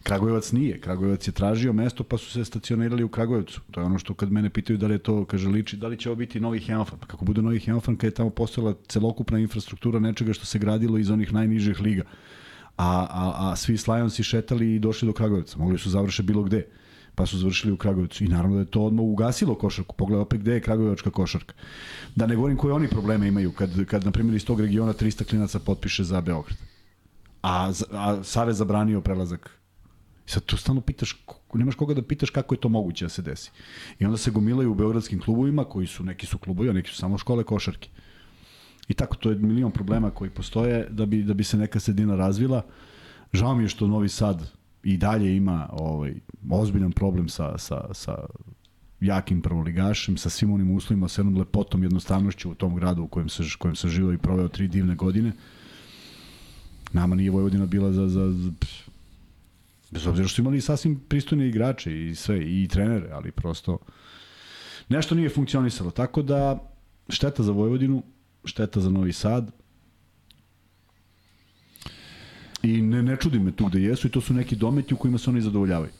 [0.03, 0.79] Kragujevac nije.
[0.81, 3.61] Kragujevac je tražio mesto pa su se stacionirali u Kragujevcu.
[3.71, 5.97] To je ono što kad mene pitaju da li je to, kaže, liči, da li
[5.97, 6.99] će ovo biti novi Hemofan.
[6.99, 10.97] Pa kako bude novi Hemofan kad je tamo postojala celokupna infrastruktura nečega što se gradilo
[10.97, 12.03] iz onih najnižih liga.
[12.81, 15.57] A, a, a svi Slajonsi šetali i došli do Kragujevca.
[15.57, 16.65] Mogli su završe bilo gde
[17.15, 18.23] pa su završili u Kragujevcu.
[18.23, 19.95] I naravno da je to odmah ugasilo košarku.
[19.95, 21.53] Pogledaj opet gde je Kragujevačka košarka.
[22.15, 25.23] Da ne govorim koje oni probleme imaju kad, kad na primjer, iz tog regiona 300
[25.29, 26.57] klinaca potpiše za Beograd.
[27.43, 29.49] A, a Savez zabranio prelazak.
[30.25, 33.51] Sad tu stalno pitaš, nemaš koga da pitaš kako je to moguće da se desi.
[33.99, 36.95] I onda se gomilaju u beogradskim klubovima, koji su, neki su klubovi, a neki su
[36.95, 37.89] samo škole košarke.
[38.87, 42.15] I tako, to je milion problema koji postoje da bi, da bi se neka sredina
[42.15, 42.61] razvila.
[43.33, 44.51] Žao mi je što Novi Sad
[44.83, 46.13] i dalje ima ovaj,
[46.49, 48.25] ozbiljan problem sa, sa, sa
[49.01, 53.29] jakim prvoligašem, sa svim onim uslovima, sa jednom lepotom, jednostavnošću u tom gradu u kojem
[53.29, 55.31] se, kojem se živao i proveo tri divne godine.
[56.93, 58.51] Nama nije Vojvodina bila za, za, za
[59.91, 63.77] bez obzira što su imali sasvim pristojne igrače i sve, i trenere, ali prosto
[64.89, 65.91] nešto nije funkcionisalo.
[65.91, 66.59] Tako da,
[67.09, 68.03] šteta za Vojvodinu,
[68.45, 69.51] šteta za Novi Sad,
[72.63, 75.17] I ne, ne čudi me tu gde jesu i to su neki dometi u kojima
[75.17, 75.91] se oni zadovoljavaju.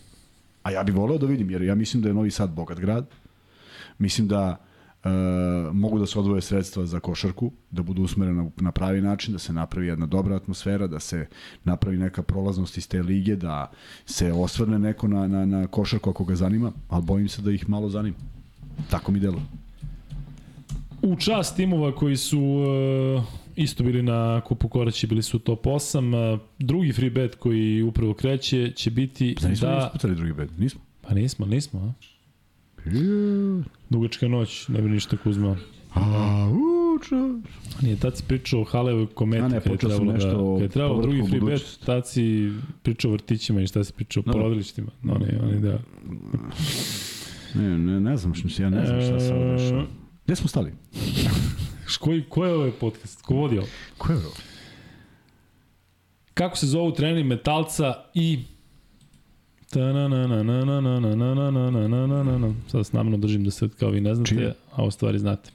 [0.63, 3.07] A ja bih voleo da vidim, jer ja mislim da je Novi Sad bogat grad.
[3.97, 4.57] Mislim da
[5.03, 5.09] e,
[5.73, 9.53] mogu da se odvoje sredstva za košarku, da budu usmerena na pravi način, da se
[9.53, 11.27] napravi jedna dobra atmosfera, da se
[11.63, 13.71] napravi neka prolaznost iz te lige, da
[14.05, 17.69] se osvrne neko na, na, na košarku ako ga zanima, ali bojim se da ih
[17.69, 18.17] malo zanima.
[18.89, 19.43] Tako mi deluje.
[21.01, 23.23] U čast timova koji su uh,
[23.55, 26.33] isto bili na Kupu Koraći, bili su top 8.
[26.33, 29.75] Uh, drugi free bet koji upravo kreće će biti Da nismo da...
[29.75, 29.85] da...
[29.85, 30.81] isputali drugi bed, nismo.
[31.01, 31.93] Pa nismo, nismo, a?
[33.89, 35.57] Dugačka noć, ne bi ništa Kuzma.
[35.93, 36.49] A,
[36.95, 37.15] uča.
[37.81, 40.69] Nije, tad si pričao o Halevoj kometi, A ne, počeo sam trebalo, nešto da, je
[40.69, 42.51] trebalo drugi free bet, tad si
[42.83, 44.31] pričao o vrtićima i šta si pričao o Da.
[44.31, 44.91] porodilištima.
[45.03, 45.79] No, ne, oni da...
[47.55, 49.85] Ne, ne, ne znam što ja ne znam šta se ovo dešava.
[50.31, 50.71] Gde smo stali?
[52.01, 53.21] Koji, ko je ovaj podcast?
[53.21, 53.67] Ko vodi ovo?
[53.97, 54.35] Ko je ovo?
[56.33, 58.39] Kako se zovu treneri metalca i
[59.69, 62.53] Ta-na-na-na-na-na-na-na-na-na-na-na.
[62.67, 64.53] Sad vas namno držim da se kao vi ne znate, Čije?
[64.71, 65.51] a ovo stvari znate.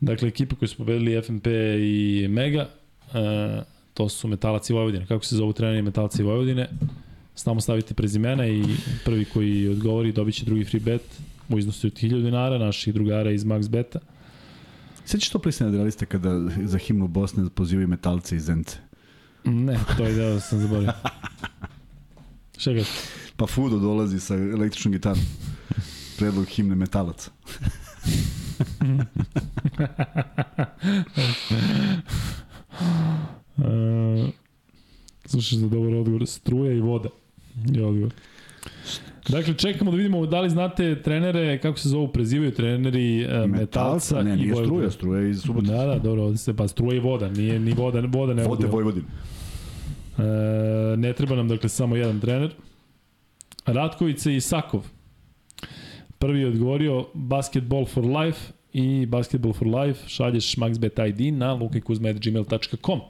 [0.00, 1.46] Dakle, ekipe koje su pobedili FNP
[1.80, 2.68] i Mega,
[3.14, 3.62] e,
[3.94, 5.06] to su Metalac i Vojvodine.
[5.06, 6.68] Kako se zovu treneri Metalca i Vojvodine?
[7.34, 8.64] Samo stavite prezimena i
[9.04, 11.02] prvi koji odgovori dobit će drugi free bet
[11.48, 13.98] u iznosu od 1000 dinara naših drugara iz Max Beta.
[15.04, 18.76] Sećaš to plesne adrenaliste kada za himnu Bosne pozivaju metalce i zence?
[19.44, 20.92] Ne, to je deo sam zaboravio.
[22.58, 22.84] Šta ga?
[23.36, 25.24] Pa Fudo dolazi sa električnom gitarom.
[26.18, 27.30] Predlog himne metalaca.
[33.56, 34.28] Uh,
[35.24, 36.26] slušaj za dobar odgovor.
[36.26, 37.08] Struja i voda
[37.64, 38.12] je odgovor.
[39.28, 44.22] Dakle, čekamo da vidimo da li znate trenere, kako se zovu, prezivaju treneri uh, metalca
[44.22, 44.66] Ne, i nije Vojvodine.
[44.66, 45.72] struja, struja iz Subotice.
[45.72, 48.66] Da, da, dobro, ovde se, pa struja i voda, nije ni voda, voda ne Vode
[48.66, 49.06] Vojvodine.
[50.18, 50.22] E,
[50.96, 52.50] ne treba nam, dakle, samo jedan trener.
[53.66, 54.86] Ratkovica i Sakov.
[56.18, 63.00] Prvi je odgovorio Basketball for Life i Basketball for Life šalješ maxbet ID na lukajkuzma.gmail.com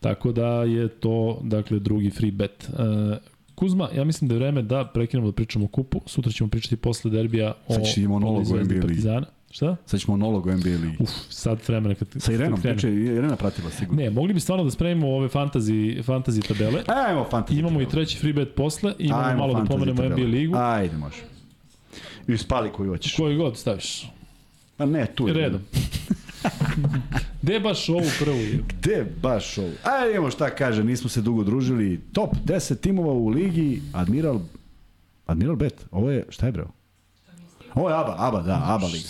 [0.00, 3.18] tako da je to dakle drugi free bet e,
[3.54, 6.00] Kuzma, ja mislim da je vreme da prekinemo da pričamo o kupu.
[6.06, 9.02] Sutra ćemo pričati posle derbija o Sad će monolog o NBA ligi.
[9.50, 9.76] Šta?
[9.86, 10.96] Sad ćemo monolog o NBA ligi.
[11.00, 14.02] Uf, sad vremena kad Sa Irenom, pričaj, Irena pratila sigurno.
[14.02, 16.82] Ne, mogli bi stvarno da spremimo ove fantasy, fantasy tabele.
[17.06, 17.58] Ajmo fantasy.
[17.58, 17.90] Imamo i tabelu.
[17.90, 20.02] treći free bet posle i imamo Ajmo malo da pomenemo.
[20.02, 20.56] NBA ligu.
[20.56, 21.22] Ajde, može.
[22.28, 23.16] I spali koju hoćeš.
[23.16, 24.10] Koji god staviš.
[24.76, 25.34] Pa ne, tu je.
[25.34, 25.60] Redom.
[27.42, 28.38] Gde baš ovu prvu?
[28.68, 29.70] Gde baš ovo?
[29.84, 32.00] Ajde, imamo šta kaže, nismo se dugo družili.
[32.12, 34.40] Top 10 timova u ligi, Admiral...
[35.26, 36.68] Admiral Bet, ovo je, šta je breo?
[37.74, 39.08] Ovo je ABA, ABA, da, ABA liga.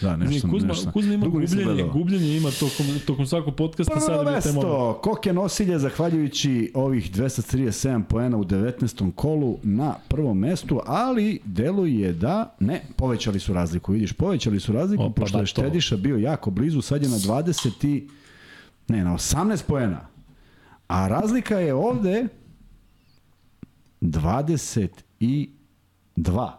[0.00, 0.92] Da, nešto Kuzma, nešto.
[0.92, 4.34] Kuzma ima Dugo gubljenje, gubljenje ima tokom, tokom svakog podcasta, Prvo moram.
[4.34, 9.12] mesto, Koke nosilje zahvaljujući ovih 237 poena u 19.
[9.14, 15.02] kolu na prvom mestu, ali deluje da, ne, povećali su razliku, vidiš, povećali su razliku,
[15.02, 15.62] O, pa pošto da, je to.
[15.62, 18.08] Štediša bio jako blizu, sad je na 20 i,
[18.88, 20.06] ne, na 18 poena.
[20.88, 22.26] A razlika je ovde
[24.00, 26.50] 22.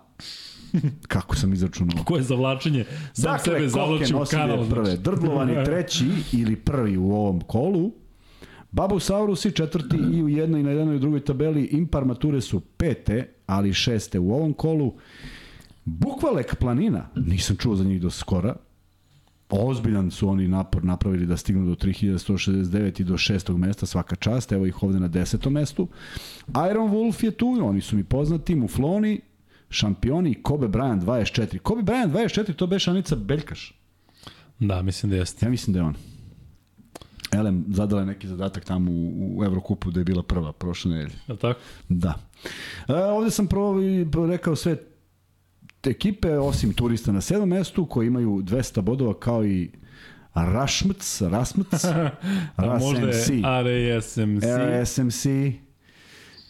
[1.07, 2.03] Kako sam izračunao?
[2.03, 2.85] Ko je zavlačenje?
[3.13, 4.69] Sam Dakle, sebe zavlači u kanal.
[4.69, 5.01] prve, znači.
[5.01, 7.91] Drdlovan je treći ili prvi u ovom kolu,
[8.71, 12.59] Babusaurus i četvrti i u jednoj i na jednoj i drugoj tabeli, Impar Mature su
[12.59, 14.93] pete, ali šeste u ovom kolu.
[15.85, 18.55] Bukvalek Planina, nisam čuo za njih do skora,
[19.49, 24.51] ozbiljan su oni napor napravili da stignu do 3169 i do šestog mesta, svaka čast,
[24.51, 25.87] evo ih ovde na desetom mestu.
[26.71, 29.21] Iron Wolf je tu, oni su mi poznati, Mufloni,
[29.71, 31.59] šampioni, Kobe Bryant 24.
[31.59, 33.73] Kobe Bryant 24, to beše Anica Beljkaš.
[34.59, 35.45] Da, mislim da jeste.
[35.45, 35.95] Ja mislim da je on.
[37.31, 41.15] Elem zadala je neki zadatak tamo u, u Evrokupu da je bila prva prošle nedelje.
[41.27, 41.59] Je li tako?
[41.89, 42.13] Da.
[42.87, 43.79] E, ovde sam prvo
[44.27, 44.77] rekao sve
[45.81, 49.71] te ekipe, osim turista na sedmom mestu, koji imaju 200 bodova kao i
[50.33, 51.83] Rašmc, Rasmc,
[52.55, 55.25] A možda je RSMC, RASMC.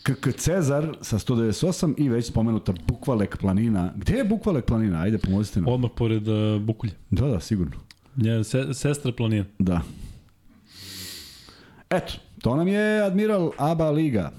[0.04, 3.94] KK Cezar sa 198 i već spomenuta Bukvalek planina.
[3.96, 5.02] Gde je Bukvalek planina?
[5.02, 5.74] Ajde, pomozite nam.
[5.74, 6.94] Odmah pored uh, Bukulje.
[7.10, 7.78] Da, da, sigurno.
[8.16, 9.46] Njena se, sestra planina.
[9.60, 9.82] Da.
[11.90, 14.32] Eto, to nam je Admiral ABA Liga.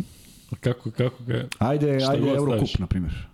[0.61, 1.49] Kako, kako ga...
[1.59, 3.32] Ajde, Šta ajde Eurocup, na primjer.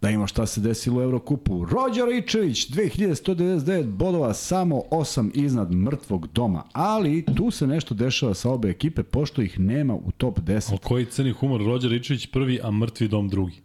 [0.00, 1.64] Da ima šta se desilo u Eurokupu.
[1.64, 6.64] Rođer Ričević, 2199 bodova, samo 8 iznad mrtvog doma.
[6.72, 10.74] Ali tu se nešto dešava sa obe ekipe, pošto ih nema u top 10.
[10.74, 13.60] O koji crni humor, Rođer Ričević prvi, a mrtvi dom drugi.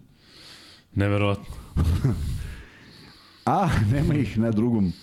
[0.95, 1.55] Neverovatno.
[3.45, 4.93] a nema ih na drugom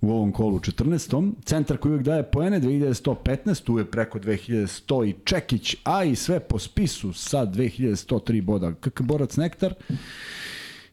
[0.00, 1.32] u ovom kolu 14.
[1.44, 6.40] Centar koji uvijek daje poene 2115, tu je preko 2100 i Čekić, a i sve
[6.40, 8.72] po spisu sa 2103 boda.
[8.72, 9.74] KK Borac Nektar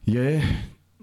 [0.07, 0.41] je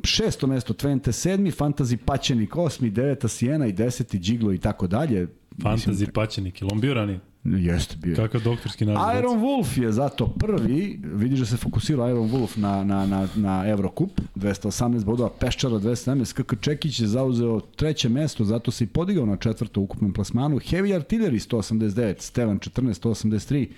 [0.02, 5.28] šesto mesto Twente sedmi, Fantasy Paćenik osmi, deveta Sijena i deseti Džiglo i tako dalje.
[5.58, 7.20] Fantasy paćenik, ili on bio ranije?
[7.44, 8.16] Jeste bio.
[8.16, 9.18] Kakav doktorski naziv?
[9.18, 13.68] Iron Wolf je zato prvi, vidiš da se fokusira Iron Wolf na, na, na, na
[13.68, 19.26] Eurocup, 218 bodova, Peščara 217, KK Čekić je zauzeo treće mesto, zato se i podigao
[19.26, 23.68] na četvrto ukupnom plasmanu, Heavy Artillery 189, Stevan 14 183,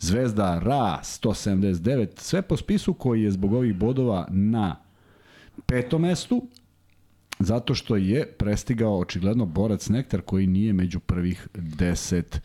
[0.00, 4.76] Zvezda Ra 179, sve po spisu koji je zbog ovih bodova na
[5.66, 6.42] petom mestu,
[7.40, 12.38] zato što je prestigao očigledno borac Nektar koji nije među prvih 10.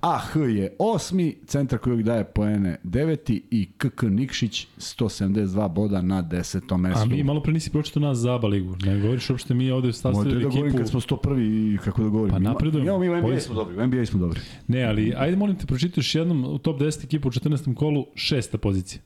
[0.00, 6.80] AH je osmi, centar koji daje poene deveti i KK Nikšić 172 boda na desetom
[6.80, 7.02] mestu.
[7.02, 8.76] A mi malo pre nisi pročitao nas za ligu.
[8.82, 10.78] Ne govoriš uopšte mi ovde Možete sastavili da govorim ekipu.
[10.78, 12.32] kad smo 101 i kako da govorim.
[12.32, 12.84] Pa napredujemo.
[12.84, 14.40] Imamo mi u NBA smo dobri, u NBA smo dobri.
[14.68, 17.74] Ne, ali ajde molim te pročitaš jednom u top 10 ekipu u 14.
[17.74, 19.02] kolu šesta pozicija.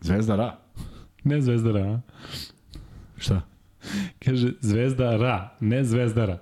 [0.00, 0.63] Zvezda Ra.
[1.24, 2.00] Ne Zvezdara, a?
[3.16, 3.42] Šta?
[4.24, 6.38] Kaže Zvezda Ra, ne Zvezdara.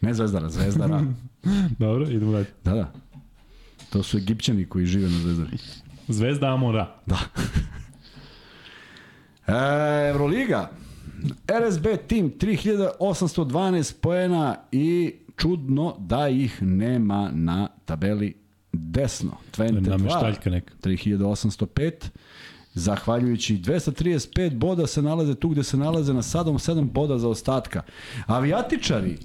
[0.00, 1.04] Ne Zvezdara, Zvezda Ra.
[1.78, 2.46] Dobro, idemo dalje.
[2.64, 2.92] da, da.
[3.90, 5.58] To su Egipćani koji žive na Zvezdari.
[6.08, 6.96] Zvezda Amon Ra.
[7.06, 7.18] Da.
[9.54, 10.70] e, Evroliga.
[11.48, 18.34] RSB tim 3812 poena i čudno da ih nema na tabeli
[18.72, 19.36] desno.
[19.56, 20.74] Twente 2 Nameštaljka neka.
[20.82, 21.92] 3805
[22.80, 27.82] zahvaljujući 235 boda se nalaze tu gde se nalaze na sadom 7 boda za ostatka.
[28.26, 29.18] Avijatičari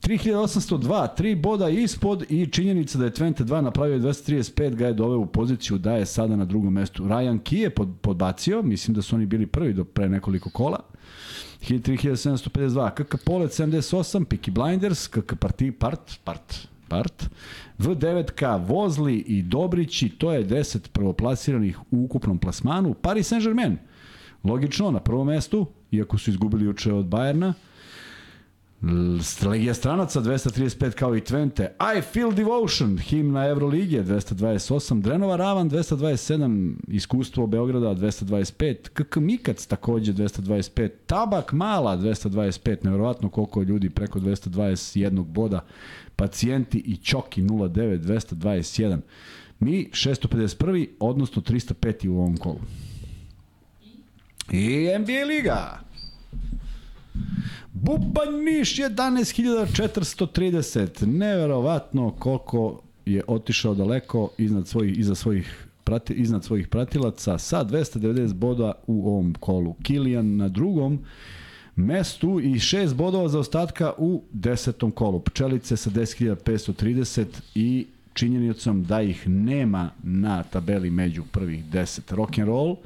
[0.00, 5.18] 3802, 3 boda ispod i činjenica da je Twente 2 napravio 235 ga je doveo
[5.18, 7.04] u poziciju da je sada na drugom mestu.
[7.04, 10.80] Ryan Key je pod, podbacio, mislim da su oni bili prvi do pre nekoliko kola.
[11.68, 16.54] 3752, KK Polet 78, Peaky Blinders, KK Parti, Part, Part,
[16.88, 17.24] Part,
[17.78, 22.94] V9K, Vozli i Dobrići, to je 10 prvoplasiranih u ukupnom plasmanu.
[22.94, 23.76] Paris Saint-Germain,
[24.44, 27.54] logično, na prvom mestu, iako su izgubili juče od Bajerna.
[29.46, 31.68] Legija stranaca 235 kao i Twente.
[31.98, 35.00] I Feel Devotion, himna Evrolige 228.
[35.00, 36.74] Drenova Ravan 227.
[36.88, 38.88] Iskustvo Beograda 225.
[38.88, 40.90] KK Mikac takođe 225.
[41.06, 42.84] Tabak Mala 225.
[42.84, 45.60] Nevjerovatno koliko je ljudi preko 221 boda.
[46.16, 48.98] Pacijenti i Čoki 09 221.
[49.60, 50.88] Mi 651.
[51.00, 52.08] odnosno 305.
[52.08, 52.60] u ovom kolu.
[54.52, 55.80] I NBA Liga.
[57.72, 61.06] Bubanj Niš 11.430.
[61.06, 68.32] Neverovatno koliko je otišao daleko iznad svojih, iza svojih prati, iznad svojih pratilaca sa 290
[68.32, 69.74] boda u ovom kolu.
[69.82, 70.98] Kilijan na drugom
[71.76, 75.20] mestu i 6 bodova za ostatka u desetom kolu.
[75.20, 82.14] Pčelice sa 10.530 i činjenicom da ih nema na tabeli među prvih 10.
[82.14, 82.76] Rock'n'roll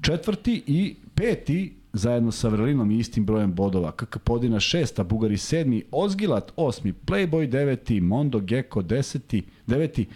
[0.00, 3.92] četvrti i peti zajedno sa Vrlinom i istim brojem bodova.
[3.92, 10.06] KK Podina šesta, Bugari sedmi, Ozgilat osmi, Playboy deveti, Mondo Gecko deseti, deveti,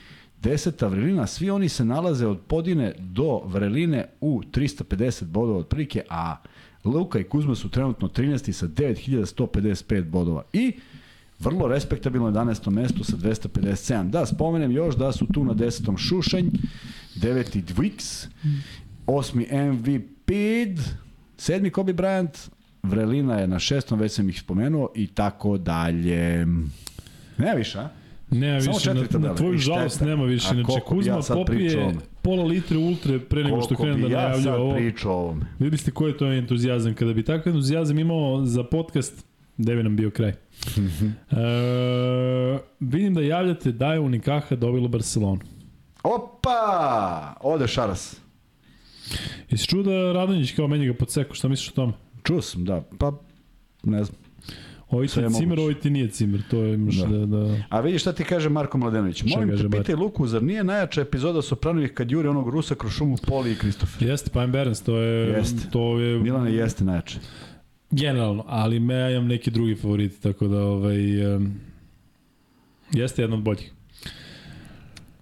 [0.42, 6.36] deseta Vrelina, svi oni se nalaze od Podine do Vreline u 350 bodova otprilike, a
[6.84, 8.52] Luka i Kuzma su trenutno 13.
[8.52, 10.42] sa 9155 bodova.
[10.52, 10.72] I
[11.38, 12.70] vrlo respektabilno 11.
[12.70, 14.10] mesto sa 257.
[14.10, 15.98] Da, spomenem još da su tu na 10.
[15.98, 16.50] Šušanj,
[17.16, 17.62] 9.
[17.74, 18.26] Dwix,
[19.06, 19.72] 8.
[19.72, 20.30] MVP,
[21.36, 21.70] 7.
[21.70, 22.48] Kobe Bryant,
[22.82, 26.46] Vrelina je na šestom, već sam ih spomenuo i tako dalje.
[27.38, 27.88] Ne više, a?
[28.30, 30.48] Nema Samo više, na, na tvoju žalost nema više.
[30.48, 34.42] Znači, Kuzma ja sad popije pola litre ultre pre nego što krene da bi ja
[34.42, 34.74] sad ovo.
[34.74, 35.46] pričao o ovome.
[35.58, 36.94] Videli ste koji je to entuzijazam.
[36.94, 39.24] Kada bi takav entuzijazam imao za podcast,
[39.56, 40.32] gde bi nam bio kraj.
[40.78, 41.06] Mhm.
[41.40, 45.40] e, vidim da javljate da je Unikaha dobilo Barcelonu.
[46.02, 47.34] Opa!
[47.40, 48.23] Ode Šaras.
[49.50, 51.92] Jesi čuo da Radonjić kao meni ga podseko, šta misliš o tome?
[52.22, 52.82] Čuo sam, da.
[52.98, 53.12] Pa,
[53.82, 54.18] ne znam.
[54.88, 57.26] Ovo ti je cimer, ovo ti nije cimer, to je imaš da, Da.
[57.26, 59.16] da, A vidi šta ti kaže Marko Mladenović.
[59.16, 62.92] Šta Molim te, pitaj Luku, zar nije najjača epizoda Sopranovih kad jure onog Rusa kroz
[62.92, 64.08] šumu Poli i Kristofer?
[64.08, 65.70] Jeste, Pine Barrens, to je, Jeste.
[65.70, 67.18] to je Milane jeste najjače.
[67.90, 71.54] generalno, ali me ja imam neki drugi favoriti, tako da ovaj, um,
[72.92, 73.72] jeste jedan od boljih.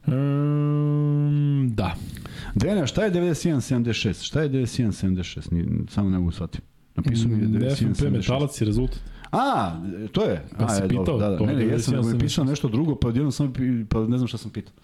[0.07, 1.95] Um, da.
[2.55, 4.25] Dejana, šta je 91.76?
[4.27, 5.53] Šta je 91.76?
[5.53, 6.61] Ni, samo ne mogu shvatim.
[6.97, 8.11] Napisao mi je Mm, FNP 91.76.
[8.11, 8.99] metalac je rezultat.
[9.33, 9.77] A,
[10.13, 10.45] to je.
[10.59, 11.39] Pa A, si je, pitao, da, da.
[11.39, 12.21] to Ne, ne, je jesam, nego 91.76.
[12.21, 13.53] pisao nešto drugo, pa odjednom sam,
[13.89, 14.75] pa ne znam šta sam pitao.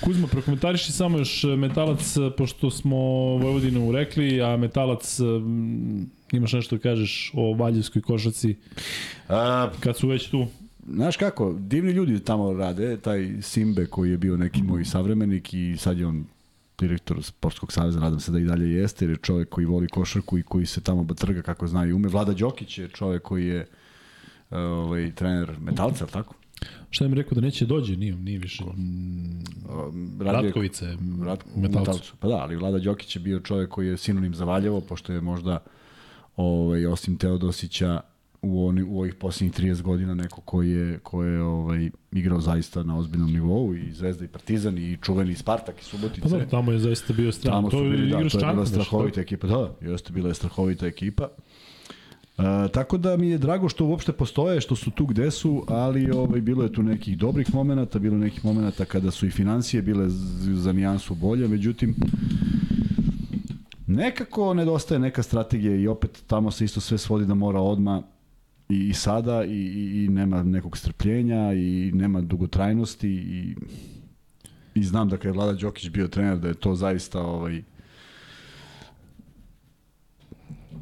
[0.00, 2.96] Kuzma, prokomentariši samo još e, metalac, e, pošto smo
[3.36, 8.56] Vojvodinu rekli, a metalac, um, imaš nešto da kažeš o Valjevskoj košaci,
[9.28, 10.46] A, kad su već tu.
[10.88, 15.76] Znaš kako, divni ljudi tamo rade, taj Simbe koji je bio neki moj savremenik i
[15.78, 16.24] sad je on
[16.82, 20.38] direktor Sportskog saveza, nadam se da i dalje jeste, jer je čovjek koji voli košarku
[20.38, 22.08] i koji se tamo trga kako zna i ume.
[22.08, 23.60] Vlada Đokić je čovjek koji je
[24.50, 26.34] uh, ovaj, trener metalca, ali tako?
[26.90, 28.64] Šta im rekao da neće dođe, nije, nije više.
[28.64, 30.86] Mm, Ratkovice,
[31.24, 31.78] Ratko, metalcu.
[31.78, 32.14] metalcu.
[32.20, 35.20] Pa da, ali Vlada Đokić je bio čovjek koji je sinonim za Valjevo, pošto je
[35.20, 35.58] možda
[36.36, 38.00] ovaj, osim Teodosića
[38.42, 42.82] u, oni, u ovih posljednjih 30 godina neko ko je, ko je ovaj, igrao zaista
[42.82, 46.20] na ozbiljnom nivou i Zvezda i Partizan i čuveni Spartak i Subotice.
[46.20, 47.54] Pa dobro, tamo je zaista bio stran.
[47.54, 49.46] Tamo to je bili, da, to je bila strahovita ekipa.
[49.46, 51.28] Da, jeste bila je strahovita ekipa.
[52.38, 56.10] E, tako da mi je drago što uopšte postoje, što su tu gde su, ali
[56.10, 59.82] ovaj, bilo je tu nekih dobrih momenata, bilo je nekih momenata kada su i financije
[59.82, 60.08] bile
[60.54, 61.96] za nijansu bolje, međutim,
[63.86, 68.02] nekako nedostaje neka strategija i opet tamo se isto sve svodi da mora odma
[68.68, 73.54] i, i sada i, i, i nema nekog strpljenja i nema dugotrajnosti i
[74.74, 77.62] i znam da kad je Vlada Đokić bio trener da je to zaista ovaj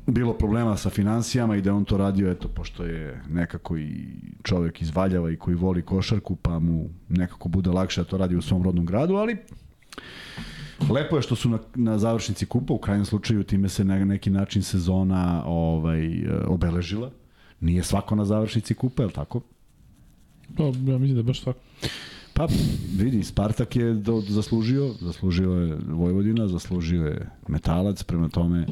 [0.06, 4.06] bilo problema sa financijama i da on to radio eto pošto je nekako i
[4.42, 8.36] čovjek iz Valjava i koji voli košarku pa mu nekako bude lakše da to radi
[8.36, 9.36] u svom rodnom gradu ali
[10.90, 14.30] Lepo je što su na, na završnici kupa, u krajnjem slučaju time se na neki
[14.30, 17.10] način sezona ovaj, obeležila.
[17.60, 19.40] Nije svako na završnici kupa, je li tako?
[20.56, 21.58] Pa, ja mislim da baš svako.
[22.32, 22.48] Pa
[22.96, 28.66] vidi, Spartak je do, zaslužio, zaslužio je Vojvodina, zaslužio je Metalac, prema tome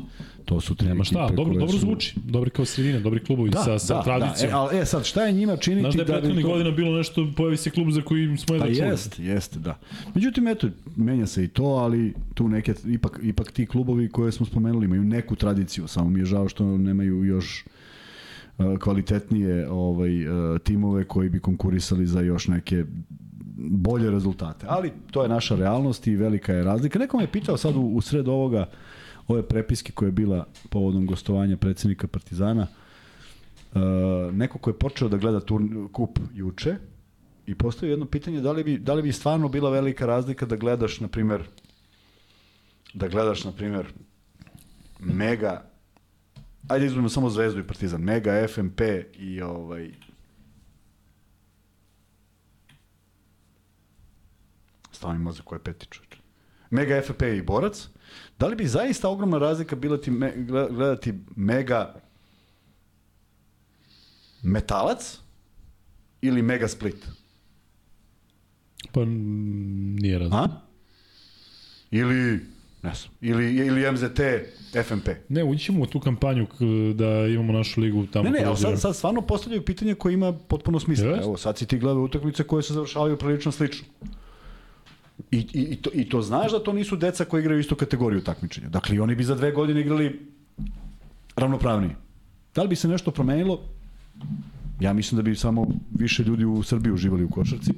[0.44, 1.78] to su tri Nema šta, ekipe dobro, dobro su...
[1.78, 2.14] zvuči.
[2.24, 4.50] Dobri kao sredina, dobri klubovi Da, sa, sa da, tradicijom.
[4.50, 4.56] Da.
[4.56, 6.50] E, ali, e, sad, šta je njima činiti Znaš da je da prethodnih to...
[6.50, 8.88] godina bilo nešto, pojavi se klub za koji smo jedva Pa čuli.
[8.88, 9.78] jeste, jeste, da.
[10.14, 14.46] Međutim, eto, menja se i to, ali tu neke, ipak, ipak ti klubovi koje smo
[14.46, 17.64] spomenuli imaju neku tradiciju, samo mi je žao što nemaju još
[18.80, 22.84] kvalitetnije ovaj, uh, timove koji bi konkurisali za još neke
[23.56, 24.66] bolje rezultate.
[24.68, 26.98] Ali to je naša realnost i velika je razlika.
[26.98, 28.66] Neko me je pitao sad u, u sred ovoga,
[29.28, 32.66] ove prepiske koja je bila povodom gostovanja predsednika Partizana,
[33.74, 33.80] uh,
[34.34, 36.76] neko ko je počeo da gleda turn, kup juče,
[37.48, 40.56] I postoji jedno pitanje da li bi da li bi stvarno bila velika razlika da
[40.56, 41.44] gledaš na primer
[42.94, 43.86] da gledaš na primer
[45.00, 45.70] Mega
[46.68, 48.80] Ajde izuzmemo samo Zvezdu i Partizan, Mega, FMP
[49.18, 49.90] i ovaj
[54.92, 56.16] Stavim mozak koje peti čovječ.
[56.70, 57.88] Mega, FMP i Borac.
[58.38, 60.32] Da li bi zaista ogromna razlika bila ti me,
[60.70, 62.00] gledati Mega
[64.42, 65.18] Metalac
[66.20, 67.06] ili Mega Split?
[68.92, 70.36] Pa nije razlika.
[70.36, 70.48] A?
[71.90, 72.40] Ili,
[72.82, 74.20] ne znam, ili, ili MZT
[74.84, 75.08] FMP.
[75.28, 76.46] Ne, ući ćemo u tu kampanju
[76.94, 78.24] da imamo našu ligu tamo.
[78.24, 81.18] Ne, ne, ali sad, sad stvarno postavljaju pitanje koje ima potpuno smisla.
[81.22, 83.86] Evo, sad si ti gledao utakmice koje se završavaju prilično slično.
[85.30, 88.20] I, i, i, to, I to znaš da to nisu deca koji igraju istu kategoriju
[88.20, 88.68] takmičenja.
[88.68, 90.20] Dakle, oni bi za dve godine igrali
[91.36, 91.96] ravnopravnije.
[92.54, 93.60] Da li bi se nešto promenilo?
[94.80, 97.72] Ja mislim da bi samo više ljudi u Srbiji uživali u košarci.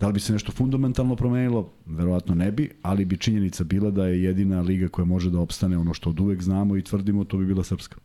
[0.00, 1.72] Da li bi se nešto fundamentalno promenilo?
[1.86, 5.78] Verovatno ne bi, ali bi činjenica bila da je jedina liga koja može da opstane
[5.78, 7.96] ono što od uvek znamo i tvrdimo, to bi bila srpska.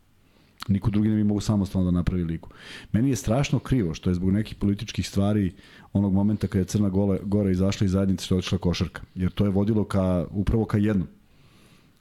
[0.68, 2.50] Niko drugi ne bi mogu samostalno da napravi ligu.
[2.92, 5.52] Meni je strašno krivo što je zbog nekih političkih stvari
[5.94, 9.02] onog momenta kada je Crna Gora, Gora izašla iz zajednice što je otišla košarka.
[9.16, 11.08] Jer to je vodilo ka, upravo ka jednom.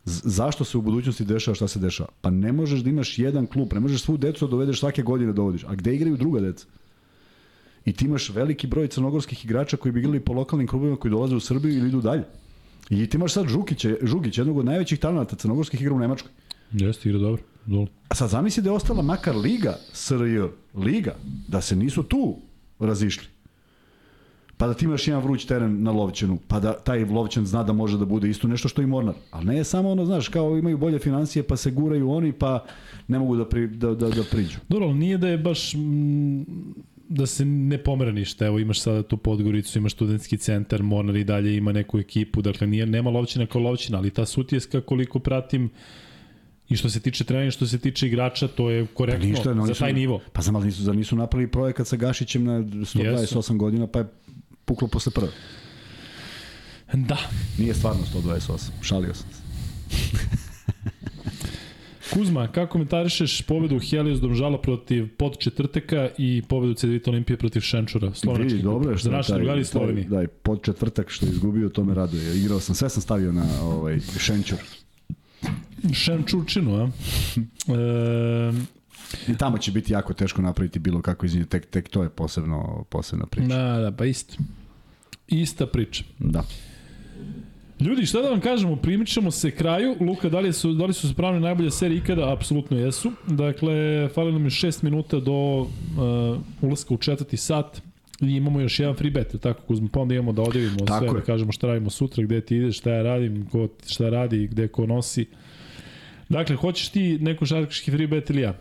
[0.04, 2.08] Z zašto se u budućnosti dešava šta se dešava?
[2.20, 5.32] Pa ne možeš da imaš jedan klub, ne možeš svu decu da dovedeš svake godine
[5.32, 5.64] dovodiš.
[5.64, 6.66] A gde igraju druga deca?
[7.84, 11.36] I ti imaš veliki broj crnogorskih igrača koji bi igrali po lokalnim klubovima koji dolaze
[11.36, 12.24] u Srbiju ili idu dalje.
[12.90, 16.30] I ti imaš sad Žukića, Žugić, jednog od najvećih talenata crnogorskih igra u Nemačkoj.
[16.72, 17.42] Jeste, igra dobro.
[17.66, 17.86] Dolo.
[18.08, 20.40] A sad zamisli da je ostala makar Liga, SRJ,
[20.74, 21.14] Liga,
[21.48, 22.36] da se nisu tu
[22.78, 23.26] razišli.
[24.56, 27.72] pa da ti imaš jedan vruć teren na Lovćenu, pa da taj Lovćan zna da
[27.72, 29.14] može da bude isto nešto što i Mornar.
[29.30, 32.64] Ali ne je samo ono, znaš, kao imaju bolje financije, pa se guraju oni, pa
[33.08, 34.58] ne mogu da, pri, da, da, da priđu.
[34.68, 36.42] Dobro, nije da je baš mm,
[37.10, 38.46] da se ne pomera ništa.
[38.46, 42.66] Evo imaš sada tu Podgoricu, imaš studentski centar, Mornar i dalje ima neku ekipu, dakle
[42.66, 45.70] nije, nema lovćina kao lovćina, ali ta sutjeska koliko pratim
[46.68, 49.66] i što se tiče treninga, što se tiče igrača, to je korektno Pa ništa, no,
[49.66, 50.20] za taj nivo.
[50.32, 54.06] Pa znam, ali nisu, zar nisu napravili projekat sa Gašićem na 128 godina, pa je
[54.64, 55.30] puklo posle prve.
[56.92, 57.18] Da.
[57.58, 59.42] Nije stvarno 128, šalio sam se.
[62.12, 68.14] Kuzma, kako komentarišeš pobedu Helios Domžala protiv pod četvrteka i pobedu Cedevita Olimpije protiv Šenčura?
[68.14, 70.08] Slovenački Vidi, dobro je što Za naše drugari iz Slovenije.
[70.08, 72.38] Da, pod četvrtak što je izgubio, to me raduje.
[72.40, 74.58] Igrao sam, sve sam stavio na ovaj, šenčur.
[75.92, 76.88] Šenčurčinu, a?
[77.68, 82.08] E, I tamo će biti jako teško napraviti bilo kako izvinje, tek, tek to je
[82.08, 83.46] posebno, posebna priča.
[83.46, 84.34] da, da, pa isto.
[85.28, 86.04] Ista priča.
[86.18, 86.44] Da.
[87.80, 89.96] Ljudi, šta da vam kažemo, primičamo se kraju.
[90.00, 92.32] Luka, da li su, da li su spravne najbolje serije ikada?
[92.32, 93.12] Apsolutno jesu.
[93.26, 95.68] Dakle, fali nam je 6 minuta do uh,
[96.60, 97.82] ulaska u četvrti sat
[98.20, 101.08] i imamo još jedan free bet, tako Kuzma, pa onda imamo da odjavimo Tako sve,
[101.08, 101.20] je.
[101.20, 104.68] da kažemo šta radimo sutra, gde ti ideš, šta ja radim, ko šta radi, gde
[104.68, 105.26] ko nosi.
[106.28, 108.54] Dakle, hoćeš ti neko šarkaški free bet ili ja?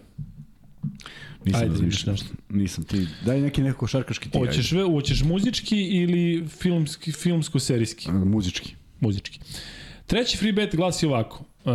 [1.45, 2.13] Nisam Ajde, razmišljao.
[2.13, 2.35] vidiš nešto.
[2.49, 3.07] Nisam ti.
[3.25, 4.37] Daj neki neko šarkaški ti.
[4.37, 8.09] Hoćeš, ve, hoćeš muzički ili filmski, filmsko-serijski?
[8.09, 8.25] ajde.
[8.25, 8.78] Muzički.
[8.99, 9.39] Muzički.
[10.07, 11.43] Treći free bet glasi ovako.
[11.65, 11.69] E,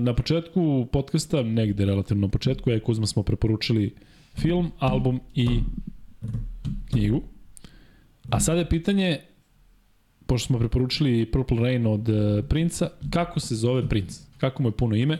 [0.00, 3.94] na početku podcasta, negde relativno na početku, ja i Kuzma smo preporučili
[4.34, 5.48] film, album i
[6.90, 7.22] knjigu.
[8.30, 9.18] A sada je pitanje,
[10.26, 14.20] pošto smo preporučili Purple Rain od e, Princa, kako se zove princ?
[14.38, 15.18] Kako mu je puno ime?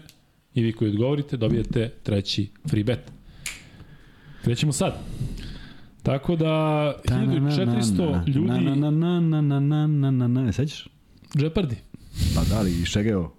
[0.54, 3.12] I vi koji odgovorite, dobijete treći free bet.
[4.44, 4.94] Krećemo sad.
[6.02, 6.46] Tako da,
[7.04, 8.48] 1400 ljudi...
[8.48, 10.52] Na, na, na, na, na, na, na, na, na.
[10.52, 10.88] Sećaš?
[11.34, 11.76] Jeopardy.
[12.34, 13.32] Pa da li, iz čega je ovo?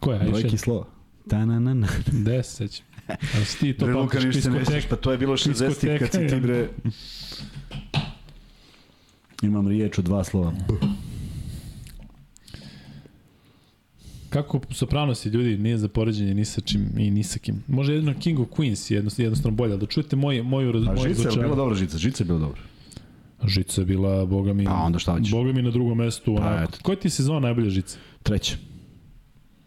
[0.00, 0.30] Koja je?
[0.30, 0.86] Brojki slova.
[1.28, 1.88] Ta na na na.
[2.06, 2.86] Gde se sećam?
[3.34, 5.98] Ali si ti to Bre, Luka, ništa ne sećaš, pa to je bilo 60 diskoteka,
[5.98, 6.68] kad si ti bre...
[9.42, 10.50] Imam riječ od dva slova.
[10.50, 10.74] B.
[14.30, 17.62] Kako Sopranos je ljudi, nije za poređenje ni sa čim i ni sa kim.
[17.68, 20.88] Može jedino King of Queens je jednostavno, jednostavno bolje, ali da čujete moj, moju, raz-
[20.88, 22.60] A moje žica je bila dobra žica, žica je bila dobra.
[23.44, 25.30] Žica je bila, boga mi, A onda šta hoćeš?
[25.30, 26.36] boga mi na drugom mestu.
[26.36, 26.72] Pa, onako.
[26.82, 27.98] Koja ti je sezona najbolja žica?
[28.22, 28.56] Treća.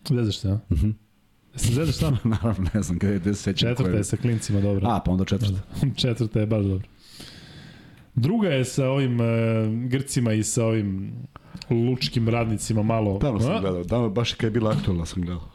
[0.09, 0.59] Zezaš se, a?
[0.69, 0.79] Mhm.
[0.79, 0.91] Mhm.
[1.55, 2.17] Se zezaš sam?
[2.33, 3.69] Naravno, ne znam gde, gde se sećam.
[3.69, 4.87] Četvrta koje- je sa klincima, dobro.
[4.87, 5.59] A, pa onda četvrta.
[5.95, 6.87] Četvrta je baš dobro.
[8.15, 9.25] Druga je sa ovim uh,
[9.83, 11.11] Grcima i sa ovim
[11.69, 13.17] lučkim radnicima malo.
[13.19, 13.41] Tamo A?
[13.41, 15.49] sam gledao, tamo baš kad je bila aktualna sam gledao.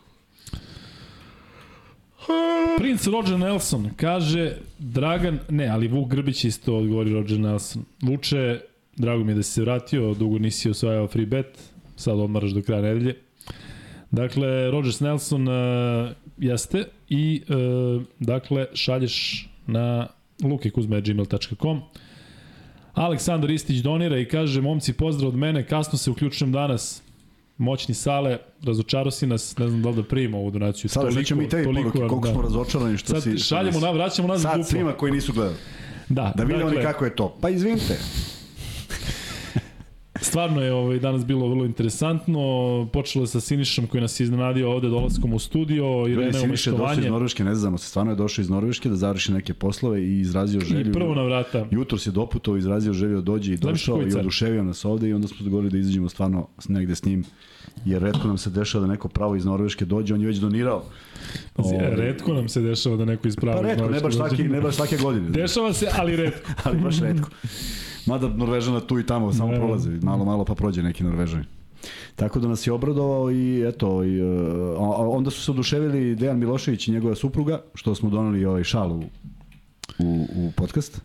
[2.79, 7.85] Prince Roger Nelson kaže Dragan, ne, ali Vuk Grbić isto odgovori Roger Nelson.
[8.03, 8.61] Vuče,
[8.97, 11.59] drago mi je da si se vratio, dugo nisi osvajao free bet,
[11.97, 13.17] sad odmaraš do kraja nedelje.
[14.11, 20.07] Dakle, Roger Nelson uh, jeste i uh, dakle šalješ na
[20.43, 21.81] lukekuzme.gmail.com
[22.95, 27.03] Aleksandar Istić donira i kaže, momci, pozdrav od mene, kasno se uključujem danas,
[27.61, 30.89] moćni sale, razočaro si nas, ne znam da li da primimo ovu donaciju.
[30.89, 32.33] Sada sad ćemo i tebi poruke, koliko da.
[32.33, 33.31] smo razočarani što Sad si...
[33.31, 34.65] što šaljemo, nisi- na, vraćamo nazad Sad duplo.
[34.65, 35.57] svima koji nisu gledali.
[36.09, 37.37] Da, Da vide dakle, kako je to.
[37.41, 37.99] Pa izvinite.
[40.21, 42.41] Stvarno je ovaj, danas bilo vrlo interesantno.
[42.93, 45.85] Počelo je sa Sinišom koji nas je iznenadio ovde dolaskom u studio.
[45.85, 47.07] Ljudi, Irene Siniša je došao iz.
[47.07, 50.61] Norveške, ne znamo se, stvarno je došao iz Norveške da završi neke poslove i izrazio
[50.61, 50.91] želju.
[50.91, 51.67] I prvo na vrata.
[51.71, 55.29] Jutro se doputovao, izrazio želju da dođe i došao i oduševio nas ovde i onda
[55.29, 57.25] smo dogovorili da izađemo stvarno negde s njim
[57.85, 60.85] jer redko nam se dešava da neko pravo iz Norveške dođe, on je već donirao.
[61.53, 63.63] Pazi, Ovaj, Redko nam se dešava da neko ispravi.
[63.63, 65.31] Pa redko, ne baš, svaki, ne baš svake godine.
[65.31, 66.51] Dešava se, ali redko.
[66.65, 67.29] ali baš redko.
[68.07, 69.57] Mada Norvežana tu i tamo samo Ne.
[69.59, 71.45] prolaze, malo malo pa prođe neki Norvežani.
[72.17, 74.21] Tako da nas je obradovao i eto, i,
[74.79, 78.93] a onda su se oduševili Dejan Milošević i njegova supruga, što smo doneli ovaj šal
[78.93, 79.03] u,
[79.99, 81.01] u, u podcast.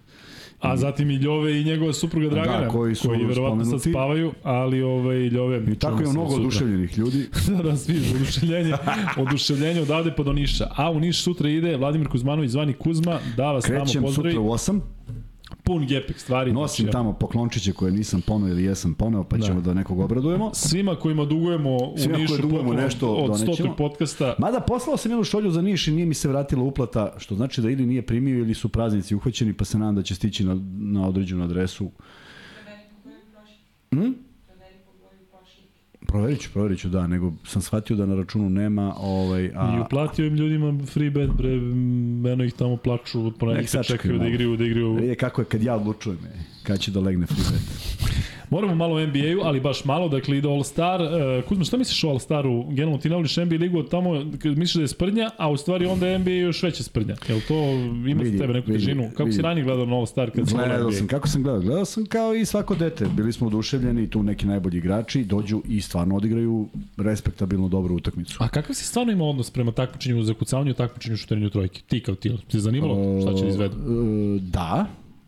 [0.65, 4.33] A zatim i Ljove i njegova supruga Dragana, Da, koji su koji verovatno sad spavaju,
[4.43, 5.61] ali ovaj, Ljove...
[5.71, 7.27] I tako je mnogo oduševljenih ljudi.
[7.47, 8.73] da, da, svi, oduševljenje,
[9.27, 10.67] oduševljenje odavde pa do Niša.
[10.75, 14.33] A u Niš sutra ide Vladimir Kuzmanović zvani Kuzma, da vas tamo Krećem pozdravi.
[14.33, 14.79] sutra u 8,
[15.65, 16.53] Pun gepek stvari.
[16.53, 20.51] nosim znači, tamo poklončiće koje nisam poneo ili jesam poneo, pa ćemo da nekog obradujemo.
[20.53, 23.53] Svima kojima dugujemo u Svima Nišu dugujemo poklon nešto od donećemo.
[23.55, 27.13] stotog podcasta, Mada poslao sam jednu šolju za Niš i nije mi se vratila uplata,
[27.17, 30.15] što znači da ili nije primio ili su praznici uhvaćeni, pa se nadam da će
[30.15, 31.91] stići na, na određenu adresu.
[33.89, 34.11] Hm?
[36.05, 39.83] Proverit ću, proverit ću, da, nego sam shvatio da na računu nema, ovaj, i a,
[39.85, 41.53] uplatio im ljudima free bet bre
[42.33, 44.33] eno ih tamo plaču, od ponedjeljka sačekaju čekaju da malo.
[44.33, 44.99] igraju, da igraju.
[45.03, 47.61] Je kako je kad ja odlučujem, e, kad će da legne free bet.
[48.49, 51.01] Moramo malo o NBA-u, ali baš malo, dakle ide All-Star.
[51.01, 52.69] Uh, Kuzma, šta misliš o All-Staru?
[52.69, 55.85] Generalno ti ne voliš NBA ligu od tamo, misliš da je sprnja, a u stvari
[55.85, 57.15] onda je NBA još veća sprnja.
[57.29, 57.53] Jel to
[58.09, 59.09] ima Vidi, za tebe neku vidi, težinu?
[59.09, 59.41] Kako si vidi.
[59.41, 61.61] ranije gledao na All-Star kad si gledao sam, kako sam gledao?
[61.61, 63.05] Gledao sam kao i svako dete.
[63.05, 66.67] Bili smo oduševljeni, tu neki najbolji igrači dođu i stvarno odigraju
[66.97, 68.37] respektabilno dobru utakmicu.
[68.43, 71.81] A kakav si stvarno imao odnos prema takmičenju za kucavanju i takmičenju šuterenju trojke?
[71.87, 73.75] Ti kao ti, ti zanimalo šta će da izvedu?
[73.75, 74.85] E, Da,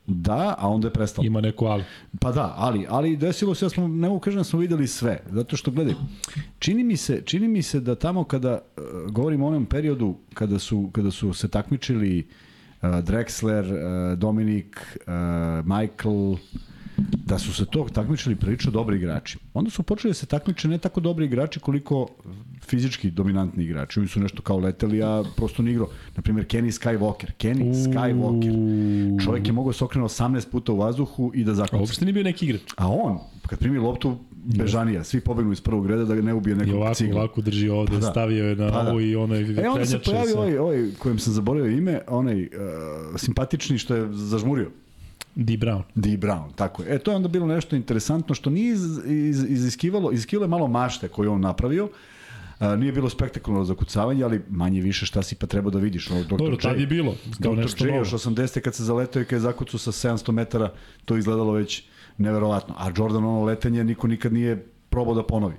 [0.07, 1.25] da, a onda je prestalo.
[1.25, 1.83] Ima neko ali.
[2.19, 5.19] Pa da, ali, ali desilo se da smo, ne mogu kažem da smo videli sve,
[5.31, 5.93] zato što gledaj,
[6.59, 10.59] čini mi se, čini mi se da tamo kada uh, govorimo o onom periodu kada
[10.59, 12.27] su, kada su se takmičili
[12.81, 15.13] uh, Drexler, uh, Dominik, uh,
[15.65, 16.35] Michael,
[16.97, 19.37] da su se to takmičili prilično dobri igrači.
[19.53, 22.07] Onda su počeli da se takmiče ne tako dobri igrači koliko
[22.61, 23.99] fizički dominantni igrači.
[23.99, 25.87] Oni su nešto kao leteli, a prosto ni igrao.
[26.15, 27.31] Naprimjer, Kenny Skywalker.
[27.39, 28.53] Kenny Skywalker.
[29.25, 31.77] Čovjek je mogao se okrenuti 18 puta u vazduhu i da A zakuca.
[31.77, 32.61] uopšte nije bio neki igrač.
[32.77, 33.17] A on,
[33.47, 36.75] kad primi loptu, bežanija, svi pobegnu iz prvog reda da ga ne ubije I nekog
[36.75, 37.19] ovako, cigla.
[37.19, 38.11] ovako drži ovde, Pa da.
[38.11, 38.89] stavio je na Pa da.
[38.89, 42.49] ovo i onaj E onda se pojavio ovaj, ovaj kojem sam zaboravio ime, onaj uh,
[43.15, 44.71] simpatični što je zažmurio.
[45.39, 45.57] D.
[45.57, 45.83] Brown.
[45.95, 46.17] D.
[46.17, 46.95] Brown, tako je.
[46.95, 50.67] E, to je onda bilo nešto interesantno što nije iz, iz, iziskivalo, iziskivalo je malo
[50.67, 51.89] mašte koju on napravio.
[52.59, 56.11] A, nije bilo spektakularno zakucavanje, ali manje više šta si pa trebao da vidiš.
[56.11, 56.35] Ono, Dr.
[56.37, 57.61] Dobro, tad je bilo, kao Dr.
[57.61, 58.59] nešto J još 80.
[58.59, 60.71] kad se zaletao i kad je zakucao sa 700 metara,
[61.05, 61.83] to je izgledalo već
[62.17, 62.75] neverovatno.
[62.77, 65.55] A Jordan ono letenje niko nikad nije probao da ponovi.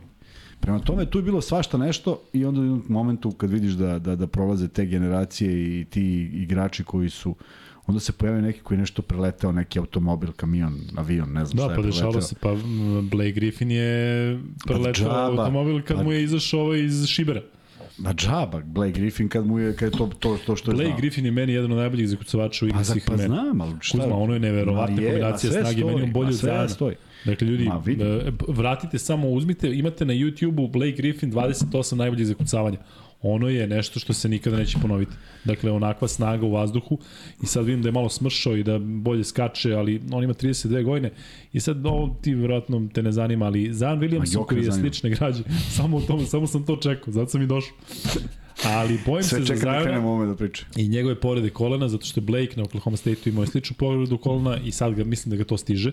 [0.60, 3.98] Prema tome, tu je bilo svašta nešto i onda u jednom momentu kad vidiš da,
[3.98, 7.34] da, da prolaze te generacije i ti igrači koji su
[7.88, 11.62] onda se pojavio neki koji je nešto preleteo, neki automobil, kamion, avion, ne znam Da,
[11.62, 12.06] šta je pa preleteo.
[12.08, 12.54] dešalo se, pa
[13.02, 15.24] Blake Griffin je preletao džaba.
[15.32, 17.42] automobil kad Pa- mu je izašao ovaj iz Šibera.
[17.98, 20.86] Ma džaba, Blake Griffin kad mu je, kad je to, to, to što je Blake
[20.86, 20.98] znao.
[20.98, 23.34] Griffin je meni jedan od najboljih zakucavača u igri Pa, za, svih pa vremena.
[23.36, 23.98] znam, ali šta?
[23.98, 26.68] Kuzma, ono je neverovatna je, kombinacija snage, stoji, meni on bolje Zajana.
[26.68, 26.96] stoji.
[27.24, 32.78] Dakle, ljudi, Ma, e, vratite samo, uzmite, imate na YouTube-u Blake Griffin 28 najboljih zakucavanja.
[33.22, 35.12] Ono je nešto što se nikada neće ponoviti.
[35.44, 36.98] Dakle, onakva snaga u vazduhu
[37.42, 40.84] i sad vidim da je malo smršao i da bolje skače, ali on ima 32
[40.84, 41.10] godine
[41.52, 45.42] i sad ovo ti vjerojatno te ne zanima, ali Williamson Joker koji je slične građe,
[45.76, 47.76] samo, u tome, samo sam to čekao, zato sam i došao.
[48.64, 50.68] Ali bojim Sve se za čekam da da pričam.
[50.76, 54.58] i njegove povrede kolena, zato što je Blake na Oklahoma State-u imao sličnu povredu kolena
[54.64, 55.92] i sad ga, mislim da ga to stiže.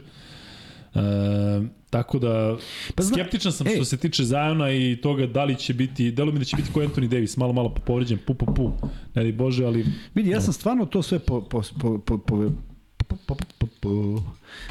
[0.95, 2.57] E, tako da,
[2.95, 3.75] pa zna, skeptičan sam ej.
[3.75, 6.71] što se tiče Zajona i toga da li će biti, delo mi da će biti
[6.73, 8.71] ko Anthony Davis, malo malo povređen, pu pu pu,
[9.15, 9.85] ne li Bože, ali...
[10.15, 12.49] Vidi, ja sam stvarno to sve po, po, po, po, po
[13.07, 14.23] Po, po, po,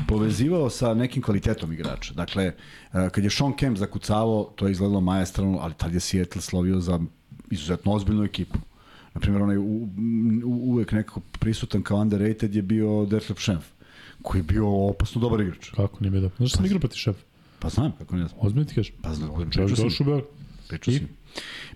[0.09, 2.15] povezivao sa nekim kvalitetom igrača.
[2.15, 2.55] Dakle, e,
[2.93, 7.01] kad je Sean Kemp zakucavao, to je izgledalo majestralno, ali tad je Seattle slovio za
[7.51, 8.59] izuzetno ozbiljnu ekipu.
[9.15, 9.91] Naprimjer, onaj u, u,
[10.45, 13.65] uvek nekako prisutan kao underrated je bio Detlef Schenf
[14.25, 15.71] koji je bio opasno dobar igrač.
[15.71, 16.37] kako nije bio dobro.
[16.37, 17.21] Znaš što sam igrao protiv šefa?
[17.59, 18.41] Pa znam kako ne znam.
[18.41, 18.95] Ozbiljno ti kažem.
[19.03, 19.85] Pa znam, Čovjek pričao sam.
[19.85, 20.29] došao u Beograd.
[20.69, 21.09] Pričao sam.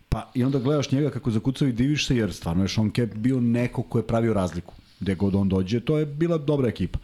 [0.08, 3.14] Pa i onda gledaš njega kako zakucao i diviš se, jer stvarno je Sean Kemp
[3.14, 4.74] bio neko ko je pravio razliku.
[5.00, 6.98] Gde god on dođe, to je bila dobra ekipa.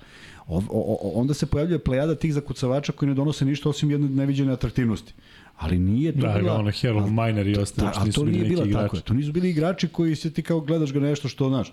[0.47, 4.09] O, o, o, onda se pojavljuje plejada tih zakucavača koji ne donose ništa osim jedne
[4.09, 5.13] neviđene atraktivnosti.
[5.57, 6.55] Ali nije to Da, bila...
[6.55, 8.73] ono Harold Miner i ostali, Da, što nisu bili neki igrači.
[8.75, 9.01] tako.
[9.01, 11.73] To nisu bili igrači koji se ti kao gledaš ga nešto što znaš.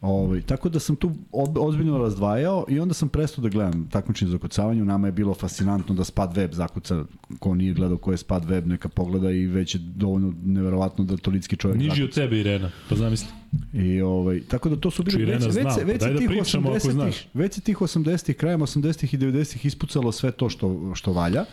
[0.00, 1.12] Ovaj, tako da sam tu
[1.56, 4.84] ozbiljno razdvajao i onda sam prestao da gledam takmičenje za kucavanje.
[4.84, 7.04] Nama je bilo fascinantno da Spad Web zakuca.
[7.38, 11.16] Ko nije gledao ko je Spad Web, neka pogleda i već je dovoljno neverovatno da
[11.16, 12.04] tolitski čovjek Niži zakuca.
[12.04, 13.28] od tebe, Irena, pa zamisli.
[13.72, 16.68] I ovaj tako da to su bili Čiji već već pa već da tih pričamo
[16.68, 17.26] ako 80-ih znaš.
[17.34, 21.44] već tih 80-ih krajem 80-ih i 90-ih ispucalo sve to što što valja.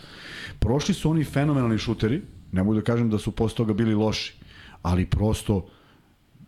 [0.60, 2.22] Prošli su oni fenomenalni šuteri,
[2.52, 4.34] ne mogu da kažem da su posle toga bili loši,
[4.82, 5.68] ali prosto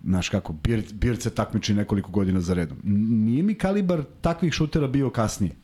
[0.06, 2.78] znaš kako, Bird, Bird se takmiči nekoliko godina za redom.
[3.26, 5.56] Nije mi kalibar takvih šutera bio kasnije.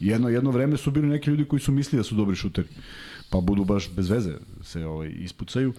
[0.00, 2.68] Jedno, jedno vreme su bili neki ljudi koji su mislili da su dobri šuteri.
[3.30, 5.72] Pa budu baš bez veze se ovaj, ispucaju.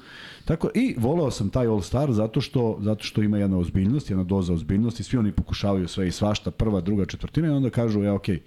[0.46, 4.24] Tako, I voleo sam taj All Star zato što, zato što ima jedna ozbiljnost, jedna
[4.24, 5.04] doza ozbiljnosti.
[5.04, 8.42] Svi oni pokušavaju sve i svašta, prva, druga, četvrtina i onda kažu, ja, okej,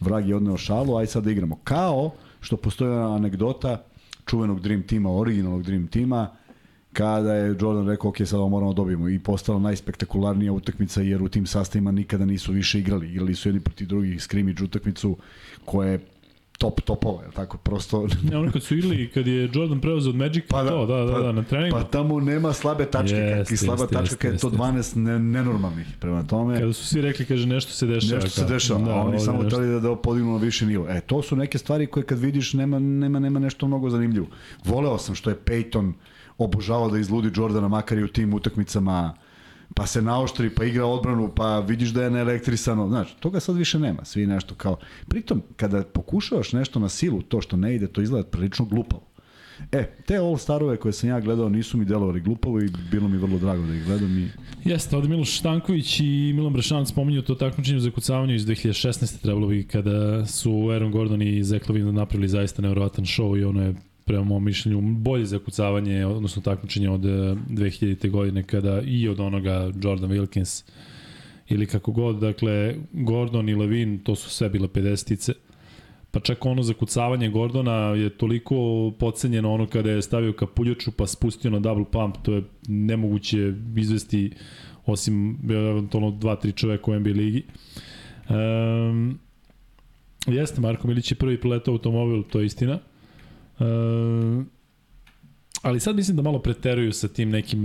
[0.00, 1.58] vrag je odneo šalu, aj sad da igramo.
[1.64, 2.10] Kao
[2.40, 3.84] što postoji anegdota
[4.26, 6.28] čuvenog Dream Tima, originalnog Dream Tima,
[6.94, 11.22] kada je Jordan rekao, ok, sad ovo moramo da dobijemo i postala najspektakularnija utakmica jer
[11.22, 13.10] u tim sastavima nikada nisu više igrali.
[13.10, 15.16] Igrali su jedni protiv drugih scrimmage utakmicu
[15.64, 16.00] koja je
[16.58, 17.58] top topova, je tako?
[17.58, 18.08] Prosto...
[18.30, 21.18] Ne, ono kad su igrali, kad je Jordan preuzeo od Magic, pa to, da, da,
[21.18, 21.76] da, na treningu.
[21.76, 24.96] Pa tamo nema slabe tačke, Jeste, kakvi slaba jeste, tačka kad je to jeste, 12
[24.96, 25.86] ne, nenormalnih.
[26.00, 28.14] Prema tome, Kada su svi rekli, kaže, nešto se dešava.
[28.22, 29.56] nešto se dešava, Da, a oni samo nešto.
[29.56, 30.86] hteli da, da podignu na više nivo.
[30.88, 34.26] E, to su neke stvari koje kad vidiš nema, nema, nema nešto mnogo zanimljivo.
[34.64, 35.92] Voleo sam što je Peyton
[36.38, 39.14] obožavao da izludi Jordana makar i u tim utakmicama
[39.74, 42.88] pa se naoštri, pa igra odbranu, pa vidiš da je neelektrisano.
[42.88, 44.04] Znaš, toga sad više nema.
[44.04, 44.76] Svi nešto kao...
[45.08, 49.02] Pritom, kada pokušavaš nešto na silu, to što ne ide, to izgleda prilično glupavo.
[49.72, 53.38] E, te All-Starove koje sam ja gledao nisu mi delovali glupavo i bilo mi vrlo
[53.38, 54.28] drago da ih gledam i
[54.64, 59.22] Jeste, ovde Miloš Stanković i Milan Brešan spominju to takmičenje za kucavanje iz 2016.
[59.22, 63.62] trebalo bi kada su Aaron Gordon i Zach Lavine napravili zaista nevjerovatan show i ono
[63.62, 68.10] je prema mom mišljenju bolje za kucavanje, odnosno takmičenje od eh, 2000.
[68.10, 70.64] godine kada i od onoga Jordan Wilkins
[71.48, 75.32] ili kako god, dakle Gordon i Levin, to su sve bile 50-ice.
[76.10, 78.56] Pa čak ono zakucavanje Gordona je toliko
[78.98, 84.30] pocenjeno ono kada je stavio kapuljaču pa spustio na double pump, to je nemoguće izvesti
[84.86, 87.42] osim eventualno dva, tri čoveka u NBA ligi.
[88.28, 89.18] Um,
[90.26, 92.78] jeste, Marko Milić je prvi preletao automobil, to je istina.
[93.64, 94.50] Um,
[95.62, 97.60] ali sad mislim da malo preteruju sa tim nekim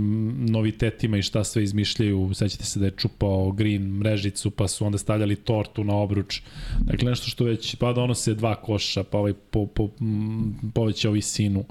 [0.46, 2.30] novitetima i šta sve izmišljaju.
[2.34, 6.42] Sećate se da je čupao green mrežicu, pa su onda stavljali tortu na obruč.
[6.80, 11.64] Dakle, nešto što već, pa donose dva koša, pa ovaj po, po, m, povećao visinu.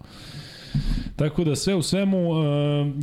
[1.16, 2.38] Tako da sve u svemu uh,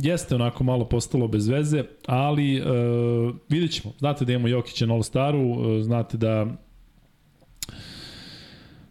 [0.01, 3.93] jeste onako malo postalo bez veze, ali uh, vidjet ćemo.
[3.99, 6.47] Znate da imamo Jokića na All-Staru, uh, znate da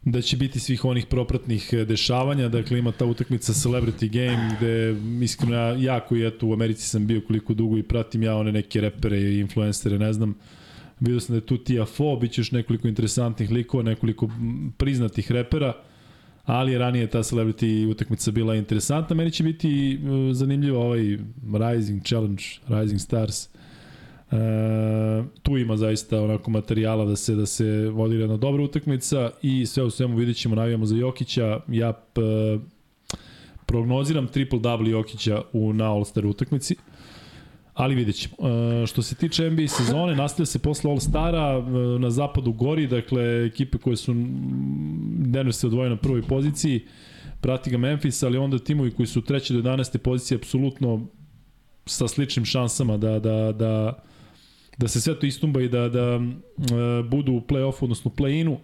[0.07, 4.97] da će biti svih onih propratnih e, dešavanja, dakle ima ta utakmica Celebrity Game gde
[5.25, 8.52] iskreno ja, jako i eto u Americi sam bio koliko dugo i pratim ja one
[8.52, 10.35] neke repere i influencere, ne znam,
[11.01, 14.31] vidio sam da je tu Tia Fo, bit će još nekoliko interesantnih likova, nekoliko
[14.76, 15.73] priznatih repera,
[16.44, 19.17] ali je ranije ta celebrity utakmica bila interesantna.
[19.17, 19.99] Meni će biti e,
[20.35, 21.18] zanimljivo ovaj
[21.52, 23.49] Rising Challenge, Rising Stars.
[24.30, 24.36] E,
[25.42, 29.82] tu ima zaista onako materijala da se da se vodi jedna dobra utakmica i sve
[29.82, 31.60] u svemu vidjet ćemo, navijamo za Jokića.
[31.68, 32.20] Ja p,
[33.66, 36.76] prognoziram triple double Jokića u na All-Star utakmici.
[37.74, 38.34] Ali vidjet ćemo.
[38.48, 43.46] E, što se tiče NBA sezone, nastavlja se posle All-Stara e, na zapadu gori, dakle
[43.46, 44.14] ekipe koje su
[45.18, 46.86] Denver se odvoje na prvoj poziciji,
[47.40, 49.98] prati ga Memphis, ali onda timovi koji su u trećoj do 11.
[49.98, 51.06] poziciji apsolutno
[51.86, 54.02] sa sličnim šansama da, da, da,
[54.78, 56.20] da se sve to istumba i da, da e,
[57.02, 58.56] budu u play-offu, odnosno play-inu.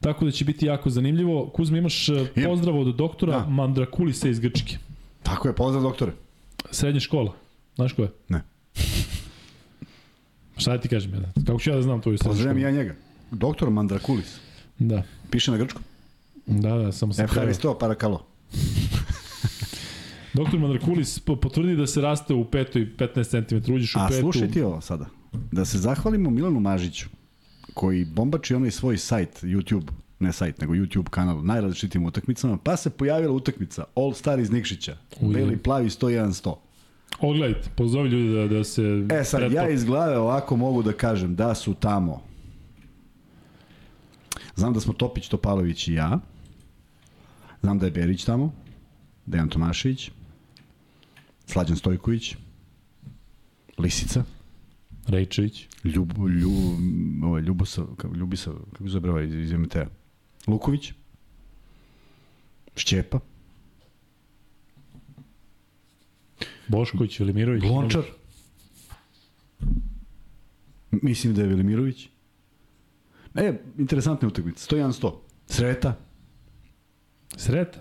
[0.00, 1.48] Tako da će biti jako zanimljivo.
[1.48, 2.12] Kuzma, imaš e,
[2.44, 3.46] pozdrav od doktora Da.
[3.46, 4.76] Mandrakulisa iz Grčke.
[5.22, 6.12] tako je, pozdrav doktore.
[6.70, 7.32] Srednja škola.
[7.74, 8.08] Znaš ko je?
[8.28, 8.42] Ne.
[10.56, 11.14] Šta da ti kažem?
[11.14, 11.20] Ja?
[11.46, 12.74] Kako ću ja da znam tvoju srednju Pozdravljam školu?
[12.74, 12.94] ja njega.
[13.30, 14.36] Doktor Mandrakulis.
[14.78, 15.02] Da.
[15.30, 15.82] Piše na grčkom.
[16.46, 17.24] Da, da, samo sam.
[17.24, 18.26] Evharisto Parakalo.
[20.34, 24.20] Doktor Mandrakulis po- potvrdi da se raste u petoj 15 cm, uđeš u A petu.
[24.20, 25.06] slušaj ti ovo sada.
[25.32, 27.08] Da se zahvalimo Milanu Mažiću,
[27.74, 32.90] koji bombači onaj svoj sajt, YouTube, ne sajt, nego YouTube kanal, najrazličitim utakmicama, pa se
[32.90, 34.96] pojavila utakmica All Star iz Nikšića.
[35.20, 35.34] Uje.
[35.34, 36.54] Beli plavi 101-100.
[37.20, 38.82] Ogledajte, pozovi ljudi da, da se...
[39.12, 39.54] E sad, pretplate.
[39.54, 42.22] ja iz glave ovako mogu da kažem da su tamo.
[44.56, 46.18] Znam da smo Topić, Topalović i ja.
[47.60, 48.52] Znam da je Berić tamo.
[49.26, 50.10] Dejan Tomašević.
[51.46, 52.36] Slađan Stojković.
[53.78, 54.24] Lisica.
[55.08, 55.68] Rejčević.
[55.84, 56.52] Ljub, Ljub,
[57.24, 59.86] ovaj, Ljubosa, kako, Ljubisa, kako se zove ovaj iz, iz MTA?
[60.46, 60.92] Luković.
[62.76, 63.20] Šćepa.
[66.68, 67.64] Bošković, Velimirović.
[67.64, 68.02] Lončar.
[70.90, 72.08] Mislim da je Velimirović.
[73.34, 74.76] E, interesantna utakmica.
[74.76, 75.12] 101-100.
[75.46, 75.96] Sreta.
[77.36, 77.80] Sreta.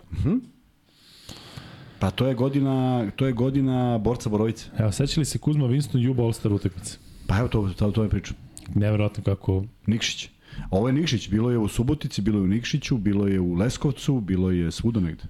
[1.99, 4.65] Pa to je godina, to je godina borca Borovice.
[4.77, 6.97] Evo, seća li se Kuzma Winston Juba All-Star utakmice?
[7.27, 8.33] Pa evo to, to, to je priča.
[8.75, 9.63] Neverovatno kako...
[9.85, 10.29] Nikšić.
[10.71, 14.19] Ovo je Nikšić, bilo je u Subotici, bilo je u Nikšiću, bilo je u Leskovcu,
[14.19, 15.23] bilo je svuda negde.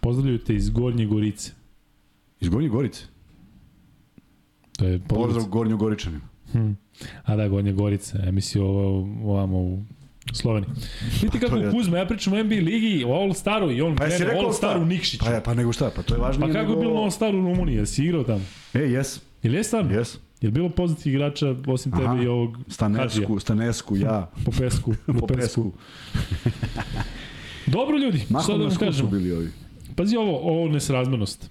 [0.00, 1.52] Pozdravljaju te iz Gornje Gorice.
[2.40, 3.02] Iz Gornje Gorice.
[4.72, 5.46] To je Pozdrav Pozdrav.
[5.46, 6.22] Gornju Goričanima.
[7.24, 9.82] A da, Gornja Gorica, emisija ovo, ovamo u
[10.32, 10.70] Sloveniji.
[11.12, 14.04] Vidite Pa kako je- Kuzma, ja pričam o NBA ligi, o All-Staru i on Pa
[14.06, 14.84] krene rekao All-Star u šta?
[14.84, 15.24] Nikšiću.
[15.24, 16.80] Pa, je, pa nego šta, pa to je važnije Pa kako je nego...
[16.80, 17.76] bilo na All-Staru u Rumuniji?
[17.76, 18.44] Jesi igrao tamo?
[18.74, 19.92] E, jes, Ili je stvarno?
[19.92, 20.18] jes.
[20.44, 22.22] Je li bilo poznatih igrača osim tebe Aha.
[22.22, 22.58] i ovog?
[22.68, 24.30] Stanesku, Stanesku, ja.
[24.44, 24.94] Po pesku.
[25.06, 25.72] Po, Po pesku.
[27.66, 29.10] Dobro ljudi, Mahom da na vam kažemo?
[29.10, 29.50] bili ovi.
[29.96, 31.50] Pazi ovo, ovo nesrazmernost.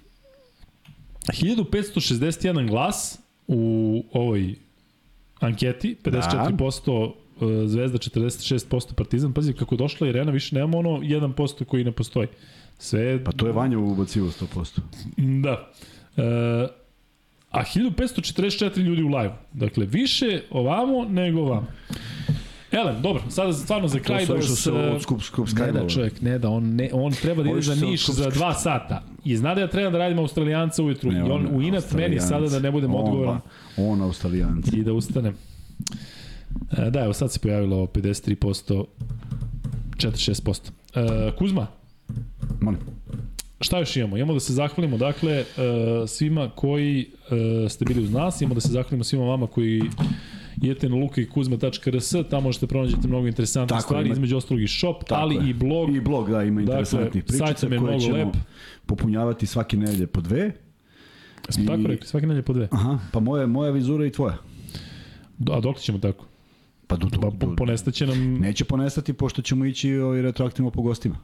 [1.26, 4.54] 1561 glas u ovoj
[5.40, 7.68] anketi, 54% da.
[7.68, 9.32] Zvezda, 46% Partizan.
[9.32, 12.28] Pazi, kako došla Irena, više nemamo ono 1% koji ne postoji.
[12.78, 13.24] Sve.
[13.24, 14.80] Pa to je Vanja ubacivo 100%.
[15.42, 15.72] Da.
[16.16, 16.83] E,
[17.54, 19.34] a 1544 ljudi u live.
[19.52, 21.66] Dakle, više ovamo nego ovamo.
[22.72, 24.62] Elem, dobro, sada stvarno za kraj da vas...
[24.62, 27.50] se e, od skup, skup Ne da čovjek, ne da, on, ne, on treba da
[27.50, 29.02] ide za Niš za dva sata.
[29.24, 32.20] i zna da ja treba da radim Australijanca ujutru Ne, i on u inat meni
[32.20, 33.40] sada da ne budem On, odgovoran
[33.76, 34.64] On, Australijanac.
[34.72, 35.34] i da ustanem.
[36.78, 38.84] E, da, evo sad se pojavilo 53%,
[39.96, 40.70] 46%.
[40.94, 41.66] E, Kuzma,
[42.60, 42.80] Molim.
[43.64, 44.16] Šta još imamo?
[44.16, 45.44] Imamo da se zahvalimo, dakle, e,
[46.06, 47.06] svima koji
[47.64, 49.82] e, ste bili uz nas, imamo da se zahvalimo svima vama koji
[50.56, 51.78] idete na lukajkuzma.rs,
[52.30, 55.50] tamo možete pronađete mnogo interesantnih Tako, stvari, ima- između ostalog i shop, Tako ali je.
[55.50, 55.96] i blog.
[55.96, 58.28] I blog, da, ima Dakle, interesantnih pričica koje ćemo lep.
[58.86, 60.52] popunjavati svake nedelje po dve.
[61.48, 62.68] Smo i- tako rekli, svake nedelje po dve.
[62.70, 64.36] Aha, pa moja, moja vizura i tvoja.
[65.48, 66.24] A dok ćemo tako?
[66.86, 68.34] Pa du, Pa du, po, ponestaće nam...
[68.34, 71.16] Neće ponestati pošto ćemo ići ovaj, retroaktivno po gostima.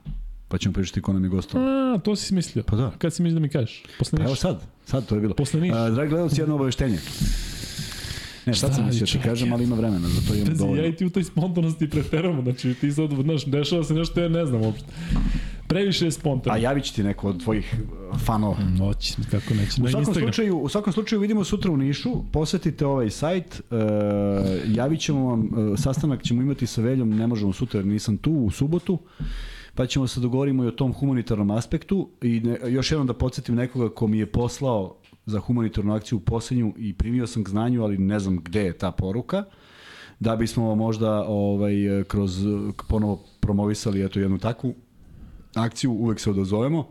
[0.51, 1.63] Pa ćemo pričati ko nam je gostom.
[1.63, 2.65] A, to si smislio.
[2.65, 2.91] Pa da.
[2.99, 3.83] Kad si mislio da mi kažeš?
[3.99, 5.35] Posle Pa evo sad, sad to je bilo.
[5.35, 5.77] Posle Niša.
[5.77, 6.99] A, dragi gledalci, jedno obaveštenje.
[8.47, 10.83] Ne, sad sam mislio da ti kažem, ali ima vremena, za to imam Pazi, dovoljno.
[10.83, 14.29] ja i ti u toj spontanosti preteramo, znači ti sad, znaš, dešava se nešto, ja
[14.29, 14.87] ne znam uopšte.
[15.69, 16.55] Previše je spontano.
[16.55, 17.75] A javit će ti neko od tvojih
[18.13, 18.57] uh, fanova.
[18.79, 19.83] Noć, kako neće.
[19.83, 20.15] U svakom, Instagram.
[20.15, 23.79] slučaju, u svakom slučaju vidimo sutra u Nišu, posetite ovaj sajt, uh,
[24.67, 28.51] javit ćemo vam, uh, sastanak ćemo imati sa Veljom, ne možemo sutra nisam tu, u
[28.51, 28.99] subotu,
[29.81, 33.55] pa ćemo se dogovorimo i o tom humanitarnom aspektu i ne, još jednom da podsjetim
[33.55, 37.83] nekoga ko mi je poslao za humanitarnu akciju u poslednju i primio sam k znanju,
[37.83, 39.45] ali ne znam gde je ta poruka,
[40.19, 41.75] da bismo možda ovaj,
[42.09, 42.47] kroz
[42.89, 44.75] ponovo promovisali eto jednu takvu
[45.55, 46.89] akciju, uvek se odazovemo.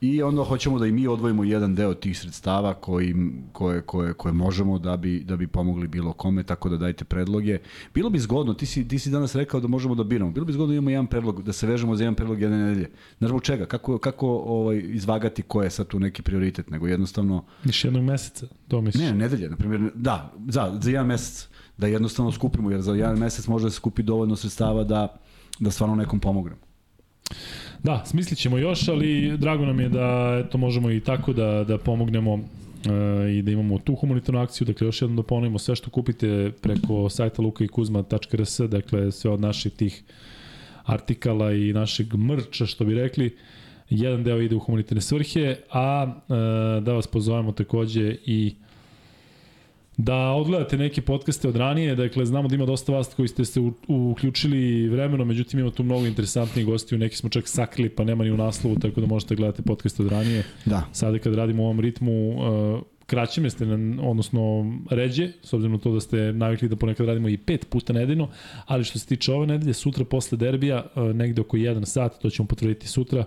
[0.00, 3.14] I onda hoćemo da i mi odvojimo jedan deo tih sredstava koji,
[3.52, 7.58] koje, koje, koje možemo da bi, da bi pomogli bilo kome, tako da dajte predloge.
[7.94, 10.52] Bilo bi zgodno, ti si, ti si danas rekao da možemo da biramo, bilo bi
[10.52, 12.90] zgodno da imamo jedan predlog, da se vežemo za jedan predlog jedne nedelje.
[13.18, 13.66] Znaš zbog čega?
[13.66, 18.46] Kako, kako ovaj, izvagati ko je sad tu neki prioritet, nego jednostavno, Još jednog meseca,
[18.68, 19.04] to misliš?
[19.04, 23.18] ne, nedelje, na primjer, da, za, za jedan mesec, da jednostavno skupimo, jer za jedan
[23.18, 25.16] mesec može da se skupi dovoljno sredstava da,
[25.60, 26.68] da stvarno nekom pomognemo.
[27.82, 31.78] Da, smislit ćemo još, ali drago nam je da eto, možemo i tako da, da
[31.78, 32.40] pomognemo uh,
[33.38, 34.66] i da imamo tu humanitarnu akciju.
[34.66, 39.72] Dakle, još jednom da ponovimo sve što kupite preko sajta lukaikuzma.rs, dakle, sve od naših
[39.72, 40.02] tih
[40.84, 43.36] artikala i našeg mrča, što bi rekli,
[43.90, 48.54] jedan deo ide u humanitarne svrhe, a uh, da vas pozovemo takođe i
[49.98, 53.60] da odgledate neke podcaste od ranije, dakle znamo da ima dosta vas koji ste se
[53.60, 58.24] u, uključili vremeno, međutim ima tu mnogo interesantnih gostiju, neki smo čak sakrili pa nema
[58.24, 60.44] ni u naslovu, tako da možete gledati podcaste od ranije.
[60.64, 60.82] Da.
[60.92, 65.78] Sada kad radimo u ovom ritmu, uh, kraćem ste, na, odnosno ređe, s obzirom na
[65.78, 68.28] to da ste navikli da ponekad radimo i pet puta nedeljno,
[68.66, 72.30] ali što se tiče ove nedelje, sutra posle derbija, uh, negde oko 1 sat, to
[72.30, 73.24] ćemo potvrditi sutra,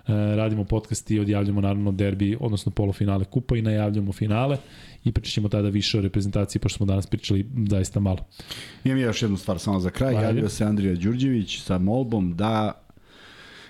[0.00, 4.56] Uh, radimo podcast i odjavljamo naravno derbi, odnosno polufinale kupa i najavljamo finale
[5.04, 8.18] i pričat ćemo tada više o reprezentaciji, pošto smo danas pričali zaista malo.
[8.84, 10.16] Imam još jednu stvar samo za kraj.
[10.16, 10.26] Ajde.
[10.26, 12.72] Javio se Andrija Đurđević sa molbom da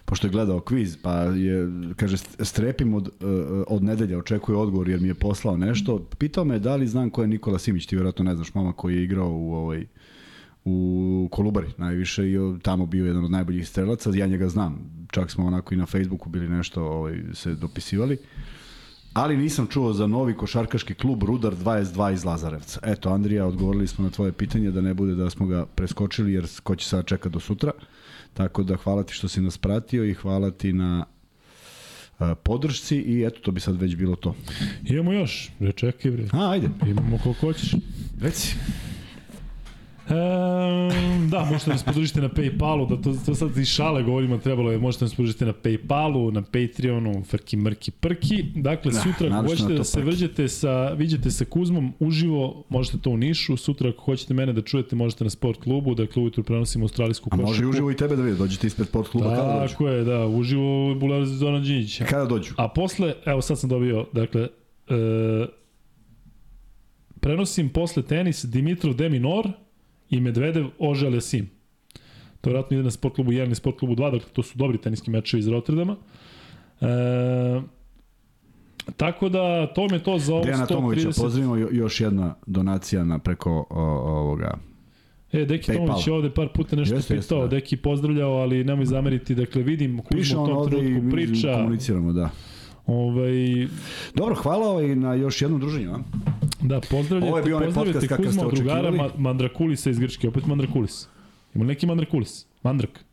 [0.04, 3.24] pošto je gledao kviz, pa je, kaže, strepim od, eh,
[3.68, 5.98] od nedelja, očekuje odgovor jer mi je poslao nešto.
[6.18, 8.96] Pitao me da li znam ko je Nikola Simić, ti vjerojatno ne znaš, mama koji
[8.96, 9.86] je igrao u ovaj
[10.64, 14.78] u Kolubari najviše i tamo bio jedan od najboljih strelaca, ja njega znam,
[15.10, 18.18] čak smo onako i na Facebooku bili nešto ovaj, se dopisivali.
[19.12, 22.80] Ali nisam čuo za novi košarkaški klub Rudar 22 iz Lazarevca.
[22.84, 26.46] Eto, Andrija, odgovorili smo na tvoje pitanje da ne bude da smo ga preskočili jer
[26.62, 27.72] ko će sada čeka do sutra.
[28.34, 31.04] Tako da hvala ti što si nas pratio i hvala ti na
[32.42, 34.34] podršci i eto, to bi sad već bilo to.
[34.84, 36.24] Imamo još, čekaj bre.
[36.32, 37.74] A, ajde, Imamo koliko hoćeš.
[38.20, 38.56] reci.
[41.30, 44.78] Da, možete nas podržiti na Paypalu, da to, to sad iz šale govorimo, trebalo je,
[44.78, 48.42] možete nas podržiti na Paypalu, na Patreonu, frki, mrki, prki.
[48.54, 50.06] Dakle, Da, sutra ako hoćete da se prki.
[50.06, 54.62] vrđete sa, viđete sa Kuzmom uživo, možete to u Nišu, sutra ako hoćete mene da
[54.62, 57.48] čujete, možete na sport klubu, dakle ujutru prenosimo australijsku A košarku.
[57.48, 59.72] može i uživo i tebe da vidi, dođete ispred sport kluba kada dođu.
[59.72, 62.04] Tako je, da, uživo u Bulevar Zona Đinjića.
[62.04, 62.54] Kada dođu?
[62.56, 64.48] A posle, evo sad sam dobio, dakle,
[64.88, 65.46] e,
[67.20, 69.48] prenosim posle tenis Dimitrov Deminor
[70.10, 71.50] i Medvedev Ožel Jasim.
[72.40, 74.78] To vjerojatno ide na sport klubu 1 i sport klubu 2, dakle to su dobri
[74.78, 75.96] teniski mečevi iz Rotterdama.
[76.80, 76.86] E,
[78.96, 81.22] tako da, to mi je to za ovo Dejana Tomovića 130.
[81.22, 83.82] pozdravimo, jo- još jedna donacija na preko o,
[84.20, 84.58] ovoga.
[85.32, 85.86] E, Deki PayPal.
[85.86, 87.60] Tomović je ovde par puta nešto Jeste, pitao, jeste, da.
[87.60, 92.30] Deki pozdravljao, ali nemoj zameriti, dakle vidim, Kuzma u tom trenutku priča, komuniciramo, da.
[92.90, 93.68] Ovaj,
[94.14, 95.94] Dobro, hvala ovaj na još jednom druženju.
[95.94, 95.98] A?
[96.62, 98.96] Da, pozdravljate, Ovo je bio onaj podcast kakav ste drugara očekivali.
[98.96, 101.08] Ma Mandrakulisa iz Grčke, opet Mandrakulis.
[101.54, 102.46] Ima neki Mandrakulis?
[102.62, 103.04] Mandrak.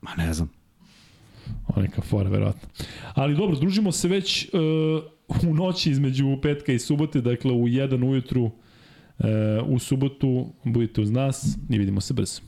[0.00, 0.50] Ma ne znam.
[1.68, 2.68] O, neka fora, verovatno.
[3.14, 8.02] Ali dobro, družimo se već uh, u noći između petka i subote, dakle u jedan
[8.02, 8.52] ujutru uh,
[9.66, 12.40] u subotu budite uz nas i vidimo se brzo.